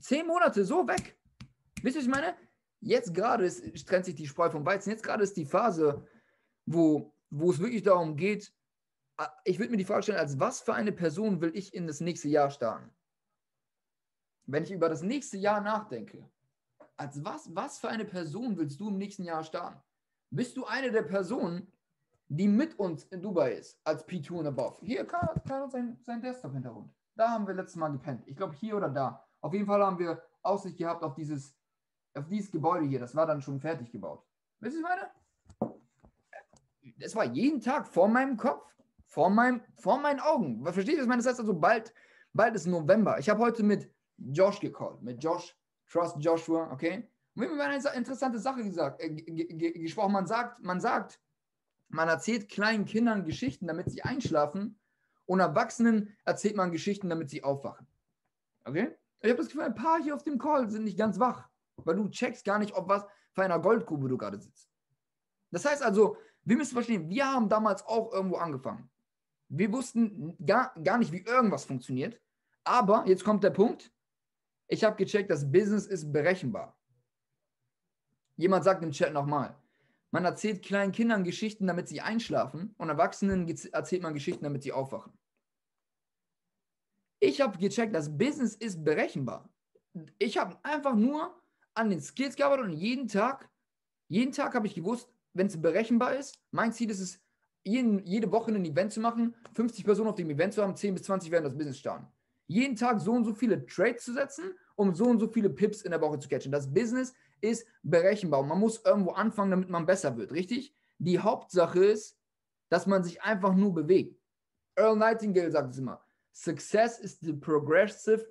zehn 0.00 0.26
Monate 0.26 0.64
so 0.64 0.86
weg. 0.86 1.18
Wisst 1.82 1.96
ihr, 1.96 2.00
was 2.00 2.06
ich 2.06 2.12
meine? 2.12 2.36
Jetzt 2.80 3.14
gerade 3.14 3.48
trennt 3.84 4.04
sich 4.04 4.14
die 4.14 4.26
Spreu 4.26 4.50
vom 4.50 4.64
Weizen. 4.64 4.90
Jetzt 4.90 5.04
gerade 5.04 5.22
ist 5.22 5.36
die 5.36 5.46
Phase, 5.46 6.06
wo, 6.66 7.14
wo 7.30 7.50
es 7.50 7.58
wirklich 7.58 7.82
darum 7.82 8.16
geht, 8.16 8.54
Ah, 9.16 9.32
ich 9.44 9.58
würde 9.58 9.70
mir 9.70 9.76
die 9.76 9.84
Frage 9.84 10.02
stellen, 10.02 10.18
als 10.18 10.40
was 10.40 10.60
für 10.60 10.74
eine 10.74 10.90
Person 10.90 11.40
will 11.40 11.52
ich 11.54 11.72
in 11.72 11.86
das 11.86 12.00
nächste 12.00 12.28
Jahr 12.28 12.50
starten? 12.50 12.90
Wenn 14.46 14.64
ich 14.64 14.72
über 14.72 14.88
das 14.88 15.02
nächste 15.02 15.36
Jahr 15.36 15.60
nachdenke, 15.60 16.28
als 16.96 17.24
was, 17.24 17.54
was 17.54 17.78
für 17.78 17.88
eine 17.88 18.04
Person 18.04 18.56
willst 18.56 18.80
du 18.80 18.88
im 18.88 18.98
nächsten 18.98 19.24
Jahr 19.24 19.44
starten? 19.44 19.80
Bist 20.30 20.56
du 20.56 20.64
eine 20.64 20.90
der 20.90 21.02
Personen, 21.02 21.72
die 22.36 22.48
mit 22.48 22.78
uns 22.78 23.04
in 23.04 23.22
Dubai 23.22 23.52
ist, 23.52 23.80
als 23.84 24.06
P2 24.06 24.32
und 24.32 24.46
above? 24.46 24.78
Hier, 24.84 25.04
kann, 25.04 25.28
kann 25.46 25.70
sein, 25.70 25.98
sein 26.02 26.20
Desktop-Hintergrund. 26.20 26.92
Da 27.16 27.30
haben 27.30 27.46
wir 27.46 27.54
letztes 27.54 27.76
Mal 27.76 27.90
gepennt. 27.90 28.22
Ich 28.26 28.36
glaube, 28.36 28.54
hier 28.54 28.76
oder 28.76 28.88
da. 28.88 29.24
Auf 29.40 29.52
jeden 29.52 29.66
Fall 29.66 29.82
haben 29.82 29.98
wir 29.98 30.22
Aussicht 30.42 30.76
gehabt 30.76 31.02
auf 31.02 31.14
dieses, 31.14 31.56
auf 32.14 32.26
dieses 32.28 32.50
Gebäude 32.50 32.86
hier. 32.86 32.98
Das 32.98 33.14
war 33.14 33.26
dann 33.26 33.40
schon 33.40 33.60
fertig 33.60 33.90
gebaut. 33.92 34.24
Wisst 34.60 34.76
ihr, 34.76 34.82
was 34.82 34.90
ich 35.62 35.62
meine? 35.62 35.74
Das 36.98 37.14
war 37.14 37.24
jeden 37.24 37.60
Tag 37.60 37.86
vor 37.86 38.08
meinem 38.08 38.36
Kopf. 38.36 38.74
Vor, 39.06 39.30
mein, 39.30 39.62
vor 39.76 40.00
meinen 40.00 40.20
Augen. 40.20 40.64
Versteht 40.64 40.96
ihr? 40.96 41.06
Das 41.06 41.26
heißt 41.26 41.40
also, 41.40 41.54
bald, 41.54 41.94
bald 42.32 42.56
ist 42.56 42.66
November. 42.66 43.18
Ich 43.18 43.30
habe 43.30 43.40
heute 43.40 43.62
mit 43.62 43.88
Josh 44.16 44.58
gecallt, 44.60 45.02
mit 45.02 45.22
Josh, 45.22 45.56
Trust 45.88 46.16
Joshua, 46.18 46.70
okay? 46.72 47.08
Und 47.36 47.42
wir 47.42 47.50
haben 47.50 47.60
eine 47.60 47.96
interessante 47.96 48.38
Sache 48.38 48.62
gesagt, 48.64 49.00
äh, 49.00 49.10
gesprochen. 49.10 50.12
Man 50.12 50.26
sagt, 50.26 50.62
man 50.62 50.80
sagt, 50.80 51.20
man 51.88 52.08
erzählt 52.08 52.48
kleinen 52.48 52.84
Kindern 52.84 53.24
Geschichten, 53.24 53.66
damit 53.66 53.90
sie 53.90 54.02
einschlafen 54.02 54.78
und 55.26 55.40
Erwachsenen 55.40 56.16
erzählt 56.24 56.56
man 56.56 56.72
Geschichten, 56.72 57.08
damit 57.08 57.30
sie 57.30 57.44
aufwachen. 57.44 57.86
Okay? 58.64 58.96
Ich 59.20 59.30
habe 59.30 59.38
das 59.38 59.46
Gefühl, 59.46 59.62
ein 59.62 59.74
paar 59.74 60.02
hier 60.02 60.14
auf 60.14 60.22
dem 60.22 60.38
Call 60.38 60.68
sind 60.70 60.84
nicht 60.84 60.98
ganz 60.98 61.18
wach, 61.18 61.48
weil 61.76 61.96
du 61.96 62.08
checkst 62.08 62.44
gar 62.44 62.58
nicht, 62.58 62.74
ob 62.74 62.88
was 62.88 63.06
für 63.32 63.42
einer 63.42 63.58
Goldgrube 63.58 64.08
du 64.08 64.18
gerade 64.18 64.38
sitzt. 64.38 64.68
Das 65.50 65.64
heißt 65.64 65.82
also, 65.82 66.16
wir 66.42 66.56
müssen 66.56 66.74
verstehen, 66.74 67.08
wir 67.08 67.26
haben 67.26 67.48
damals 67.48 67.84
auch 67.86 68.12
irgendwo 68.12 68.36
angefangen. 68.36 68.90
Wir 69.48 69.72
wussten 69.72 70.36
gar, 70.44 70.74
gar 70.82 70.98
nicht, 70.98 71.12
wie 71.12 71.22
irgendwas 71.22 71.64
funktioniert. 71.64 72.20
Aber 72.64 73.06
jetzt 73.06 73.24
kommt 73.24 73.44
der 73.44 73.50
Punkt. 73.50 73.92
Ich 74.68 74.84
habe 74.84 74.96
gecheckt, 74.96 75.30
das 75.30 75.50
Business 75.50 75.86
ist 75.86 76.12
berechenbar. 76.12 76.76
Jemand 78.36 78.64
sagt 78.64 78.82
im 78.82 78.90
Chat 78.90 79.12
nochmal, 79.12 79.54
man 80.14 80.24
erzählt 80.24 80.62
kleinen 80.62 80.92
Kindern 80.92 81.24
Geschichten, 81.24 81.66
damit 81.66 81.88
sie 81.88 82.00
einschlafen 82.00 82.72
und 82.78 82.88
Erwachsenen 82.88 83.48
erzählt 83.72 84.00
man 84.00 84.14
Geschichten, 84.14 84.44
damit 84.44 84.62
sie 84.62 84.70
aufwachen. 84.70 85.12
Ich 87.18 87.40
habe 87.40 87.58
gecheckt, 87.58 87.92
das 87.92 88.16
Business 88.16 88.54
ist 88.54 88.84
berechenbar. 88.84 89.52
Ich 90.20 90.38
habe 90.38 90.56
einfach 90.62 90.94
nur 90.94 91.34
an 91.74 91.90
den 91.90 92.00
Skills 92.00 92.36
gearbeitet 92.36 92.66
und 92.66 92.74
jeden 92.74 93.08
Tag, 93.08 93.50
jeden 94.06 94.30
Tag 94.30 94.54
habe 94.54 94.68
ich 94.68 94.76
gewusst, 94.76 95.10
wenn 95.32 95.48
es 95.48 95.60
berechenbar 95.60 96.14
ist, 96.14 96.40
mein 96.52 96.72
Ziel 96.72 96.90
ist 96.90 97.00
es, 97.00 97.20
jeden, 97.64 97.98
jede 98.04 98.30
Woche 98.30 98.52
ein 98.52 98.64
Event 98.64 98.92
zu 98.92 99.00
machen, 99.00 99.34
50 99.54 99.84
Personen 99.84 100.10
auf 100.10 100.14
dem 100.14 100.30
Event 100.30 100.54
zu 100.54 100.62
haben, 100.62 100.76
10 100.76 100.94
bis 100.94 101.02
20 101.02 101.32
werden 101.32 101.42
das 101.42 101.56
Business 101.56 101.78
starten. 101.78 102.06
Jeden 102.46 102.76
Tag 102.76 103.00
so 103.00 103.10
und 103.10 103.24
so 103.24 103.34
viele 103.34 103.66
Trades 103.66 104.04
zu 104.04 104.12
setzen 104.12 104.54
um 104.76 104.94
so 104.94 105.04
und 105.04 105.18
so 105.18 105.28
viele 105.28 105.50
Pips 105.50 105.82
in 105.82 105.90
der 105.90 106.00
Woche 106.00 106.18
zu 106.18 106.28
catchen. 106.28 106.52
Das 106.52 106.72
Business 106.72 107.14
ist 107.44 107.66
berechenbar. 107.82 108.42
Man 108.42 108.58
muss 108.58 108.84
irgendwo 108.84 109.12
anfangen, 109.12 109.50
damit 109.50 109.68
man 109.68 109.86
besser 109.86 110.16
wird, 110.16 110.32
richtig? 110.32 110.74
Die 110.98 111.18
Hauptsache 111.18 111.84
ist, 111.84 112.18
dass 112.70 112.86
man 112.86 113.04
sich 113.04 113.22
einfach 113.22 113.54
nur 113.54 113.74
bewegt. 113.74 114.20
Earl 114.76 114.96
Nightingale 114.96 115.50
sagt 115.50 115.72
es 115.72 115.78
immer: 115.78 116.04
Success 116.32 116.98
is 116.98 117.18
the 117.20 117.32
progressive 117.32 118.26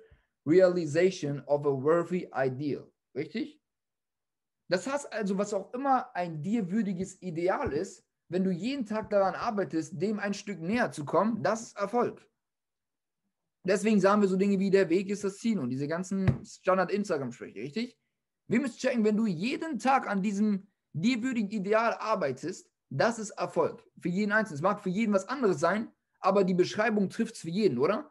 realization 0.46 1.42
of 1.46 1.66
a 1.66 1.70
worthy 1.70 2.28
ideal. 2.34 2.90
Richtig? 3.14 3.60
Das 4.68 4.86
heißt 4.86 5.12
also, 5.12 5.38
was 5.38 5.54
auch 5.54 5.72
immer 5.74 6.14
ein 6.14 6.42
dir 6.42 6.70
würdiges 6.70 7.20
Ideal 7.22 7.72
ist, 7.72 8.04
wenn 8.28 8.44
du 8.44 8.50
jeden 8.50 8.86
Tag 8.86 9.10
daran 9.10 9.34
arbeitest, 9.34 10.00
dem 10.00 10.18
ein 10.18 10.34
Stück 10.34 10.60
näher 10.60 10.90
zu 10.90 11.04
kommen, 11.04 11.42
das 11.42 11.62
ist 11.62 11.76
Erfolg. 11.76 12.26
Deswegen 13.66 14.00
sagen 14.00 14.20
wir 14.20 14.28
so 14.28 14.36
Dinge 14.36 14.58
wie 14.58 14.70
der 14.70 14.88
Weg 14.90 15.08
ist 15.08 15.24
das 15.24 15.38
Ziel 15.38 15.58
und 15.58 15.70
diese 15.70 15.88
ganzen 15.88 16.44
Standard-Instagram-Sprüche, 16.44 17.60
richtig? 17.60 17.98
Wir 18.48 18.60
müssen 18.60 18.78
checken, 18.78 19.04
wenn 19.04 19.16
du 19.16 19.26
jeden 19.26 19.78
Tag 19.78 20.08
an 20.08 20.22
diesem 20.22 20.66
dir 20.92 21.22
würdigen 21.22 21.50
Ideal 21.50 21.94
arbeitest, 21.94 22.70
das 22.90 23.18
ist 23.18 23.30
Erfolg. 23.30 23.82
Für 24.00 24.08
jeden 24.08 24.32
Einzelnen. 24.32 24.56
Es 24.56 24.62
mag 24.62 24.80
für 24.80 24.90
jeden 24.90 25.12
was 25.12 25.28
anderes 25.28 25.58
sein, 25.58 25.90
aber 26.20 26.44
die 26.44 26.54
Beschreibung 26.54 27.10
trifft 27.10 27.34
es 27.34 27.40
für 27.40 27.50
jeden, 27.50 27.78
oder? 27.78 28.10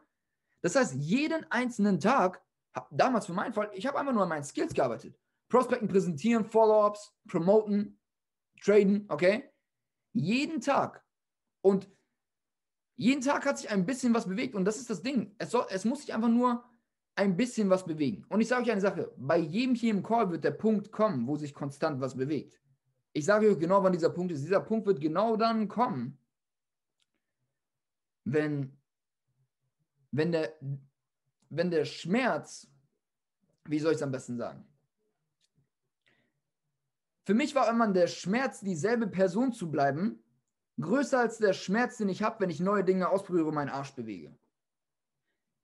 Das 0.60 0.76
heißt, 0.76 0.94
jeden 0.94 1.50
einzelnen 1.50 2.00
Tag, 2.00 2.42
damals 2.90 3.26
für 3.26 3.32
meinen 3.32 3.52
Fall, 3.52 3.70
ich 3.74 3.86
habe 3.86 3.98
einfach 3.98 4.12
nur 4.12 4.22
an 4.22 4.28
meinen 4.28 4.44
Skills 4.44 4.74
gearbeitet. 4.74 5.18
Prospekten 5.48 5.88
präsentieren, 5.88 6.44
Follow-ups, 6.44 7.14
promoten, 7.28 7.98
traden, 8.62 9.06
okay? 9.08 9.50
Jeden 10.12 10.60
Tag. 10.60 11.04
Und 11.60 11.88
jeden 12.96 13.20
Tag 13.20 13.44
hat 13.46 13.58
sich 13.58 13.70
ein 13.70 13.86
bisschen 13.86 14.14
was 14.14 14.26
bewegt 14.26 14.54
und 14.54 14.64
das 14.64 14.78
ist 14.78 14.90
das 14.90 15.02
Ding. 15.02 15.34
Es, 15.38 15.50
soll, 15.50 15.66
es 15.70 15.84
muss 15.84 16.00
sich 16.00 16.14
einfach 16.14 16.28
nur 16.28 16.64
ein 17.16 17.36
bisschen 17.36 17.70
was 17.70 17.84
bewegen. 17.84 18.24
Und 18.28 18.40
ich 18.40 18.48
sage 18.48 18.64
euch 18.64 18.72
eine 18.72 18.80
Sache, 18.80 19.12
bei 19.16 19.38
jedem 19.38 19.74
hier 19.74 19.92
im 19.92 20.02
Call 20.02 20.30
wird 20.30 20.44
der 20.44 20.50
Punkt 20.50 20.90
kommen, 20.90 21.26
wo 21.26 21.36
sich 21.36 21.54
konstant 21.54 22.00
was 22.00 22.16
bewegt. 22.16 22.60
Ich 23.12 23.24
sage 23.24 23.48
euch 23.48 23.58
genau, 23.58 23.82
wann 23.82 23.92
dieser 23.92 24.10
Punkt 24.10 24.32
ist. 24.32 24.42
Dieser 24.42 24.60
Punkt 24.60 24.86
wird 24.86 25.00
genau 25.00 25.36
dann 25.36 25.68
kommen, 25.68 26.18
wenn, 28.24 28.76
wenn, 30.10 30.32
der, 30.32 30.54
wenn 31.50 31.70
der 31.70 31.84
Schmerz, 31.84 32.68
wie 33.66 33.78
soll 33.78 33.92
ich 33.92 33.98
es 33.98 34.02
am 34.02 34.10
besten 34.10 34.36
sagen? 34.36 34.66
Für 37.24 37.34
mich 37.34 37.54
war 37.54 37.70
immer 37.70 37.88
der 37.88 38.08
Schmerz, 38.08 38.60
dieselbe 38.60 39.06
Person 39.06 39.52
zu 39.52 39.70
bleiben, 39.70 40.22
größer 40.80 41.20
als 41.20 41.38
der 41.38 41.52
Schmerz, 41.52 41.98
den 41.98 42.08
ich 42.08 42.22
habe, 42.22 42.40
wenn 42.40 42.50
ich 42.50 42.60
neue 42.60 42.84
Dinge 42.84 43.08
ausprobiere 43.08 43.46
und 43.46 43.54
meinen 43.54 43.70
Arsch 43.70 43.94
bewege. 43.94 44.36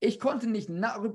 Ich 0.03 0.19
konnte, 0.19 0.49
nicht 0.49 0.71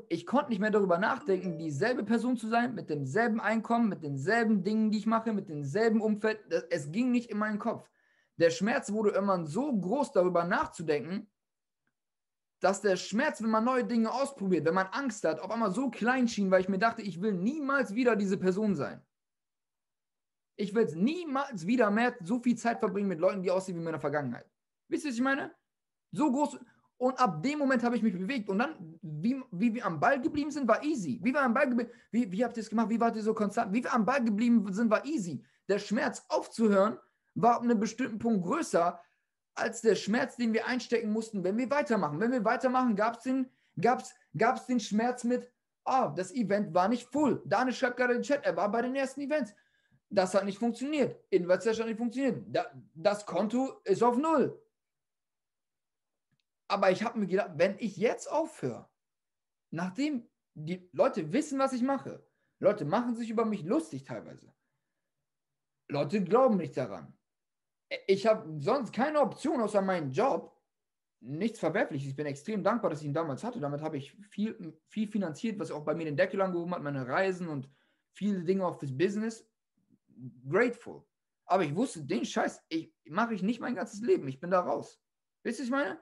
ich 0.10 0.26
konnte 0.28 0.50
nicht 0.50 0.60
mehr 0.60 0.70
darüber 0.70 1.00
nachdenken, 1.00 1.58
dieselbe 1.58 2.04
Person 2.04 2.38
zu 2.38 2.48
sein, 2.48 2.76
mit 2.76 2.88
demselben 2.88 3.42
Einkommen, 3.42 3.90
mit 3.90 4.04
denselben 4.04 4.64
Dingen, 4.64 4.92
die 4.92 5.00
ich 5.00 5.08
mache, 5.08 5.34
mit 5.34 5.50
demselben 5.50 6.02
Umfeld. 6.02 6.40
Es 6.70 6.92
ging 6.92 7.10
nicht 7.10 7.32
in 7.32 7.40
meinen 7.40 7.58
Kopf. 7.58 7.90
Der 8.38 8.52
Schmerz 8.52 8.92
wurde 8.92 9.10
immer 9.12 9.44
so 9.46 9.76
groß, 9.76 10.12
darüber 10.12 10.44
nachzudenken, 10.44 11.28
dass 12.60 12.82
der 12.82 12.96
Schmerz, 12.96 13.42
wenn 13.42 13.50
man 13.50 13.64
neue 13.64 13.86
Dinge 13.86 14.12
ausprobiert, 14.12 14.66
wenn 14.66 14.76
man 14.76 14.88
Angst 14.88 15.24
hat, 15.24 15.40
auf 15.40 15.50
einmal 15.50 15.72
so 15.72 15.90
klein 15.90 16.28
schien, 16.28 16.52
weil 16.52 16.62
ich 16.62 16.70
mir 16.70 16.80
dachte, 16.80 17.02
ich 17.02 17.22
will 17.22 17.34
niemals 17.34 17.96
wieder 17.96 18.16
diese 18.16 18.38
Person 18.38 18.76
sein. 18.76 19.04
Ich 20.58 20.76
will 20.76 20.86
niemals 20.96 21.66
wieder 21.66 21.90
mehr 21.90 22.16
so 22.22 22.40
viel 22.40 22.56
Zeit 22.56 22.80
verbringen 22.80 23.08
mit 23.08 23.20
Leuten, 23.20 23.42
die 23.42 23.52
aussehen 23.52 23.76
wie 23.76 23.80
in 23.80 23.86
meiner 23.86 24.00
Vergangenheit. 24.00 24.50
Wisst 24.90 25.06
ihr, 25.06 25.10
was 25.10 25.16
ich 25.16 25.24
meine? 25.24 25.56
So 26.12 26.32
groß. 26.32 26.60
Und 26.98 27.20
ab 27.20 27.44
dem 27.44 27.60
Moment 27.60 27.84
habe 27.84 27.98
ich 27.98 28.04
mich 28.04 28.14
bewegt. 28.14 28.50
Und 28.50 28.60
dann, 28.60 28.98
wie, 29.02 29.42
wie 29.52 29.74
wir 29.74 29.86
am 29.86 30.00
Ball 30.00 30.22
geblieben 30.22 30.52
sind, 30.52 30.68
war 30.68 30.82
easy. 30.84 31.20
Wie 31.22 31.34
wir 31.34 31.42
am 31.42 31.54
Ball 31.54 31.70
geblieben 31.70 31.92
wie, 32.12 32.32
wie 32.32 32.44
habt 32.44 32.56
ihr 32.56 32.62
es 32.62 32.70
gemacht? 32.70 32.90
Wie 32.90 33.00
wart 33.00 33.16
ihr 33.16 33.24
so 33.24 33.34
konstant? 33.34 33.74
Wie 33.74 33.84
wir 33.84 33.94
am 33.94 34.06
Ball 34.06 34.24
geblieben 34.24 34.72
sind, 34.72 34.90
war 34.90 35.06
easy. 35.06 35.44
Der 35.68 35.80
Schmerz 35.80 36.24
aufzuhören, 36.30 36.98
war 37.34 37.56
ab 37.56 37.64
einem 37.64 37.80
bestimmten 37.80 38.18
Punkt 38.18 38.46
größer 38.46 39.00
als 39.56 39.82
der 39.82 39.96
Schmerz, 39.96 40.36
den 40.38 40.54
wir 40.54 40.68
einstecken 40.68 41.12
mussten, 41.12 41.44
wenn 41.44 41.58
wir 41.58 41.70
weitermachen. 41.70 42.20
Wenn 42.20 42.32
wir 42.32 42.44
weitermachen, 42.46 42.96
gab 42.96 43.18
es 43.18 43.24
den, 43.24 43.50
gab's, 43.80 44.14
gab's 44.38 44.66
den 44.66 44.80
Schmerz 44.80 45.24
mit, 45.24 45.52
oh, 45.86 46.12
das 46.16 46.34
Event 46.34 46.74
war 46.74 46.88
nicht 46.88 47.08
full. 47.12 47.42
Daniel 47.46 47.74
schreibt 47.74 47.98
gerade 47.98 48.14
in 48.14 48.20
den 48.20 48.24
Chat, 48.24 48.46
er 48.46 48.56
war 48.56 48.72
bei 48.72 48.82
den 48.82 48.96
ersten 48.96 49.22
Events. 49.22 49.54
Das 50.10 50.34
hat 50.34 50.46
nicht 50.46 50.60
funktioniert. 50.60 51.20
Invest 51.30 51.68
hat 51.68 51.86
nicht 51.86 51.98
funktioniert. 51.98 52.46
das 52.94 53.26
Konto 53.26 53.82
ist 53.84 54.04
auf 54.04 54.18
Null. 54.18 54.60
Aber 56.68 56.92
ich 56.92 57.04
habe 57.04 57.20
mir 57.20 57.28
gedacht, 57.28 57.52
wenn 57.56 57.78
ich 57.80 57.98
jetzt 57.98 58.32
aufhöre, 58.32 58.90
nachdem 59.72 60.28
die 60.54 60.90
Leute 60.94 61.32
wissen, 61.32 61.60
was 61.60 61.74
ich 61.74 61.82
mache, 61.82 62.26
Leute 62.60 62.86
machen 62.86 63.16
sich 63.16 63.30
über 63.30 63.46
mich 63.46 63.64
lustig 63.64 64.04
teilweise. 64.04 64.54
Leute 65.88 66.24
glauben 66.24 66.58
nicht 66.58 66.76
daran. 66.78 67.18
Ich 68.08 68.26
habe 68.26 68.60
sonst 68.60 68.94
keine 68.94 69.20
Option 69.20 69.62
außer 69.62 69.82
meinen 69.82 70.12
Job. 70.12 70.52
Nichts 71.20 71.60
Verwerfliches. 71.60 72.10
Ich 72.10 72.16
bin 72.16 72.26
extrem 72.26 72.64
dankbar, 72.64 72.90
dass 72.90 73.02
ich 73.02 73.08
ihn 73.08 73.14
damals 73.14 73.44
hatte. 73.44 73.60
Damit 73.60 73.82
habe 73.82 73.98
ich 73.98 74.16
viel, 74.30 74.80
viel 74.88 75.08
finanziert, 75.08 75.60
was 75.60 75.72
auch 75.72 75.84
bei 75.84 75.94
mir 75.94 76.06
den 76.06 76.18
Deckel 76.18 76.42
angehoben 76.42 76.74
hat, 76.74 76.82
meine 76.82 77.08
Reisen 77.08 77.48
und 77.48 77.70
viele 78.14 78.44
Dinge 78.44 78.66
auch 78.66 78.80
fürs 78.80 78.96
Business 78.96 79.48
grateful. 80.48 81.04
Aber 81.46 81.64
ich 81.64 81.76
wusste, 81.76 82.04
den 82.04 82.26
Scheiß 82.26 82.64
ich, 82.70 82.94
mache 83.06 83.36
ich 83.36 83.44
nicht 83.44 83.60
mein 83.60 83.76
ganzes 83.76 84.02
Leben. 84.02 84.28
Ich 84.28 84.40
bin 84.40 84.50
da 84.50 84.62
raus. 84.62 85.00
Wisst 85.44 85.60
ihr, 85.60 85.66
ich 85.66 85.72
meine? 85.72 86.00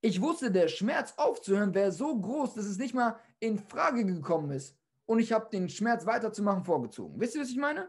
Ich 0.00 0.20
wusste, 0.20 0.50
der 0.50 0.68
Schmerz 0.68 1.14
aufzuhören 1.16 1.74
wäre 1.74 1.92
so 1.92 2.18
groß, 2.18 2.54
dass 2.54 2.66
es 2.66 2.78
nicht 2.78 2.94
mal 2.94 3.18
in 3.40 3.58
Frage 3.58 4.04
gekommen 4.04 4.50
ist. 4.50 4.76
Und 5.06 5.20
ich 5.20 5.32
habe 5.32 5.48
den 5.50 5.68
Schmerz 5.68 6.06
weiterzumachen 6.06 6.64
vorgezogen. 6.64 7.18
Wisst 7.20 7.34
ihr, 7.34 7.40
was 7.40 7.50
ich 7.50 7.56
meine? 7.56 7.88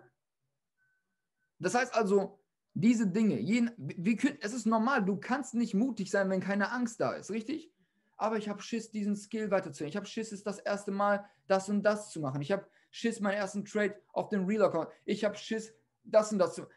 Das 1.60 1.74
heißt 1.74 1.96
also, 1.96 2.40
diese 2.74 3.08
Dinge, 3.08 3.40
jeden, 3.40 3.72
wir 3.78 4.16
können, 4.18 4.38
es 4.42 4.54
ist 4.54 4.68
normal, 4.68 5.04
du 5.04 5.18
kannst 5.18 5.56
nicht 5.56 5.74
mutig 5.74 6.12
sein, 6.12 6.30
wenn 6.30 6.42
keine 6.42 6.72
Angst 6.72 7.00
da 7.00 7.14
ist, 7.14 7.32
richtig? 7.32 7.72
Aber 8.18 8.38
ich 8.38 8.50
habe 8.50 8.62
Schiss, 8.62 8.92
diesen 8.92 9.16
Skill 9.16 9.50
weiterzuhören. 9.50 9.90
Ich 9.90 9.98
habe 9.98 10.06
Schiss, 10.06 10.32
es 10.32 10.44
das 10.44 10.60
erste 10.60 10.92
Mal 10.92 11.26
das 11.48 11.70
und 11.70 11.84
das 11.84 12.12
zu 12.12 12.20
machen. 12.20 12.42
Ich 12.42 12.52
habe 12.52 12.68
Schiss, 12.92 13.20
meinen 13.20 13.38
ersten 13.38 13.66
Trade 13.66 13.96
auf 14.14 14.30
den 14.30 14.46
Real 14.46 14.64
Account. 14.64 14.90
Ich 15.06 15.26
habe 15.26 15.36
Schiss, 15.36 15.74
das 16.04 16.32
und 16.32 16.40
das 16.40 16.56
zu. 16.56 16.68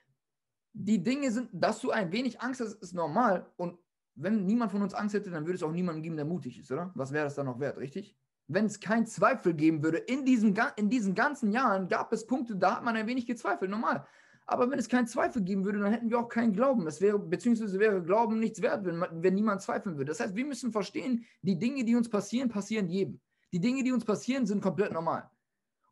Die 0.73 1.03
Dinge 1.03 1.31
sind, 1.31 1.51
dass 1.53 1.81
du 1.81 1.91
ein 1.91 2.13
wenig 2.13 2.41
Angst 2.41 2.61
hast, 2.61 2.75
ist 2.75 2.95
normal. 2.95 3.51
Und 3.57 3.79
wenn 4.15 4.45
niemand 4.47 4.73
von 4.73 4.83
uns 4.83 4.95
Angst 4.95 5.15
hätte, 5.15 5.31
dann 5.31 5.47
würde 5.47 5.57
es 5.57 5.63
auch 5.63 5.73
niemanden 5.73 6.03
geben, 6.03 6.17
der 6.17 6.25
mutig 6.25 6.59
ist, 6.59 6.71
oder? 6.71 6.91
Was 6.95 7.13
wäre 7.13 7.25
das 7.25 7.35
dann 7.35 7.47
noch 7.47 7.61
wert, 7.61 7.79
richtig? 7.79 8.17
Wenn 8.49 8.67
es 8.67 8.81
keinen 8.81 9.07
Zweifel 9.07 9.55
geben 9.55 9.83
würde, 9.83 9.99
in 9.99 10.25
diesen, 10.25 10.59
in 10.77 10.91
diesen 10.91 11.15
ganzen 11.15 11.53
Jahren 11.53 11.89
gab 11.89 12.13
es 12.13 12.27
Punkte, 12.27 12.57
da 12.57 12.77
hat 12.77 12.85
man 12.85 12.97
ein 12.97 13.07
wenig 13.07 13.27
gezweifelt, 13.27 13.71
normal. 13.71 14.07
Aber 14.47 14.69
wenn 14.69 14.81
es 14.81 14.89
keinen 14.89 15.07
Zweifel 15.07 15.43
geben 15.43 15.65
würde, 15.65 15.79
dann 15.79 15.93
hätten 15.93 16.11
wir 16.11 16.19
auch 16.19 16.29
keinen 16.29 16.53
Glauben. 16.53 16.85
Es 16.89 17.01
wäre, 17.01 17.21
beziehungsweise 17.21 17.79
wäre 17.79 18.03
Glauben 18.03 18.41
nichts 18.41 18.61
wert, 18.61 18.85
wenn, 18.85 19.01
wenn 19.23 19.35
niemand 19.35 19.63
zweifeln 19.63 19.97
würde. 19.97 20.11
Das 20.11 20.19
heißt, 20.19 20.35
wir 20.35 20.45
müssen 20.45 20.73
verstehen, 20.73 21.25
die 21.43 21.57
Dinge, 21.57 21.85
die 21.85 21.95
uns 21.95 22.09
passieren, 22.09 22.49
passieren 22.49 22.89
jedem. 22.89 23.21
Die 23.53 23.61
Dinge, 23.61 23.85
die 23.85 23.93
uns 23.93 24.05
passieren, 24.05 24.47
sind 24.47 24.61
komplett 24.61 24.93
normal. 24.93 25.31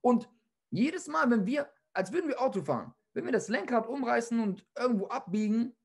Und 0.00 0.28
jedes 0.70 1.06
Mal, 1.06 1.30
wenn 1.30 1.46
wir, 1.46 1.68
als 1.92 2.12
würden 2.12 2.28
wir 2.28 2.40
Auto 2.40 2.62
fahren, 2.62 2.92
wenn 3.12 3.24
wir 3.24 3.32
das 3.32 3.48
Lenkrad 3.48 3.86
umreißen 3.86 4.40
und 4.40 4.66
irgendwo 4.76 5.06
abbiegen, 5.06 5.76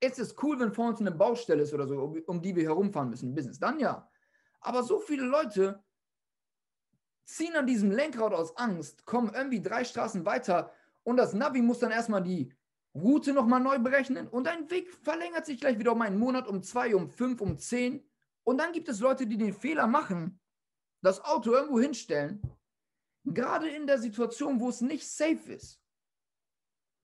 ist 0.00 0.18
es 0.18 0.34
cool, 0.42 0.58
wenn 0.60 0.72
vor 0.72 0.88
uns 0.88 1.00
eine 1.00 1.10
Baustelle 1.10 1.62
ist 1.62 1.74
oder 1.74 1.86
so, 1.86 2.00
um, 2.00 2.22
um 2.26 2.42
die 2.42 2.54
wir 2.54 2.64
herumfahren 2.64 3.10
müssen, 3.10 3.34
Business. 3.34 3.58
Dann 3.58 3.78
ja. 3.80 4.08
Aber 4.60 4.82
so 4.82 4.98
viele 5.00 5.24
Leute 5.24 5.82
ziehen 7.24 7.54
an 7.56 7.66
diesem 7.66 7.90
Lenkrad 7.90 8.32
aus 8.32 8.56
Angst, 8.56 9.04
kommen 9.04 9.32
irgendwie 9.34 9.60
drei 9.60 9.84
Straßen 9.84 10.24
weiter 10.24 10.72
und 11.02 11.16
das 11.16 11.34
Navi 11.34 11.60
muss 11.60 11.78
dann 11.78 11.90
erstmal 11.90 12.22
die 12.22 12.52
Route 12.94 13.32
nochmal 13.32 13.60
neu 13.60 13.78
berechnen 13.78 14.28
und 14.28 14.44
dein 14.44 14.70
Weg 14.70 14.90
verlängert 14.90 15.46
sich 15.46 15.60
gleich 15.60 15.78
wieder 15.78 15.92
um 15.92 16.02
einen 16.02 16.18
Monat, 16.18 16.48
um 16.48 16.62
zwei, 16.62 16.94
um 16.94 17.10
fünf, 17.10 17.40
um 17.40 17.58
zehn. 17.58 18.02
Und 18.44 18.58
dann 18.58 18.72
gibt 18.72 18.88
es 18.88 19.00
Leute, 19.00 19.26
die 19.26 19.36
den 19.36 19.52
Fehler 19.52 19.86
machen, 19.86 20.40
das 21.02 21.22
Auto 21.22 21.52
irgendwo 21.52 21.78
hinstellen 21.78 22.40
Gerade 23.34 23.68
in 23.68 23.86
der 23.86 23.98
Situation, 23.98 24.60
wo 24.60 24.68
es 24.68 24.80
nicht 24.80 25.06
safe 25.06 25.52
ist. 25.52 25.80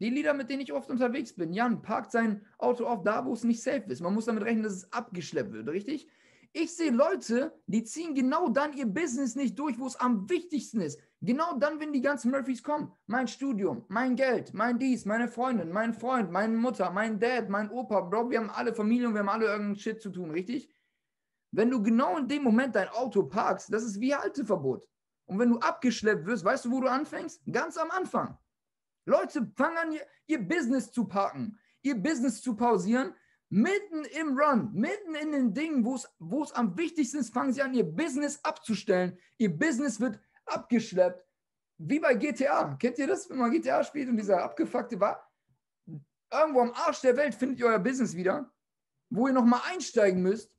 Die 0.00 0.10
Lieder, 0.10 0.34
mit 0.34 0.50
denen 0.50 0.62
ich 0.62 0.72
oft 0.72 0.90
unterwegs 0.90 1.34
bin, 1.34 1.52
Jan 1.52 1.82
parkt 1.82 2.10
sein 2.10 2.44
Auto 2.58 2.86
auf 2.86 3.04
da, 3.04 3.24
wo 3.24 3.32
es 3.32 3.44
nicht 3.44 3.62
safe 3.62 3.84
ist. 3.88 4.00
Man 4.00 4.14
muss 4.14 4.24
damit 4.24 4.42
rechnen, 4.42 4.64
dass 4.64 4.72
es 4.72 4.92
abgeschleppt 4.92 5.52
wird, 5.52 5.68
richtig? 5.68 6.08
Ich 6.52 6.76
sehe 6.76 6.92
Leute, 6.92 7.52
die 7.66 7.82
ziehen 7.82 8.14
genau 8.14 8.48
dann 8.48 8.72
ihr 8.74 8.86
Business 8.86 9.34
nicht 9.34 9.58
durch, 9.58 9.78
wo 9.78 9.86
es 9.86 9.96
am 9.96 10.30
wichtigsten 10.30 10.80
ist. 10.80 11.00
Genau 11.20 11.58
dann, 11.58 11.80
wenn 11.80 11.92
die 11.92 12.00
ganzen 12.00 12.30
Murphys 12.30 12.62
kommen. 12.62 12.92
Mein 13.06 13.26
Studium, 13.26 13.84
mein 13.88 14.14
Geld, 14.14 14.54
mein 14.54 14.78
dies, 14.78 15.04
meine 15.04 15.26
Freundin, 15.26 15.72
mein 15.72 15.94
Freund, 15.94 16.30
meine 16.30 16.56
Mutter, 16.56 16.90
mein 16.90 17.18
Dad, 17.18 17.48
mein 17.48 17.70
Opa, 17.70 18.02
Bro, 18.02 18.30
wir 18.30 18.38
haben 18.38 18.50
alle 18.50 18.72
Familie 18.72 19.08
und 19.08 19.14
wir 19.14 19.20
haben 19.20 19.28
alle 19.28 19.46
irgendeinen 19.46 19.76
Shit 19.76 20.00
zu 20.00 20.10
tun, 20.10 20.30
richtig? 20.30 20.72
Wenn 21.50 21.70
du 21.70 21.82
genau 21.82 22.18
in 22.18 22.28
dem 22.28 22.44
Moment 22.44 22.76
dein 22.76 22.88
Auto 22.88 23.24
parkst, 23.24 23.72
das 23.72 23.82
ist 23.82 24.00
wie 24.00 24.14
Halteverbot. 24.14 24.86
Und 25.26 25.38
wenn 25.38 25.50
du 25.50 25.58
abgeschleppt 25.58 26.26
wirst, 26.26 26.44
weißt 26.44 26.66
du, 26.66 26.70
wo 26.70 26.80
du 26.80 26.88
anfängst? 26.88 27.42
Ganz 27.50 27.76
am 27.76 27.90
Anfang. 27.90 28.38
Leute 29.04 29.50
fangen 29.56 29.78
an, 29.78 29.92
ihr, 29.92 30.06
ihr 30.26 30.46
Business 30.46 30.90
zu 30.90 31.04
parken, 31.06 31.58
ihr 31.82 31.94
Business 31.96 32.40
zu 32.40 32.56
pausieren, 32.56 33.14
mitten 33.50 34.04
im 34.18 34.36
Run, 34.38 34.70
mitten 34.72 35.14
in 35.14 35.32
den 35.32 35.54
Dingen, 35.54 35.84
wo 35.84 36.42
es 36.42 36.52
am 36.52 36.76
wichtigsten 36.76 37.18
ist, 37.18 37.32
fangen 37.32 37.52
sie 37.52 37.62
an, 37.62 37.74
ihr 37.74 37.84
Business 37.84 38.40
abzustellen. 38.42 39.16
Ihr 39.38 39.56
Business 39.56 40.00
wird 40.00 40.18
abgeschleppt, 40.46 41.24
wie 41.78 42.00
bei 42.00 42.14
GTA. 42.14 42.74
Kennt 42.76 42.98
ihr 42.98 43.06
das, 43.06 43.28
wenn 43.30 43.38
man 43.38 43.50
GTA 43.50 43.84
spielt 43.84 44.08
und 44.08 44.16
dieser 44.16 44.42
abgefuckte 44.42 44.98
war? 44.98 45.30
Irgendwo 46.32 46.62
am 46.62 46.72
Arsch 46.72 47.00
der 47.02 47.16
Welt 47.16 47.34
findet 47.34 47.60
ihr 47.60 47.66
euer 47.66 47.78
Business 47.78 48.16
wieder, 48.16 48.50
wo 49.10 49.28
ihr 49.28 49.32
nochmal 49.32 49.60
einsteigen 49.70 50.20
müsst, 50.22 50.50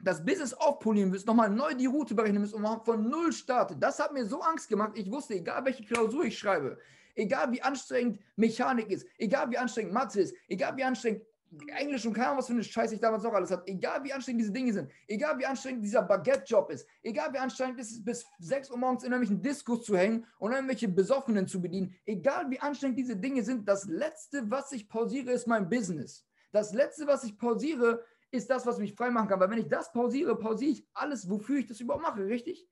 das 0.00 0.24
Business 0.24 0.54
aufpolieren 0.54 1.10
müsst, 1.10 1.26
nochmal 1.26 1.50
neu 1.50 1.74
die 1.74 1.86
Route 1.86 2.14
berechnen 2.14 2.40
müsst 2.40 2.54
und 2.54 2.84
von 2.84 3.08
Null 3.08 3.32
startet. 3.32 3.82
Das 3.82 3.98
hat 3.98 4.12
mir 4.12 4.24
so 4.24 4.40
Angst 4.40 4.68
gemacht. 4.68 4.92
Ich 4.94 5.10
wusste, 5.10 5.34
egal 5.34 5.64
welche 5.64 5.84
Klausur 5.84 6.24
ich 6.24 6.38
schreibe, 6.38 6.78
egal 7.14 7.52
wie 7.52 7.62
anstrengend 7.62 8.20
Mechanik 8.36 8.90
ist, 8.90 9.06
egal 9.18 9.50
wie 9.50 9.58
anstrengend 9.58 9.92
Mathe 9.92 10.20
ist, 10.20 10.34
egal 10.48 10.76
wie 10.76 10.84
anstrengend 10.84 11.22
Englisch 11.68 12.04
und 12.06 12.14
keine 12.14 12.28
Ahnung, 12.28 12.38
was 12.38 12.46
für 12.46 12.52
eine 12.52 12.64
Scheiße 12.64 12.94
ich 12.94 13.00
damals 13.00 13.22
noch 13.22 13.32
alles 13.32 13.50
hatte. 13.50 13.66
Egal 13.66 14.02
wie 14.04 14.12
anstrengend 14.12 14.40
diese 14.40 14.52
Dinge 14.52 14.72
sind, 14.72 14.90
egal 15.06 15.38
wie 15.38 15.46
anstrengend 15.46 15.84
dieser 15.84 16.02
Baguette-Job 16.02 16.70
ist, 16.70 16.86
egal 17.02 17.32
wie 17.32 17.38
anstrengend 17.38 17.80
es 17.80 17.92
ist, 17.92 18.04
bis 18.04 18.26
6 18.40 18.70
Uhr 18.70 18.78
morgens 18.78 19.04
in 19.04 19.12
irgendwelchen 19.12 19.42
Diskus 19.42 19.84
zu 19.84 19.96
hängen 19.96 20.26
und 20.38 20.52
irgendwelche 20.52 20.88
Besoffenen 20.88 21.46
zu 21.46 21.60
bedienen, 21.60 21.94
egal 22.06 22.50
wie 22.50 22.60
anstrengend 22.60 22.98
diese 22.98 23.16
Dinge 23.16 23.42
sind, 23.42 23.68
das 23.68 23.86
Letzte, 23.86 24.50
was 24.50 24.72
ich 24.72 24.88
pausiere, 24.88 25.32
ist 25.32 25.46
mein 25.46 25.68
Business. 25.68 26.26
Das 26.52 26.72
Letzte, 26.72 27.06
was 27.06 27.24
ich 27.24 27.38
pausiere, 27.38 28.04
ist 28.30 28.50
das, 28.50 28.66
was 28.66 28.78
mich 28.78 28.94
frei 28.94 29.10
machen 29.10 29.28
kann. 29.28 29.40
Weil 29.40 29.50
wenn 29.50 29.58
ich 29.58 29.68
das 29.68 29.92
pausiere, 29.92 30.36
pausiere 30.36 30.72
ich 30.72 30.86
alles, 30.92 31.28
wofür 31.30 31.58
ich 31.58 31.66
das 31.66 31.80
überhaupt 31.80 32.02
mache, 32.02 32.24
richtig? 32.26 32.66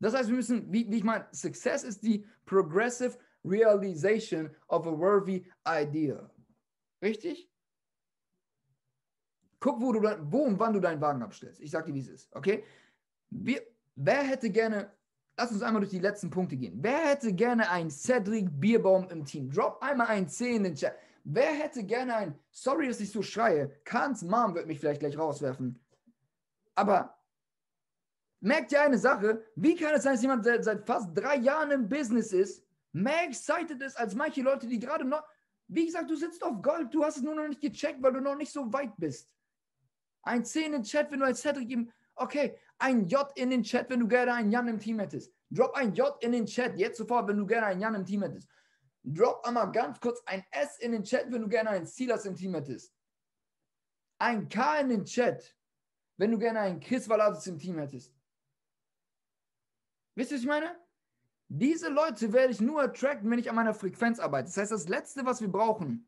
Das 0.00 0.14
heißt, 0.14 0.28
wir 0.28 0.36
müssen, 0.36 0.72
wie, 0.72 0.90
wie 0.90 0.96
ich 0.96 1.04
meine, 1.04 1.26
Success 1.32 1.84
ist 1.84 2.02
die 2.02 2.26
progressive 2.46 3.16
realization 3.44 4.50
of 4.68 4.86
a 4.86 4.90
worthy 4.90 5.46
idea. 5.66 6.30
Richtig? 7.02 7.50
Guck, 9.60 9.80
wo, 9.80 9.92
du, 9.92 10.00
wo 10.32 10.44
und 10.44 10.58
wann 10.58 10.72
du 10.72 10.80
deinen 10.80 11.00
Wagen 11.00 11.22
abstellst. 11.22 11.60
Ich 11.60 11.70
sag 11.70 11.84
dir, 11.84 11.94
wie 11.94 12.00
es 12.00 12.08
ist. 12.08 12.34
Okay? 12.34 12.64
Wir, 13.28 13.60
wer 13.94 14.22
hätte 14.22 14.50
gerne, 14.50 14.90
lass 15.36 15.52
uns 15.52 15.62
einmal 15.62 15.80
durch 15.80 15.90
die 15.90 15.98
letzten 15.98 16.30
Punkte 16.30 16.56
gehen. 16.56 16.78
Wer 16.82 17.10
hätte 17.10 17.32
gerne 17.34 17.68
einen 17.70 17.90
Cedric 17.90 18.48
Bierbaum 18.58 19.08
im 19.10 19.24
Team? 19.24 19.50
Drop 19.50 19.82
einmal 19.82 20.06
ein 20.06 20.28
10 20.28 20.56
in 20.56 20.64
den 20.64 20.74
Chat. 20.74 20.94
Wer 21.24 21.52
hätte 21.52 21.84
gerne 21.84 22.16
einen, 22.16 22.38
sorry, 22.50 22.88
dass 22.88 23.00
ich 23.00 23.12
so 23.12 23.20
schreie, 23.20 23.68
Kahns 23.84 24.22
Mom 24.22 24.54
wird 24.54 24.66
mich 24.66 24.80
vielleicht 24.80 25.00
gleich 25.00 25.18
rauswerfen. 25.18 25.78
Aber 26.74 27.19
merkt 28.40 28.72
ihr 28.72 28.82
eine 28.82 28.98
Sache? 28.98 29.44
Wie 29.54 29.76
kann 29.76 29.94
es 29.94 30.02
sein, 30.02 30.14
dass 30.14 30.22
jemand 30.22 30.44
seit, 30.44 30.64
seit 30.64 30.86
fast 30.86 31.08
drei 31.14 31.36
Jahren 31.36 31.70
im 31.70 31.88
Business 31.88 32.32
ist, 32.32 32.64
mehr 32.92 33.24
excited 33.24 33.80
ist 33.82 33.96
als 33.96 34.14
manche 34.14 34.42
Leute, 34.42 34.66
die 34.66 34.78
gerade 34.78 35.04
noch, 35.04 35.22
wie 35.68 35.86
gesagt, 35.86 36.10
du 36.10 36.16
sitzt 36.16 36.42
auf 36.42 36.60
Gold, 36.62 36.92
du 36.92 37.04
hast 37.04 37.18
es 37.18 37.22
nur 37.22 37.34
noch 37.34 37.46
nicht 37.46 37.60
gecheckt, 37.60 38.02
weil 38.02 38.12
du 38.12 38.20
noch 38.20 38.36
nicht 38.36 38.52
so 38.52 38.72
weit 38.72 38.92
bist. 38.96 39.34
Ein 40.22 40.44
10 40.44 40.64
in 40.64 40.72
den 40.72 40.82
Chat, 40.82 41.10
wenn 41.10 41.20
du 41.20 41.26
ein 41.26 41.34
Cedric 41.34 41.68
geben, 41.68 41.92
okay, 42.16 42.58
ein 42.78 43.06
J 43.06 43.30
in 43.36 43.50
den 43.50 43.62
Chat, 43.62 43.88
wenn 43.90 44.00
du 44.00 44.08
gerne 44.08 44.34
einen 44.34 44.50
Jan 44.50 44.68
im 44.68 44.78
Team 44.78 44.98
hättest. 44.98 45.32
Drop 45.50 45.74
ein 45.74 45.94
J 45.94 46.16
in 46.22 46.32
den 46.32 46.46
Chat, 46.46 46.76
jetzt 46.78 46.98
sofort, 46.98 47.28
wenn 47.28 47.36
du 47.36 47.46
gerne 47.46 47.66
einen 47.66 47.80
Jan 47.80 47.94
im 47.94 48.04
Team 48.04 48.22
hättest. 48.22 48.48
Drop 49.02 49.44
einmal 49.46 49.70
ganz 49.72 49.98
kurz 50.00 50.20
ein 50.26 50.44
S 50.50 50.78
in 50.78 50.92
den 50.92 51.04
Chat, 51.04 51.30
wenn 51.30 51.42
du 51.42 51.48
gerne 51.48 51.70
einen 51.70 51.86
Silas 51.86 52.26
im 52.26 52.36
Team 52.36 52.54
hättest. 52.54 52.92
Ein 54.18 54.48
K 54.48 54.80
in 54.80 54.90
den 54.90 55.04
Chat, 55.04 55.56
wenn 56.18 56.30
du 56.30 56.38
gerne 56.38 56.60
einen 56.60 56.80
Chris 56.80 57.08
Valatus 57.08 57.46
im 57.46 57.58
Team 57.58 57.78
hättest. 57.78 58.19
Wisst 60.20 60.32
ihr, 60.32 60.36
was 60.36 60.42
ich 60.42 60.48
meine? 60.48 60.76
Diese 61.48 61.88
Leute 61.88 62.30
werde 62.34 62.52
ich 62.52 62.60
nur 62.60 62.82
attracten, 62.82 63.30
wenn 63.30 63.38
ich 63.38 63.48
an 63.48 63.56
meiner 63.56 63.72
Frequenz 63.72 64.20
arbeite. 64.20 64.48
Das 64.48 64.58
heißt, 64.58 64.70
das 64.70 64.86
Letzte, 64.86 65.24
was 65.24 65.40
wir 65.40 65.48
brauchen 65.48 66.06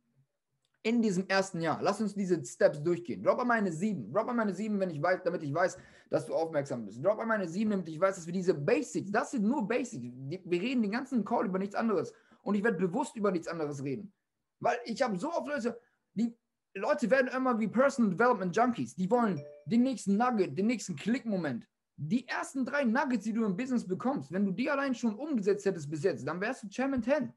in 0.82 1.00
diesem 1.00 1.26
ersten 1.28 1.62
Jahr, 1.62 1.80
lass 1.80 1.98
uns 1.98 2.14
diese 2.14 2.44
Steps 2.44 2.82
durchgehen. 2.82 3.22
Drop 3.22 3.38
an 3.38 3.46
meine 3.46 3.72
sieben. 3.72 4.12
Drop 4.12 4.28
an 4.28 4.36
meine 4.36 4.52
sieben, 4.52 4.78
wenn 4.80 4.90
ich 4.90 5.00
weiß, 5.00 5.22
damit 5.22 5.42
ich 5.42 5.54
weiß, 5.54 5.78
dass 6.10 6.26
du 6.26 6.34
aufmerksam 6.34 6.84
bist. 6.84 7.02
Drop 7.02 7.20
an 7.20 7.28
meine 7.28 7.48
sieben, 7.48 7.70
damit 7.70 7.88
ich 7.88 7.98
weiß, 7.98 8.16
dass 8.16 8.26
wir 8.26 8.34
diese 8.34 8.52
Basics, 8.52 9.10
das 9.10 9.30
sind 9.30 9.44
nur 9.44 9.66
Basics. 9.66 10.04
Wir 10.04 10.60
reden 10.60 10.82
den 10.82 10.92
ganzen 10.92 11.24
Call 11.24 11.46
über 11.46 11.58
nichts 11.58 11.74
anderes. 11.74 12.12
Und 12.42 12.54
ich 12.54 12.62
werde 12.62 12.76
bewusst 12.76 13.16
über 13.16 13.30
nichts 13.30 13.48
anderes 13.48 13.82
reden. 13.82 14.12
Weil 14.60 14.76
ich 14.84 15.00
habe 15.00 15.18
so 15.18 15.32
oft 15.32 15.48
Leute, 15.48 15.80
die 16.12 16.36
Leute 16.74 17.10
werden 17.10 17.28
immer 17.28 17.58
wie 17.58 17.68
Personal 17.68 18.10
Development 18.10 18.54
Junkies. 18.54 18.94
Die 18.94 19.10
wollen 19.10 19.42
den 19.64 19.82
nächsten 19.84 20.18
Nugget, 20.18 20.58
den 20.58 20.66
nächsten 20.66 20.96
Klickmoment. 20.96 21.66
Die 22.04 22.26
ersten 22.26 22.64
drei 22.64 22.82
Nuggets, 22.82 23.22
die 23.22 23.32
du 23.32 23.44
im 23.44 23.56
Business 23.56 23.86
bekommst, 23.86 24.32
wenn 24.32 24.44
du 24.44 24.50
die 24.50 24.68
allein 24.68 24.92
schon 24.92 25.14
umgesetzt 25.14 25.64
hättest 25.64 25.88
bis 25.88 26.02
jetzt, 26.02 26.26
dann 26.26 26.40
wärst 26.40 26.64
du 26.64 26.68
Chairman 26.68 27.00
10. 27.00 27.32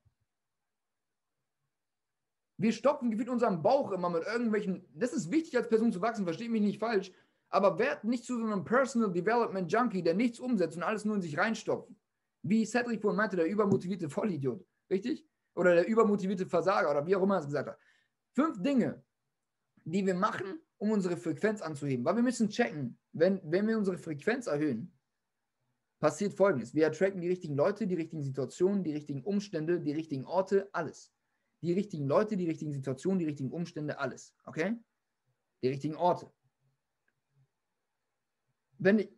Wir 2.57 2.71
stopfen 2.71 3.11
gefühlt 3.11 3.29
unseren 3.29 3.61
Bauch 3.61 3.91
immer 3.91 4.09
mit 4.09 4.23
irgendwelchen. 4.25 4.83
Das 4.95 5.13
ist 5.13 5.29
wichtig 5.29 5.55
als 5.55 5.69
Person 5.69 5.91
zu 5.91 6.01
wachsen, 6.01 6.25
verstehe 6.25 6.49
mich 6.49 6.63
nicht 6.63 6.79
falsch. 6.79 7.11
Aber 7.49 7.77
werd 7.77 8.05
nicht 8.05 8.25
zu 8.25 8.39
so 8.39 8.43
einem 8.43 8.63
Personal 8.63 9.11
Development 9.11 9.71
Junkie, 9.71 10.01
der 10.01 10.15
nichts 10.15 10.39
umsetzt 10.39 10.77
und 10.77 10.83
alles 10.83 11.05
nur 11.05 11.15
in 11.15 11.21
sich 11.21 11.37
reinstopft. 11.37 11.91
Wie 12.41 12.65
Cedric 12.65 13.03
vorhin 13.03 13.17
meinte, 13.17 13.35
der 13.35 13.45
übermotivierte 13.45 14.09
Vollidiot. 14.09 14.65
Richtig? 14.89 15.27
Oder 15.53 15.75
der 15.75 15.87
übermotivierte 15.87 16.47
Versager 16.47 16.89
oder 16.89 17.05
wie 17.05 17.15
auch 17.15 17.21
immer 17.21 17.35
er 17.35 17.41
es 17.41 17.45
gesagt 17.45 17.69
hat. 17.69 17.77
Fünf 18.33 18.59
Dinge, 18.63 19.03
die 19.83 20.03
wir 20.03 20.15
machen, 20.15 20.59
um 20.77 20.91
unsere 20.91 21.17
Frequenz 21.17 21.61
anzuheben. 21.61 22.05
Weil 22.05 22.15
wir 22.15 22.23
müssen 22.23 22.49
checken, 22.49 22.97
wenn, 23.13 23.41
wenn 23.43 23.67
wir 23.67 23.77
unsere 23.77 23.97
Frequenz 23.97 24.47
erhöhen, 24.47 24.91
passiert 25.99 26.33
folgendes. 26.33 26.73
Wir 26.73 26.87
attracken 26.87 27.21
die 27.21 27.29
richtigen 27.29 27.55
Leute, 27.55 27.87
die 27.87 27.95
richtigen 27.95 28.23
Situationen, 28.23 28.83
die 28.83 28.93
richtigen 28.93 29.23
Umstände, 29.23 29.79
die 29.79 29.93
richtigen 29.93 30.25
Orte, 30.25 30.69
alles. 30.73 31.11
Die 31.61 31.73
richtigen 31.73 32.07
Leute, 32.07 32.37
die 32.37 32.47
richtigen 32.47 32.73
Situationen, 32.73 33.19
die 33.19 33.25
richtigen 33.25 33.51
Umstände, 33.51 33.97
alles. 33.99 34.35
Okay? 34.45 34.75
Die 35.63 35.69
richtigen 35.69 35.95
Orte. 35.95 36.31
Wenn 38.77 38.99
ich, 38.99 39.09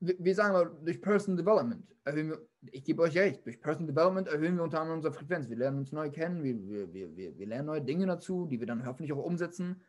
wir 0.00 0.34
sagen 0.34 0.52
mal, 0.52 0.76
durch 0.84 1.00
Personal 1.00 1.42
Development 1.42 1.96
erhöhen 2.04 2.30
wir, 2.30 2.48
ich 2.72 2.84
gebe 2.84 3.02
euch 3.02 3.16
recht, 3.16 3.44
durch 3.46 3.60
Personal 3.60 3.92
Development 3.92 4.28
erhöhen 4.28 4.56
wir 4.56 4.62
unter 4.62 4.80
anderem 4.80 4.98
unsere 4.98 5.14
Frequenz. 5.14 5.48
Wir 5.48 5.56
lernen 5.56 5.78
uns 5.78 5.92
neu 5.92 6.10
kennen, 6.10 6.42
wir, 6.42 6.92
wir, 6.92 7.16
wir, 7.16 7.38
wir 7.38 7.46
lernen 7.46 7.66
neue 7.66 7.82
Dinge 7.82 8.06
dazu, 8.06 8.46
die 8.46 8.60
wir 8.60 8.66
dann 8.66 8.84
hoffentlich 8.86 9.12
auch 9.12 9.24
umsetzen. 9.24 9.82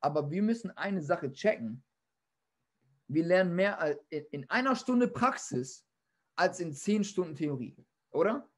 Aber 0.00 0.30
wir 0.30 0.42
müssen 0.42 0.70
eine 0.70 1.00
Sache 1.00 1.32
checken. 1.32 1.82
Wir 3.06 3.24
lernen 3.24 3.54
mehr 3.54 3.98
in 4.10 4.48
einer 4.50 4.74
Stunde 4.74 5.06
Praxis 5.06 5.86
als 6.34 6.60
in 6.60 6.72
zehn 6.72 7.04
Stunden 7.04 7.36
Theorie, 7.36 7.76
oder? 8.10 8.48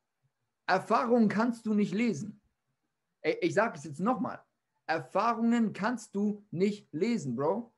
Erfahrungen 0.67 1.29
kannst 1.29 1.67
du 1.67 1.75
nicht 1.75 1.93
lesen. 1.93 2.41
Ich 3.41 3.55
sage 3.55 3.77
es 3.77 3.85
jetzt 3.85 4.01
nochmal. 4.01 4.41
Erfahrungen 4.87 5.73
kannst 5.73 6.15
du 6.15 6.47
nicht 6.51 6.93
lesen, 6.93 7.37
Bro. 7.37 7.74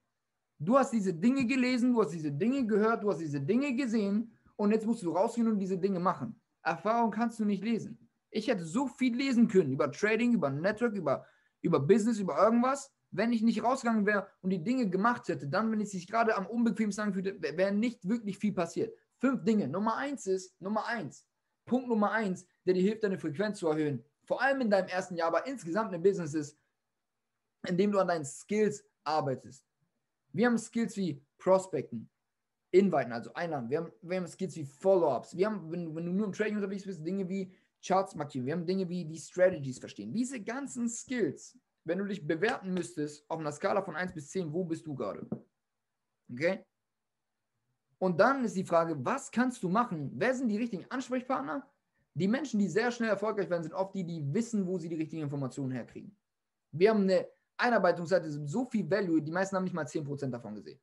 Du 0.59 0.79
hast 0.79 0.93
diese 0.93 1.13
Dinge 1.13 1.45
gelesen, 1.45 1.93
du 1.93 2.01
hast 2.01 2.13
diese 2.13 2.33
Dinge 2.33 2.67
gehört, 2.67 3.03
du 3.03 3.11
hast 3.11 3.21
diese 3.21 3.41
Dinge 3.41 3.75
gesehen 3.75 4.33
und 4.57 4.73
jetzt 4.73 4.87
musst 4.87 5.03
du 5.03 5.11
rausgehen 5.11 5.49
und 5.49 5.59
diese 5.59 5.77
Dinge 5.77 6.01
machen. 6.01 6.41
Erfahrung 6.63 7.11
kannst 7.11 7.39
du 7.39 7.45
nicht 7.45 7.63
lesen. 7.63 7.99
Ich 8.31 8.49
hätte 8.49 8.65
so 8.65 8.89
viel 8.89 9.15
lesen 9.15 9.49
können 9.49 9.73
über 9.73 9.93
Trading, 9.93 10.33
über 10.35 10.51
Network, 10.51 10.95
über, 10.95 11.27
über 11.61 11.79
Business, 11.79 12.19
über 12.19 12.39
irgendwas. 12.39 12.91
Wenn 13.11 13.33
ich 13.33 13.43
nicht 13.43 13.63
rausgegangen 13.63 14.05
wäre 14.05 14.29
und 14.41 14.51
die 14.51 14.63
Dinge 14.63 14.89
gemacht 14.89 15.29
hätte, 15.29 15.47
dann, 15.47 15.71
wenn 15.71 15.81
ich 15.81 15.91
sich 15.91 16.07
gerade 16.07 16.37
am 16.37 16.47
unbequemsten 16.47 17.05
anfühlte, 17.05 17.41
wäre 17.41 17.73
nicht 17.73 18.09
wirklich 18.09 18.39
viel 18.39 18.53
passiert. 18.53 18.97
Fünf 19.19 19.45
Dinge. 19.45 19.69
Nummer 19.69 19.97
eins 19.97 20.27
ist, 20.27 20.61
Nummer 20.61 20.87
eins, 20.87 21.27
Punkt 21.67 21.89
Nummer 21.89 22.13
eins, 22.13 22.47
der 22.65 22.75
dir 22.75 22.83
hilft, 22.83 23.05
deine 23.05 23.19
Frequenz 23.19 23.59
zu 23.59 23.69
erhöhen. 23.69 24.05
Vor 24.25 24.43
allem 24.43 24.61
in 24.61 24.71
deinem 24.71 24.89
ersten 24.89 25.17
Jahr, 25.17 25.29
aber 25.29 25.47
insgesamt 25.47 25.93
im 25.93 26.03
Business 26.03 26.35
ist, 26.35 26.59
indem 27.67 27.93
du 27.93 27.99
an 27.99 28.09
deinen 28.09 28.25
Skills 28.25 28.85
arbeitest. 29.05 29.66
Wir 30.37 30.47
haben 30.47 30.59
Skills 30.59 30.97
wie 30.99 31.25
Prospecten, 31.39 32.11
Inviten, 32.71 33.11
also 33.11 33.33
Einladen. 33.33 33.71
Wir 33.71 33.79
haben, 33.79 33.93
wir 34.03 34.19
haben 34.19 34.27
Skills 34.27 34.55
wie 34.57 34.67
Follow-ups. 34.67 35.35
Wir 35.35 35.47
haben, 35.47 35.73
wenn, 35.73 35.97
wenn, 35.97 36.05
du 36.05 36.13
nur 36.13 36.27
im 36.27 36.33
Trading 36.33 36.57
unterwegs 36.57 36.85
bist, 36.85 37.05
Dinge 37.07 37.27
wie 37.27 37.51
Charts 37.83 38.15
markieren. 38.15 38.45
Wir 38.45 38.53
haben 38.53 38.67
Dinge 38.67 38.87
wie 38.87 39.07
die 39.07 39.19
Strategies 39.19 39.79
verstehen. 39.79 40.13
Diese 40.13 40.39
ganzen 40.43 40.91
Skills, 40.91 41.59
wenn 41.85 41.99
du 41.99 42.05
dich 42.05 42.27
bewerten 42.27 42.75
müsstest 42.75 43.25
auf 43.31 43.39
einer 43.41 43.51
Skala 43.51 43.81
von 43.81 43.97
1 43.97 44.13
bis 44.13 44.29
10, 44.29 44.53
wo 44.53 44.63
bist 44.63 44.87
du 44.87 44.95
gerade? 44.95 45.27
Okay? 46.31 46.63
Und 47.99 48.21
dann 48.21 48.45
ist 48.45 48.57
die 48.57 48.65
Frage, 48.65 48.95
was 49.03 49.31
kannst 49.31 49.63
du 49.63 49.71
machen? 49.71 50.11
Wer 50.17 50.35
sind 50.35 50.49
die 50.49 50.59
richtigen 50.59 50.85
Ansprechpartner? 50.91 51.67
Die 52.13 52.29
Menschen, 52.29 52.61
die 52.61 52.69
sehr 52.69 52.91
schnell 52.91 53.09
erfolgreich 53.09 53.49
werden, 53.49 53.63
sind 53.63 53.75
oft 53.75 53.95
die, 53.95 54.05
die 54.05 54.35
wissen, 54.35 54.67
wo 54.67 54.77
sie 54.77 54.91
die 54.91 54.97
richtigen 54.97 55.23
Informationen 55.23 55.73
herkriegen. 55.73 56.15
Wir 56.73 56.91
haben 56.91 57.05
eine 57.05 57.27
Einarbeitungszeit 57.59 58.25
ist 58.25 58.49
so 58.49 58.65
viel 58.67 58.89
Value, 58.91 59.23
die 59.23 59.33
meisten 59.33 59.57
haben 59.57 59.65
nicht 59.65 59.75
mal 59.75 59.87
10% 59.87 60.31
davon 60.31 60.55
gesehen. 60.55 60.81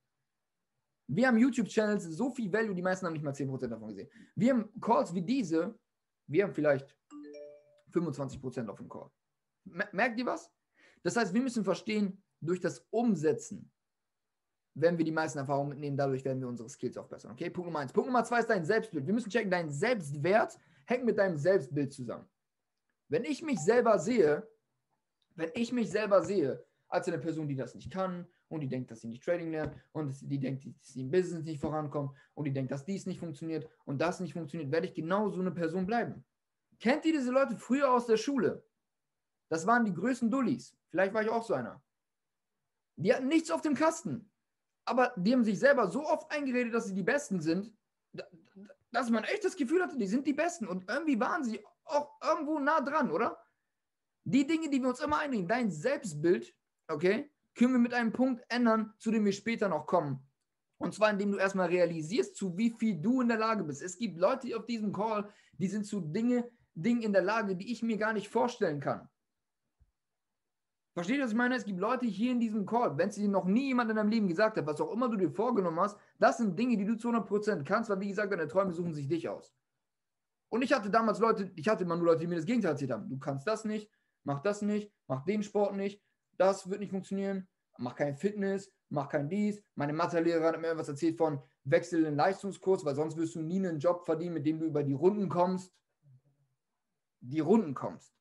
Wir 1.07 1.27
haben 1.27 1.37
YouTube-Channels, 1.37 2.03
so 2.05 2.31
viel 2.31 2.51
Value, 2.51 2.73
die 2.73 2.81
meisten 2.81 3.05
haben 3.05 3.13
nicht 3.13 3.23
mal 3.23 3.33
10% 3.33 3.67
davon 3.67 3.89
gesehen. 3.89 4.09
Wir 4.35 4.53
haben 4.53 4.69
Calls 4.79 5.13
wie 5.13 5.21
diese, 5.21 5.77
wir 6.27 6.43
haben 6.43 6.53
vielleicht 6.53 6.95
25% 7.91 8.67
auf 8.67 8.77
dem 8.77 8.89
Call. 8.89 9.09
Merkt 9.91 10.17
ihr 10.19 10.25
was? 10.25 10.49
Das 11.03 11.15
heißt, 11.15 11.33
wir 11.33 11.41
müssen 11.41 11.63
verstehen, 11.63 12.23
durch 12.41 12.59
das 12.59 12.85
Umsetzen 12.89 13.69
werden 14.75 14.97
wir 14.97 15.05
die 15.05 15.11
meisten 15.11 15.37
Erfahrungen 15.37 15.69
mitnehmen, 15.69 15.97
dadurch 15.97 16.25
werden 16.25 16.41
wir 16.41 16.47
unsere 16.47 16.69
Skills 16.69 16.97
auch 16.97 17.07
besser. 17.07 17.29
Okay, 17.31 17.49
Punkt 17.49 17.67
Nummer 17.67 17.79
eins. 17.79 17.93
Punkt 17.93 18.07
Nummer 18.07 18.23
zwei 18.23 18.39
ist 18.39 18.49
dein 18.49 18.65
Selbstbild. 18.65 19.05
Wir 19.05 19.13
müssen 19.13 19.29
checken, 19.29 19.51
dein 19.51 19.69
Selbstwert 19.69 20.57
hängt 20.85 21.05
mit 21.05 21.17
deinem 21.17 21.37
Selbstbild 21.37 21.93
zusammen. 21.93 22.27
Wenn 23.09 23.23
ich 23.23 23.43
mich 23.43 23.59
selber 23.59 23.99
sehe, 23.99 24.47
wenn 25.35 25.51
ich 25.53 25.71
mich 25.71 25.89
selber 25.89 26.23
sehe, 26.23 26.63
als 26.87 27.07
eine 27.07 27.17
Person, 27.17 27.47
die 27.47 27.55
das 27.55 27.73
nicht 27.73 27.91
kann 27.91 28.27
und 28.49 28.59
die 28.59 28.67
denkt, 28.67 28.91
dass 28.91 29.01
sie 29.01 29.07
nicht 29.07 29.23
Trading 29.23 29.51
lernt 29.51 29.75
und 29.93 30.15
die 30.21 30.39
denkt, 30.39 30.65
dass 30.65 30.93
sie 30.93 31.01
im 31.01 31.09
Business 31.09 31.43
nicht 31.43 31.59
vorankommt 31.59 32.15
und 32.35 32.45
die 32.45 32.53
denkt, 32.53 32.71
dass 32.71 32.85
dies 32.85 33.07
nicht 33.07 33.19
funktioniert 33.19 33.67
und 33.85 33.99
das 33.99 34.19
nicht 34.19 34.33
funktioniert, 34.33 34.71
werde 34.71 34.87
ich 34.87 34.93
genau 34.93 35.29
so 35.29 35.41
eine 35.41 35.51
Person 35.51 35.87
bleiben. 35.87 36.23
Kennt 36.79 37.05
ihr 37.05 37.13
diese 37.13 37.31
Leute 37.31 37.57
früher 37.57 37.91
aus 37.91 38.05
der 38.05 38.17
Schule? 38.17 38.63
Das 39.49 39.65
waren 39.65 39.85
die 39.85 39.93
größten 39.93 40.29
Dullis. 40.29 40.77
Vielleicht 40.89 41.13
war 41.13 41.23
ich 41.23 41.29
auch 41.29 41.43
so 41.43 41.55
einer. 41.55 41.81
Die 42.95 43.13
hatten 43.13 43.27
nichts 43.27 43.49
auf 43.49 43.61
dem 43.61 43.73
Kasten. 43.73 44.29
Aber 44.85 45.13
die 45.15 45.33
haben 45.33 45.43
sich 45.43 45.57
selber 45.57 45.87
so 45.87 46.05
oft 46.05 46.29
eingeredet, 46.31 46.73
dass 46.73 46.85
sie 46.85 46.93
die 46.93 47.03
Besten 47.03 47.39
sind, 47.39 47.73
dass 48.91 49.09
man 49.09 49.23
echt 49.23 49.43
das 49.43 49.55
Gefühl 49.55 49.81
hatte, 49.81 49.97
die 49.97 50.07
sind 50.07 50.27
die 50.27 50.33
Besten. 50.33 50.67
Und 50.67 50.87
irgendwie 50.89 51.19
waren 51.19 51.43
sie 51.43 51.63
auch 51.85 52.19
irgendwo 52.21 52.59
nah 52.59 52.81
dran, 52.81 53.09
oder? 53.11 53.37
Die 54.25 54.47
Dinge, 54.47 54.69
die 54.69 54.81
wir 54.81 54.89
uns 54.89 55.01
immer 55.01 55.19
einreden, 55.19 55.47
dein 55.47 55.71
Selbstbild, 55.71 56.55
okay, 56.87 57.29
können 57.55 57.73
wir 57.73 57.79
mit 57.79 57.93
einem 57.93 58.13
Punkt 58.13 58.43
ändern, 58.49 58.93
zu 58.97 59.11
dem 59.11 59.25
wir 59.25 59.33
später 59.33 59.67
noch 59.67 59.85
kommen. 59.85 60.19
Und 60.77 60.93
zwar, 60.93 61.11
indem 61.11 61.31
du 61.31 61.37
erstmal 61.37 61.67
realisierst, 61.67 62.35
zu 62.35 62.57
wie 62.57 62.71
viel 62.71 62.99
du 62.99 63.21
in 63.21 63.27
der 63.27 63.37
Lage 63.37 63.63
bist. 63.63 63.81
Es 63.81 63.97
gibt 63.97 64.17
Leute 64.17 64.55
auf 64.57 64.65
diesem 64.65 64.91
Call, 64.91 65.29
die 65.57 65.67
sind 65.67 65.85
zu 65.85 66.01
Dinge, 66.01 66.49
Dingen 66.73 67.03
in 67.03 67.13
der 67.13 67.21
Lage, 67.21 67.55
die 67.55 67.71
ich 67.71 67.83
mir 67.83 67.97
gar 67.97 68.13
nicht 68.13 68.27
vorstellen 68.27 68.79
kann. 68.79 69.07
Versteht 70.93 71.17
ihr, 71.17 71.23
was 71.23 71.31
ich 71.31 71.37
meine? 71.37 71.55
Es 71.55 71.65
gibt 71.65 71.79
Leute 71.79 72.05
hier 72.05 72.31
in 72.31 72.39
diesem 72.39 72.65
Call, 72.65 72.97
wenn 72.97 73.09
es 73.09 73.15
dir 73.15 73.27
noch 73.27 73.45
nie 73.45 73.67
jemand 73.67 73.89
in 73.89 73.95
deinem 73.95 74.09
Leben 74.09 74.27
gesagt 74.27 74.57
hat, 74.57 74.65
was 74.67 74.79
auch 74.79 74.91
immer 74.91 75.09
du 75.09 75.17
dir 75.17 75.31
vorgenommen 75.31 75.79
hast, 75.79 75.97
das 76.19 76.37
sind 76.37 76.57
Dinge, 76.57 76.77
die 76.77 76.85
du 76.85 76.95
zu 76.95 77.09
100% 77.09 77.63
kannst, 77.63 77.89
weil 77.89 77.99
wie 77.99 78.09
gesagt, 78.09 78.31
deine 78.31 78.47
Träume 78.47 78.73
suchen 78.73 78.93
sich 78.93 79.07
dich 79.07 79.27
aus. 79.27 79.55
Und 80.49 80.61
ich 80.61 80.71
hatte 80.71 80.91
damals 80.91 81.17
Leute, 81.17 81.51
ich 81.55 81.67
hatte 81.67 81.83
immer 81.83 81.95
nur 81.95 82.05
Leute, 82.05 82.19
die 82.19 82.27
mir 82.27 82.35
das 82.35 82.45
Gegenteil 82.45 82.71
erzählt 82.71 82.91
haben. 82.91 83.09
Du 83.09 83.17
kannst 83.17 83.47
das 83.47 83.65
nicht, 83.65 83.89
mach 84.23 84.41
das 84.41 84.61
nicht, 84.61 84.91
mach 85.07 85.23
den 85.25 85.43
Sport 85.43 85.75
nicht, 85.75 86.01
das 86.37 86.69
wird 86.69 86.79
nicht 86.79 86.91
funktionieren, 86.91 87.47
mach 87.77 87.95
kein 87.95 88.15
Fitness, 88.15 88.71
mach 88.89 89.09
kein 89.09 89.29
dies. 89.29 89.63
Meine 89.75 89.93
Mathelehrer 89.93 90.47
hat 90.47 90.59
mir 90.59 90.67
irgendwas 90.67 90.89
erzählt 90.89 91.17
von 91.17 91.41
Wechsel 91.63 92.03
den 92.03 92.15
Leistungskurs, 92.15 92.85
weil 92.85 92.95
sonst 92.95 93.17
wirst 93.17 93.35
du 93.35 93.41
nie 93.41 93.57
einen 93.57 93.79
Job 93.79 94.05
verdienen, 94.05 94.35
mit 94.35 94.45
dem 94.45 94.59
du 94.59 94.65
über 94.65 94.83
die 94.83 94.93
Runden 94.93 95.29
kommst. 95.29 95.73
Die 97.21 97.39
Runden 97.39 97.73
kommst. 97.73 98.13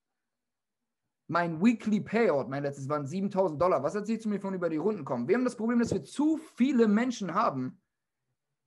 Mein 1.29 1.63
Weekly 1.63 2.01
Payout, 2.01 2.49
mein 2.49 2.63
letztes 2.63 2.89
waren 2.89 3.07
7000 3.07 3.61
Dollar. 3.61 3.83
Was 3.83 3.95
erzählst 3.95 4.25
du 4.25 4.29
mir 4.29 4.41
von 4.41 4.55
über 4.55 4.69
die 4.69 4.77
Runden 4.77 5.05
kommen? 5.05 5.27
Wir 5.29 5.37
haben 5.37 5.45
das 5.45 5.57
Problem, 5.57 5.79
dass 5.79 5.93
wir 5.93 6.05
zu 6.05 6.37
viele 6.57 6.89
Menschen 6.89 7.35
haben 7.35 7.81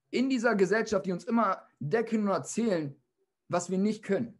in 0.10 0.30
dieser 0.30 0.56
Gesellschaft, 0.56 1.06
die 1.06 1.12
uns 1.12 1.26
immer 1.26 1.68
decken 1.80 2.24
und 2.24 2.30
erzählen, 2.30 2.96
was 3.50 3.70
wir 3.70 3.78
nicht 3.78 4.04
können. 4.04 4.40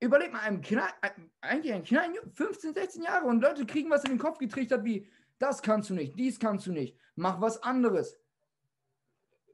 Überleg 0.00 0.32
mal, 0.32 0.40
einem 0.40 0.60
Klein, 0.60 0.92
eigentlich 1.40 1.72
ein 1.72 1.82
kleinen 1.82 2.14
15, 2.34 2.74
16 2.74 3.02
Jahre 3.02 3.26
und 3.26 3.40
Leute 3.40 3.66
kriegen 3.66 3.90
was 3.90 4.04
in 4.04 4.10
den 4.10 4.18
Kopf 4.18 4.38
getrichtert 4.38 4.84
wie, 4.84 5.08
das 5.38 5.60
kannst 5.60 5.90
du 5.90 5.94
nicht, 5.94 6.18
dies 6.18 6.38
kannst 6.38 6.66
du 6.66 6.72
nicht, 6.72 6.96
mach 7.16 7.40
was 7.40 7.62
anderes. 7.62 8.16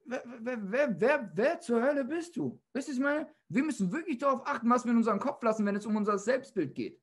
Wer, 0.07 0.22
wer, 0.40 1.01
wer, 1.01 1.30
wer, 1.34 1.61
zur 1.61 1.82
Hölle 1.82 2.05
bist 2.05 2.36
du? 2.36 2.61
Wisst 2.74 2.88
ihr, 2.88 2.95
ich 2.95 3.01
meine, 3.01 3.26
wir 3.49 3.64
müssen 3.64 3.90
wirklich 3.90 4.18
darauf 4.18 4.47
achten, 4.47 4.68
was 4.68 4.84
wir 4.84 4.90
in 4.90 4.99
unserem 4.99 5.18
Kopf 5.18 5.42
lassen, 5.42 5.64
wenn 5.64 5.76
es 5.76 5.86
um 5.86 5.97
unser 5.97 6.18
Selbstbild 6.18 6.74
geht. 6.74 7.01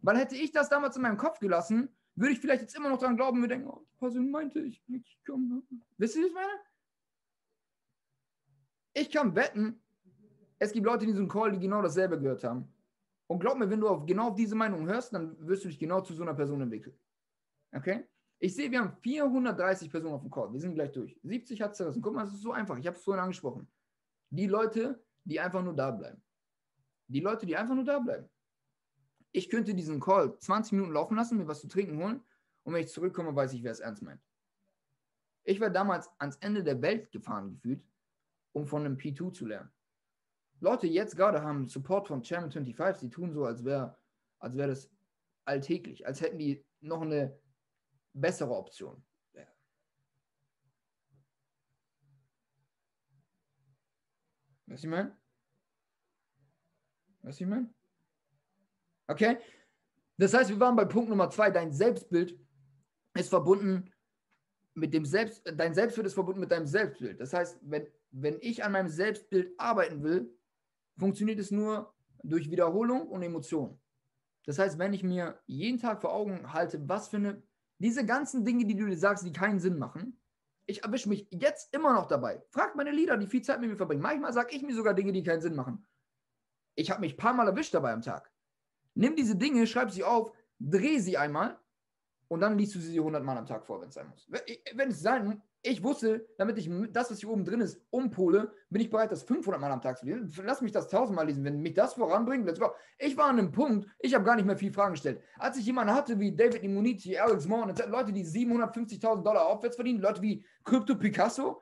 Weil 0.00 0.16
hätte 0.16 0.36
ich 0.36 0.50
das 0.50 0.70
damals 0.70 0.96
in 0.96 1.02
meinem 1.02 1.18
Kopf 1.18 1.40
gelassen, 1.40 1.94
würde 2.14 2.32
ich 2.32 2.40
vielleicht 2.40 2.62
jetzt 2.62 2.74
immer 2.74 2.88
noch 2.88 2.98
daran 2.98 3.16
glauben, 3.16 3.42
wir 3.42 3.48
denken, 3.48 3.68
oh, 3.68 3.84
die 3.84 3.98
Person 3.98 4.30
meinte 4.30 4.60
ich 4.60 4.82
nicht 4.88 5.24
komme. 5.26 5.62
Wisst 5.98 6.16
ihr, 6.16 6.22
was 6.22 6.28
ich 6.28 6.34
meine? 6.34 6.60
Ich 8.94 9.10
kann 9.10 9.34
wetten, 9.36 9.82
es 10.58 10.72
gibt 10.72 10.86
Leute 10.86 11.04
in 11.04 11.10
diesem 11.10 11.28
Call, 11.28 11.52
die 11.52 11.60
genau 11.60 11.82
dasselbe 11.82 12.18
gehört 12.18 12.42
haben. 12.44 12.72
Und 13.28 13.38
glaub 13.40 13.58
mir, 13.58 13.68
wenn 13.70 13.80
du 13.80 13.88
auf, 13.88 14.06
genau 14.06 14.28
auf 14.28 14.34
diese 14.34 14.56
Meinung 14.56 14.88
hörst, 14.88 15.12
dann 15.12 15.36
wirst 15.46 15.64
du 15.64 15.68
dich 15.68 15.78
genau 15.78 16.00
zu 16.00 16.14
so 16.14 16.22
einer 16.22 16.34
Person 16.34 16.60
entwickeln. 16.62 16.98
Okay? 17.72 18.04
Ich 18.40 18.54
sehe, 18.54 18.70
wir 18.70 18.80
haben 18.80 18.96
430 19.02 19.90
Personen 19.90 20.14
auf 20.14 20.22
dem 20.22 20.30
Call. 20.30 20.52
Wir 20.52 20.60
sind 20.60 20.74
gleich 20.74 20.92
durch. 20.92 21.18
70 21.22 21.60
hat 21.60 21.76
zerrissen. 21.76 22.00
Guck 22.00 22.14
mal, 22.14 22.24
es 22.24 22.32
ist 22.32 22.40
so 22.40 22.52
einfach. 22.52 22.78
Ich 22.78 22.86
habe 22.86 22.96
es 22.96 23.04
vorhin 23.04 23.22
angesprochen. 23.22 23.68
Die 24.30 24.46
Leute, 24.46 25.02
die 25.24 25.38
einfach 25.38 25.62
nur 25.62 25.74
da 25.74 25.90
bleiben. 25.90 26.22
Die 27.08 27.20
Leute, 27.20 27.44
die 27.44 27.56
einfach 27.56 27.74
nur 27.74 27.84
da 27.84 27.98
bleiben. 27.98 28.28
Ich 29.32 29.50
könnte 29.50 29.74
diesen 29.74 30.00
Call 30.00 30.38
20 30.38 30.72
Minuten 30.72 30.92
laufen 30.92 31.16
lassen, 31.16 31.36
mir 31.36 31.46
was 31.46 31.60
zu 31.60 31.68
trinken 31.68 32.02
holen 32.02 32.22
und 32.62 32.72
wenn 32.72 32.82
ich 32.82 32.88
zurückkomme, 32.88 33.34
weiß 33.34 33.52
ich, 33.52 33.62
wer 33.62 33.72
es 33.72 33.80
ernst 33.80 34.02
meint. 34.02 34.20
Ich 35.44 35.60
war 35.60 35.70
damals 35.70 36.08
ans 36.18 36.36
Ende 36.36 36.62
der 36.62 36.80
Welt 36.80 37.10
gefahren 37.10 37.50
gefühlt, 37.50 37.82
um 38.52 38.66
von 38.66 38.84
einem 38.84 38.96
P2 38.96 39.32
zu 39.32 39.46
lernen. 39.46 39.70
Leute 40.60 40.86
jetzt 40.86 41.16
gerade 41.16 41.42
haben 41.42 41.68
Support 41.68 42.08
von 42.08 42.22
Chairman 42.22 42.50
25, 42.50 43.08
die 43.08 43.14
tun 43.14 43.32
so, 43.32 43.44
als 43.44 43.64
wäre 43.64 43.96
als 44.40 44.56
wär 44.56 44.68
das 44.68 44.90
alltäglich, 45.44 46.06
als 46.06 46.20
hätten 46.20 46.38
die 46.38 46.64
noch 46.80 47.02
eine 47.02 47.36
bessere 48.12 48.54
Option. 48.54 49.02
Was 54.68 54.84
ich 54.84 54.90
meine? 54.90 55.16
Was 57.22 57.40
ich 57.40 57.46
meine? 57.46 57.72
Okay? 59.06 59.38
Das 60.18 60.34
heißt, 60.34 60.50
wir 60.50 60.60
waren 60.60 60.76
bei 60.76 60.84
Punkt 60.84 61.08
Nummer 61.08 61.30
zwei. 61.30 61.50
Dein 61.50 61.72
Selbstbild 61.72 62.38
ist 63.14 63.30
verbunden 63.30 63.90
mit 64.74 64.92
dem 64.92 65.04
Selbst, 65.04 65.42
dein 65.56 65.74
Selbstbild 65.74 66.06
ist 66.06 66.14
verbunden 66.14 66.40
mit 66.40 66.52
deinem 66.52 66.66
Selbstbild. 66.66 67.18
Das 67.18 67.32
heißt, 67.32 67.58
wenn, 67.62 67.86
wenn 68.10 68.38
ich 68.40 68.62
an 68.62 68.72
meinem 68.72 68.88
Selbstbild 68.88 69.58
arbeiten 69.58 70.02
will, 70.02 70.37
funktioniert 70.98 71.38
es 71.38 71.50
nur 71.50 71.94
durch 72.22 72.50
Wiederholung 72.50 73.08
und 73.08 73.22
Emotion. 73.22 73.80
Das 74.44 74.58
heißt, 74.58 74.78
wenn 74.78 74.92
ich 74.92 75.02
mir 75.02 75.40
jeden 75.46 75.78
Tag 75.78 76.00
vor 76.00 76.12
Augen 76.12 76.52
halte, 76.52 76.88
was 76.88 77.08
für 77.08 77.18
eine, 77.18 77.42
diese 77.78 78.04
ganzen 78.04 78.44
Dinge, 78.44 78.64
die 78.64 78.74
du 78.76 78.86
dir 78.86 78.96
sagst, 78.96 79.24
die 79.24 79.32
keinen 79.32 79.60
Sinn 79.60 79.78
machen, 79.78 80.18
ich 80.66 80.84
erwische 80.84 81.08
mich 81.08 81.26
jetzt 81.30 81.74
immer 81.74 81.94
noch 81.94 82.06
dabei. 82.06 82.42
Frag 82.50 82.74
meine 82.76 82.90
Lieder, 82.90 83.16
die 83.16 83.26
viel 83.26 83.42
Zeit 83.42 83.60
mit 83.60 83.70
mir 83.70 83.76
verbringen. 83.76 84.02
Manchmal 84.02 84.32
sage 84.32 84.54
ich 84.54 84.62
mir 84.62 84.74
sogar 84.74 84.94
Dinge, 84.94 85.12
die 85.12 85.22
keinen 85.22 85.40
Sinn 85.40 85.54
machen. 85.54 85.86
Ich 86.74 86.90
habe 86.90 87.00
mich 87.00 87.14
ein 87.14 87.18
paar 87.18 87.32
Mal 87.32 87.48
erwischt 87.48 87.74
dabei 87.74 87.92
am 87.92 88.02
Tag. 88.02 88.30
Nimm 88.94 89.16
diese 89.16 89.36
Dinge, 89.36 89.66
schreib 89.66 89.90
sie 89.90 90.04
auf, 90.04 90.32
dreh 90.58 90.98
sie 90.98 91.16
einmal 91.16 91.58
und 92.28 92.40
dann 92.40 92.58
liest 92.58 92.74
du 92.74 92.80
sie 92.80 92.98
100 92.98 93.24
Mal 93.24 93.38
am 93.38 93.46
Tag 93.46 93.64
vor, 93.64 93.80
wenn 93.80 93.88
es 93.88 93.94
sein 93.94 94.08
muss. 94.08 94.28
Wenn 94.28 94.90
es 94.90 95.00
sein 95.00 95.42
ich 95.62 95.82
wusste, 95.82 96.26
damit 96.38 96.56
ich 96.58 96.70
das, 96.90 97.10
was 97.10 97.18
hier 97.18 97.30
oben 97.30 97.44
drin 97.44 97.60
ist, 97.60 97.80
umpole, 97.90 98.52
bin 98.70 98.80
ich 98.80 98.90
bereit, 98.90 99.10
das 99.10 99.24
500 99.24 99.60
Mal 99.60 99.72
am 99.72 99.80
Tag 99.80 99.98
zu 99.98 100.06
lesen. 100.06 100.32
Lass 100.44 100.60
mich 100.60 100.72
das 100.72 100.84
1000 100.84 101.16
Mal 101.16 101.26
lesen. 101.26 101.44
Wenn 101.44 101.60
mich 101.60 101.74
das 101.74 101.94
voranbringt, 101.94 102.46
let's 102.46 102.60
go. 102.60 102.70
Ich 102.98 103.16
war 103.16 103.26
an 103.26 103.38
einem 103.38 103.50
Punkt, 103.50 103.88
ich 103.98 104.14
habe 104.14 104.24
gar 104.24 104.36
nicht 104.36 104.44
mehr 104.44 104.56
viel 104.56 104.72
Fragen 104.72 104.92
gestellt. 104.92 105.20
Als 105.36 105.56
ich 105.58 105.66
jemanden 105.66 105.94
hatte 105.94 106.18
wie 106.18 106.34
David 106.34 106.62
Immuniti, 106.62 107.18
Alex 107.18 107.46
Moore, 107.46 107.74
Leute, 107.88 108.12
die 108.12 108.24
750.000 108.24 109.22
Dollar 109.22 109.46
aufwärts 109.46 109.76
verdienen, 109.76 110.00
Leute 110.00 110.22
wie 110.22 110.44
Crypto 110.64 110.94
Picasso, 110.94 111.60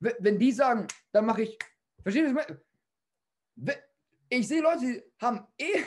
wenn 0.00 0.38
die 0.38 0.52
sagen, 0.52 0.86
dann 1.12 1.26
mache 1.26 1.42
ich, 1.42 1.58
versteht 2.02 2.34
ihr? 3.56 3.76
Ich 4.28 4.48
sehe 4.48 4.62
Leute, 4.62 4.80
die 4.80 5.02
haben 5.20 5.46
eh 5.58 5.82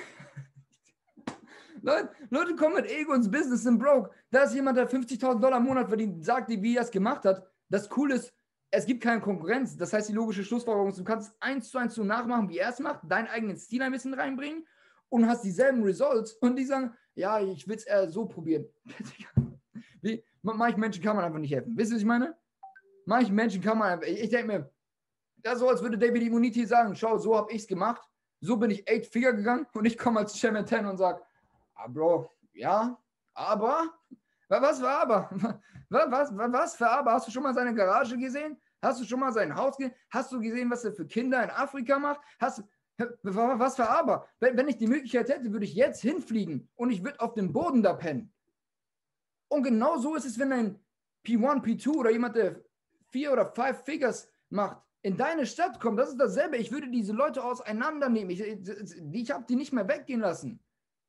Leute, 1.81 2.09
Leute 2.29 2.55
kommen 2.55 2.75
mit 2.75 2.89
Ego 2.89 3.13
ins 3.13 3.29
Business, 3.29 3.63
sind 3.63 3.79
broke. 3.79 4.11
Da 4.31 4.43
ist 4.43 4.53
jemand, 4.53 4.77
der 4.77 4.89
50.000 4.89 5.39
Dollar 5.39 5.57
im 5.57 5.65
Monat 5.65 5.87
verdient, 5.87 6.23
sagt 6.23 6.49
dir, 6.49 6.61
wie 6.61 6.75
er 6.75 6.83
es 6.83 6.91
gemacht 6.91 7.25
hat. 7.25 7.45
Das 7.69 7.89
Coole 7.89 8.15
ist, 8.15 8.33
es 8.71 8.85
gibt 8.85 9.01
keine 9.01 9.21
Konkurrenz. 9.21 9.75
Das 9.77 9.93
heißt, 9.93 10.09
die 10.09 10.13
logische 10.13 10.43
Schlussfolgerung 10.43 10.89
ist, 10.89 10.99
du 10.99 11.03
kannst 11.03 11.33
eins 11.39 11.69
zu 11.69 11.77
eins 11.77 11.95
so 11.95 12.03
nachmachen, 12.03 12.49
wie 12.49 12.57
er 12.57 12.69
es 12.69 12.79
macht, 12.79 13.01
deinen 13.09 13.27
eigenen 13.27 13.57
Stil 13.57 13.81
ein 13.81 13.91
bisschen 13.91 14.13
reinbringen 14.13 14.65
und 15.09 15.27
hast 15.27 15.43
dieselben 15.43 15.83
Results. 15.83 16.33
Und 16.33 16.55
die 16.55 16.65
sagen, 16.65 16.93
ja, 17.15 17.39
ich 17.39 17.67
will 17.67 17.75
es 17.75 17.85
eher 17.85 18.09
so 18.09 18.25
probieren. 18.25 18.65
Wie, 20.01 20.23
manchen 20.41 20.79
Menschen 20.79 21.03
kann 21.03 21.15
man 21.15 21.25
einfach 21.25 21.39
nicht 21.39 21.53
helfen. 21.53 21.73
Wisst 21.75 21.91
ihr, 21.91 21.95
was 21.95 22.01
ich 22.01 22.07
meine? 22.07 22.37
Manchen 23.05 23.35
Menschen 23.35 23.61
kann 23.61 23.77
man 23.77 23.89
einfach, 23.89 24.07
ich, 24.07 24.23
ich 24.23 24.29
denke 24.29 24.47
mir, 24.47 24.71
das 25.37 25.55
ist 25.55 25.59
so, 25.59 25.69
als 25.69 25.81
würde 25.81 25.97
David 25.97 26.23
Immunity 26.23 26.65
sagen, 26.65 26.95
schau, 26.95 27.17
so 27.17 27.35
habe 27.35 27.51
ich 27.51 27.61
es 27.61 27.67
gemacht, 27.67 28.01
so 28.41 28.55
bin 28.57 28.71
ich 28.71 28.89
8 28.89 29.05
Figure 29.05 29.35
gegangen 29.35 29.65
und 29.73 29.85
ich 29.85 29.97
komme 29.97 30.19
als 30.19 30.35
Chairman 30.35 30.65
10 30.65 30.85
und 30.85 30.97
sage, 30.97 31.21
ah, 31.79 31.87
Bro, 31.87 32.31
ja, 32.53 32.97
aber, 33.33 33.93
was 34.47 34.81
war 34.81 35.01
aber? 35.01 35.29
Was, 35.91 36.11
was, 36.11 36.37
was 36.37 36.75
für 36.75 36.87
aber? 36.87 37.13
Hast 37.13 37.27
du 37.27 37.31
schon 37.31 37.41
mal 37.41 37.55
seine 37.55 37.73
Garage 37.73 38.15
gesehen? 38.15 38.61
Hast 38.79 39.01
du 39.01 39.05
schon 39.05 39.19
mal 39.19 39.33
sein 39.33 39.55
Haus 39.55 39.75
gesehen? 39.75 39.95
Hast 40.11 40.31
du 40.31 40.39
gesehen, 40.39 40.69
was 40.69 40.85
er 40.85 40.93
für 40.93 41.07
Kinder 41.07 41.43
in 41.43 41.49
Afrika 41.49 41.97
macht? 41.97 42.21
Hast, 42.39 42.63
was 43.23 43.75
für 43.75 43.89
aber? 43.89 44.27
Wenn, 44.39 44.55
wenn 44.55 44.67
ich 44.67 44.77
die 44.77 44.85
Möglichkeit 44.85 45.29
hätte, 45.29 45.51
würde 45.51 45.65
ich 45.65 45.73
jetzt 45.73 46.03
hinfliegen 46.03 46.69
und 46.75 46.91
ich 46.91 47.03
würde 47.03 47.19
auf 47.19 47.33
dem 47.33 47.51
Boden 47.51 47.81
da 47.81 47.93
pennen. 47.93 48.31
Und 49.47 49.63
genau 49.63 49.97
so 49.97 50.13
ist 50.15 50.25
es, 50.25 50.37
wenn 50.37 50.53
ein 50.53 50.79
P1, 51.25 51.63
P2 51.63 51.89
oder 51.89 52.11
jemand, 52.11 52.35
der 52.35 52.63
vier 53.11 53.33
oder 53.33 53.47
fünf 53.47 53.79
Figures 53.83 54.29
macht, 54.49 54.77
in 55.01 55.17
deine 55.17 55.45
Stadt 55.45 55.79
kommt. 55.79 55.97
Das 55.97 56.09
ist 56.09 56.19
dasselbe. 56.19 56.57
Ich 56.57 56.71
würde 56.71 56.89
diese 56.89 57.13
Leute 57.13 57.43
auseinandernehmen. 57.43 58.29
Ich, 58.29 58.41
ich 58.41 59.31
habe 59.31 59.45
die 59.47 59.55
nicht 59.55 59.73
mehr 59.73 59.87
weggehen 59.87 60.19
lassen. 60.19 60.59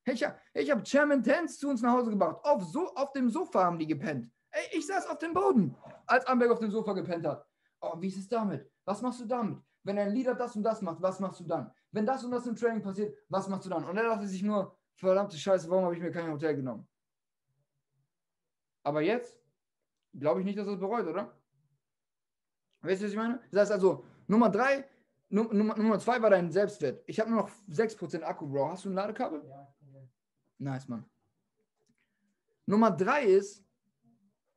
Ich 0.04 0.24
habe 0.24 0.38
hab 0.56 0.84
Chairman 0.84 1.22
Tens 1.22 1.58
zu 1.58 1.68
uns 1.68 1.82
nach 1.82 1.92
Hause 1.92 2.10
gebracht. 2.10 2.38
Auf, 2.42 2.64
so, 2.64 2.92
auf 2.94 3.12
dem 3.12 3.28
Sofa 3.28 3.64
haben 3.64 3.78
die 3.78 3.86
gepennt. 3.86 4.30
Ey, 4.50 4.78
ich 4.78 4.86
saß 4.86 5.06
auf 5.06 5.18
dem 5.18 5.32
Boden, 5.32 5.76
als 6.06 6.26
Amberg 6.26 6.50
auf 6.50 6.58
dem 6.58 6.70
Sofa 6.70 6.92
gepennt 6.92 7.26
hat. 7.26 7.46
Oh, 7.80 7.94
wie 8.00 8.08
ist 8.08 8.18
es 8.18 8.28
damit? 8.28 8.70
Was 8.84 9.00
machst 9.02 9.20
du 9.20 9.26
damit? 9.26 9.58
Wenn 9.82 9.98
ein 9.98 10.12
Leader 10.12 10.34
das 10.34 10.56
und 10.56 10.62
das 10.62 10.82
macht, 10.82 11.00
was 11.00 11.20
machst 11.20 11.40
du 11.40 11.44
dann? 11.44 11.72
Wenn 11.92 12.04
das 12.04 12.24
und 12.24 12.30
das 12.30 12.46
im 12.46 12.56
Training 12.56 12.82
passiert, 12.82 13.16
was 13.28 13.48
machst 13.48 13.66
du 13.66 13.70
dann? 13.70 13.84
Und 13.84 13.96
er 13.96 14.04
dachte 14.04 14.26
sich 14.26 14.42
nur, 14.42 14.76
verdammte 14.94 15.36
Scheiße, 15.36 15.70
warum 15.70 15.84
habe 15.84 15.94
ich 15.94 16.00
mir 16.00 16.10
kein 16.10 16.30
Hotel 16.30 16.56
genommen? 16.56 16.86
Aber 18.82 19.00
jetzt, 19.00 19.40
glaube 20.12 20.40
ich 20.40 20.46
nicht, 20.46 20.58
dass 20.58 20.66
er 20.66 20.74
es 20.74 20.80
bereut, 20.80 21.06
oder? 21.06 21.34
Weißt 22.82 23.00
du, 23.00 23.06
was 23.06 23.12
ich 23.12 23.16
meine? 23.16 23.40
Das 23.50 23.62
heißt 23.62 23.72
also, 23.72 24.04
Nummer 24.26 24.50
drei, 24.50 24.84
Nummer, 25.28 25.76
Nummer 25.76 25.98
zwei 25.98 26.20
war 26.20 26.30
dein 26.30 26.50
Selbstwert. 26.50 27.02
Ich 27.06 27.20
habe 27.20 27.30
nur 27.30 27.42
noch 27.42 27.50
6% 27.68 28.22
Akku, 28.22 28.48
Bro. 28.48 28.70
Hast 28.70 28.84
du 28.84 28.90
ein 28.90 28.94
Ladekabel? 28.94 29.42
Ja. 29.46 29.68
Nice, 30.60 30.88
Mann. 30.88 31.04
Nummer 32.66 32.90
drei 32.90 33.24
ist, 33.24 33.64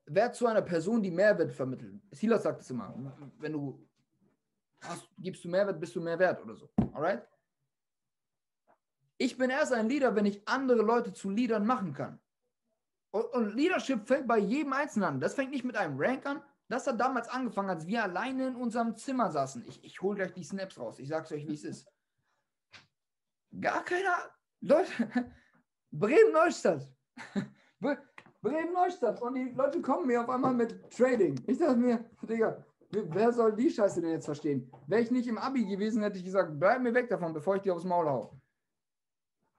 wer 0.06 0.32
zu 0.34 0.46
einer 0.46 0.62
Person, 0.62 1.02
die 1.02 1.12
Mehrwert 1.12 1.54
vermittelt. 1.54 2.02
Silas 2.12 2.44
sagt 2.44 2.62
es 2.62 2.70
immer. 2.70 2.94
Wenn 3.40 3.54
du 3.54 3.88
hast, 4.82 5.10
gibst 5.18 5.44
du 5.46 5.50
Mehrwert, 5.50 5.80
bist 5.80 5.96
du 5.96 6.02
mehr 6.02 6.20
wert 6.20 6.44
oder 6.44 6.56
so. 6.56 6.70
Alright? 6.94 7.26
Ich 9.18 9.38
bin 9.38 9.50
erst 9.50 9.72
ein 9.72 9.88
Leader, 9.88 10.14
wenn 10.16 10.26
ich 10.26 10.46
andere 10.48 10.82
Leute 10.82 11.14
zu 11.14 11.30
Leadern 11.30 11.66
machen 11.66 11.94
kann. 11.94 12.20
Und, 13.12 13.26
und 13.34 13.56
Leadership 13.56 14.06
fängt 14.06 14.28
bei 14.28 14.40
jedem 14.40 14.74
Einzelnen 14.74 15.08
an. 15.08 15.22
Das 15.22 15.36
fängt 15.36 15.52
nicht 15.52 15.64
mit 15.64 15.78
einem 15.78 15.96
Rank 15.98 16.26
an. 16.26 16.44
Das 16.68 16.86
hat 16.86 17.00
damals 17.00 17.30
angefangen, 17.30 17.70
als 17.70 17.88
wir 17.88 18.04
alleine 18.04 18.48
in 18.48 18.56
unserem 18.56 18.96
Zimmer 18.98 19.32
saßen. 19.32 19.64
Ich, 19.68 19.82
ich 19.84 20.02
hole 20.02 20.18
gleich 20.18 20.34
die 20.34 20.44
Snaps 20.44 20.78
raus. 20.78 21.00
Ich 21.00 21.08
sag's 21.08 21.32
euch, 21.32 21.48
wie 21.48 21.54
es 21.54 21.64
ist. 21.64 21.88
Gar 23.62 23.86
keiner. 23.86 24.32
Leute, 24.60 24.92
Bremen-Neustadt. 25.94 26.88
Bremen-Neustadt. 28.42 29.22
Und 29.22 29.36
die 29.36 29.52
Leute 29.52 29.82
kommen 29.82 30.08
mir 30.08 30.22
auf 30.22 30.30
einmal 30.30 30.54
mit 30.54 30.92
Trading. 30.92 31.40
Ich 31.48 31.60
dachte 31.60 31.78
mir, 31.78 32.04
Digga, 32.24 32.66
wer 32.90 33.32
soll 33.32 33.56
die 33.56 33.70
Scheiße 33.70 34.02
denn 34.02 34.12
jetzt 34.12 34.26
verstehen? 34.26 34.70
Wäre 34.88 35.02
ich 35.02 35.12
nicht 35.12 35.28
im 35.28 35.38
Abi 35.38 35.66
gewesen, 35.66 36.02
hätte 36.02 36.18
ich 36.18 36.26
gesagt, 36.26 36.60
bleib 36.60 36.82
mir 36.82 36.94
weg 36.94 37.10
davon, 37.10 37.34
bevor 37.34 37.56
ich 37.56 37.62
dir 37.62 37.74
aufs 37.74 37.86
Maul 37.86 38.08
hau. 38.08 38.40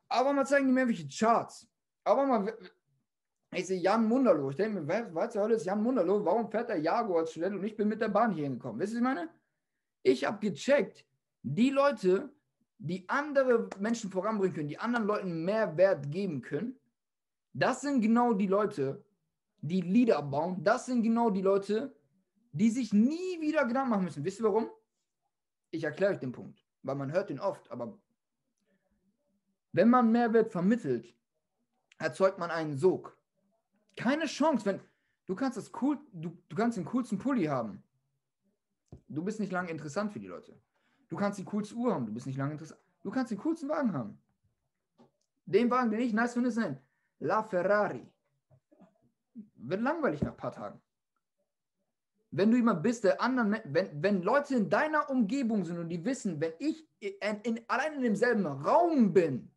Aber 0.09 0.33
mal 0.33 0.45
zeigen 0.45 0.67
die 0.67 0.73
mir 0.73 0.87
welche 0.87 1.09
Charts. 1.09 1.69
Aber 2.05 2.27
mal, 2.27 2.53
ich 3.53 3.67
sehe 3.67 3.81
Jan 3.81 4.07
Munderloh. 4.07 4.51
Ich 4.51 4.57
denke 4.57 4.81
mir, 4.81 5.15
was 5.15 5.33
zur 5.33 5.43
Hölle 5.43 5.55
ist 5.55 5.65
Jan 5.65 5.83
Munderloh? 5.83 6.25
Warum 6.25 6.51
fährt 6.51 6.69
der 6.69 6.79
Jago 6.79 7.19
als 7.19 7.31
Student 7.31 7.57
und 7.57 7.65
ich 7.65 7.77
bin 7.77 7.89
mit 7.89 8.01
der 8.01 8.09
Bahn 8.09 8.33
hier 8.33 8.45
hingekommen? 8.45 8.81
Wisst 8.81 8.93
ihr, 8.93 9.01
was 9.03 9.09
ich 9.11 9.15
meine? 9.15 9.31
Ich 10.03 10.25
habe 10.25 10.39
gecheckt, 10.39 11.07
die 11.43 11.71
Leute, 11.71 12.34
die 12.87 13.09
andere 13.09 13.69
Menschen 13.79 14.11
voranbringen 14.11 14.55
können, 14.55 14.69
die 14.69 14.79
anderen 14.79 15.07
Leuten 15.07 15.45
mehr 15.45 15.77
Wert 15.77 16.11
geben 16.11 16.43
können, 16.43 16.79
das 17.55 17.81
sind 17.81 18.03
genau 18.03 18.35
die 18.35 18.47
Leute, 18.47 19.03
die 19.61 19.81
Lieder 19.81 20.21
bauen. 20.23 20.63
Das 20.63 20.87
sind 20.87 21.03
genau 21.03 21.31
die 21.31 21.41
Leute, 21.41 21.97
die 22.53 22.71
sich 22.71 22.93
nie 22.93 23.41
wieder 23.41 23.65
Gedanken 23.65 23.91
machen 23.91 24.05
müssen. 24.05 24.25
Wisst 24.25 24.41
ihr 24.41 24.45
warum? 24.45 24.69
Ich 25.71 25.85
erkläre 25.85 26.13
euch 26.13 26.19
den 26.19 26.33
Punkt, 26.33 26.63
weil 26.83 26.95
man 26.95 27.11
hört 27.11 27.31
den 27.31 27.41
oft, 27.41 27.71
aber 27.71 27.99
wenn 29.73 29.89
man 29.89 30.13
Mehrwert 30.13 30.53
vermittelt, 30.53 31.17
erzeugt 31.99 32.39
man 32.39 32.51
einen 32.51 32.77
Sog. 32.77 33.17
Keine 33.97 34.27
Chance, 34.27 34.67
wenn 34.67 34.81
du 35.27 35.35
kannst 35.35 35.57
das 35.57 35.73
cool, 35.81 35.99
du, 36.13 36.37
du 36.49 36.57
kannst 36.57 36.77
den 36.77 36.85
coolsten 36.85 37.19
Pulli 37.19 37.45
haben. 37.47 37.83
Du 39.09 39.25
bist 39.25 39.41
nicht 39.41 39.53
lange 39.53 39.71
interessant 39.71 40.13
für 40.13 40.21
die 40.21 40.27
Leute. 40.27 40.61
Du 41.09 41.17
kannst 41.17 41.39
die 41.39 41.45
coolste 41.45 41.75
Uhr 41.75 41.95
haben, 41.95 42.07
du 42.07 42.13
bist 42.13 42.27
nicht 42.27 42.37
lange 42.37 42.53
interessant. 42.53 42.81
Du 43.03 43.11
kannst 43.11 43.31
den 43.31 43.39
coolsten 43.39 43.69
Wagen 43.69 43.93
haben. 43.93 44.19
Den 45.47 45.71
Wagen, 45.71 45.91
den 45.91 46.01
ich 46.01 46.13
nice 46.13 46.33
finde, 46.33 46.49
ist 46.49 46.59
ein 46.59 46.81
La 47.19 47.43
Ferrari. 47.43 48.11
Wird 49.57 49.81
langweilig 49.83 50.23
nach 50.23 50.33
ein 50.33 50.37
paar 50.37 50.53
Tagen. 50.53 50.81
Wenn 52.31 52.51
du 52.51 52.57
jemand 52.57 52.83
bist, 52.83 53.05
der 53.05 53.21
anderen, 53.21 53.57
wenn, 53.65 54.03
wenn 54.03 54.23
Leute 54.23 54.57
in 54.57 54.69
deiner 54.69 55.09
Umgebung 55.09 55.65
sind 55.65 55.79
und 55.79 55.89
die 55.89 56.05
wissen, 56.05 56.41
wenn 56.41 56.53
ich 56.59 56.89
in, 56.99 57.41
in, 57.43 57.61
allein 57.69 57.95
in 57.95 58.03
demselben 58.03 58.47
Raum 58.47 59.13
bin, 59.13 59.53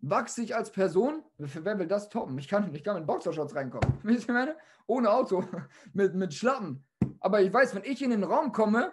wachse 0.00 0.42
ich 0.42 0.56
als 0.56 0.72
Person, 0.72 1.22
wer 1.36 1.78
will 1.78 1.86
das 1.86 2.08
toppen? 2.08 2.36
Ich 2.38 2.48
kann, 2.48 2.74
ich 2.74 2.82
kann 2.82 2.96
mit 2.96 3.06
Boxershorts 3.06 3.54
reinkommen. 3.54 3.98
Ohne 4.86 5.10
Auto, 5.10 5.44
mit, 5.92 6.14
mit 6.14 6.34
Schlappen. 6.34 6.84
Aber 7.20 7.42
ich 7.42 7.52
weiß, 7.52 7.74
wenn 7.74 7.84
ich 7.84 8.02
in 8.02 8.10
den 8.10 8.24
Raum 8.24 8.50
komme, 8.50 8.92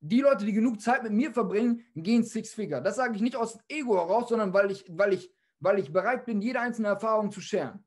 die 0.00 0.20
Leute, 0.20 0.44
die 0.44 0.52
genug 0.52 0.80
Zeit 0.80 1.02
mit 1.02 1.12
mir 1.12 1.32
verbringen, 1.32 1.84
gehen 1.94 2.22
Six 2.22 2.54
Figure. 2.54 2.82
Das 2.82 2.96
sage 2.96 3.16
ich 3.16 3.22
nicht 3.22 3.36
aus 3.36 3.58
Ego 3.68 3.96
heraus, 3.96 4.28
sondern 4.28 4.52
weil 4.52 4.70
ich, 4.70 4.84
weil 4.88 5.14
ich, 5.14 5.32
weil 5.60 5.78
ich 5.78 5.92
bereit 5.92 6.24
bin, 6.24 6.40
jede 6.40 6.60
einzelne 6.60 6.88
Erfahrung 6.88 7.30
zu 7.30 7.40
scheren. 7.40 7.84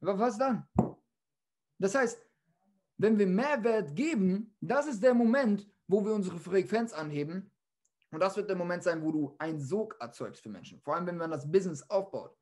Aber 0.00 0.18
was 0.18 0.38
dann? 0.38 0.68
Das 1.78 1.94
heißt, 1.94 2.24
wenn 2.98 3.18
wir 3.18 3.26
Mehrwert 3.26 3.94
geben, 3.96 4.54
das 4.60 4.86
ist 4.86 5.02
der 5.02 5.14
Moment, 5.14 5.68
wo 5.86 6.04
wir 6.04 6.14
unsere 6.14 6.38
Frequenz 6.38 6.92
anheben 6.92 7.50
und 8.10 8.20
das 8.20 8.36
wird 8.36 8.48
der 8.48 8.56
Moment 8.56 8.82
sein, 8.82 9.02
wo 9.02 9.10
du 9.10 9.34
einen 9.38 9.58
Sog 9.58 9.96
erzeugst 9.98 10.42
für 10.42 10.48
Menschen. 10.48 10.80
Vor 10.80 10.94
allem, 10.94 11.06
wenn 11.06 11.16
man 11.16 11.30
das 11.30 11.50
Business 11.50 11.82
aufbaut. 11.90 12.36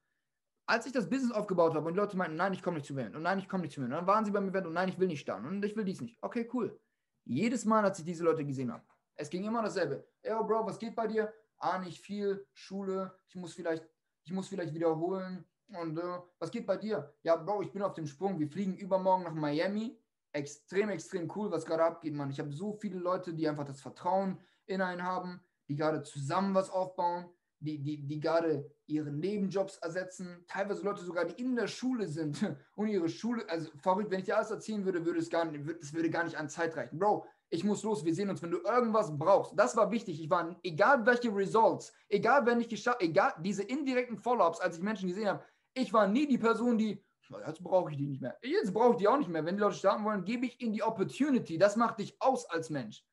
Als 0.66 0.86
ich 0.86 0.92
das 0.92 1.09
Business 1.09 1.32
aufgebaut 1.32 1.74
habe 1.74 1.86
und 1.86 1.94
die 1.94 1.98
Leute 1.98 2.16
meinten, 2.16 2.36
nein, 2.36 2.52
ich 2.52 2.62
komme 2.62 2.76
nicht 2.76 2.86
zu 2.86 2.94
mir 2.94 3.06
und 3.06 3.22
nein, 3.22 3.38
ich 3.38 3.48
komme 3.48 3.62
nicht 3.62 3.72
zu 3.72 3.80
mir, 3.80 3.86
und 3.86 3.92
dann 3.92 4.06
waren 4.06 4.24
sie 4.24 4.30
beim 4.30 4.48
Event 4.48 4.66
und 4.66 4.74
nein, 4.74 4.88
ich 4.88 4.98
will 4.98 5.09
nicht 5.09 5.20
starten 5.20 5.46
und 5.46 5.64
ich 5.64 5.74
will 5.74 5.84
dies 5.84 6.00
nicht. 6.00 6.18
Okay, 6.20 6.48
cool. 6.52 6.78
Jedes 7.24 7.65
Mal, 7.65 7.85
als 7.85 7.99
ich 7.99 8.05
diese 8.05 8.24
Leute 8.24 8.44
gesehen 8.44 8.73
habe, 8.73 8.85
es 9.15 9.31
ging 9.31 9.44
immer 9.44 9.62
dasselbe. 9.62 10.07
Ey, 10.23 10.35
oh 10.35 10.44
Bro, 10.44 10.66
was 10.66 10.78
geht 10.78 10.94
bei 10.94 11.07
dir? 11.07 11.32
Ah, 11.59 11.78
nicht 11.78 12.01
viel, 12.01 12.47
Schule, 12.53 13.15
ich 13.28 13.36
muss 13.36 13.55
vielleicht, 13.55 13.89
ich 14.24 14.32
muss 14.32 14.49
vielleicht 14.49 14.74
wiederholen. 14.74 15.44
Und 15.69 15.99
äh, 15.99 16.19
was 16.39 16.51
geht 16.51 16.66
bei 16.66 16.77
dir? 16.77 17.15
Ja, 17.23 17.36
Bro, 17.36 17.62
ich 17.62 17.73
bin 17.73 17.82
auf 17.82 17.94
dem 17.94 18.07
Sprung. 18.07 18.39
Wir 18.39 18.49
fliegen 18.49 18.77
übermorgen 18.77 19.24
nach 19.24 19.35
Miami. 19.35 19.99
Extrem, 20.32 20.89
extrem 20.90 21.31
cool, 21.36 21.51
was 21.51 21.65
gerade 21.65 21.85
abgeht, 21.85 22.15
Mann. 22.15 22.31
Ich 22.31 22.40
habe 22.40 22.53
so 22.53 22.73
viele 22.73 22.99
Leute, 22.99 23.35
die 23.35 23.49
einfach 23.49 23.65
das 23.65 23.81
Vertrauen 23.81 24.39
in 24.66 24.81
einen 24.81 25.03
haben 25.03 25.40
die 25.73 25.77
gerade 25.77 26.03
zusammen 26.03 26.55
was 26.55 26.70
aufbauen, 26.70 27.28
die, 27.62 27.78
die, 27.78 28.06
die 28.06 28.20
gerade 28.20 28.70
ihre 28.86 29.10
Nebenjobs 29.10 29.78
ersetzen, 29.78 30.44
teilweise 30.48 30.82
Leute 30.84 31.02
sogar, 31.02 31.24
die 31.24 31.40
in 31.40 31.56
der 31.56 31.66
Schule 31.66 32.06
sind 32.09 32.39
und 32.76 32.89
ihre 32.89 33.09
Schule, 33.09 33.48
also 33.48 33.70
verrückt, 33.78 34.10
wenn 34.10 34.20
ich 34.20 34.26
dir 34.26 34.36
alles 34.36 34.51
erzählen 34.51 34.84
würde, 34.84 35.05
würde 35.05 35.20
es 35.20 35.30
gar 35.30 35.44
nicht, 35.44 35.64
es 35.80 35.93
würde 35.93 36.10
gar 36.10 36.24
nicht 36.24 36.36
an 36.36 36.48
Zeit 36.48 36.76
reichen. 36.76 36.98
Bro, 36.98 37.26
ich 37.51 37.64
muss 37.64 37.82
los, 37.82 38.05
wir 38.05 38.14
sehen 38.14 38.30
uns, 38.30 38.43
wenn 38.43 38.51
du 38.51 38.59
irgendwas 38.59 39.16
brauchst. 39.16 39.52
Das 39.59 39.76
war 39.76 39.90
wichtig. 39.90 40.20
Ich 40.20 40.30
war, 40.30 40.56
egal 40.62 41.05
welche 41.06 41.34
Results, 41.34 41.93
egal 42.09 42.47
wenn 42.47 42.60
ich 42.60 42.68
geschafft, 42.68 43.02
egal 43.02 43.34
diese 43.40 43.62
indirekten 43.62 44.16
Follow-ups, 44.16 44.60
als 44.60 44.76
ich 44.76 44.82
Menschen 44.82 45.09
gesehen 45.09 45.28
habe, 45.28 45.44
ich 45.74 45.93
war 45.93 46.06
nie 46.06 46.26
die 46.26 46.39
Person, 46.39 46.78
die, 46.78 47.02
jetzt 47.47 47.62
brauche 47.62 47.90
ich 47.90 47.97
die 47.97 48.06
nicht 48.06 48.20
mehr. 48.20 48.36
Jetzt 48.43 48.72
brauche 48.72 48.93
ich 48.93 48.97
die 48.98 49.09
auch 49.09 49.18
nicht 49.18 49.30
mehr. 49.30 49.44
Wenn 49.44 49.56
die 49.56 49.62
Leute 49.62 49.76
starten 49.76 50.05
wollen, 50.05 50.24
gebe 50.24 50.47
ich 50.47 50.60
ihnen 50.60 50.72
die 50.72 50.82
Opportunity. 50.82 51.59
Das 51.59 51.76
macht 51.76 51.98
dich 51.98 52.16
aus 52.20 52.48
als 52.51 52.70
Mensch. 52.70 53.05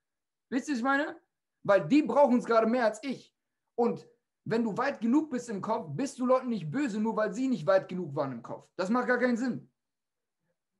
Wisst 0.50 0.68
ihr, 0.68 0.74
was 0.74 0.80
ich 0.80 0.84
meine? 0.84 1.16
weil 1.64 1.88
die 1.88 2.02
brauchen 2.04 2.40
es 2.40 2.46
gerade 2.46 2.68
mehr 2.68 2.86
als 2.86 3.02
ich. 3.04 3.34
Und 3.76 4.08
wenn 4.50 4.64
du 4.64 4.76
weit 4.76 5.00
genug 5.00 5.30
bist 5.30 5.48
im 5.50 5.62
Kopf, 5.62 5.90
bist 5.96 6.18
du 6.18 6.26
Leuten 6.26 6.50
nicht 6.50 6.72
böse, 6.72 7.00
nur 7.00 7.16
weil 7.16 7.34
sie 7.34 7.48
nicht 7.48 7.68
weit 7.68 7.88
genug 7.88 8.16
waren 8.16 8.32
im 8.32 8.42
Kopf. 8.42 8.68
Das 8.76 8.90
macht 8.90 9.08
gar 9.08 9.20
keinen 9.20 9.38
Sinn. 9.38 9.70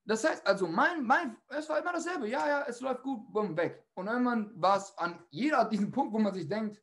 Das 0.06 0.28
heißt 0.28 0.46
also, 0.48 0.68
mein, 0.68 1.04
mein, 1.04 1.38
es 1.50 1.70
war 1.70 1.80
immer 1.80 1.94
dasselbe. 1.94 2.28
Ja, 2.28 2.48
ja, 2.48 2.66
es 2.68 2.82
läuft 2.82 3.04
gut, 3.04 3.32
bumm, 3.32 3.56
weg. 3.56 3.86
Und 3.94 4.08
irgendwann 4.08 4.52
war 4.60 4.78
es 4.78 4.98
an 4.98 5.24
jeder 5.30 5.66
diesen 5.66 5.92
Punkt, 5.92 6.12
wo 6.14 6.18
man 6.18 6.34
sich 6.34 6.48
denkt, 6.48 6.82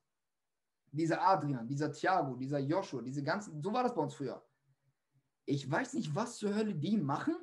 dieser 0.93 1.21
Adrian, 1.21 1.67
dieser 1.67 1.91
Thiago, 1.91 2.37
dieser 2.37 2.61
Joshua, 2.61 3.03
diese 3.03 3.23
ganzen, 3.25 3.61
so 3.61 3.73
war 3.73 3.83
das 3.83 3.95
bei 3.95 4.03
uns 4.03 4.15
früher. 4.15 4.41
Ich 5.45 5.69
weiß 5.69 5.95
nicht, 5.95 6.15
was 6.15 6.39
zur 6.39 6.55
Hölle 6.55 6.75
die 6.75 6.97
machen. 6.97 7.35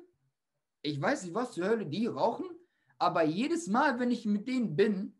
Ich 0.82 1.02
weiß 1.02 1.24
nicht, 1.24 1.36
was 1.36 1.52
zur 1.52 1.68
Hölle 1.68 1.86
die 1.86 2.07
rauchen. 2.07 2.45
Aber 2.98 3.24
jedes 3.24 3.68
Mal, 3.68 3.99
wenn 3.99 4.11
ich 4.11 4.26
mit 4.26 4.48
denen 4.48 4.76
bin, 4.78 5.20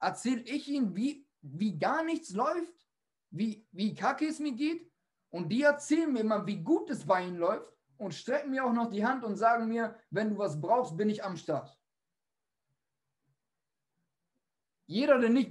erzähle 0.00 0.42
ich 0.42 0.68
ihnen, 0.68 0.96
wie, 0.96 1.28
wie 1.40 1.78
gar 1.78 2.02
nichts 2.02 2.30
läuft, 2.30 2.83
wie, 3.34 3.66
wie 3.72 3.94
kacke 3.94 4.26
es 4.26 4.38
mir 4.38 4.52
geht. 4.52 4.90
Und 5.30 5.48
die 5.48 5.62
erzählen 5.62 6.12
mir 6.12 6.20
immer, 6.20 6.46
wie 6.46 6.62
gut 6.62 6.88
es 6.90 7.04
bei 7.04 7.26
ihnen 7.26 7.38
läuft 7.38 7.72
und 7.96 8.14
strecken 8.14 8.50
mir 8.50 8.64
auch 8.64 8.72
noch 8.72 8.88
die 8.88 9.04
Hand 9.04 9.24
und 9.24 9.36
sagen 9.36 9.68
mir, 9.68 9.96
wenn 10.10 10.30
du 10.30 10.38
was 10.38 10.60
brauchst, 10.60 10.96
bin 10.96 11.10
ich 11.10 11.24
am 11.24 11.36
Start. 11.36 11.76
Jeder, 14.86 15.18
der 15.18 15.30
nicht 15.30 15.50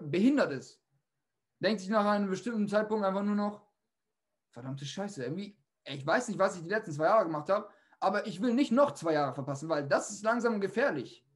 behindert 0.00 0.52
ist, 0.52 0.82
denkt 1.60 1.80
sich 1.80 1.90
nach 1.90 2.06
einem 2.06 2.30
bestimmten 2.30 2.66
Zeitpunkt 2.66 3.04
einfach 3.04 3.22
nur 3.22 3.34
noch, 3.34 3.66
verdammte 4.50 4.86
Scheiße, 4.86 5.22
irgendwie, 5.22 5.58
ich 5.84 6.06
weiß 6.06 6.28
nicht, 6.28 6.38
was 6.38 6.56
ich 6.56 6.62
die 6.62 6.70
letzten 6.70 6.92
zwei 6.92 7.06
Jahre 7.06 7.24
gemacht 7.24 7.50
habe, 7.50 7.68
aber 8.00 8.26
ich 8.26 8.40
will 8.40 8.54
nicht 8.54 8.72
noch 8.72 8.92
zwei 8.92 9.14
Jahre 9.14 9.34
verpassen, 9.34 9.68
weil 9.68 9.86
das 9.86 10.10
ist 10.10 10.22
langsam 10.22 10.60
gefährlich. 10.60 11.26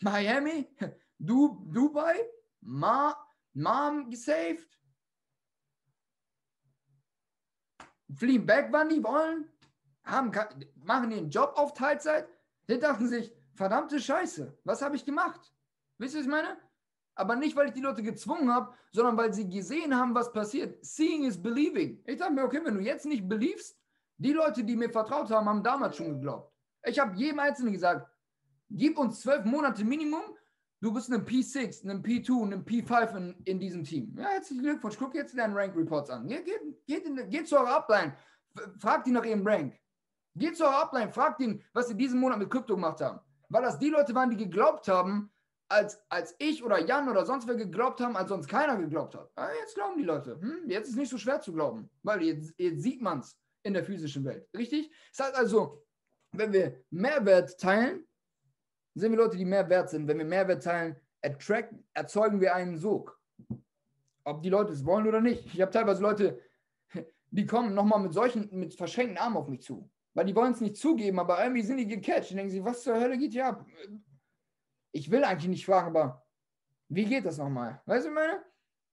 Miami, 0.00 0.66
Du, 1.18 1.64
Dubai, 1.72 2.16
Ma, 2.60 3.14
Mom 3.54 4.10
gesaved. 4.10 4.77
Fliehen 8.14 8.46
weg, 8.48 8.68
wann 8.70 8.88
die 8.88 9.02
wollen. 9.02 9.48
Haben, 10.04 10.32
machen 10.82 11.10
ihren 11.10 11.30
Job 11.30 11.52
auf 11.56 11.74
Teilzeit. 11.74 12.28
Die 12.68 12.78
dachten 12.78 13.08
sich, 13.08 13.32
verdammte 13.54 14.00
Scheiße, 14.00 14.58
was 14.64 14.82
habe 14.82 14.96
ich 14.96 15.04
gemacht? 15.04 15.52
Wisst 15.98 16.14
ihr, 16.14 16.20
was 16.20 16.26
ich 16.26 16.30
meine? 16.30 16.56
Aber 17.14 17.34
nicht, 17.34 17.56
weil 17.56 17.68
ich 17.68 17.74
die 17.74 17.80
Leute 17.80 18.02
gezwungen 18.02 18.52
habe, 18.52 18.72
sondern 18.92 19.16
weil 19.16 19.34
sie 19.34 19.48
gesehen 19.48 19.96
haben, 19.96 20.14
was 20.14 20.32
passiert. 20.32 20.84
Seeing 20.84 21.24
is 21.24 21.42
believing. 21.42 22.00
Ich 22.06 22.16
dachte 22.16 22.32
mir, 22.32 22.44
okay, 22.44 22.60
wenn 22.64 22.76
du 22.76 22.80
jetzt 22.80 23.06
nicht 23.06 23.28
beliefst, 23.28 23.76
die 24.18 24.32
Leute, 24.32 24.62
die 24.62 24.76
mir 24.76 24.90
vertraut 24.90 25.30
haben, 25.30 25.48
haben 25.48 25.62
damals 25.62 25.96
schon 25.96 26.10
geglaubt. 26.10 26.52
Ich 26.84 26.98
habe 26.98 27.16
jedem 27.16 27.40
Einzelnen 27.40 27.72
gesagt, 27.72 28.08
gib 28.70 28.96
uns 28.98 29.20
zwölf 29.20 29.44
Monate 29.44 29.84
Minimum, 29.84 30.22
Du 30.80 30.92
bist 30.92 31.12
ein 31.12 31.24
P6, 31.24 31.88
ein 31.88 32.02
P2, 32.02 32.52
ein 32.52 32.64
P5 32.64 33.16
in, 33.16 33.34
in 33.44 33.58
diesem 33.58 33.82
Team. 33.82 34.14
Ja, 34.16 34.28
herzlichen 34.28 34.62
Glückwunsch. 34.62 34.96
Guck 34.96 35.14
jetzt 35.14 35.36
deinen 35.36 35.56
Rank 35.56 35.74
Reports 35.76 36.08
an. 36.10 36.28
Geht, 36.28 36.44
geht, 36.86 37.04
in, 37.04 37.28
geht 37.30 37.48
zu 37.48 37.56
eurer 37.56 37.78
Upline. 37.78 38.16
Fragt 38.78 39.06
die 39.06 39.10
nach 39.10 39.24
ihrem 39.24 39.44
Rank. 39.44 39.76
Geht 40.36 40.56
zur 40.56 40.70
Upline, 40.70 41.12
fragt 41.12 41.40
ihn, 41.40 41.64
was 41.72 41.88
sie 41.88 41.96
diesen 41.96 42.20
Monat 42.20 42.38
mit 42.38 42.48
Krypto 42.48 42.76
gemacht 42.76 43.00
haben. 43.00 43.18
Weil 43.48 43.62
das 43.62 43.78
die 43.78 43.88
Leute 43.88 44.14
waren, 44.14 44.30
die 44.30 44.36
geglaubt 44.36 44.86
haben, 44.86 45.32
als, 45.68 46.00
als 46.08 46.34
ich 46.38 46.62
oder 46.62 46.78
Jan 46.78 47.08
oder 47.08 47.26
sonst 47.26 47.48
wer 47.48 47.56
geglaubt 47.56 48.00
haben, 48.00 48.16
als 48.16 48.28
sonst 48.28 48.46
keiner 48.46 48.76
geglaubt 48.76 49.16
hat. 49.16 49.30
Ja, 49.36 49.50
jetzt 49.60 49.74
glauben 49.74 49.98
die 49.98 50.04
Leute. 50.04 50.40
Hm, 50.40 50.68
jetzt 50.68 50.84
ist 50.84 50.94
es 50.94 50.96
nicht 50.96 51.10
so 51.10 51.18
schwer 51.18 51.40
zu 51.40 51.52
glauben, 51.52 51.90
weil 52.02 52.22
jetzt, 52.22 52.54
jetzt 52.56 52.82
sieht 52.82 53.02
man 53.02 53.18
es 53.18 53.36
in 53.64 53.74
der 53.74 53.84
physischen 53.84 54.24
Welt. 54.24 54.48
Richtig? 54.56 54.90
Das 55.16 55.26
heißt 55.26 55.36
also, 55.36 55.84
wenn 56.32 56.52
wir 56.52 56.84
Mehrwert 56.90 57.58
teilen, 57.58 58.06
sind 58.98 59.12
wir 59.12 59.18
Leute, 59.18 59.36
die 59.36 59.44
mehr 59.44 59.68
wert 59.68 59.90
sind. 59.90 60.06
Wenn 60.08 60.18
wir 60.18 60.24
Mehrwert 60.24 60.62
teilen, 60.62 60.96
attract, 61.22 61.74
erzeugen 61.94 62.40
wir 62.40 62.54
einen 62.54 62.76
Sog. 62.76 63.20
Ob 64.24 64.42
die 64.42 64.50
Leute 64.50 64.72
es 64.72 64.84
wollen 64.84 65.06
oder 65.06 65.20
nicht. 65.20 65.46
Ich 65.46 65.60
habe 65.60 65.70
teilweise 65.70 66.02
Leute, 66.02 66.40
die 67.30 67.46
kommen 67.46 67.74
nochmal 67.74 68.00
mit 68.00 68.12
solchen, 68.12 68.48
mit 68.52 68.74
verschränkten 68.74 69.18
Armen 69.18 69.36
auf 69.36 69.48
mich 69.48 69.62
zu. 69.62 69.90
Weil 70.14 70.26
die 70.26 70.34
wollen 70.34 70.52
es 70.52 70.60
nicht 70.60 70.76
zugeben, 70.76 71.18
aber 71.18 71.42
irgendwie 71.42 71.62
sind 71.62 71.76
die 71.76 71.86
gecatcht. 71.86 72.30
Die 72.30 72.34
denken 72.34 72.50
sich, 72.50 72.64
was 72.64 72.82
zur 72.82 72.98
Hölle 72.98 73.18
geht 73.18 73.32
hier 73.32 73.46
ab? 73.46 73.66
Ich 74.92 75.10
will 75.10 75.24
eigentlich 75.24 75.48
nicht 75.48 75.66
fragen, 75.66 75.88
aber 75.88 76.26
wie 76.88 77.04
geht 77.04 77.24
das 77.24 77.38
nochmal? 77.38 77.80
Weißt 77.86 78.06
du, 78.06 78.10
meine? 78.10 78.42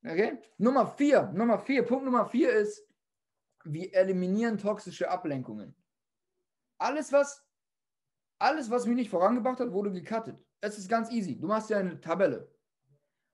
Okay. 0.03 0.37
Nummer 0.57 0.85
vier, 0.85 1.31
Nummer 1.33 1.57
vier, 1.59 1.83
Punkt 1.83 2.05
Nummer 2.05 2.25
vier 2.25 2.51
ist, 2.51 2.85
wir 3.63 3.93
eliminieren 3.93 4.57
toxische 4.57 5.09
Ablenkungen. 5.09 5.75
Alles, 6.77 7.11
was, 7.11 7.44
alles, 8.39 8.69
was 8.69 8.85
mich 8.85 8.95
nicht 8.95 9.09
vorangebracht 9.09 9.59
hat, 9.59 9.71
wurde 9.71 9.91
gecuttet. 9.91 10.37
Es 10.61 10.77
ist 10.77 10.89
ganz 10.89 11.11
easy. 11.11 11.39
Du 11.39 11.47
machst 11.47 11.69
ja 11.69 11.77
eine 11.77 11.99
Tabelle. 11.99 12.49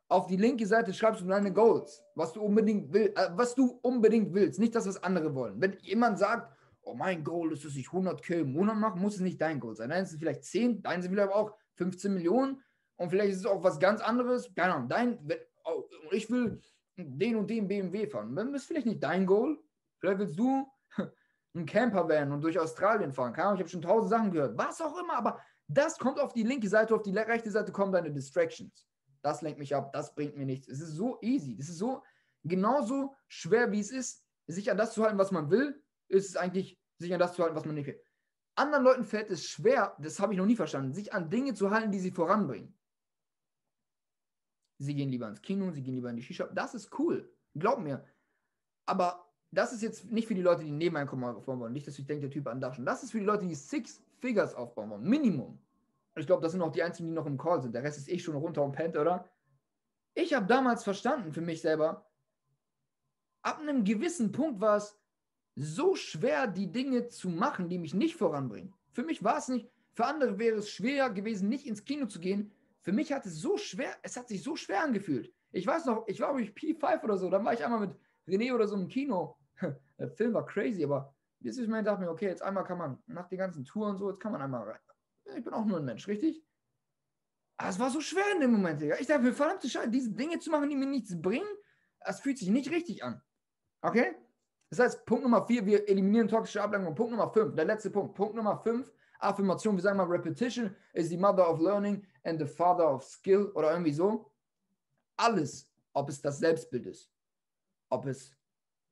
Auf 0.09 0.27
die 0.27 0.37
linke 0.37 0.65
Seite 0.67 0.93
schreibst 0.93 1.21
du 1.21 1.25
deine 1.25 1.53
Goals, 1.53 2.03
was 2.15 2.33
du 2.33 2.41
unbedingt 2.41 2.91
willst, 2.93 3.17
äh, 3.17 3.29
was 3.33 3.55
du 3.55 3.79
unbedingt 3.81 4.33
willst, 4.33 4.59
nicht 4.59 4.75
das, 4.75 4.85
was 4.85 5.01
andere 5.01 5.33
wollen. 5.33 5.59
Wenn 5.61 5.77
jemand 5.79 6.19
sagt, 6.19 6.53
oh 6.81 6.93
mein 6.93 7.23
Goal 7.23 7.53
ist, 7.53 7.63
dass 7.63 7.75
ich 7.75 7.87
100k 7.87 8.41
im 8.41 8.51
Monat 8.51 8.75
mache, 8.77 8.99
muss 8.99 9.15
es 9.15 9.21
nicht 9.21 9.39
dein 9.39 9.59
Goal 9.59 9.75
sein. 9.75 9.89
Dein 9.89 10.03
es 10.03 10.15
vielleicht 10.15 10.43
10, 10.43 10.81
dein 10.81 11.01
sind 11.01 11.11
vielleicht 11.11 11.31
auch 11.31 11.55
15 11.75 12.13
Millionen 12.13 12.61
und 12.97 13.09
vielleicht 13.09 13.31
ist 13.31 13.39
es 13.39 13.45
auch 13.45 13.63
was 13.63 13.79
ganz 13.79 14.01
anderes. 14.01 14.53
Keine 14.53 14.75
Ahnung, 14.75 14.89
dein, 14.89 15.17
oh, 15.63 15.83
ich 16.11 16.29
will 16.29 16.59
den 16.97 17.37
und 17.37 17.49
den 17.49 17.67
BMW 17.67 18.07
fahren. 18.07 18.35
Dann 18.35 18.53
ist 18.53 18.65
vielleicht 18.65 18.87
nicht 18.87 19.01
dein 19.01 19.25
Goal. 19.25 19.57
Vielleicht 19.99 20.19
willst 20.19 20.37
du 20.37 20.67
ein 21.53 21.65
Camper 21.65 22.07
werden 22.07 22.31
und 22.31 22.41
durch 22.41 22.57
Australien 22.57 23.11
fahren. 23.11 23.33
Keine 23.33 23.47
Ahnung, 23.47 23.57
ich 23.57 23.61
habe 23.61 23.69
schon 23.69 23.81
tausend 23.81 24.09
Sachen 24.09 24.31
gehört. 24.31 24.57
Was 24.57 24.81
auch 24.81 24.97
immer, 24.97 25.15
aber 25.15 25.41
das 25.67 25.97
kommt 25.97 26.19
auf 26.19 26.33
die 26.33 26.43
linke 26.43 26.69
Seite, 26.69 26.95
auf 26.95 27.01
die 27.01 27.15
rechte 27.15 27.51
Seite 27.51 27.71
kommen 27.71 27.91
deine 27.91 28.11
Distractions. 28.11 28.87
Das 29.21 29.41
lenkt 29.41 29.59
mich 29.59 29.75
ab, 29.75 29.91
das 29.93 30.15
bringt 30.15 30.37
mir 30.37 30.45
nichts. 30.45 30.67
Es 30.67 30.81
ist 30.81 30.93
so 30.93 31.19
easy. 31.21 31.57
Es 31.59 31.69
ist 31.69 31.77
so 31.77 32.03
genauso 32.43 33.15
schwer, 33.27 33.71
wie 33.71 33.79
es 33.79 33.91
ist, 33.91 34.25
sich 34.47 34.71
an 34.71 34.77
das 34.77 34.93
zu 34.93 35.03
halten, 35.03 35.17
was 35.17 35.31
man 35.31 35.51
will, 35.51 35.81
ist 36.07 36.29
es 36.29 36.35
eigentlich, 36.35 36.79
sich 36.97 37.13
an 37.13 37.19
das 37.19 37.33
zu 37.33 37.43
halten, 37.43 37.55
was 37.55 37.65
man 37.65 37.75
nicht 37.75 37.87
will. 37.87 38.01
Anderen 38.55 38.83
Leuten 38.83 39.03
fällt 39.03 39.29
es 39.29 39.45
schwer, 39.45 39.95
das 39.99 40.19
habe 40.19 40.33
ich 40.33 40.39
noch 40.39 40.45
nie 40.45 40.55
verstanden, 40.55 40.93
sich 40.93 41.13
an 41.13 41.29
Dinge 41.29 41.53
zu 41.53 41.71
halten, 41.71 41.91
die 41.91 41.99
sie 41.99 42.11
voranbringen. 42.11 42.77
Sie 44.79 44.95
gehen 44.95 45.09
lieber 45.09 45.27
ins 45.27 45.41
Kino, 45.41 45.71
sie 45.71 45.83
gehen 45.83 45.93
lieber 45.93 46.09
in 46.09 46.15
die 46.15 46.23
Shisha. 46.23 46.47
Das 46.47 46.73
ist 46.73 46.97
cool. 46.97 47.31
Glaub 47.55 47.79
mir. 47.79 48.03
Aber 48.87 49.30
das 49.51 49.73
ist 49.73 49.81
jetzt 49.81 50.11
nicht 50.11 50.27
für 50.27 50.35
die 50.35 50.41
Leute, 50.41 50.63
die 50.63 50.71
Nebeneinkommen 50.71 51.35
aufbauen 51.35 51.59
wollen. 51.59 51.73
Nicht, 51.73 51.87
dass 51.87 51.99
ich 51.99 52.05
denke, 52.05 52.21
der 52.21 52.31
Typ 52.31 52.47
an 52.47 52.61
Daschen. 52.61 52.85
Das 52.85 53.03
ist 53.03 53.11
für 53.11 53.19
die 53.19 53.25
Leute, 53.25 53.45
die 53.45 53.55
Six 53.55 54.01
Figures 54.19 54.55
aufbauen 54.55 54.89
wollen. 54.89 55.03
Minimum. 55.03 55.59
Ich 56.15 56.25
glaube, 56.25 56.41
das 56.41 56.53
sind 56.53 56.61
auch 56.61 56.71
die 56.71 56.83
einzigen, 56.83 57.09
die 57.09 57.15
noch 57.15 57.25
im 57.25 57.37
Call 57.37 57.61
sind. 57.61 57.73
Der 57.73 57.83
Rest 57.83 57.97
ist 57.97 58.09
eh 58.09 58.19
schon 58.19 58.35
runter 58.35 58.63
und 58.63 58.73
pennt, 58.73 58.97
oder? 58.97 59.29
Ich 60.13 60.33
habe 60.33 60.45
damals 60.45 60.83
verstanden 60.83 61.31
für 61.31 61.41
mich 61.41 61.61
selber, 61.61 62.05
ab 63.41 63.59
einem 63.59 63.83
gewissen 63.83 64.31
Punkt 64.31 64.59
war 64.59 64.77
es 64.77 64.97
so 65.55 65.95
schwer, 65.95 66.47
die 66.47 66.71
Dinge 66.71 67.07
zu 67.07 67.29
machen, 67.29 67.69
die 67.69 67.77
mich 67.77 67.93
nicht 67.93 68.15
voranbringen. 68.15 68.73
Für 68.91 69.03
mich 69.03 69.23
war 69.23 69.37
es 69.37 69.47
nicht, 69.47 69.69
für 69.93 70.05
andere 70.05 70.37
wäre 70.37 70.57
es 70.57 70.69
schwer 70.69 71.09
gewesen, 71.09 71.49
nicht 71.49 71.65
ins 71.65 71.83
Kino 71.83 72.05
zu 72.05 72.19
gehen. 72.19 72.51
Für 72.81 72.91
mich 72.91 73.11
hat 73.11 73.25
es 73.25 73.35
so 73.35 73.57
schwer, 73.57 73.95
es 74.01 74.17
hat 74.17 74.27
sich 74.27 74.43
so 74.43 74.55
schwer 74.55 74.83
angefühlt. 74.83 75.33
Ich 75.51 75.67
weiß 75.67 75.85
noch, 75.85 76.07
ich 76.07 76.19
war 76.19 76.29
glaube 76.29 76.43
ich 76.43 76.51
P5 76.51 77.03
oder 77.03 77.17
so, 77.17 77.29
dann 77.29 77.45
war 77.45 77.53
ich 77.53 77.63
einmal 77.63 77.81
mit 77.81 77.95
René 78.27 78.53
oder 78.53 78.67
so 78.67 78.75
im 78.75 78.87
Kino. 78.87 79.37
Der 79.97 80.09
Film 80.09 80.33
war 80.33 80.45
crazy, 80.45 80.83
aber 80.83 81.13
jetzt 81.39 81.57
ist 81.57 81.67
ich 81.67 81.83
dachte 81.83 82.01
mir, 82.01 82.09
okay, 82.09 82.27
jetzt 82.27 82.41
einmal 82.41 82.63
kann 82.63 82.77
man, 82.77 82.97
nach 83.07 83.27
den 83.27 83.37
ganzen 83.37 83.63
Touren 83.65 83.97
so, 83.97 84.09
jetzt 84.09 84.19
kann 84.19 84.31
man 84.31 84.41
einmal 84.41 84.63
rein. 84.63 84.79
Ich 85.37 85.43
bin 85.43 85.53
auch 85.53 85.65
nur 85.65 85.77
ein 85.77 85.85
Mensch, 85.85 86.07
richtig? 86.07 86.43
Aber 87.57 87.69
es 87.69 87.79
war 87.79 87.91
so 87.91 88.01
schwer 88.01 88.25
in 88.33 88.41
dem 88.41 88.51
Moment, 88.51 88.81
Digga. 88.81 88.95
Ich 88.99 89.07
dachte 89.07 89.21
mir, 89.21 89.33
verdammte 89.33 89.69
Scheiße, 89.69 89.89
diese 89.89 90.11
Dinge 90.11 90.39
zu 90.39 90.49
machen, 90.49 90.69
die 90.69 90.75
mir 90.75 90.87
nichts 90.87 91.19
bringen, 91.21 91.47
das 91.99 92.19
fühlt 92.19 92.37
sich 92.37 92.49
nicht 92.49 92.71
richtig 92.71 93.03
an. 93.03 93.21
Okay? 93.81 94.15
Das 94.69 94.79
heißt, 94.79 95.05
Punkt 95.05 95.23
Nummer 95.23 95.45
vier, 95.45 95.65
wir 95.65 95.87
eliminieren 95.87 96.27
toxische 96.27 96.61
Ablenkung. 96.61 96.95
Punkt 96.95 97.11
Nummer 97.11 97.29
fünf, 97.31 97.55
der 97.55 97.65
letzte 97.65 97.91
Punkt. 97.91 98.15
Punkt 98.15 98.35
Nummer 98.35 98.57
fünf, 98.57 98.91
Affirmation. 99.19 99.75
Wir 99.75 99.81
sagen 99.81 99.97
mal, 99.97 100.07
Repetition 100.07 100.75
is 100.93 101.09
the 101.09 101.17
mother 101.17 101.47
of 101.47 101.59
learning 101.59 102.05
and 102.23 102.39
the 102.39 102.47
father 102.47 102.89
of 102.89 103.03
skill 103.03 103.51
oder 103.53 103.71
irgendwie 103.71 103.93
so. 103.93 104.31
Alles, 105.17 105.69
ob 105.93 106.09
es 106.09 106.21
das 106.21 106.39
Selbstbild 106.39 106.87
ist, 106.87 107.11
ob 107.89 108.05
es, 108.05 108.33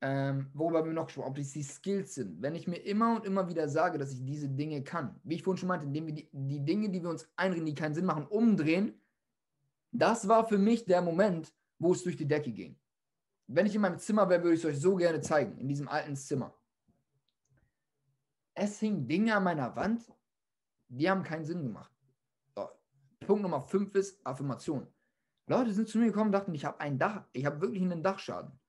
ähm, 0.02 0.46
worüber 0.54 0.84
wir 0.84 0.92
noch 0.92 1.06
gesprochen 1.06 1.28
ob 1.28 1.38
es 1.38 1.52
die 1.52 1.62
Skills 1.62 2.14
sind. 2.14 2.40
Wenn 2.40 2.54
ich 2.54 2.66
mir 2.66 2.78
immer 2.78 3.16
und 3.16 3.26
immer 3.26 3.48
wieder 3.48 3.68
sage, 3.68 3.98
dass 3.98 4.12
ich 4.12 4.24
diese 4.24 4.48
Dinge 4.48 4.82
kann, 4.82 5.20
wie 5.24 5.34
ich 5.34 5.42
vorhin 5.42 5.58
schon 5.58 5.68
meinte, 5.68 5.86
indem 5.86 6.06
wir 6.06 6.14
die, 6.14 6.28
die 6.32 6.64
Dinge, 6.64 6.88
die 6.88 7.02
wir 7.02 7.10
uns 7.10 7.28
einreden, 7.36 7.66
die 7.66 7.74
keinen 7.74 7.94
Sinn 7.94 8.06
machen, 8.06 8.26
umdrehen, 8.26 9.00
das 9.92 10.28
war 10.28 10.46
für 10.46 10.58
mich 10.58 10.84
der 10.84 11.02
Moment, 11.02 11.52
wo 11.78 11.92
es 11.92 12.02
durch 12.02 12.16
die 12.16 12.28
Decke 12.28 12.52
ging. 12.52 12.78
Wenn 13.46 13.66
ich 13.66 13.74
in 13.74 13.80
meinem 13.80 13.98
Zimmer 13.98 14.28
wäre, 14.28 14.42
würde 14.42 14.54
ich 14.54 14.64
es 14.64 14.66
euch 14.66 14.80
so 14.80 14.94
gerne 14.94 15.20
zeigen, 15.20 15.58
in 15.58 15.68
diesem 15.68 15.88
alten 15.88 16.16
Zimmer. 16.16 16.54
Es 18.54 18.78
hingen 18.78 19.08
Dinge 19.08 19.34
an 19.34 19.44
meiner 19.44 19.74
Wand, 19.74 20.02
die 20.88 21.10
haben 21.10 21.22
keinen 21.22 21.44
Sinn 21.44 21.62
gemacht. 21.62 21.92
So. 22.54 22.68
Punkt 23.20 23.42
Nummer 23.42 23.60
5 23.60 23.94
ist 23.96 24.24
Affirmation. 24.24 24.86
Leute 25.46 25.72
sind 25.72 25.88
zu 25.88 25.98
mir 25.98 26.06
gekommen 26.06 26.26
und 26.26 26.32
dachten, 26.32 26.54
ich 26.54 26.64
habe 26.64 26.78
ein 26.80 26.98
Dach, 26.98 27.24
ich 27.32 27.44
habe 27.44 27.60
wirklich 27.60 27.82
einen 27.82 28.02
Dachschaden. 28.02 28.59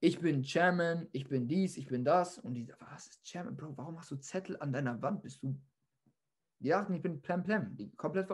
Ich 0.00 0.20
bin 0.20 0.44
Chairman, 0.44 1.08
ich 1.10 1.28
bin 1.28 1.48
dies, 1.48 1.76
ich 1.76 1.88
bin 1.88 2.04
das. 2.04 2.38
Und 2.38 2.54
die, 2.54 2.72
was 2.78 3.08
ist 3.08 3.24
Chairman, 3.24 3.56
Bro? 3.56 3.76
Warum 3.76 3.98
hast 3.98 4.10
du 4.12 4.16
Zettel 4.16 4.56
an 4.60 4.72
deiner 4.72 5.00
Wand? 5.02 5.22
Bist 5.22 5.42
du. 5.42 5.60
Die 6.60 6.68
dachten, 6.68 6.94
ich 6.94 7.02
bin 7.02 7.20
Plem 7.20 7.42
Plem. 7.42 7.76
Die 7.76 7.90
komplett. 7.96 8.28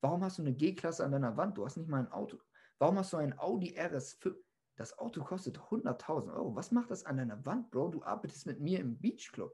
Warum 0.00 0.22
hast 0.22 0.38
du 0.38 0.42
eine 0.42 0.52
G-Klasse 0.52 1.04
an 1.04 1.12
deiner 1.12 1.36
Wand? 1.36 1.58
Du 1.58 1.64
hast 1.64 1.76
nicht 1.76 1.88
mal 1.88 2.00
ein 2.00 2.12
Auto. 2.12 2.38
Warum 2.78 2.98
hast 2.98 3.12
du 3.12 3.16
ein 3.16 3.36
Audi 3.38 3.76
RS5? 3.76 4.34
Das 4.76 4.96
Auto 4.98 5.22
kostet 5.22 5.58
100.000 5.58 6.34
Euro. 6.34 6.54
Was 6.54 6.70
macht 6.70 6.90
das 6.90 7.04
an 7.04 7.16
deiner 7.16 7.44
Wand, 7.44 7.70
Bro? 7.70 7.88
Du 7.88 8.02
arbeitest 8.04 8.46
mit 8.46 8.60
mir 8.60 8.78
im 8.78 8.98
Beachclub. 9.00 9.52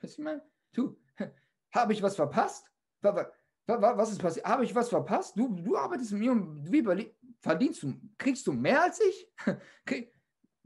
Weißt 0.00 0.18
du, 0.18 0.22
ich 0.22 0.24
meine? 0.24 0.42
Du, 0.72 0.98
habe 1.74 1.92
ich 1.92 2.02
was 2.02 2.16
verpasst? 2.16 2.70
Was 3.00 4.10
ist 4.10 4.20
passiert? 4.20 4.46
Habe 4.46 4.64
ich 4.64 4.74
was 4.74 4.88
verpasst? 4.88 5.38
Du, 5.38 5.48
du 5.48 5.76
arbeitest 5.76 6.12
mit 6.12 6.20
mir 6.22 6.32
und 6.32 6.72
wie 6.72 7.12
verdienst 7.40 7.82
du? 7.84 7.94
Kriegst 8.16 8.46
du 8.46 8.52
mehr 8.52 8.82
als 8.82 9.00
ich? 9.00 9.32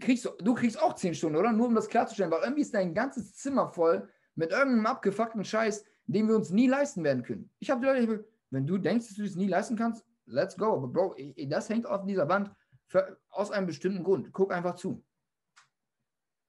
kriegst 0.02 0.24
du, 0.24 0.54
kriegst 0.54 0.80
auch 0.80 0.94
10 0.94 1.14
Stunden, 1.14 1.36
oder? 1.36 1.52
Nur 1.52 1.68
um 1.68 1.74
das 1.74 1.88
klarzustellen, 1.88 2.30
weil 2.30 2.42
irgendwie 2.42 2.62
ist 2.62 2.74
dein 2.74 2.94
ganzes 2.94 3.34
Zimmer 3.34 3.68
voll 3.68 4.08
mit 4.34 4.50
irgendeinem 4.50 4.86
abgefuckten 4.86 5.44
Scheiß, 5.44 5.84
den 6.06 6.28
wir 6.28 6.36
uns 6.36 6.50
nie 6.50 6.68
leisten 6.68 7.04
werden 7.04 7.22
können. 7.22 7.50
Ich 7.58 7.70
habe 7.70 7.80
die 7.80 7.86
Leute, 7.86 8.24
wenn 8.50 8.66
du 8.66 8.78
denkst, 8.78 9.08
dass 9.08 9.16
du 9.16 9.22
das 9.22 9.34
nie 9.34 9.48
leisten 9.48 9.76
kannst, 9.76 10.04
let's 10.26 10.56
go. 10.56 10.74
Aber 10.74 10.88
Bro, 10.88 11.16
das 11.48 11.68
hängt 11.68 11.86
auf 11.86 12.04
dieser 12.04 12.28
Wand 12.28 12.50
für, 12.86 13.18
aus 13.30 13.50
einem 13.50 13.66
bestimmten 13.66 14.02
Grund. 14.02 14.32
Guck 14.32 14.52
einfach 14.52 14.74
zu. 14.74 15.02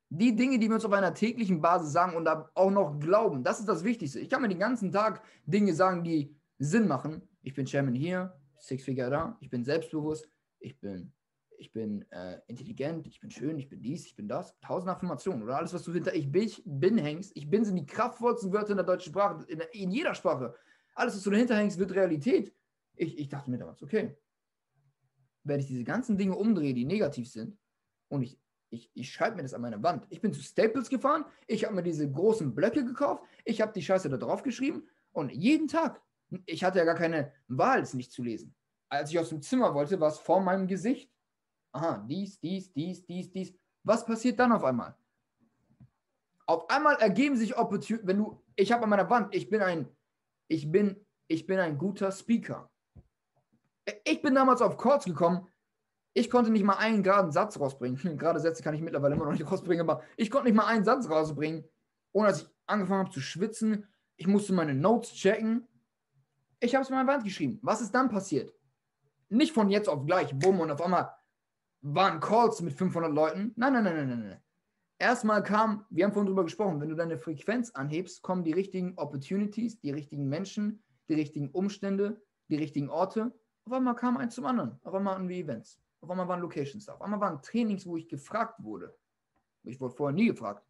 Die 0.10 0.36
Dinge, 0.36 0.60
die 0.60 0.68
wir 0.68 0.76
uns 0.76 0.86
auf 0.86 0.92
einer 0.92 1.14
täglichen 1.14 1.62
Basis 1.62 1.92
sagen 1.92 2.16
und 2.16 2.28
auch 2.28 2.72
noch 2.72 3.00
glauben, 3.00 3.44
das 3.44 3.60
ist 3.60 3.68
das 3.68 3.84
Wichtigste. 3.84 4.20
Ich 4.20 4.30
kann 4.30 4.42
mir 4.42 4.50
den 4.50 4.60
ganzen 4.60 4.92
Tag 4.92 5.24
Dinge 5.46 5.74
sagen, 5.74 6.04
die 6.04 6.36
Sinn 6.60 6.88
machen. 6.88 7.28
Ich 7.42 7.54
bin 7.54 7.66
Chairman 7.66 7.96
hier, 7.96 8.34
Six 8.60 8.84
Figure 8.84 9.10
da, 9.10 9.38
ich 9.42 9.50
bin 9.50 9.66
selbstbewusst, 9.66 10.30
ich 10.60 10.80
bin, 10.80 11.12
ich 11.58 11.72
bin 11.72 12.06
äh, 12.12 12.40
intelligent, 12.48 13.08
ich 13.08 13.20
bin 13.20 13.32
schön, 13.32 13.58
ich 13.58 13.70
bin 13.70 13.82
dies, 13.82 14.06
ich 14.06 14.16
bin 14.16 14.28
das. 14.28 14.58
Tausend 14.60 14.90
Affirmationen 14.90 15.44
oder 15.44 15.58
alles, 15.58 15.74
was 15.74 15.84
du 15.84 15.94
hinter 15.94 16.14
ich 16.14 16.32
bin, 16.32 16.44
ich 16.44 16.62
bin 16.66 16.98
hängst. 16.98 17.32
Ich 17.36 17.50
bin 17.50 17.66
sind 17.66 17.76
die 17.76 17.86
kraftvollsten 17.86 18.52
Wörter 18.54 18.72
in 18.72 18.78
der 18.78 18.86
deutschen 18.86 19.12
Sprache, 19.12 19.44
in, 19.48 19.62
in 19.72 19.92
jeder 19.92 20.16
Sprache. 20.16 20.56
Alles, 20.96 21.16
was 21.16 21.24
du 21.24 21.32
dahinter 21.32 21.56
hängst, 21.56 21.78
wird 21.80 21.94
Realität. 21.94 22.54
Ich, 22.96 23.18
ich 23.18 23.30
dachte 23.30 23.50
mir 23.50 23.58
damals, 23.58 23.82
okay, 23.82 24.16
wenn 25.44 25.60
ich 25.60 25.68
diese 25.68 25.84
ganzen 25.84 26.18
Dinge 26.18 26.36
umdrehe, 26.36 26.74
die 26.74 26.86
negativ 26.86 27.30
sind, 27.30 27.58
und 28.10 28.22
ich, 28.22 28.40
ich, 28.70 28.92
ich 28.94 29.12
schreibe 29.12 29.38
mir 29.38 29.44
das 29.44 29.54
an 29.54 29.62
meine 29.62 29.82
Wand. 29.82 30.06
Ich 30.10 30.22
bin 30.22 30.34
zu 30.34 30.42
Staples 30.42 30.90
gefahren, 30.90 31.26
ich 31.48 31.66
habe 31.66 31.76
mir 31.76 31.84
diese 31.84 32.10
großen 32.10 32.54
Blöcke 32.54 32.86
gekauft, 32.86 33.24
ich 33.44 33.62
habe 33.62 33.74
die 33.74 33.82
Scheiße 33.82 34.10
da 34.10 34.18
drauf 34.18 34.44
geschrieben 34.44 34.88
und 35.12 35.32
jeden 35.32 35.68
Tag, 35.68 36.02
ich 36.46 36.64
hatte 36.64 36.80
ja 36.80 36.86
gar 36.86 36.96
keine 36.96 37.32
Wahl, 37.48 37.82
es 37.82 37.94
nicht 37.94 38.12
zu 38.12 38.24
lesen. 38.24 38.56
Als 38.90 39.10
ich 39.10 39.20
aus 39.20 39.30
dem 39.30 39.42
Zimmer 39.42 39.74
wollte, 39.74 40.00
war 40.00 40.10
es 40.10 40.20
vor 40.20 40.42
meinem 40.42 40.68
Gesicht. 40.68 41.13
Aha, 41.74 42.06
dies, 42.08 42.40
dies, 42.40 42.72
dies, 42.72 43.06
dies, 43.06 43.32
dies. 43.32 43.54
Was 43.84 44.06
passiert 44.06 44.40
dann 44.40 44.52
auf 44.52 44.64
einmal? 44.64 44.96
Auf 46.46 46.70
einmal 46.70 46.96
ergeben 46.98 47.36
sich 47.36 47.58
Opportunities, 47.58 48.08
wenn 48.08 48.18
du, 48.18 48.44
ich 48.56 48.72
habe 48.72 48.84
an 48.84 48.90
meiner 48.90 49.10
Wand, 49.10 49.34
ich 49.34 49.50
bin 49.50 49.62
ein, 49.62 49.90
ich 50.48 50.72
bin, 50.72 51.04
ich 51.28 51.46
bin 51.48 51.60
ein 51.60 51.78
guter 51.78 52.12
Speaker. 52.12 52.70
Ich 54.06 54.22
bin 54.22 54.36
damals 54.36 54.62
auf 54.62 54.78
Chords 54.78 55.06
gekommen. 55.06 55.48
Ich 56.14 56.30
konnte 56.30 56.52
nicht 56.52 56.64
mal 56.64 56.78
einen 56.78 57.02
geraden 57.02 57.32
Satz 57.32 57.60
rausbringen. 57.60 58.18
Gerade 58.18 58.40
Sätze 58.40 58.62
kann 58.62 58.76
ich 58.76 58.82
mittlerweile 58.82 59.16
immer 59.16 59.26
noch 59.26 59.32
nicht 59.32 59.46
rausbringen, 59.52 59.90
aber 59.90 60.04
ich 60.16 60.30
konnte 60.30 60.48
nicht 60.48 60.56
mal 60.56 60.68
einen 60.68 60.86
Satz 60.86 61.10
rausbringen. 61.10 61.66
ohne 62.12 62.28
dass 62.28 62.44
ich 62.44 62.50
angefangen 62.68 63.06
habe 63.06 63.12
zu 63.12 63.20
schwitzen. 63.20 63.88
Ich 64.16 64.28
musste 64.28 64.54
meine 64.54 64.76
Notes 64.76 65.14
checken. 65.14 65.68
Ich 66.60 66.76
habe 66.76 66.84
es 66.84 66.90
mal 66.92 67.00
an 67.00 67.08
die 67.08 67.14
Wand 67.14 67.24
geschrieben. 67.24 67.60
Was 67.64 67.82
ist 67.82 67.96
dann 67.96 68.10
passiert? 68.10 68.54
Nicht 69.30 69.54
von 69.54 69.70
jetzt 69.70 69.90
auf 69.90 70.06
gleich, 70.06 70.38
bumm, 70.38 70.60
und 70.60 70.70
auf 70.70 70.82
einmal 70.82 71.12
waren 71.84 72.20
Calls 72.22 72.62
mit 72.62 72.74
500 72.74 73.14
Leuten. 73.14 73.54
Nein, 73.56 73.74
nein, 73.74 73.84
nein, 73.84 74.08
nein, 74.08 74.20
nein. 74.28 74.42
Erstmal 74.98 75.44
kam, 75.44 75.86
wir 75.90 76.06
haben 76.06 76.14
vorhin 76.14 76.28
drüber 76.28 76.44
gesprochen, 76.44 76.80
wenn 76.80 76.90
du 76.90 76.96
deine 76.96 77.18
Frequenz 77.18 77.72
anhebst, 77.72 78.22
kommen 78.22 78.46
die 78.46 78.54
richtigen 78.54 78.94
Opportunities, 78.98 79.80
die 79.82 79.92
richtigen 79.92 80.30
Menschen, 80.30 80.82
die 81.10 81.16
richtigen 81.16 81.50
Umstände, 81.50 82.22
die 82.50 82.56
richtigen 82.56 82.90
Orte. 82.90 83.38
Auf 83.66 83.74
einmal 83.74 83.96
kam 83.96 84.16
eins 84.16 84.36
zum 84.36 84.46
anderen. 84.46 84.80
Auf 84.84 84.94
einmal 84.94 85.16
hatten 85.16 85.28
wir 85.28 85.38
Events. 85.38 85.82
Auf 86.00 86.10
einmal 86.10 86.28
waren 86.28 86.40
Locations 86.40 86.86
da. 86.86 86.94
Auf 86.94 87.02
einmal 87.02 87.20
waren 87.20 87.42
Trainings, 87.42 87.86
wo 87.86 87.98
ich 87.98 88.08
gefragt 88.08 88.64
wurde. 88.64 88.96
Ich 89.64 89.80
wurde 89.80 89.94
vorher 89.94 90.16
nie 90.16 90.28
gefragt. 90.28 90.66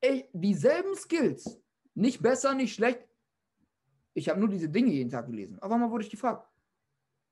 Ey, 0.00 0.28
dieselben 0.34 0.94
Skills. 0.94 1.58
Nicht 1.94 2.20
besser, 2.22 2.54
nicht 2.54 2.74
schlecht. 2.74 3.08
Ich 4.12 4.28
habe 4.28 4.40
nur 4.40 4.48
diese 4.48 4.68
Dinge 4.68 4.90
jeden 4.90 5.10
Tag 5.10 5.26
gelesen. 5.26 5.58
Auf 5.60 5.72
einmal 5.72 5.90
wurde 5.90 6.04
ich 6.04 6.10
gefragt. 6.10 6.46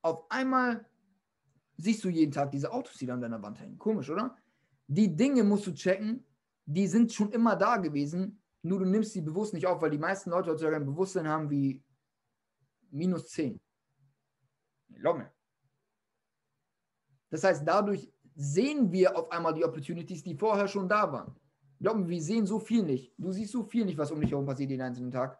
Auf 0.01 0.29
einmal 0.31 0.85
siehst 1.77 2.03
du 2.03 2.09
jeden 2.09 2.31
Tag 2.31 2.51
diese 2.51 2.71
Autos, 2.71 2.97
die 2.97 3.05
da 3.05 3.13
an 3.13 3.21
deiner 3.21 3.41
Wand 3.41 3.59
hängen. 3.59 3.77
Komisch, 3.77 4.09
oder? 4.09 4.35
Die 4.87 5.15
Dinge 5.15 5.43
musst 5.43 5.67
du 5.67 5.73
checken, 5.73 6.25
die 6.65 6.87
sind 6.87 7.11
schon 7.11 7.31
immer 7.31 7.55
da 7.55 7.77
gewesen, 7.77 8.41
nur 8.61 8.79
du 8.79 8.85
nimmst 8.85 9.13
sie 9.13 9.21
bewusst 9.21 9.53
nicht 9.53 9.67
auf, 9.67 9.81
weil 9.81 9.91
die 9.91 9.97
meisten 9.97 10.29
Leute 10.29 10.51
heutzutage 10.51 10.77
ein 10.77 10.85
Bewusstsein 10.85 11.27
haben 11.27 11.49
wie 11.49 11.83
minus 12.91 13.27
10. 13.29 13.59
Glaub 14.89 15.17
mir. 15.17 15.31
Das 17.29 17.43
heißt, 17.43 17.67
dadurch 17.67 18.11
sehen 18.35 18.91
wir 18.91 19.17
auf 19.17 19.31
einmal 19.31 19.53
die 19.53 19.65
Opportunities, 19.65 20.23
die 20.23 20.35
vorher 20.35 20.67
schon 20.67 20.87
da 20.87 21.11
waren. 21.11 21.35
Glaub 21.79 22.07
wir 22.07 22.21
sehen 22.21 22.45
so 22.45 22.59
viel 22.59 22.83
nicht. 22.83 23.13
Du 23.17 23.31
siehst 23.31 23.51
so 23.51 23.63
viel 23.63 23.85
nicht, 23.85 23.97
was 23.97 24.11
um 24.11 24.21
dich 24.21 24.31
herum 24.31 24.45
passiert 24.45 24.69
jeden 24.69 24.81
einzelnen 24.81 25.11
Tag. 25.11 25.37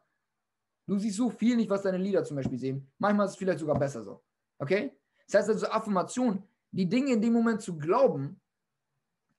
Du 0.86 0.98
siehst 1.00 1.16
so 1.16 1.30
viel 1.30 1.56
nicht, 1.56 1.70
was 1.70 1.84
deine 1.84 1.98
Lieder 1.98 2.24
zum 2.24 2.36
Beispiel 2.36 2.58
sehen. 2.58 2.92
Manchmal 2.98 3.28
ist 3.28 3.34
es 3.34 3.38
vielleicht 3.38 3.60
sogar 3.60 3.80
besser 3.80 4.04
so. 4.04 4.22
Okay? 4.58 4.92
Das 5.28 5.42
heißt 5.42 5.50
also 5.50 5.68
Affirmation, 5.68 6.44
die 6.72 6.88
Dinge 6.88 7.14
in 7.14 7.22
dem 7.22 7.34
Moment 7.34 7.62
zu 7.62 7.78
glauben, 7.78 8.40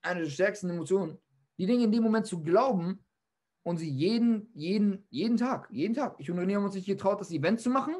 eine 0.01 0.21
der 0.21 0.29
stärksten 0.29 0.69
Emotionen, 0.69 1.17
die 1.57 1.65
Dinge 1.65 1.83
in 1.83 1.91
dem 1.91 2.03
Moment 2.03 2.25
zu 2.25 2.41
glauben 2.41 3.03
und 3.63 3.77
sie 3.77 3.89
jeden, 3.89 4.49
jeden, 4.53 5.05
jeden 5.09 5.37
Tag, 5.37 5.67
jeden 5.71 5.93
Tag. 5.93 6.15
Ich 6.19 6.29
und 6.29 6.39
René 6.39 6.55
haben 6.55 6.65
uns 6.65 6.75
nicht 6.75 6.85
getraut, 6.85 7.19
das 7.19 7.31
Event 7.31 7.59
zu 7.59 7.69
machen. 7.69 7.95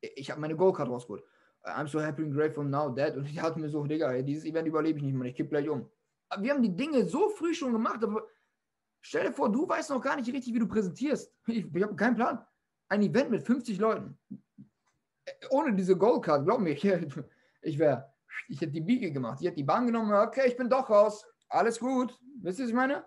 Ich 0.00 0.30
habe 0.30 0.40
meine 0.40 0.56
Goalcard 0.56 0.88
rausgeholt. 0.88 1.24
I'm 1.64 1.86
so 1.86 2.00
happy 2.00 2.22
and 2.22 2.34
grateful 2.34 2.64
now, 2.64 2.90
Dad. 2.90 3.16
Und 3.16 3.26
ich 3.26 3.40
hatte 3.40 3.58
mir 3.58 3.70
so, 3.70 3.84
Digga, 3.86 4.20
dieses 4.20 4.44
Event 4.44 4.68
überlebe 4.68 4.98
ich 4.98 5.04
nicht 5.04 5.14
mehr, 5.14 5.28
ich 5.28 5.34
kipp 5.34 5.48
gleich 5.48 5.68
um. 5.68 5.88
Aber 6.28 6.42
wir 6.42 6.52
haben 6.52 6.62
die 6.62 6.74
Dinge 6.74 7.06
so 7.06 7.30
früh 7.30 7.54
schon 7.54 7.72
gemacht, 7.72 8.02
aber 8.02 8.26
stell 9.00 9.26
dir 9.26 9.32
vor, 9.32 9.50
du 9.50 9.66
weißt 9.66 9.90
noch 9.90 10.02
gar 10.02 10.16
nicht 10.16 10.30
richtig, 10.30 10.52
wie 10.52 10.58
du 10.58 10.66
präsentierst. 10.66 11.32
Ich, 11.46 11.64
ich 11.72 11.82
habe 11.82 11.96
keinen 11.96 12.16
Plan. 12.16 12.44
Ein 12.88 13.02
Event 13.02 13.30
mit 13.30 13.42
50 13.42 13.78
Leuten. 13.78 14.18
Ohne 15.50 15.74
diese 15.74 15.96
Goalcard, 15.96 16.44
glaub 16.44 16.60
mir, 16.60 16.70
ich, 16.70 16.84
ich 17.62 17.78
wäre, 17.78 18.12
ich 18.48 18.60
hätte 18.60 18.72
die 18.72 18.80
Biege 18.80 19.10
gemacht. 19.12 19.38
Ich 19.40 19.46
hätte 19.46 19.56
die 19.56 19.64
Bahn 19.64 19.86
genommen, 19.86 20.12
okay, 20.12 20.46
ich 20.46 20.56
bin 20.56 20.68
doch 20.68 20.88
raus. 20.88 21.24
Alles 21.48 21.78
gut. 21.78 22.18
Wisst 22.42 22.58
ihr, 22.58 22.64
was 22.64 22.70
ich 22.70 22.74
meine? 22.74 23.04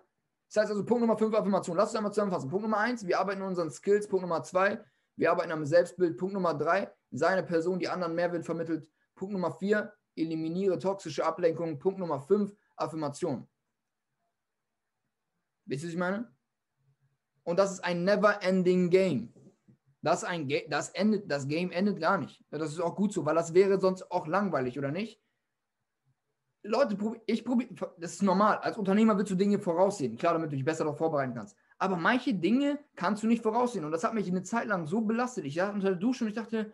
Das 0.48 0.62
heißt 0.62 0.70
also, 0.70 0.84
Punkt 0.84 1.02
Nummer 1.02 1.16
5, 1.18 1.34
Affirmation. 1.34 1.76
Lass 1.76 1.90
uns 1.90 1.96
einmal 1.96 2.12
zusammenfassen. 2.12 2.48
Punkt 2.48 2.62
Nummer 2.62 2.78
1, 2.78 3.06
wir 3.06 3.18
arbeiten 3.18 3.42
an 3.42 3.48
unseren 3.48 3.70
Skills. 3.70 4.08
Punkt 4.08 4.22
Nummer 4.22 4.42
2, 4.42 4.82
wir 5.16 5.30
arbeiten 5.30 5.52
am 5.52 5.64
Selbstbild. 5.64 6.16
Punkt 6.16 6.34
Nummer 6.34 6.54
3, 6.54 6.90
seine 7.10 7.42
Person, 7.42 7.78
die 7.78 7.88
anderen 7.88 8.14
Mehrwert 8.14 8.46
vermittelt. 8.46 8.88
Punkt 9.14 9.32
Nummer 9.32 9.52
4, 9.52 9.92
eliminiere 10.16 10.78
toxische 10.78 11.24
Ablenkung. 11.24 11.78
Punkt 11.78 11.98
Nummer 11.98 12.20
5, 12.20 12.54
Affirmation. 12.76 13.46
Wisst 15.66 15.82
ihr, 15.82 15.88
was 15.88 15.92
ich 15.92 15.98
meine? 15.98 16.34
Und 17.44 17.58
das 17.58 17.72
ist 17.72 17.80
ein 17.84 18.04
never-ending 18.04 18.88
Game. 18.88 19.32
Das, 20.02 20.24
ein 20.24 20.48
Ga 20.48 20.58
das, 20.68 20.90
endet, 20.90 21.30
das 21.30 21.48
Game 21.48 21.70
endet 21.70 22.00
gar 22.00 22.18
nicht. 22.18 22.44
Das 22.50 22.72
ist 22.72 22.80
auch 22.80 22.94
gut 22.94 23.12
so, 23.12 23.24
weil 23.24 23.34
das 23.34 23.54
wäre 23.54 23.80
sonst 23.80 24.10
auch 24.10 24.26
langweilig, 24.26 24.78
oder 24.78 24.90
nicht? 24.90 25.20
Leute, 26.62 26.96
ich 27.26 27.44
probiere, 27.44 27.74
das 27.98 28.14
ist 28.14 28.22
normal. 28.22 28.58
Als 28.58 28.76
Unternehmer 28.76 29.16
willst 29.16 29.30
du 29.30 29.36
Dinge 29.36 29.58
voraussehen. 29.58 30.16
Klar, 30.16 30.34
damit 30.34 30.52
du 30.52 30.56
dich 30.56 30.64
besser 30.64 30.84
darauf 30.84 30.98
vorbereiten 30.98 31.34
kannst. 31.34 31.56
Aber 31.78 31.96
manche 31.96 32.34
Dinge 32.34 32.78
kannst 32.96 33.22
du 33.22 33.26
nicht 33.26 33.42
voraussehen. 33.42 33.84
Und 33.84 33.92
das 33.92 34.04
hat 34.04 34.14
mich 34.14 34.28
eine 34.28 34.42
Zeit 34.42 34.66
lang 34.66 34.86
so 34.86 35.00
belastet. 35.00 35.44
Ich 35.44 35.54
saß 35.54 35.72
unter 35.72 35.90
der 35.90 35.98
Dusche 35.98 36.24
und 36.24 36.30
ich 36.30 36.36
dachte, 36.36 36.72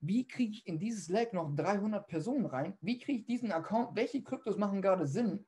wie 0.00 0.26
kriege 0.26 0.52
ich 0.52 0.66
in 0.66 0.78
dieses 0.78 1.08
Lag 1.08 1.32
noch 1.32 1.54
300 1.54 2.06
Personen 2.06 2.46
rein? 2.46 2.76
Wie 2.80 2.98
kriege 2.98 3.20
ich 3.20 3.26
diesen 3.26 3.52
Account? 3.52 3.96
Welche 3.96 4.22
Kryptos 4.22 4.58
machen 4.58 4.82
gerade 4.82 5.06
Sinn? 5.06 5.46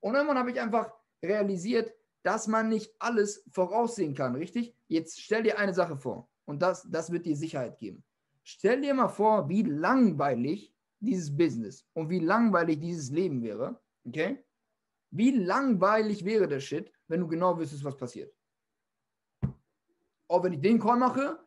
Und 0.00 0.14
irgendwann 0.14 0.38
habe 0.38 0.50
ich 0.50 0.60
einfach 0.60 0.90
realisiert, 1.22 1.92
dass 2.22 2.48
man 2.48 2.68
nicht 2.68 2.94
alles 2.98 3.44
voraussehen 3.50 4.14
kann, 4.14 4.34
richtig? 4.34 4.74
Jetzt 4.88 5.20
stell 5.20 5.42
dir 5.42 5.58
eine 5.58 5.74
Sache 5.74 5.96
vor 5.96 6.28
und 6.50 6.60
das, 6.60 6.86
das 6.90 7.12
wird 7.12 7.26
dir 7.26 7.36
Sicherheit 7.36 7.78
geben. 7.78 8.02
Stell 8.42 8.80
dir 8.80 8.92
mal 8.92 9.08
vor, 9.08 9.48
wie 9.48 9.62
langweilig 9.62 10.74
dieses 10.98 11.34
Business 11.34 11.86
und 11.94 12.10
wie 12.10 12.18
langweilig 12.18 12.80
dieses 12.80 13.10
Leben 13.10 13.40
wäre, 13.42 13.80
okay? 14.04 14.44
Wie 15.12 15.30
langweilig 15.30 16.24
wäre 16.24 16.48
der 16.48 16.58
Shit, 16.58 16.92
wenn 17.06 17.20
du 17.20 17.28
genau 17.28 17.56
wüsstest, 17.56 17.84
was 17.84 17.96
passiert. 17.96 18.34
Auch 20.26 20.42
wenn 20.42 20.52
ich 20.52 20.60
den 20.60 20.80
Call 20.80 20.98
mache, 20.98 21.38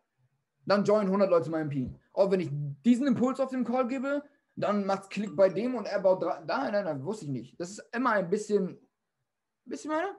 dann 0.65 0.85
join 0.85 1.05
100 1.05 1.29
Leute 1.29 1.49
meinem 1.49 1.69
Team. 1.69 1.99
Auch 2.13 2.31
wenn 2.31 2.39
ich 2.39 2.49
diesen 2.85 3.05
Impuls 3.05 3.41
auf 3.41 3.51
den 3.51 3.65
Call 3.65 3.87
gebe, 3.87 4.23
dann 4.55 4.85
macht 4.85 5.03
es 5.03 5.09
Klick 5.09 5.35
bei 5.35 5.49
dem 5.49 5.75
und 5.75 5.85
er 5.85 5.99
baut 5.99 6.23
drei. 6.23 6.39
Nein, 6.45 6.71
nein, 6.71 6.85
nein, 6.85 7.03
wusste 7.03 7.25
ich 7.25 7.31
nicht. 7.31 7.59
Das 7.59 7.71
ist 7.71 7.83
immer 7.91 8.11
ein 8.11 8.29
bisschen, 8.29 8.79
bisschen 9.65 9.91
meine? 9.91 10.15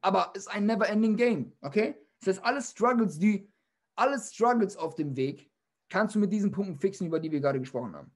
Aber 0.00 0.32
es 0.34 0.46
ist 0.46 0.48
ein 0.48 0.64
never-ending 0.64 1.16
Game, 1.16 1.52
okay? 1.60 2.01
Das 2.24 2.36
heißt, 2.36 2.44
alle 2.44 2.62
Struggles, 2.62 3.18
die, 3.18 3.50
alle 3.96 4.18
Struggles 4.18 4.76
auf 4.76 4.94
dem 4.94 5.16
Weg, 5.16 5.50
kannst 5.88 6.14
du 6.14 6.18
mit 6.18 6.32
diesen 6.32 6.50
Punkten 6.50 6.76
fixen, 6.76 7.06
über 7.06 7.20
die 7.20 7.30
wir 7.30 7.40
gerade 7.40 7.58
gesprochen 7.58 7.94
haben. 7.94 8.10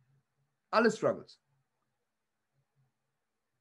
Alle 0.71 0.91
Struggles. 0.91 1.41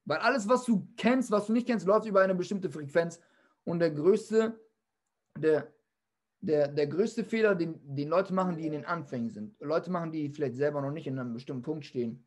Weil 0.04 0.18
alles, 0.18 0.48
was 0.48 0.64
du 0.64 0.88
kennst, 0.96 1.30
was 1.30 1.46
du 1.46 1.52
nicht 1.52 1.66
kennst, 1.66 1.86
läuft 1.86 2.06
über 2.06 2.20
eine 2.20 2.34
bestimmte 2.34 2.70
Frequenz. 2.70 3.20
Und 3.64 3.80
der 3.80 3.90
größte, 3.90 4.58
der, 5.36 5.74
der, 6.40 6.68
der 6.68 6.86
größte 6.86 7.24
Fehler, 7.24 7.56
den, 7.56 7.80
den 7.82 8.08
Leute 8.08 8.32
machen, 8.32 8.56
die 8.56 8.66
in 8.66 8.72
den 8.72 8.84
Anfängen 8.84 9.30
sind, 9.30 9.60
Leute 9.60 9.90
machen, 9.90 10.12
die 10.12 10.30
vielleicht 10.30 10.54
selber 10.54 10.80
noch 10.80 10.92
nicht 10.92 11.08
in 11.08 11.18
einem 11.18 11.34
bestimmten 11.34 11.62
Punkt 11.62 11.84
stehen, 11.84 12.24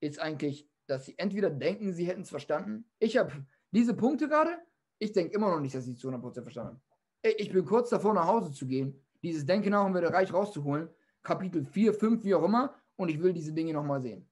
ist 0.00 0.18
eigentlich, 0.20 0.68
dass 0.86 1.06
sie 1.06 1.18
entweder 1.18 1.48
denken, 1.48 1.94
sie 1.94 2.06
hätten 2.06 2.22
es 2.22 2.30
verstanden. 2.30 2.84
Ich 2.98 3.16
habe 3.16 3.46
diese 3.70 3.94
Punkte 3.94 4.28
gerade, 4.28 4.58
ich 4.98 5.12
denke 5.12 5.34
immer 5.34 5.50
noch 5.50 5.60
nicht, 5.60 5.74
dass 5.74 5.86
es 5.86 5.98
zu 5.98 6.10
100% 6.10 6.42
verstanden 6.42 6.74
habe. 6.74 6.91
Ich 7.22 7.52
bin 7.52 7.64
kurz 7.64 7.90
davor, 7.90 8.14
nach 8.14 8.26
Hause 8.26 8.52
zu 8.52 8.66
gehen, 8.66 9.00
dieses 9.22 9.46
Denken 9.46 9.70
nach 9.70 9.86
und 9.86 9.94
werde 9.94 10.12
reich 10.12 10.32
rauszuholen, 10.32 10.88
Kapitel 11.22 11.64
4, 11.64 11.94
5, 11.94 12.24
wie 12.24 12.34
auch 12.34 12.42
immer, 12.42 12.74
und 12.96 13.08
ich 13.08 13.22
will 13.22 13.32
diese 13.32 13.52
Dinge 13.52 13.72
nochmal 13.72 14.02
sehen. 14.02 14.28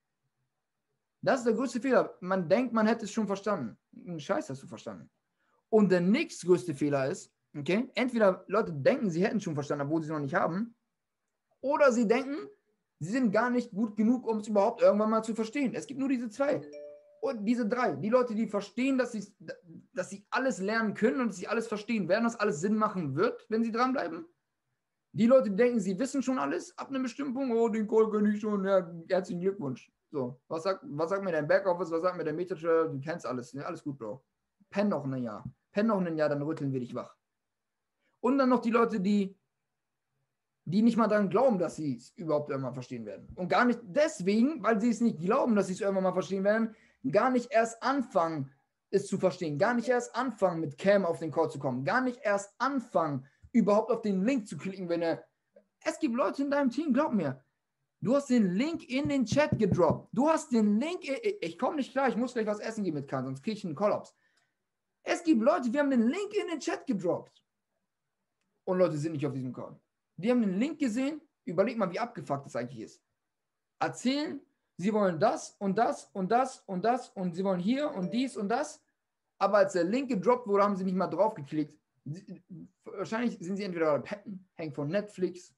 Das 1.23 1.41
ist 1.41 1.47
der 1.47 1.55
größte 1.55 1.81
Fehler. 1.81 2.17
Man 2.21 2.49
denkt, 2.49 2.73
man 2.73 2.87
hätte 2.87 3.05
es 3.05 3.13
schon 3.13 3.27
verstanden. 3.27 3.79
Scheiß 4.19 4.51
hast 4.51 4.63
du 4.63 4.67
verstanden. 4.67 5.09
Und 5.69 5.93
der 5.93 6.01
nächstgrößte 6.01 6.75
Fehler 6.75 7.09
ist, 7.09 7.33
okay, 7.57 7.89
entweder 7.95 8.45
Leute 8.49 8.73
denken, 8.73 9.11
sie 9.11 9.25
hätten 9.25 9.41
schon 9.41 9.55
verstanden, 9.55 9.87
obwohl 9.87 10.03
sie 10.03 10.09
es 10.09 10.13
noch 10.13 10.19
nicht 10.19 10.35
haben, 10.35 10.75
oder 11.61 11.93
sie 11.93 12.09
denken, 12.09 12.49
sie 12.99 13.13
sind 13.13 13.31
gar 13.31 13.51
nicht 13.51 13.71
gut 13.71 13.97
genug, 13.97 14.27
um 14.27 14.39
es 14.39 14.49
überhaupt 14.49 14.83
irgendwann 14.83 15.11
mal 15.11 15.23
zu 15.23 15.35
verstehen. 15.35 15.75
Es 15.75 15.87
gibt 15.87 16.01
nur 16.01 16.09
diese 16.09 16.29
zwei. 16.29 16.61
Und 17.21 17.45
diese 17.45 17.69
drei. 17.69 17.97
Die 17.97 18.09
Leute, 18.09 18.35
die 18.35 18.47
verstehen, 18.47 18.97
dass 18.97 19.13
sie, 19.13 19.25
dass 19.93 20.09
sie 20.09 20.27
alles 20.31 20.59
lernen 20.59 20.95
können 20.95 21.21
und 21.21 21.29
dass 21.29 21.37
sie 21.37 21.49
alles 21.49 21.69
verstehen 21.69 22.09
werden, 22.09 22.25
dass 22.25 22.37
alles 22.37 22.61
Sinn 22.61 22.77
machen 22.77 23.15
wird, 23.15 23.45
wenn 23.51 23.63
sie 23.63 23.73
dranbleiben. 23.73 24.27
Die 25.13 25.27
Leute, 25.27 25.51
die 25.51 25.57
denken, 25.57 25.81
sie 25.81 25.99
wissen 25.99 26.23
schon 26.23 26.39
alles, 26.39 26.77
ab 26.79 26.89
einem 26.89 27.03
bestimmten 27.03 27.35
Punkt, 27.35 27.55
oh, 27.55 27.69
den 27.69 27.87
Call 27.87 28.11
kann 28.11 28.27
ich 28.27 28.41
schon, 28.41 28.65
ja, 28.65 28.91
herzlichen 29.09 29.41
Glückwunsch. 29.41 29.93
So, 30.11 30.41
was 30.49 30.63
sagt, 30.63 30.85
was 30.89 31.11
sagt 31.11 31.23
mir 31.23 31.33
dein 31.33 31.47
Backoffice, 31.47 31.91
was 31.91 32.03
sagt 32.03 32.17
mir 32.17 32.25
der 32.25 32.33
Metatrader, 32.33 32.89
du 32.89 33.01
kennst 33.01 33.27
alles, 33.27 33.53
ne? 33.55 33.65
alles 33.65 33.83
gut, 33.83 33.99
Bro. 33.99 34.25
Penn 34.71 34.89
noch 34.89 35.05
ein 35.05 35.23
Jahr. 35.23 35.45
Penn 35.73 35.89
noch 35.89 36.01
ein 36.01 36.17
Jahr, 36.17 36.29
dann 36.29 36.43
rütteln 36.43 36.73
wir 36.73 36.81
dich 36.81 36.95
wach. 36.95 37.15
Und 38.21 38.39
dann 38.39 38.49
noch 38.49 38.61
die 38.61 38.71
Leute, 38.71 39.01
die, 39.01 39.37
die 40.65 40.83
nicht 40.83 40.97
mal 40.97 41.09
daran 41.09 41.31
glauben, 41.31 41.59
dass 41.59 41.77
sie 41.77 41.97
es 41.97 42.11
überhaupt 42.17 42.51
irgendwann 42.51 42.75
verstehen 42.75 43.05
werden. 43.05 43.29
Und 43.35 43.49
gar 43.49 43.65
nicht 43.65 43.81
deswegen, 43.83 44.63
weil 44.63 44.81
sie 44.81 44.91
es 44.91 45.01
nicht 45.01 45.19
glauben, 45.19 45.55
dass 45.55 45.69
sie 45.69 45.75
es 45.75 45.81
irgendwann 45.81 46.05
mal 46.05 46.13
verstehen 46.13 46.45
werden, 46.45 46.75
gar 47.09 47.31
nicht 47.31 47.51
erst 47.51 47.83
anfangen, 47.83 48.53
es 48.91 49.07
zu 49.07 49.19
verstehen. 49.19 49.59
Gar 49.59 49.75
nicht 49.75 49.89
erst 49.89 50.15
anfangen, 50.15 50.61
mit 50.61 50.79
Cam 50.79 51.05
auf 51.05 51.19
den 51.19 51.31
Call 51.31 51.51
zu 51.51 51.59
kommen. 51.59 51.85
Gar 51.85 52.01
nicht 52.01 52.21
erst 52.23 52.53
anfangen, 52.59 53.27
überhaupt 53.53 53.91
auf 53.91 54.03
den 54.03 54.25
Link 54.25 54.47
zu 54.47 54.57
klicken, 54.57 54.89
wenn 54.89 55.03
er. 55.03 55.25
Es 55.83 55.99
gibt 55.99 56.15
Leute 56.15 56.43
in 56.43 56.51
deinem 56.51 56.71
Team, 56.71 56.93
glaub 56.93 57.13
mir. 57.13 57.43
Du 58.03 58.17
hast 58.17 58.31
den 58.31 58.55
Link 58.55 58.89
in 58.89 59.09
den 59.09 59.27
Chat 59.27 59.59
gedroppt. 59.59 60.09
Du 60.13 60.29
hast 60.29 60.53
den 60.53 60.79
Link. 60.81 61.05
Ich, 61.41 61.59
komme 61.59 61.77
nicht 61.77 61.93
klar, 61.93 62.09
ich 62.09 62.17
muss 62.17 62.33
gleich 62.33 62.47
was 62.47 62.61
essen 62.61 62.83
gehen 62.83 62.95
mit 62.95 63.09
Kahn, 63.09 63.25
sonst 63.25 63.43
kriege 63.43 63.57
ich 63.59 63.65
einen 63.65 63.75
Kollaps. 63.75 64.15
Es 65.03 65.23
gibt 65.23 65.41
Leute, 65.43 65.73
wir 65.73 65.81
haben 65.81 65.91
den 65.91 66.09
Link 66.09 66.35
in 66.35 66.49
den 66.49 66.61
Chat 66.61 66.87
gedroppt. 66.87 67.43
Und 68.65 68.79
Leute 68.79 68.97
sind 68.97 69.13
nicht 69.13 69.27
auf 69.27 69.33
diesem 69.33 69.53
Call. 69.53 69.79
Die 70.17 70.31
haben 70.31 70.41
den 70.43 70.59
Link 70.59 70.79
gesehen. 70.79 71.21
Überleg 71.45 71.77
mal, 71.77 71.91
wie 71.91 71.99
abgefuckt 71.99 72.47
das 72.47 72.57
eigentlich 72.57 72.81
ist. 72.81 73.03
Erzählen, 73.79 74.41
sie 74.81 74.93
wollen 74.93 75.21
das 75.21 75.57
und 75.59 75.77
das 75.77 76.11
und 76.13 76.31
das 76.31 76.61
und 76.67 76.85
das 76.85 77.09
und 77.11 77.35
sie 77.35 77.45
wollen 77.45 77.61
hier 77.61 77.91
und 77.91 78.13
dies 78.13 78.37
und 78.37 78.49
das. 78.49 78.83
aber 79.39 79.59
als 79.59 79.73
der 79.73 79.85
Link 79.85 80.09
gedroppt 80.09 80.47
wurde, 80.47 80.65
haben 80.65 80.77
sie 80.77 80.85
nicht 80.85 80.97
mal 80.97 81.07
drauf 81.07 81.35
geklickt. 81.35 81.79
Wahrscheinlich 82.85 83.39
sind 83.41 83.57
sie 83.57 83.65
entweder 83.65 83.99
petten, 84.01 84.47
hängen 84.55 84.75
von 84.75 84.89
Netflix, 84.89 85.55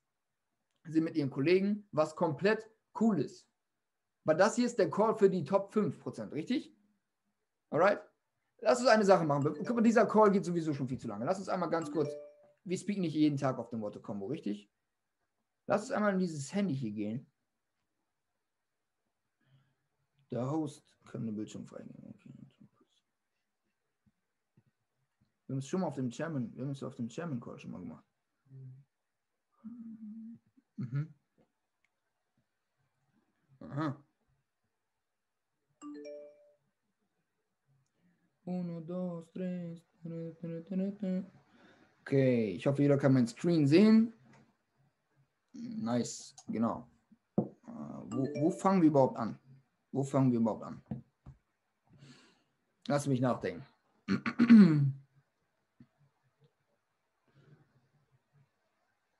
sind 0.84 1.04
mit 1.04 1.16
ihren 1.16 1.30
Kollegen, 1.30 1.88
was 1.90 2.14
komplett 2.14 2.70
cool 3.00 3.20
ist. 3.20 3.48
Weil 4.24 4.36
das 4.36 4.56
hier 4.56 4.66
ist 4.66 4.78
der 4.78 4.90
Call 4.90 5.16
für 5.16 5.28
die 5.28 5.44
Top 5.44 5.74
5%, 5.74 6.32
richtig? 6.32 6.72
Alright? 7.70 8.00
Lass 8.60 8.78
uns 8.78 8.88
eine 8.88 9.04
Sache 9.04 9.24
machen. 9.24 9.52
Guck 9.66 9.74
mal, 9.74 9.82
dieser 9.82 10.06
Call 10.06 10.30
geht 10.30 10.44
sowieso 10.44 10.72
schon 10.72 10.86
viel 10.86 10.98
zu 10.98 11.08
lange. 11.08 11.24
Lass 11.24 11.38
uns 11.38 11.48
einmal 11.48 11.70
ganz 11.70 11.90
kurz. 11.90 12.10
Wir 12.64 12.78
speaken 12.78 13.00
nicht 13.00 13.14
jeden 13.14 13.36
Tag 13.36 13.58
auf 13.58 13.70
dem 13.70 13.80
Worte-Kombo, 13.80 14.26
richtig? 14.26 14.70
Lass 15.66 15.82
uns 15.82 15.90
einmal 15.90 16.12
in 16.12 16.20
dieses 16.20 16.54
Handy 16.54 16.76
hier 16.76 16.92
gehen. 16.92 17.31
Der 20.32 20.50
Host 20.50 20.82
kann 21.04 21.26
den 21.26 21.36
Bildschirm 21.36 21.66
freigeben. 21.66 22.02
Okay. 22.08 22.32
Wir 25.46 25.54
haben 25.54 25.58
es 25.58 25.68
schon 25.68 25.82
mal 25.82 25.88
auf 25.88 25.94
dem 25.94 26.10
Chairman, 26.10 26.50
wir 26.56 26.64
haben 26.64 26.70
es 26.70 26.82
auf 26.82 26.94
dem 26.94 27.08
Chairman 27.08 27.38
Call 27.38 27.58
schon 27.58 27.70
mal 27.70 27.80
gemacht. 27.80 28.06
Mhm. 30.76 31.14
Aha. 33.60 34.02
Uno, 38.44 38.80
dos, 38.80 39.30
tres. 39.32 39.82
Okay, 42.00 42.52
ich 42.52 42.66
hoffe, 42.66 42.82
jeder 42.82 42.96
kann 42.96 43.12
meinen 43.12 43.28
Screen 43.28 43.68
sehen. 43.68 44.14
Nice, 45.52 46.34
genau. 46.48 46.88
Uh, 47.36 47.44
wo, 48.10 48.26
wo 48.40 48.50
fangen 48.50 48.80
wir 48.80 48.88
überhaupt 48.88 49.16
an? 49.16 49.38
Wo 49.92 50.02
fangen 50.02 50.32
wir 50.32 50.40
überhaupt 50.40 50.64
an? 50.64 50.82
Lass 52.88 53.06
mich 53.06 53.20
nachdenken. 53.20 53.64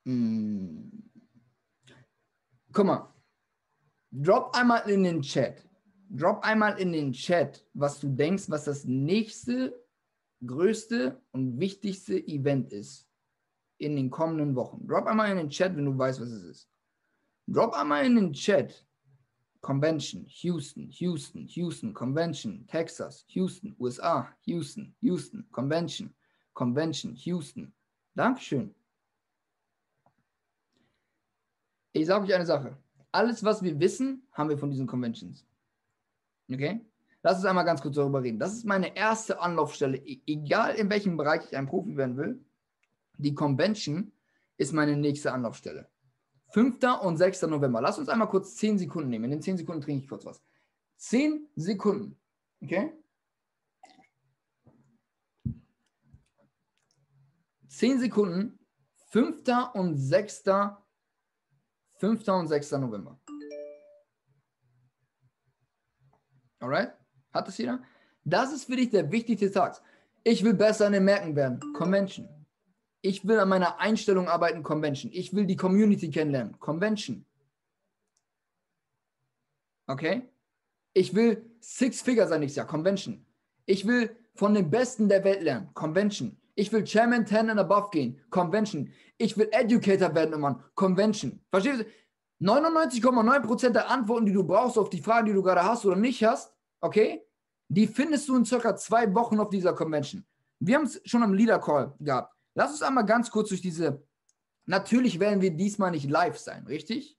hm. 0.05 1.03
Guck 2.73 2.87
mal. 2.87 3.15
Drop 4.11 4.55
einmal 4.55 4.89
in 4.91 5.05
den 5.05 5.23
Chat. 5.23 5.69
Drop 6.09 6.43
einmal 6.43 6.79
in 6.79 6.93
den 6.93 7.13
Chat, 7.13 7.67
was 7.73 8.01
du 8.01 8.09
denkst, 8.09 8.51
was 8.51 8.65
das 8.65 8.85
nächste, 8.85 9.75
größte 10.45 11.23
und 11.33 11.59
wichtigste 11.59 12.19
Event 12.27 12.71
ist 12.73 13.09
in 13.79 13.97
den 13.97 14.11
kommenden 14.11 14.55
Wochen. 14.55 14.87
Drop 14.87 15.07
einmal 15.07 15.31
in 15.31 15.39
den 15.39 15.49
Chat, 15.51 15.77
wenn 15.77 15.87
du 15.87 15.97
weißt, 15.97 16.21
was 16.21 16.29
es 16.29 16.45
ist. 16.45 16.69
Drop 17.47 17.73
einmal 17.75 18.05
in 18.05 18.17
den 18.17 18.33
Chat. 18.33 18.87
Convention, 19.63 20.27
Houston, 20.27 20.89
Houston, 20.91 21.47
Houston, 21.47 21.95
Convention, 21.95 22.67
Texas, 22.67 23.25
Houston, 23.29 23.77
USA, 23.79 24.29
Houston, 24.47 24.93
Houston, 25.01 25.47
Convention, 25.53 26.13
Convention, 26.53 27.15
Houston. 27.15 27.73
Dankeschön. 28.15 28.75
Ich 31.93 32.07
sage 32.07 32.25
euch 32.25 32.35
eine 32.35 32.47
Sache. 32.47 32.77
Alles, 33.13 33.45
was 33.45 33.63
wir 33.63 33.79
wissen, 33.79 34.27
haben 34.33 34.49
wir 34.49 34.59
von 34.59 34.71
diesen 34.71 34.87
Conventions. 34.87 35.47
Okay? 36.51 36.81
Lass 37.23 37.37
uns 37.37 37.45
einmal 37.45 37.65
ganz 37.65 37.81
kurz 37.81 37.95
darüber 37.95 38.21
reden. 38.21 38.41
Das 38.41 38.55
ist 38.55 38.65
meine 38.65 38.97
erste 38.97 39.39
Anlaufstelle, 39.41 39.99
e-, 39.99 40.21
egal 40.27 40.75
in 40.75 40.91
welchem 40.91 41.17
Bereich 41.17 41.45
ich 41.45 41.57
ein 41.57 41.67
Profi 41.67 41.97
werden 41.97 42.17
will. 42.17 42.45
Die 43.19 43.35
Convention 43.35 44.11
ist 44.57 44.73
meine 44.73 44.97
nächste 44.97 45.33
Anlaufstelle. 45.33 45.89
5. 46.53 47.01
und 47.03 47.17
6. 47.17 47.43
November. 47.43 47.81
Lass 47.81 47.99
uns 47.99 48.09
einmal 48.09 48.29
kurz 48.29 48.57
10 48.57 48.79
Sekunden 48.79 49.09
nehmen. 49.09 49.25
In 49.25 49.31
den 49.33 49.43
10 49.43 49.59
Sekunden 49.59 49.81
trinke 49.81 50.03
ich 50.05 50.09
kurz 50.09 50.25
was. 50.25 50.43
10 50.97 51.49
Sekunden. 51.57 52.21
Okay? 52.63 52.93
10 57.69 58.01
Sekunden. 58.01 58.59
5. 59.11 59.43
und 59.75 59.97
6. 59.97 60.45
5. 61.99 62.29
und 62.29 62.49
6. 62.49 62.73
November. 62.73 63.19
Alright? 66.61 66.93
Hat 67.33 67.49
das 67.49 67.59
jeder? 67.59 67.83
Das 68.25 68.53
ist 68.53 68.65
für 68.65 68.77
dich 68.77 68.91
der 68.91 69.11
wichtigste 69.11 69.51
Tag. 69.51 69.81
Ich 70.23 70.45
will 70.45 70.55
besser 70.55 70.87
in 70.87 70.93
den 70.93 71.05
Märkten 71.05 71.35
werden. 71.35 71.61
Convention. 71.73 72.29
Ich 73.03 73.27
will 73.27 73.39
an 73.41 73.49
meiner 73.49 73.81
Einstellung 73.81 74.29
arbeiten, 74.29 74.63
Convention. 74.63 75.11
Ich 75.13 75.35
will 75.35 75.45
die 75.45 75.57
Community 75.57 76.09
kennenlernen, 76.09 76.59
Convention. 76.61 77.27
Okay? 79.89 80.23
Ich 80.95 81.15
will 81.15 81.45
Six-Figure 81.61 82.29
sein 82.29 82.41
nächstes 82.41 82.57
Jahr, 82.57 82.67
Convention. 82.67 83.27
Ich 83.67 83.87
will 83.87 84.17
von 84.35 84.55
den 84.55 84.71
Besten 84.71 85.09
der 85.09 85.25
Welt 85.25 85.43
lernen, 85.43 85.69
Convention. 85.75 86.37
Ich 86.55 86.73
will 86.73 86.85
Chairman 86.85 87.27
10 87.27 87.51
and 87.51 87.61
above 87.61 87.91
gehen, 87.91 88.21
Convention. 88.31 88.93
Ich 89.19 89.37
will 89.37 89.49
Educator 89.51 90.15
werden, 90.15 90.41
Mann, 90.41 90.63
Convention. 90.75 91.41
Verstehst 91.51 91.81
du? 91.81 91.85
99,9% 92.45 93.71
der 93.71 93.89
Antworten, 93.89 94.27
die 94.27 94.33
du 94.33 94.45
brauchst 94.45 94.77
auf 94.77 94.91
die 94.91 95.01
Fragen, 95.01 95.27
die 95.27 95.33
du 95.33 95.43
gerade 95.43 95.63
hast 95.63 95.85
oder 95.87 95.97
nicht 95.97 96.23
hast, 96.25 96.53
okay, 96.81 97.25
die 97.69 97.87
findest 97.87 98.29
du 98.29 98.37
in 98.37 98.45
circa 98.45 98.75
zwei 98.77 99.13
Wochen 99.15 99.39
auf 99.39 99.49
dieser 99.49 99.73
Convention. 99.73 100.25
Wir 100.59 100.77
haben 100.77 100.85
es 100.85 101.01
schon 101.05 101.23
am 101.23 101.35
Leader 101.35 101.59
Call 101.61 101.95
gehabt. 102.01 102.35
Lass 102.55 102.71
uns 102.73 102.83
einmal 102.83 103.07
ganz 103.07 103.31
kurz 103.31 103.49
durch 103.49 103.63
diese. 103.63 104.07
Natürlich 104.67 105.19
werden 105.19 105.41
wir 105.41 105.51
diesmal 105.57 105.91
nicht 105.91 106.09
live 106.09 106.39
sein, 106.39 106.67
richtig? 106.67 107.19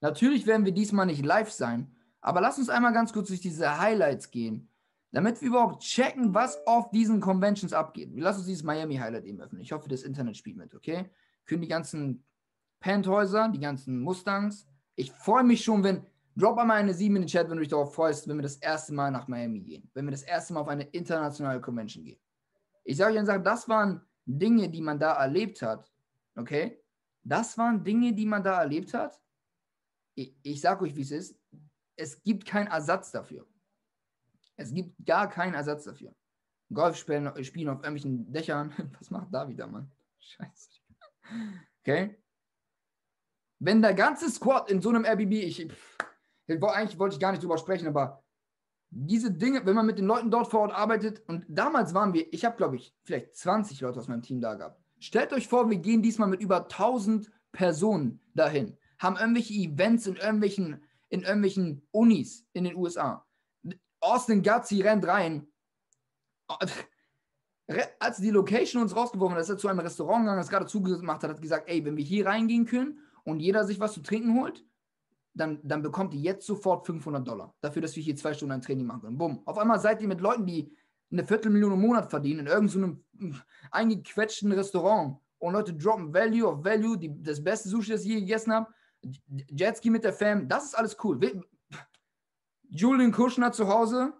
Natürlich 0.00 0.46
werden 0.46 0.64
wir 0.64 0.72
diesmal 0.72 1.06
nicht 1.06 1.24
live 1.24 1.50
sein, 1.50 1.94
aber 2.20 2.40
lass 2.40 2.58
uns 2.58 2.68
einmal 2.68 2.92
ganz 2.92 3.12
kurz 3.12 3.28
durch 3.28 3.40
diese 3.40 3.78
Highlights 3.78 4.30
gehen, 4.30 4.68
damit 5.12 5.40
wir 5.40 5.48
überhaupt 5.48 5.82
checken, 5.82 6.34
was 6.34 6.66
auf 6.66 6.90
diesen 6.90 7.20
Conventions 7.20 7.72
abgeht. 7.72 8.10
Lass 8.14 8.36
uns 8.36 8.46
dieses 8.46 8.64
Miami 8.64 8.96
Highlight 8.96 9.24
eben 9.24 9.40
öffnen. 9.40 9.62
Ich 9.62 9.72
hoffe, 9.72 9.88
das 9.88 10.02
Internet 10.02 10.36
spielt 10.36 10.56
mit, 10.56 10.74
okay? 10.74 11.10
Können 11.46 11.62
die 11.62 11.68
ganzen 11.68 12.24
Penthäuser, 12.80 13.48
die 13.48 13.60
ganzen 13.60 14.00
Mustangs. 14.00 14.66
Ich 14.94 15.12
freue 15.12 15.44
mich 15.44 15.64
schon, 15.64 15.82
wenn. 15.84 16.06
Drop 16.36 16.58
einmal 16.58 16.78
eine 16.78 16.92
7 16.92 17.14
in 17.14 17.22
den 17.22 17.28
Chat, 17.28 17.48
wenn 17.48 17.58
du 17.58 17.60
dich 17.60 17.70
darauf 17.70 17.94
freust, 17.94 18.26
wenn 18.26 18.36
wir 18.36 18.42
das 18.42 18.56
erste 18.56 18.92
Mal 18.92 19.12
nach 19.12 19.28
Miami 19.28 19.60
gehen. 19.60 19.88
Wenn 19.94 20.04
wir 20.04 20.10
das 20.10 20.24
erste 20.24 20.52
Mal 20.52 20.62
auf 20.62 20.68
eine 20.68 20.82
internationale 20.82 21.60
Convention 21.60 22.02
gehen. 22.02 22.18
Ich 22.84 22.96
sage 22.96 23.12
euch 23.12 23.18
eine 23.18 23.26
Sache, 23.26 23.40
das 23.40 23.68
waren 23.68 24.06
Dinge, 24.26 24.68
die 24.68 24.80
man 24.80 24.98
da 24.98 25.14
erlebt 25.14 25.62
hat. 25.62 25.90
Okay? 26.36 26.82
Das 27.22 27.56
waren 27.58 27.82
Dinge, 27.82 28.12
die 28.12 28.26
man 28.26 28.42
da 28.42 28.60
erlebt 28.60 28.94
hat. 28.94 29.20
Ich, 30.14 30.36
ich 30.42 30.60
sage 30.60 30.84
euch, 30.84 30.94
wie 30.94 31.02
es 31.02 31.10
ist. 31.10 31.38
Es 31.96 32.22
gibt 32.22 32.46
keinen 32.46 32.68
Ersatz 32.68 33.10
dafür. 33.10 33.46
Es 34.56 34.72
gibt 34.72 35.04
gar 35.04 35.28
keinen 35.28 35.54
Ersatz 35.54 35.84
dafür. 35.84 36.14
Golf 36.72 36.96
spielen, 36.96 37.44
spielen 37.44 37.68
auf 37.68 37.78
irgendwelchen 37.78 38.32
Dächern. 38.32 38.72
Was 38.98 39.10
macht 39.10 39.32
da 39.32 39.48
wieder, 39.48 39.66
Mann? 39.66 39.90
Scheiße. 40.18 40.70
Okay? 41.80 42.22
Wenn 43.58 43.80
der 43.80 43.94
ganze 43.94 44.30
Squad 44.30 44.70
in 44.70 44.80
so 44.80 44.90
einem 44.90 45.04
Airbnb, 45.04 45.32
ich, 45.32 45.66
pff, 45.72 45.98
eigentlich 46.48 46.98
wollte 46.98 47.14
ich 47.14 47.20
gar 47.20 47.30
nicht 47.30 47.42
drüber 47.42 47.58
sprechen, 47.58 47.88
aber 47.88 48.23
diese 48.96 49.32
Dinge, 49.32 49.66
wenn 49.66 49.74
man 49.74 49.86
mit 49.86 49.98
den 49.98 50.06
Leuten 50.06 50.30
dort 50.30 50.50
vor 50.50 50.60
Ort 50.60 50.72
arbeitet, 50.72 51.22
und 51.26 51.44
damals 51.48 51.94
waren 51.94 52.12
wir, 52.14 52.32
ich 52.32 52.44
habe 52.44 52.56
glaube 52.56 52.76
ich 52.76 52.94
vielleicht 53.02 53.34
20 53.34 53.80
Leute 53.80 53.98
aus 53.98 54.08
meinem 54.08 54.22
Team 54.22 54.40
da 54.40 54.54
gehabt. 54.54 54.80
Stellt 55.00 55.32
euch 55.32 55.48
vor, 55.48 55.68
wir 55.68 55.78
gehen 55.78 56.00
diesmal 56.00 56.28
mit 56.28 56.40
über 56.40 56.62
1000 56.62 57.30
Personen 57.50 58.20
dahin, 58.34 58.76
haben 58.98 59.16
irgendwelche 59.16 59.54
Events 59.54 60.06
in 60.06 60.16
irgendwelchen, 60.16 60.82
in 61.08 61.22
irgendwelchen 61.22 61.86
Unis 61.90 62.46
in 62.52 62.64
den 62.64 62.76
USA. 62.76 63.26
Austin 64.00 64.42
Gazzi 64.42 64.80
rennt 64.80 65.06
rein. 65.06 65.48
Als 67.98 68.18
die 68.18 68.30
Location 68.30 68.82
uns 68.82 68.94
rausgeworfen 68.94 69.34
hat, 69.34 69.42
ist 69.42 69.48
er 69.48 69.58
zu 69.58 69.68
einem 69.68 69.80
Restaurant 69.80 70.24
gegangen, 70.24 70.38
das 70.38 70.50
gerade 70.50 70.66
zugemacht 70.66 71.22
hat, 71.22 71.30
hat 71.30 71.42
gesagt, 71.42 71.68
ey, 71.68 71.84
wenn 71.84 71.96
wir 71.96 72.04
hier 72.04 72.26
reingehen 72.26 72.66
können 72.66 73.00
und 73.24 73.40
jeder 73.40 73.64
sich 73.64 73.80
was 73.80 73.94
zu 73.94 74.02
trinken 74.02 74.38
holt, 74.40 74.64
dann, 75.34 75.60
dann 75.62 75.82
bekommt 75.82 76.14
ihr 76.14 76.20
jetzt 76.20 76.46
sofort 76.46 76.86
500 76.86 77.26
Dollar 77.26 77.54
dafür, 77.60 77.82
dass 77.82 77.96
wir 77.96 78.02
hier 78.02 78.16
zwei 78.16 78.32
Stunden 78.32 78.52
ein 78.52 78.62
Training 78.62 78.86
machen 78.86 79.02
können. 79.02 79.18
Bumm. 79.18 79.42
Auf 79.44 79.58
einmal 79.58 79.80
seid 79.80 80.00
ihr 80.00 80.08
mit 80.08 80.20
Leuten, 80.20 80.46
die 80.46 80.72
eine 81.10 81.24
Viertelmillion 81.24 81.72
im 81.72 81.80
Monat 81.80 82.08
verdienen, 82.08 82.40
in 82.40 82.46
irgendeinem 82.46 83.04
so 83.18 83.38
eingequetschten 83.70 84.52
Restaurant 84.52 85.18
und 85.38 85.52
Leute 85.52 85.74
droppen 85.74 86.14
Value 86.14 86.46
of 86.46 86.64
Value, 86.64 86.96
die, 86.96 87.22
das 87.22 87.42
beste 87.42 87.68
Sushi, 87.68 87.92
das 87.92 88.02
ich 88.02 88.08
je 88.08 88.20
gegessen 88.20 88.52
habe, 88.52 88.72
Jetski 89.50 89.90
mit 89.90 90.04
der 90.04 90.12
Fam, 90.12 90.48
das 90.48 90.64
ist 90.64 90.78
alles 90.78 90.96
cool. 91.04 91.20
Julian 92.70 93.12
Kushner 93.12 93.52
zu 93.52 93.68
Hause, 93.68 94.14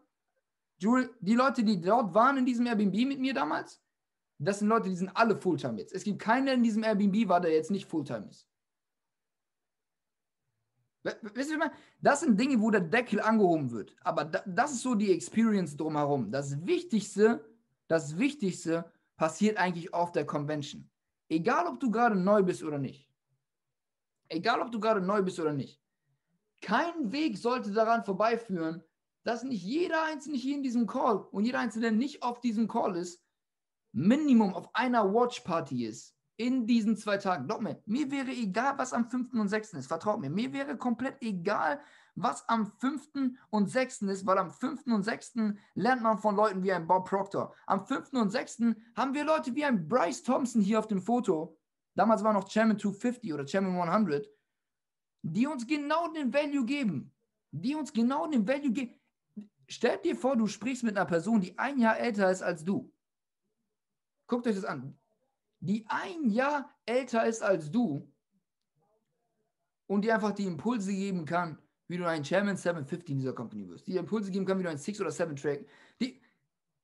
Jul 0.78 1.10
die 1.20 1.34
Leute, 1.34 1.64
die 1.64 1.80
dort 1.80 2.12
waren 2.14 2.36
in 2.36 2.44
diesem 2.44 2.66
Airbnb 2.66 2.94
mit 3.06 3.20
mir 3.20 3.32
damals, 3.32 3.80
das 4.38 4.58
sind 4.58 4.68
Leute, 4.68 4.88
die 4.88 4.96
sind 4.96 5.10
alle 5.14 5.36
Fulltime 5.36 5.78
jetzt. 5.78 5.94
Es 5.94 6.04
gibt 6.04 6.18
keinen, 6.18 6.46
der 6.46 6.54
in 6.54 6.62
diesem 6.62 6.82
Airbnb 6.82 7.28
war, 7.28 7.40
der 7.40 7.52
jetzt 7.52 7.70
nicht 7.70 7.88
Fulltime 7.88 8.28
ist. 8.28 8.46
Wisst 11.04 11.50
ihr, 11.50 11.72
das 12.00 12.20
sind 12.20 12.40
Dinge, 12.40 12.58
wo 12.60 12.70
der 12.70 12.80
Deckel 12.80 13.20
angehoben 13.20 13.70
wird. 13.70 13.94
Aber 14.00 14.24
das 14.24 14.72
ist 14.72 14.82
so 14.82 14.94
die 14.94 15.12
Experience 15.12 15.76
drumherum. 15.76 16.30
Das 16.30 16.66
Wichtigste, 16.66 17.44
das 17.88 18.18
Wichtigste 18.18 18.90
passiert 19.16 19.58
eigentlich 19.58 19.92
auf 19.92 20.12
der 20.12 20.24
Convention. 20.24 20.90
Egal, 21.28 21.66
ob 21.66 21.78
du 21.78 21.90
gerade 21.90 22.16
neu 22.16 22.42
bist 22.42 22.62
oder 22.62 22.78
nicht. 22.78 23.10
Egal, 24.28 24.60
ob 24.60 24.72
du 24.72 24.80
gerade 24.80 25.02
neu 25.02 25.22
bist 25.22 25.38
oder 25.38 25.52
nicht. 25.52 25.80
Kein 26.62 27.12
Weg 27.12 27.36
sollte 27.36 27.72
daran 27.72 28.04
vorbeiführen, 28.04 28.82
dass 29.24 29.44
nicht 29.44 29.62
jeder 29.62 30.04
Einzelne 30.04 30.38
hier 30.38 30.56
in 30.56 30.62
diesem 30.62 30.86
Call 30.86 31.16
und 31.16 31.44
jeder 31.44 31.60
Einzelne, 31.60 31.88
der 31.88 31.92
nicht 31.92 32.22
auf 32.22 32.40
diesem 32.40 32.66
Call 32.66 32.96
ist, 32.96 33.22
Minimum 33.92 34.54
auf 34.54 34.74
einer 34.74 35.12
Watch-Party 35.12 35.84
ist. 35.84 36.13
In 36.36 36.66
diesen 36.66 36.96
zwei 36.96 37.18
Tagen. 37.18 37.46
Glaub 37.46 37.60
mir, 37.60 37.80
mir 37.86 38.10
wäre 38.10 38.30
egal, 38.30 38.76
was 38.76 38.92
am 38.92 39.08
5. 39.08 39.34
und 39.34 39.48
6. 39.48 39.74
ist. 39.74 39.86
Vertraut 39.86 40.20
mir. 40.20 40.30
Mir 40.30 40.52
wäre 40.52 40.76
komplett 40.76 41.22
egal, 41.22 41.80
was 42.16 42.48
am 42.48 42.66
5. 42.66 43.38
und 43.50 43.70
6. 43.70 44.02
ist, 44.02 44.26
weil 44.26 44.38
am 44.38 44.50
5. 44.50 44.86
und 44.86 45.04
6. 45.04 45.34
lernt 45.74 46.02
man 46.02 46.18
von 46.18 46.34
Leuten 46.34 46.62
wie 46.64 46.72
ein 46.72 46.88
Bob 46.88 47.08
Proctor. 47.08 47.54
Am 47.66 47.86
5. 47.86 48.12
und 48.14 48.30
6. 48.30 48.62
haben 48.96 49.14
wir 49.14 49.24
Leute 49.24 49.54
wie 49.54 49.64
ein 49.64 49.86
Bryce 49.86 50.24
Thompson 50.24 50.60
hier 50.60 50.80
auf 50.80 50.88
dem 50.88 51.00
Foto. 51.00 51.56
Damals 51.94 52.24
war 52.24 52.32
noch 52.32 52.48
Chairman 52.48 52.78
250 52.78 53.32
oder 53.32 53.44
Chairman 53.44 53.88
100, 53.88 54.28
die 55.22 55.46
uns 55.46 55.64
genau 55.64 56.12
den 56.12 56.32
Value 56.32 56.64
geben. 56.64 57.12
Die 57.52 57.76
uns 57.76 57.92
genau 57.92 58.26
den 58.26 58.46
Value 58.46 58.72
geben. 58.72 59.00
Stell 59.68 59.98
dir 59.98 60.16
vor, 60.16 60.36
du 60.36 60.48
sprichst 60.48 60.82
mit 60.82 60.96
einer 60.96 61.06
Person, 61.06 61.40
die 61.40 61.56
ein 61.56 61.78
Jahr 61.78 61.96
älter 61.96 62.28
ist 62.30 62.42
als 62.42 62.64
du. 62.64 62.92
Guckt 64.26 64.46
euch 64.48 64.56
das 64.56 64.64
an. 64.64 64.98
Die 65.64 65.86
ein 65.88 66.28
Jahr 66.28 66.68
älter 66.84 67.26
ist 67.26 67.42
als 67.42 67.70
du 67.70 68.06
und 69.86 70.04
die 70.04 70.12
einfach 70.12 70.32
die 70.32 70.44
Impulse 70.44 70.92
geben 70.92 71.24
kann, 71.24 71.58
wie 71.88 71.96
du 71.96 72.06
ein 72.06 72.22
Chairman 72.22 72.58
750 72.58 73.08
in 73.08 73.18
dieser 73.18 73.32
Company 73.32 73.66
wirst. 73.66 73.86
Die 73.86 73.96
Impulse 73.96 74.30
geben 74.30 74.44
kann, 74.44 74.58
wie 74.58 74.62
du 74.62 74.68
ein 74.68 74.76
6 74.76 75.00
oder 75.00 75.10
7 75.10 75.34
Track. 75.36 75.64
Die 76.02 76.20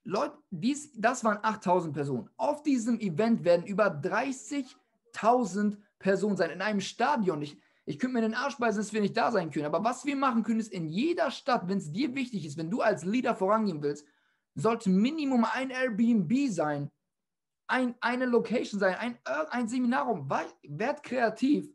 Leute, 0.05 0.39
dies, 0.51 0.93
das 0.95 1.23
waren 1.25 1.39
8000 1.43 1.93
Personen. 1.93 2.31
Auf 2.39 2.63
diesem 2.63 2.99
Event 3.01 3.45
werden 3.45 3.67
über 3.67 3.89
30.000 3.89 5.77
Personen 5.99 6.39
sein 6.39 6.49
in 6.49 6.63
einem 6.63 6.81
Stadion. 6.81 7.43
Ich, 7.43 7.61
ich 7.85 7.99
könnte 7.99 8.15
mir 8.15 8.23
den 8.23 8.35
Arsch 8.35 8.57
beißen, 8.57 8.81
dass 8.81 8.95
wir 8.95 9.03
nicht 9.03 9.17
da 9.17 9.31
sein 9.31 9.51
können. 9.51 9.67
Aber 9.67 9.85
was 9.85 10.07
wir 10.07 10.17
machen 10.17 10.43
können, 10.43 10.61
ist 10.61 10.73
in 10.73 10.89
jeder 10.89 11.31
Stadt, 11.31 11.69
wenn 11.69 11.77
es 11.77 11.93
dir 11.93 12.15
wichtig 12.15 12.47
ist, 12.47 12.57
wenn 12.57 12.71
du 12.71 12.81
als 12.81 13.05
Leader 13.05 13.35
vorangehen 13.35 13.83
willst, 13.83 14.07
sollte 14.55 14.89
Minimum 14.89 15.45
ein 15.45 15.69
Airbnb 15.69 16.49
sein, 16.49 16.91
ein, 17.71 17.95
eine 18.01 18.27
Location 18.27 18.81
sein, 18.81 18.95
ein, 18.97 19.19
ein 19.51 19.69
Seminarraum. 19.69 20.29
Werd 20.29 21.03
kreativ 21.03 21.71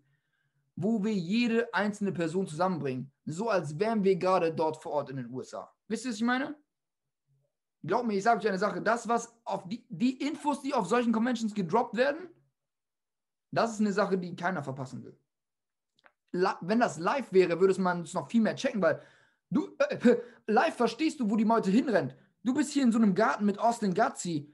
wo 0.76 1.03
wir 1.03 1.13
jede 1.13 1.73
einzelne 1.73 2.11
Person 2.11 2.47
zusammenbringen. 2.47 3.11
So 3.26 3.49
als 3.49 3.80
wären 3.80 4.03
wir 4.03 4.15
gerade 4.17 4.53
dort 4.53 4.81
vor 4.81 4.91
Ort 4.91 5.09
in 5.09 5.17
den 5.17 5.31
USA. 5.31 5.73
Wisst 5.88 6.05
ihr, 6.05 6.11
was 6.11 6.17
ich 6.17 6.23
meine? 6.23 6.55
Glaub 7.84 8.05
mir, 8.05 8.17
ich 8.17 8.23
sage 8.23 8.39
euch 8.39 8.47
eine 8.47 8.57
Sache. 8.57 8.81
Das, 8.81 9.07
was 9.07 9.34
auf 9.45 9.67
die, 9.67 9.85
die 9.89 10.22
Infos, 10.27 10.61
die 10.61 10.73
auf 10.73 10.88
solchen 10.88 11.13
Conventions 11.13 11.53
gedroppt 11.53 11.95
werden, 11.95 12.30
das 13.51 13.73
ist 13.73 13.80
eine 13.80 13.93
Sache, 13.93 14.17
die 14.17 14.35
keiner 14.35 14.63
verpassen 14.63 15.03
will. 15.03 15.17
La 16.31 16.57
wenn 16.61 16.80
das 16.80 16.99
live 16.99 17.31
wäre, 17.31 17.59
würde 17.59 17.80
man 17.80 18.01
es 18.01 18.13
noch 18.13 18.30
viel 18.30 18.41
mehr 18.41 18.55
checken, 18.55 18.81
weil 18.81 19.01
du 19.49 19.69
äh, 19.77 20.17
live 20.47 20.76
verstehst 20.76 21.19
du, 21.19 21.30
wo 21.30 21.38
die 21.38 21.45
Meute 21.45 21.72
hinrennt. 21.72 22.15
Du 22.43 22.53
bist 22.53 22.72
hier 22.72 22.84
in 22.84 22.91
so 22.91 22.97
einem 22.97 23.15
Garten 23.15 23.45
mit 23.45 23.59
Austin 23.59 23.93
Gazzi. 23.93 24.53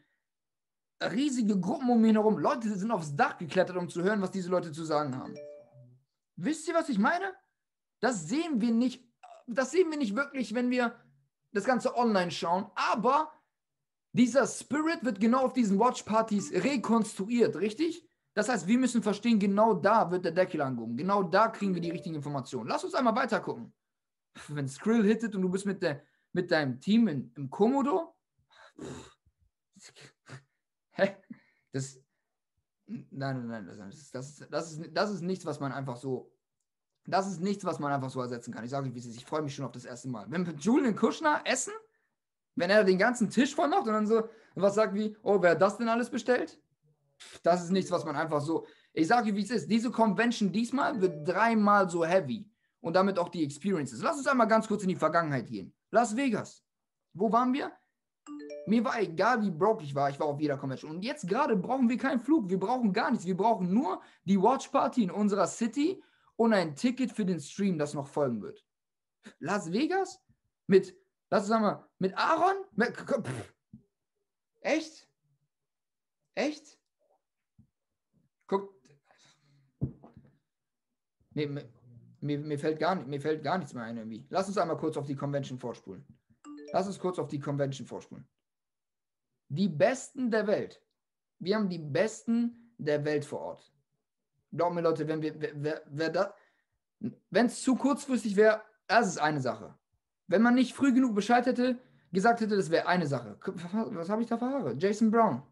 Riesige 1.02 1.60
Gruppen 1.60 1.90
um 1.90 2.06
ihn 2.06 2.16
herum. 2.16 2.38
Leute 2.38 2.74
sind 2.76 2.92
aufs 2.92 3.16
Dach 3.16 3.38
geklettert, 3.38 3.78
um 3.78 3.90
zu 3.90 4.04
hören, 4.04 4.22
was 4.22 4.32
diese 4.32 4.50
Leute 4.50 4.72
zu 4.72 4.84
sagen 4.84 5.18
haben. 5.18 5.36
Wisst 6.36 6.68
ihr, 6.68 6.74
was 6.74 6.90
ich 6.90 7.00
meine? 7.00 7.34
Das 8.00 8.28
sehen 8.28 8.62
wir 8.62 8.72
nicht, 8.72 9.04
das 9.48 9.72
sehen 9.72 9.90
wir 9.90 9.98
nicht 9.98 10.16
wirklich, 10.16 10.54
wenn 10.54 10.70
wir 10.70 10.96
das 11.54 11.66
Ganze 11.66 11.96
online 11.96 12.32
schauen, 12.32 12.70
aber 12.76 13.32
dieser 14.14 14.46
Spirit 14.48 15.04
wird 15.04 15.20
genau 15.20 15.46
auf 15.46 15.54
diesen 15.54 15.80
Watchpartys 15.80 16.52
rekonstruiert, 16.52 17.56
richtig? 17.58 18.08
Das 18.34 18.50
heißt, 18.50 18.68
wir 18.68 18.78
müssen 18.78 19.04
verstehen, 19.04 19.40
genau 19.40 19.74
da 19.74 20.10
wird 20.10 20.26
der 20.26 20.32
Deckel 20.32 20.62
angehoben. 20.62 20.96
Genau 20.96 21.24
da 21.24 21.50
kriegen 21.50 21.74
wir 21.74 21.82
die 21.82 21.92
richtigen 21.92 22.16
Informationen. 22.16 22.70
Lass 22.70 22.84
uns 22.84 22.94
einmal 22.94 23.16
weiter 23.16 23.40
gucken. 23.40 23.74
Wenn 24.48 24.68
Skrill 24.68 25.04
hittet 25.04 25.36
und 25.36 25.42
du 25.42 25.50
bist 25.50 25.66
mit, 25.66 25.82
der, 25.82 26.04
mit 26.32 26.50
deinem 26.52 26.80
Team 26.80 27.08
in, 27.10 27.34
im 27.36 27.50
Komodo, 27.50 28.16
hä? 30.94 31.16
Das, 31.74 32.00
Nein, 33.10 33.48
nein, 33.48 33.48
nein, 33.48 33.66
das 33.66 33.96
ist, 33.96 34.14
das, 34.14 34.50
das, 34.50 34.72
ist, 34.74 34.90
das 34.94 35.12
ist 35.12 35.22
nichts, 35.22 35.46
was 35.46 35.60
man 35.60 35.72
einfach 35.72 35.96
so. 35.96 36.32
Das 37.06 37.28
ist 37.28 37.40
nichts, 37.40 37.64
was 37.64 37.80
man 37.80 37.92
einfach 37.92 38.10
so 38.10 38.22
ersetzen 38.22 38.54
kann. 38.54 38.64
Ich 38.64 38.70
sage 38.70 38.88
euch, 38.88 38.94
wie 38.94 39.00
es 39.00 39.06
ist. 39.06 39.16
Ich 39.16 39.26
freue 39.26 39.42
mich 39.42 39.56
schon 39.56 39.66
auf 39.66 39.72
das 39.72 39.86
erste 39.86 40.10
Mal. 40.10 40.26
Wenn 40.30 40.46
Julian 40.58 40.96
Kushner 40.96 41.42
essen, 41.46 41.74
wenn 42.56 42.70
er 42.70 42.84
den 42.84 42.98
ganzen 42.98 43.30
Tisch 43.30 43.56
voll 43.56 43.70
macht 43.70 43.88
und 43.88 43.94
dann 43.94 44.08
so 44.08 44.28
was 44.56 44.76
sagt 44.76 44.94
wie, 44.94 45.16
oh, 45.24 45.42
wer 45.42 45.52
hat 45.52 45.62
das 45.62 45.78
denn 45.78 45.88
alles 45.88 46.10
bestellt? 46.10 46.60
Das 47.44 47.64
ist 47.64 47.72
nichts, 47.72 47.92
was 47.92 48.04
man 48.04 48.16
einfach 48.16 48.42
so. 48.42 48.66
Ich 48.94 49.08
sage 49.08 49.30
euch, 49.30 49.36
wie 49.36 49.44
es 49.44 49.52
ist. 49.52 49.72
Diese 49.72 49.90
Convention 49.90 50.52
diesmal 50.52 51.00
wird 51.00 51.28
dreimal 51.28 51.90
so 51.90 52.04
heavy 52.04 52.50
und 52.82 52.96
damit 52.96 53.18
auch 53.18 53.30
die 53.30 53.44
Experiences. 53.44 54.02
Lass 54.02 54.18
uns 54.18 54.28
einmal 54.28 54.48
ganz 54.48 54.68
kurz 54.68 54.84
in 54.84 54.90
die 54.90 54.96
Vergangenheit 54.96 55.48
gehen. 55.48 55.74
Las 55.92 56.16
Vegas. 56.16 56.64
Wo 57.14 57.32
waren 57.32 57.54
wir? 57.54 57.72
Mir 58.68 58.84
war 58.84 59.00
egal, 59.02 59.42
wie 59.42 59.52
broke 59.52 59.84
ich 59.84 59.96
war, 59.96 60.10
ich 60.10 60.20
war 60.20 60.28
auf 60.28 60.40
jeder 60.40 60.58
Convention. 60.58 60.92
Und 60.92 61.04
jetzt 61.04 61.28
gerade 61.28 61.56
brauchen 61.56 61.90
wir 61.90 61.98
keinen 61.98 62.20
Flug, 62.20 62.50
wir 62.50 62.60
brauchen 62.60 62.94
gar 62.94 63.12
nichts. 63.12 63.26
Wir 63.26 63.36
brauchen 63.36 63.74
nur 63.74 64.02
die 64.24 64.42
Watch 64.42 64.68
Party 64.68 65.04
in 65.04 65.12
unserer 65.12 65.48
City 65.48 66.02
und 66.36 66.54
ein 66.54 66.76
Ticket 66.76 67.12
für 67.12 67.26
den 67.26 67.40
Stream, 67.40 67.78
das 67.78 67.94
noch 67.94 68.08
folgen 68.08 68.42
wird. 68.42 68.64
Las 69.40 69.72
Vegas? 69.72 70.20
Mit, 70.68 70.96
lass 71.30 71.44
uns 71.44 71.50
sagen 71.50 71.84
mit 71.98 72.18
Aaron? 72.18 72.56
Mit. 72.74 72.94
Echt? 74.62 75.08
Echt? 76.36 76.80
Guck. 78.48 78.74
Mir, 81.34 81.50
mir, 82.20 82.40
mir, 82.40 82.60
fällt 82.60 82.80
gar, 82.80 82.96
mir 82.96 83.20
fällt 83.20 83.44
gar 83.44 83.58
nichts 83.58 83.74
mehr 83.74 83.84
ein 83.84 83.98
irgendwie. 83.98 84.26
Lass 84.30 84.48
uns 84.48 84.58
einmal 84.58 84.78
kurz 84.78 84.98
auf 84.98 85.06
die 85.06 85.16
Convention 85.16 85.58
vorspulen. 85.58 86.06
Lass 86.74 86.88
uns 86.88 87.00
kurz 87.00 87.20
auf 87.20 87.28
die 87.28 87.40
Convention 87.40 87.88
vorspulen 87.88 88.28
die 89.52 89.68
Besten 89.68 90.32
der 90.32 90.48
Welt. 90.48 90.82
Wir 91.40 91.56
haben 91.56 91.70
die 91.70 91.80
Besten 91.80 92.74
der 92.78 93.04
Welt 93.04 93.26
vor 93.26 93.42
Ort. 93.42 93.74
Glaubt 94.52 94.76
mir, 94.76 94.82
Leute, 94.82 95.08
wenn 95.08 95.22
wir, 95.22 95.34
wer, 95.38 95.82
wer 95.88 96.10
da, 96.10 96.34
wenn 97.30 97.48
es 97.48 97.62
zu 97.62 97.76
kurzfristig 97.76 98.36
wäre, 98.36 98.62
das 98.88 99.08
ist 99.08 99.18
eine 99.18 99.42
Sache. 99.42 99.78
Wenn 100.28 100.42
man 100.42 100.56
nicht 100.56 100.74
früh 100.74 100.94
genug 100.94 101.16
Bescheid 101.16 101.46
hätte, 101.46 101.80
gesagt 102.14 102.40
hätte, 102.40 102.56
das 102.56 102.70
wäre 102.70 102.88
eine 102.88 103.08
Sache. 103.08 103.38
Was 103.44 104.10
habe 104.10 104.22
ich 104.22 104.30
da 104.30 104.38
für 104.38 104.46
Haare? 104.46 104.76
Jason 104.78 105.12
Brown. 105.12 105.44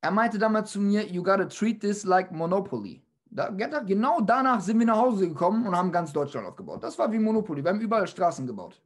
Er 0.00 0.10
meinte 0.10 0.38
damals 0.38 0.70
zu 0.72 0.80
mir, 0.80 1.06
you 1.06 1.22
gotta 1.22 1.46
treat 1.46 1.80
this 1.80 2.04
like 2.04 2.30
Monopoly. 2.32 3.02
Da, 3.30 3.50
genau 3.50 4.20
danach 4.20 4.60
sind 4.60 4.78
wir 4.78 4.86
nach 4.86 4.96
Hause 4.96 5.28
gekommen 5.28 5.66
und 5.66 5.76
haben 5.76 5.92
ganz 5.92 6.12
Deutschland 6.12 6.46
aufgebaut. 6.46 6.82
Das 6.82 6.98
war 6.98 7.10
wie 7.12 7.18
Monopoly. 7.18 7.62
Wir 7.62 7.70
haben 7.70 7.80
überall 7.80 8.06
Straßen 8.06 8.46
gebaut. 8.46 8.80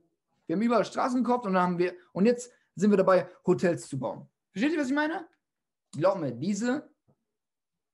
Wir 0.46 0.56
haben 0.56 0.62
überall 0.62 0.84
Straßen 0.84 1.22
gekauft 1.22 1.46
und 1.46 1.54
dann 1.54 1.62
haben 1.62 1.78
wir, 1.78 1.94
und 2.12 2.26
jetzt 2.26 2.50
sind 2.74 2.90
wir 2.90 2.96
dabei, 2.96 3.28
Hotels 3.46 3.88
zu 3.88 3.98
bauen. 3.98 4.28
Versteht 4.50 4.72
ihr, 4.72 4.80
was 4.80 4.88
ich 4.88 4.94
meine? 4.94 5.26
Glaub 5.92 6.18
mir, 6.18 6.32
diese, 6.32 6.90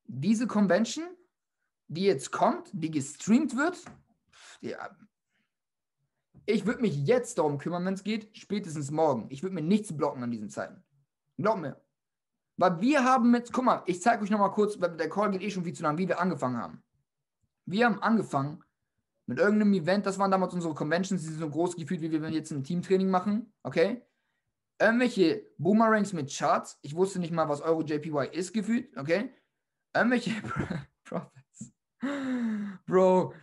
diese 0.04 0.46
Convention, 0.46 1.04
die 1.88 2.04
jetzt 2.04 2.32
kommt, 2.32 2.70
die 2.72 2.90
gestreamt 2.90 3.56
wird, 3.56 3.78
die, 4.62 4.74
ich 6.46 6.64
würde 6.64 6.80
mich 6.80 6.96
jetzt 7.06 7.38
darum 7.38 7.58
kümmern, 7.58 7.84
wenn 7.84 7.94
es 7.94 8.04
geht, 8.04 8.34
spätestens 8.36 8.90
morgen. 8.90 9.26
Ich 9.28 9.42
würde 9.42 9.54
mir 9.54 9.62
nichts 9.62 9.94
blocken 9.94 10.22
an 10.22 10.30
diesen 10.30 10.48
Zeiten. 10.48 10.82
Glaub 11.36 11.58
mir. 11.58 11.76
Weil 12.58 12.80
wir 12.80 13.04
haben 13.04 13.30
mit, 13.30 13.52
guck 13.52 13.64
mal, 13.64 13.82
ich 13.86 14.02
zeige 14.02 14.24
euch 14.24 14.30
nochmal 14.30 14.50
kurz, 14.50 14.80
weil 14.80 14.96
der 14.96 15.08
Call 15.08 15.30
geht 15.30 15.42
eh 15.42 15.50
schon 15.50 15.62
viel 15.62 15.72
zu 15.72 15.84
lang, 15.84 15.96
wie 15.96 16.08
wir 16.08 16.20
angefangen 16.20 16.58
haben. 16.58 16.82
Wir 17.66 17.86
haben 17.86 18.02
angefangen 18.02 18.64
mit 19.26 19.38
irgendeinem 19.38 19.74
Event, 19.74 20.06
das 20.06 20.18
waren 20.18 20.30
damals 20.30 20.54
unsere 20.54 20.74
Conventions, 20.74 21.22
die 21.22 21.28
sind 21.28 21.38
so 21.38 21.48
groß 21.48 21.76
gefühlt, 21.76 22.00
wie 22.00 22.10
wir 22.10 22.28
jetzt 22.30 22.50
ein 22.50 22.64
Teamtraining 22.64 23.10
machen, 23.10 23.52
okay? 23.62 24.02
Irgendwelche 24.80 25.46
Boomerangs 25.56 26.12
mit 26.12 26.36
Charts, 26.36 26.78
ich 26.82 26.96
wusste 26.96 27.20
nicht 27.20 27.32
mal, 27.32 27.48
was 27.48 27.60
Euro 27.60 27.82
JPY 27.82 28.30
ist 28.32 28.52
gefühlt, 28.52 28.96
okay? 28.96 29.32
Irgendwelche 29.94 30.32
Profits. 31.04 31.72
Bro, 32.86 33.34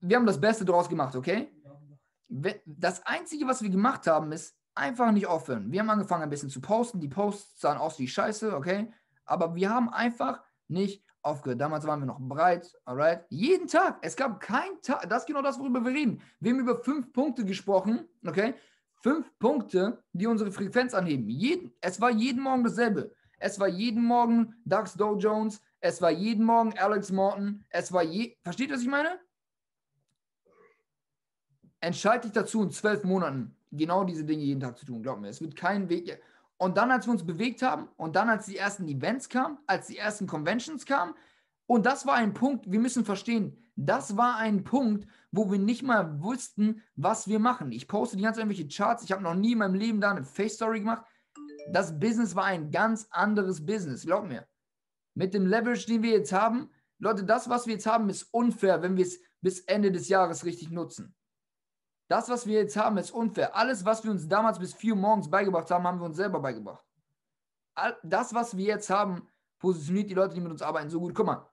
wir 0.00 0.16
haben 0.16 0.26
das 0.26 0.40
Beste 0.40 0.64
draus 0.64 0.88
gemacht, 0.88 1.16
okay? 1.16 1.52
Das 2.66 3.04
Einzige, 3.04 3.46
was 3.48 3.62
wir 3.62 3.70
gemacht 3.70 4.06
haben, 4.06 4.30
ist 4.30 4.56
einfach 4.74 5.12
nicht 5.12 5.26
aufhören. 5.26 5.70
Wir 5.70 5.80
haben 5.80 5.90
angefangen, 5.90 6.22
ein 6.22 6.30
bisschen 6.30 6.50
zu 6.50 6.60
posten. 6.60 7.00
Die 7.00 7.08
Posts 7.08 7.60
sahen 7.60 7.78
aus 7.78 7.98
wie 7.98 8.08
Scheiße, 8.08 8.56
okay? 8.56 8.92
Aber 9.24 9.54
wir 9.54 9.70
haben 9.70 9.88
einfach 9.90 10.42
nicht 10.68 11.04
aufgehört. 11.22 11.60
Damals 11.60 11.86
waren 11.86 12.00
wir 12.00 12.06
noch 12.06 12.20
breit, 12.20 12.72
alright? 12.84 13.24
Jeden 13.28 13.68
Tag. 13.68 13.98
Es 14.02 14.16
gab 14.16 14.40
keinen 14.40 14.80
Tag. 14.82 15.08
Das 15.08 15.22
ist 15.22 15.26
genau 15.26 15.42
das, 15.42 15.58
worüber 15.58 15.84
wir 15.84 15.92
reden. 15.92 16.20
Wir 16.40 16.52
haben 16.52 16.60
über 16.60 16.82
fünf 16.82 17.12
Punkte 17.12 17.44
gesprochen, 17.44 18.08
okay? 18.26 18.54
Fünf 19.02 19.30
Punkte, 19.38 20.02
die 20.12 20.26
unsere 20.26 20.52
Frequenz 20.52 20.94
anheben. 20.94 21.28
Jeden, 21.28 21.72
es 21.80 22.00
war 22.00 22.10
jeden 22.10 22.42
Morgen 22.42 22.64
dasselbe. 22.64 23.14
Es 23.38 23.58
war 23.58 23.68
jeden 23.68 24.04
Morgen 24.04 24.54
Dax 24.64 24.94
Dow 24.94 25.16
Jones. 25.16 25.60
Es 25.80 26.00
war 26.00 26.10
jeden 26.10 26.44
Morgen 26.44 26.78
Alex 26.78 27.10
Morton. 27.10 27.64
Es 27.70 27.92
war 27.92 28.04
je. 28.04 28.36
Versteht 28.42 28.68
ihr, 28.68 28.76
was 28.76 28.82
ich 28.82 28.88
meine? 28.88 29.18
Entscheide 31.80 32.22
dich 32.22 32.32
dazu, 32.32 32.62
in 32.62 32.70
zwölf 32.70 33.02
Monaten 33.02 33.56
genau 33.72 34.04
diese 34.04 34.24
Dinge 34.24 34.42
jeden 34.42 34.60
Tag 34.60 34.78
zu 34.78 34.86
tun. 34.86 35.02
Glaub 35.02 35.20
mir, 35.20 35.28
es 35.28 35.40
wird 35.40 35.56
kein 35.56 35.88
Weg. 35.88 36.20
Und 36.58 36.76
dann, 36.76 36.90
als 36.90 37.06
wir 37.06 37.12
uns 37.12 37.26
bewegt 37.26 37.62
haben 37.62 37.88
und 37.96 38.14
dann, 38.14 38.28
als 38.28 38.46
die 38.46 38.56
ersten 38.56 38.86
Events 38.86 39.28
kamen, 39.28 39.58
als 39.66 39.88
die 39.88 39.98
ersten 39.98 40.26
Conventions 40.26 40.86
kamen, 40.86 41.14
und 41.66 41.86
das 41.86 42.06
war 42.06 42.14
ein 42.14 42.34
Punkt, 42.34 42.70
wir 42.70 42.80
müssen 42.80 43.04
verstehen, 43.04 43.56
Das 43.74 44.16
war 44.16 44.36
ein 44.36 44.64
Punkt, 44.64 45.06
wo 45.30 45.50
wir 45.50 45.58
nicht 45.58 45.82
mal 45.82 46.22
wussten, 46.22 46.82
was 46.94 47.26
wir 47.26 47.38
machen. 47.38 47.72
Ich 47.72 47.88
poste 47.88 48.16
die 48.16 48.22
ganze 48.22 48.40
irgendwelche 48.40 48.68
Charts. 48.68 49.02
Ich 49.02 49.12
habe 49.12 49.22
noch 49.22 49.34
nie 49.34 49.52
in 49.52 49.58
meinem 49.58 49.74
Leben 49.74 50.00
da 50.00 50.10
eine 50.10 50.24
Face-Story 50.24 50.80
gemacht. 50.80 51.04
Das 51.72 51.98
Business 51.98 52.34
war 52.36 52.44
ein 52.44 52.70
ganz 52.70 53.06
anderes 53.10 53.64
Business, 53.64 54.04
glaub 54.04 54.26
mir. 54.26 54.46
Mit 55.14 55.32
dem 55.32 55.46
Leverage, 55.46 55.86
den 55.86 56.02
wir 56.02 56.10
jetzt 56.10 56.32
haben, 56.32 56.70
Leute, 56.98 57.24
das, 57.24 57.48
was 57.48 57.66
wir 57.66 57.74
jetzt 57.74 57.86
haben, 57.86 58.10
ist 58.10 58.24
unfair, 58.32 58.82
wenn 58.82 58.96
wir 58.96 59.04
es 59.04 59.20
bis 59.40 59.60
Ende 59.60 59.90
des 59.90 60.08
Jahres 60.08 60.44
richtig 60.44 60.70
nutzen. 60.70 61.14
Das, 62.08 62.28
was 62.28 62.46
wir 62.46 62.60
jetzt 62.60 62.76
haben, 62.76 62.98
ist 62.98 63.10
unfair. 63.10 63.56
Alles, 63.56 63.84
was 63.84 64.04
wir 64.04 64.10
uns 64.10 64.28
damals 64.28 64.58
bis 64.58 64.74
4 64.74 64.94
Uhr 64.94 64.98
morgens 64.98 65.30
beigebracht 65.30 65.70
haben, 65.70 65.86
haben 65.86 66.00
wir 66.00 66.06
uns 66.06 66.16
selber 66.16 66.40
beigebracht. 66.40 66.84
Das, 68.02 68.34
was 68.34 68.56
wir 68.56 68.66
jetzt 68.66 68.90
haben, 68.90 69.26
positioniert 69.58 70.10
die 70.10 70.14
Leute, 70.14 70.34
die 70.34 70.40
mit 70.40 70.52
uns 70.52 70.60
arbeiten, 70.60 70.90
so 70.90 71.00
gut. 71.00 71.14
Guck 71.14 71.26
mal, 71.26 71.46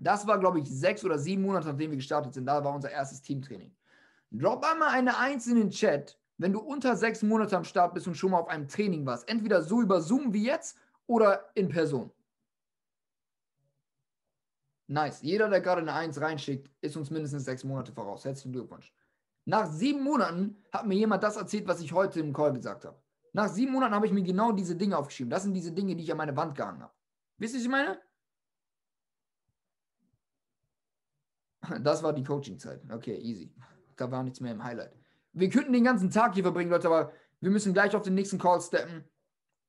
das 0.00 0.26
war, 0.26 0.38
glaube 0.38 0.58
ich, 0.58 0.68
sechs 0.68 1.04
oder 1.04 1.18
sieben 1.18 1.42
Monate, 1.42 1.68
nachdem 1.68 1.90
wir 1.90 1.96
gestartet 1.96 2.34
sind. 2.34 2.46
Da 2.46 2.64
war 2.64 2.74
unser 2.74 2.90
erstes 2.90 3.22
Teamtraining. 3.22 3.72
Drop 4.32 4.64
einmal 4.64 4.88
eine 4.88 5.16
Eins 5.18 5.46
in 5.46 5.56
den 5.56 5.70
Chat, 5.70 6.18
wenn 6.38 6.52
du 6.52 6.58
unter 6.58 6.96
sechs 6.96 7.22
Monate 7.22 7.56
am 7.56 7.64
Start 7.64 7.94
bist 7.94 8.08
und 8.08 8.16
schon 8.16 8.32
mal 8.32 8.40
auf 8.40 8.48
einem 8.48 8.66
Training 8.66 9.06
warst. 9.06 9.28
Entweder 9.28 9.62
so 9.62 9.80
über 9.80 10.00
Zoom 10.00 10.32
wie 10.32 10.46
jetzt 10.46 10.76
oder 11.06 11.50
in 11.54 11.68
Person. 11.68 12.10
Nice. 14.92 15.22
Jeder, 15.22 15.48
der 15.48 15.62
gerade 15.62 15.80
eine 15.80 15.94
Eins 15.94 16.20
reinschickt, 16.20 16.70
ist 16.82 16.98
uns 16.98 17.10
mindestens 17.10 17.46
sechs 17.46 17.64
Monate 17.64 17.92
voraus. 17.92 18.26
Herzlichen 18.26 18.52
Glückwunsch. 18.52 18.92
Nach 19.46 19.66
sieben 19.66 20.04
Monaten 20.04 20.62
hat 20.70 20.86
mir 20.86 20.96
jemand 20.96 21.22
das 21.22 21.36
erzählt, 21.36 21.66
was 21.66 21.80
ich 21.80 21.94
heute 21.94 22.20
im 22.20 22.34
Call 22.34 22.52
gesagt 22.52 22.84
habe. 22.84 23.00
Nach 23.32 23.48
sieben 23.48 23.72
Monaten 23.72 23.94
habe 23.94 24.04
ich 24.04 24.12
mir 24.12 24.22
genau 24.22 24.52
diese 24.52 24.76
Dinge 24.76 24.98
aufgeschrieben. 24.98 25.30
Das 25.30 25.44
sind 25.44 25.54
diese 25.54 25.72
Dinge, 25.72 25.96
die 25.96 26.04
ich 26.04 26.12
an 26.12 26.18
meine 26.18 26.36
Wand 26.36 26.54
gehangen 26.54 26.82
habe. 26.82 26.92
Wisst 27.38 27.54
ihr, 27.54 27.60
was 27.60 27.64
ich 27.64 27.70
meine? 27.70 28.02
Das 31.80 32.02
war 32.02 32.12
die 32.12 32.22
Coaching-Zeit. 32.22 32.82
Okay, 32.92 33.16
easy. 33.16 33.50
Da 33.96 34.10
war 34.10 34.22
nichts 34.22 34.40
mehr 34.40 34.52
im 34.52 34.62
Highlight. 34.62 34.94
Wir 35.32 35.48
könnten 35.48 35.72
den 35.72 35.84
ganzen 35.84 36.10
Tag 36.10 36.34
hier 36.34 36.42
verbringen, 36.42 36.70
Leute, 36.70 36.88
aber 36.88 37.12
wir 37.40 37.50
müssen 37.50 37.72
gleich 37.72 37.96
auf 37.96 38.02
den 38.02 38.14
nächsten 38.14 38.38
Call 38.38 38.60
steppen. 38.60 39.08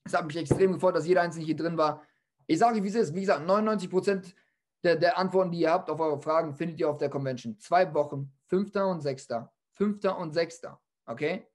Es 0.03 0.13
hat 0.13 0.25
mich 0.25 0.35
extrem 0.35 0.73
gefreut, 0.73 0.95
dass 0.95 1.07
jeder 1.07 1.21
Einzelne 1.21 1.45
hier 1.45 1.55
drin 1.55 1.77
war. 1.77 2.03
Ich 2.45 2.59
sage 2.59 2.83
wie 2.83 2.89
es 2.89 2.95
ist. 2.95 3.15
Wie 3.15 3.21
gesagt, 3.21 3.47
99% 3.47 4.33
der, 4.84 4.95
der 4.97 5.18
Antworten, 5.18 5.51
die 5.51 5.60
ihr 5.61 5.72
habt 5.72 5.89
auf 5.89 5.99
eure 5.99 6.22
Fragen, 6.22 6.53
findet 6.53 6.80
ihr 6.80 6.89
auf 6.89 6.97
der 6.97 7.10
Convention. 7.10 7.57
Zwei 7.60 7.93
Wochen, 7.93 8.31
5. 8.47 8.76
und 8.76 9.01
6. 9.01 9.27
5. 9.72 10.03
und 10.05 10.34
6. 10.34 10.61
Okay? 11.05 11.47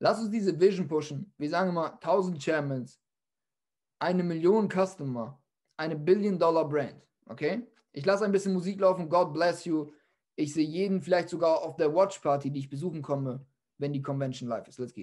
Lass 0.00 0.20
uns 0.20 0.30
diese 0.30 0.58
Vision 0.58 0.88
pushen. 0.88 1.32
Wir 1.38 1.48
sagen 1.48 1.70
immer 1.70 1.92
1000 1.94 2.42
Chairmans, 2.42 3.00
eine 4.00 4.24
Million 4.24 4.68
Customer, 4.68 5.40
eine 5.76 5.96
Billion-Dollar-Brand. 5.96 7.00
Okay? 7.26 7.66
Ich 7.92 8.04
lasse 8.04 8.24
ein 8.24 8.32
bisschen 8.32 8.52
Musik 8.52 8.80
laufen. 8.80 9.08
God 9.08 9.32
bless 9.32 9.64
you. 9.64 9.92
Ich 10.34 10.54
sehe 10.54 10.66
jeden 10.66 11.00
vielleicht 11.00 11.28
sogar 11.28 11.62
auf 11.62 11.76
der 11.76 11.94
Watch 11.94 12.18
Party, 12.18 12.50
die 12.50 12.60
ich 12.60 12.68
besuchen 12.68 13.02
komme, 13.02 13.46
wenn 13.78 13.92
die 13.92 14.02
Convention 14.02 14.48
live 14.48 14.66
ist. 14.66 14.78
Let's 14.78 14.92
it. 14.92 15.00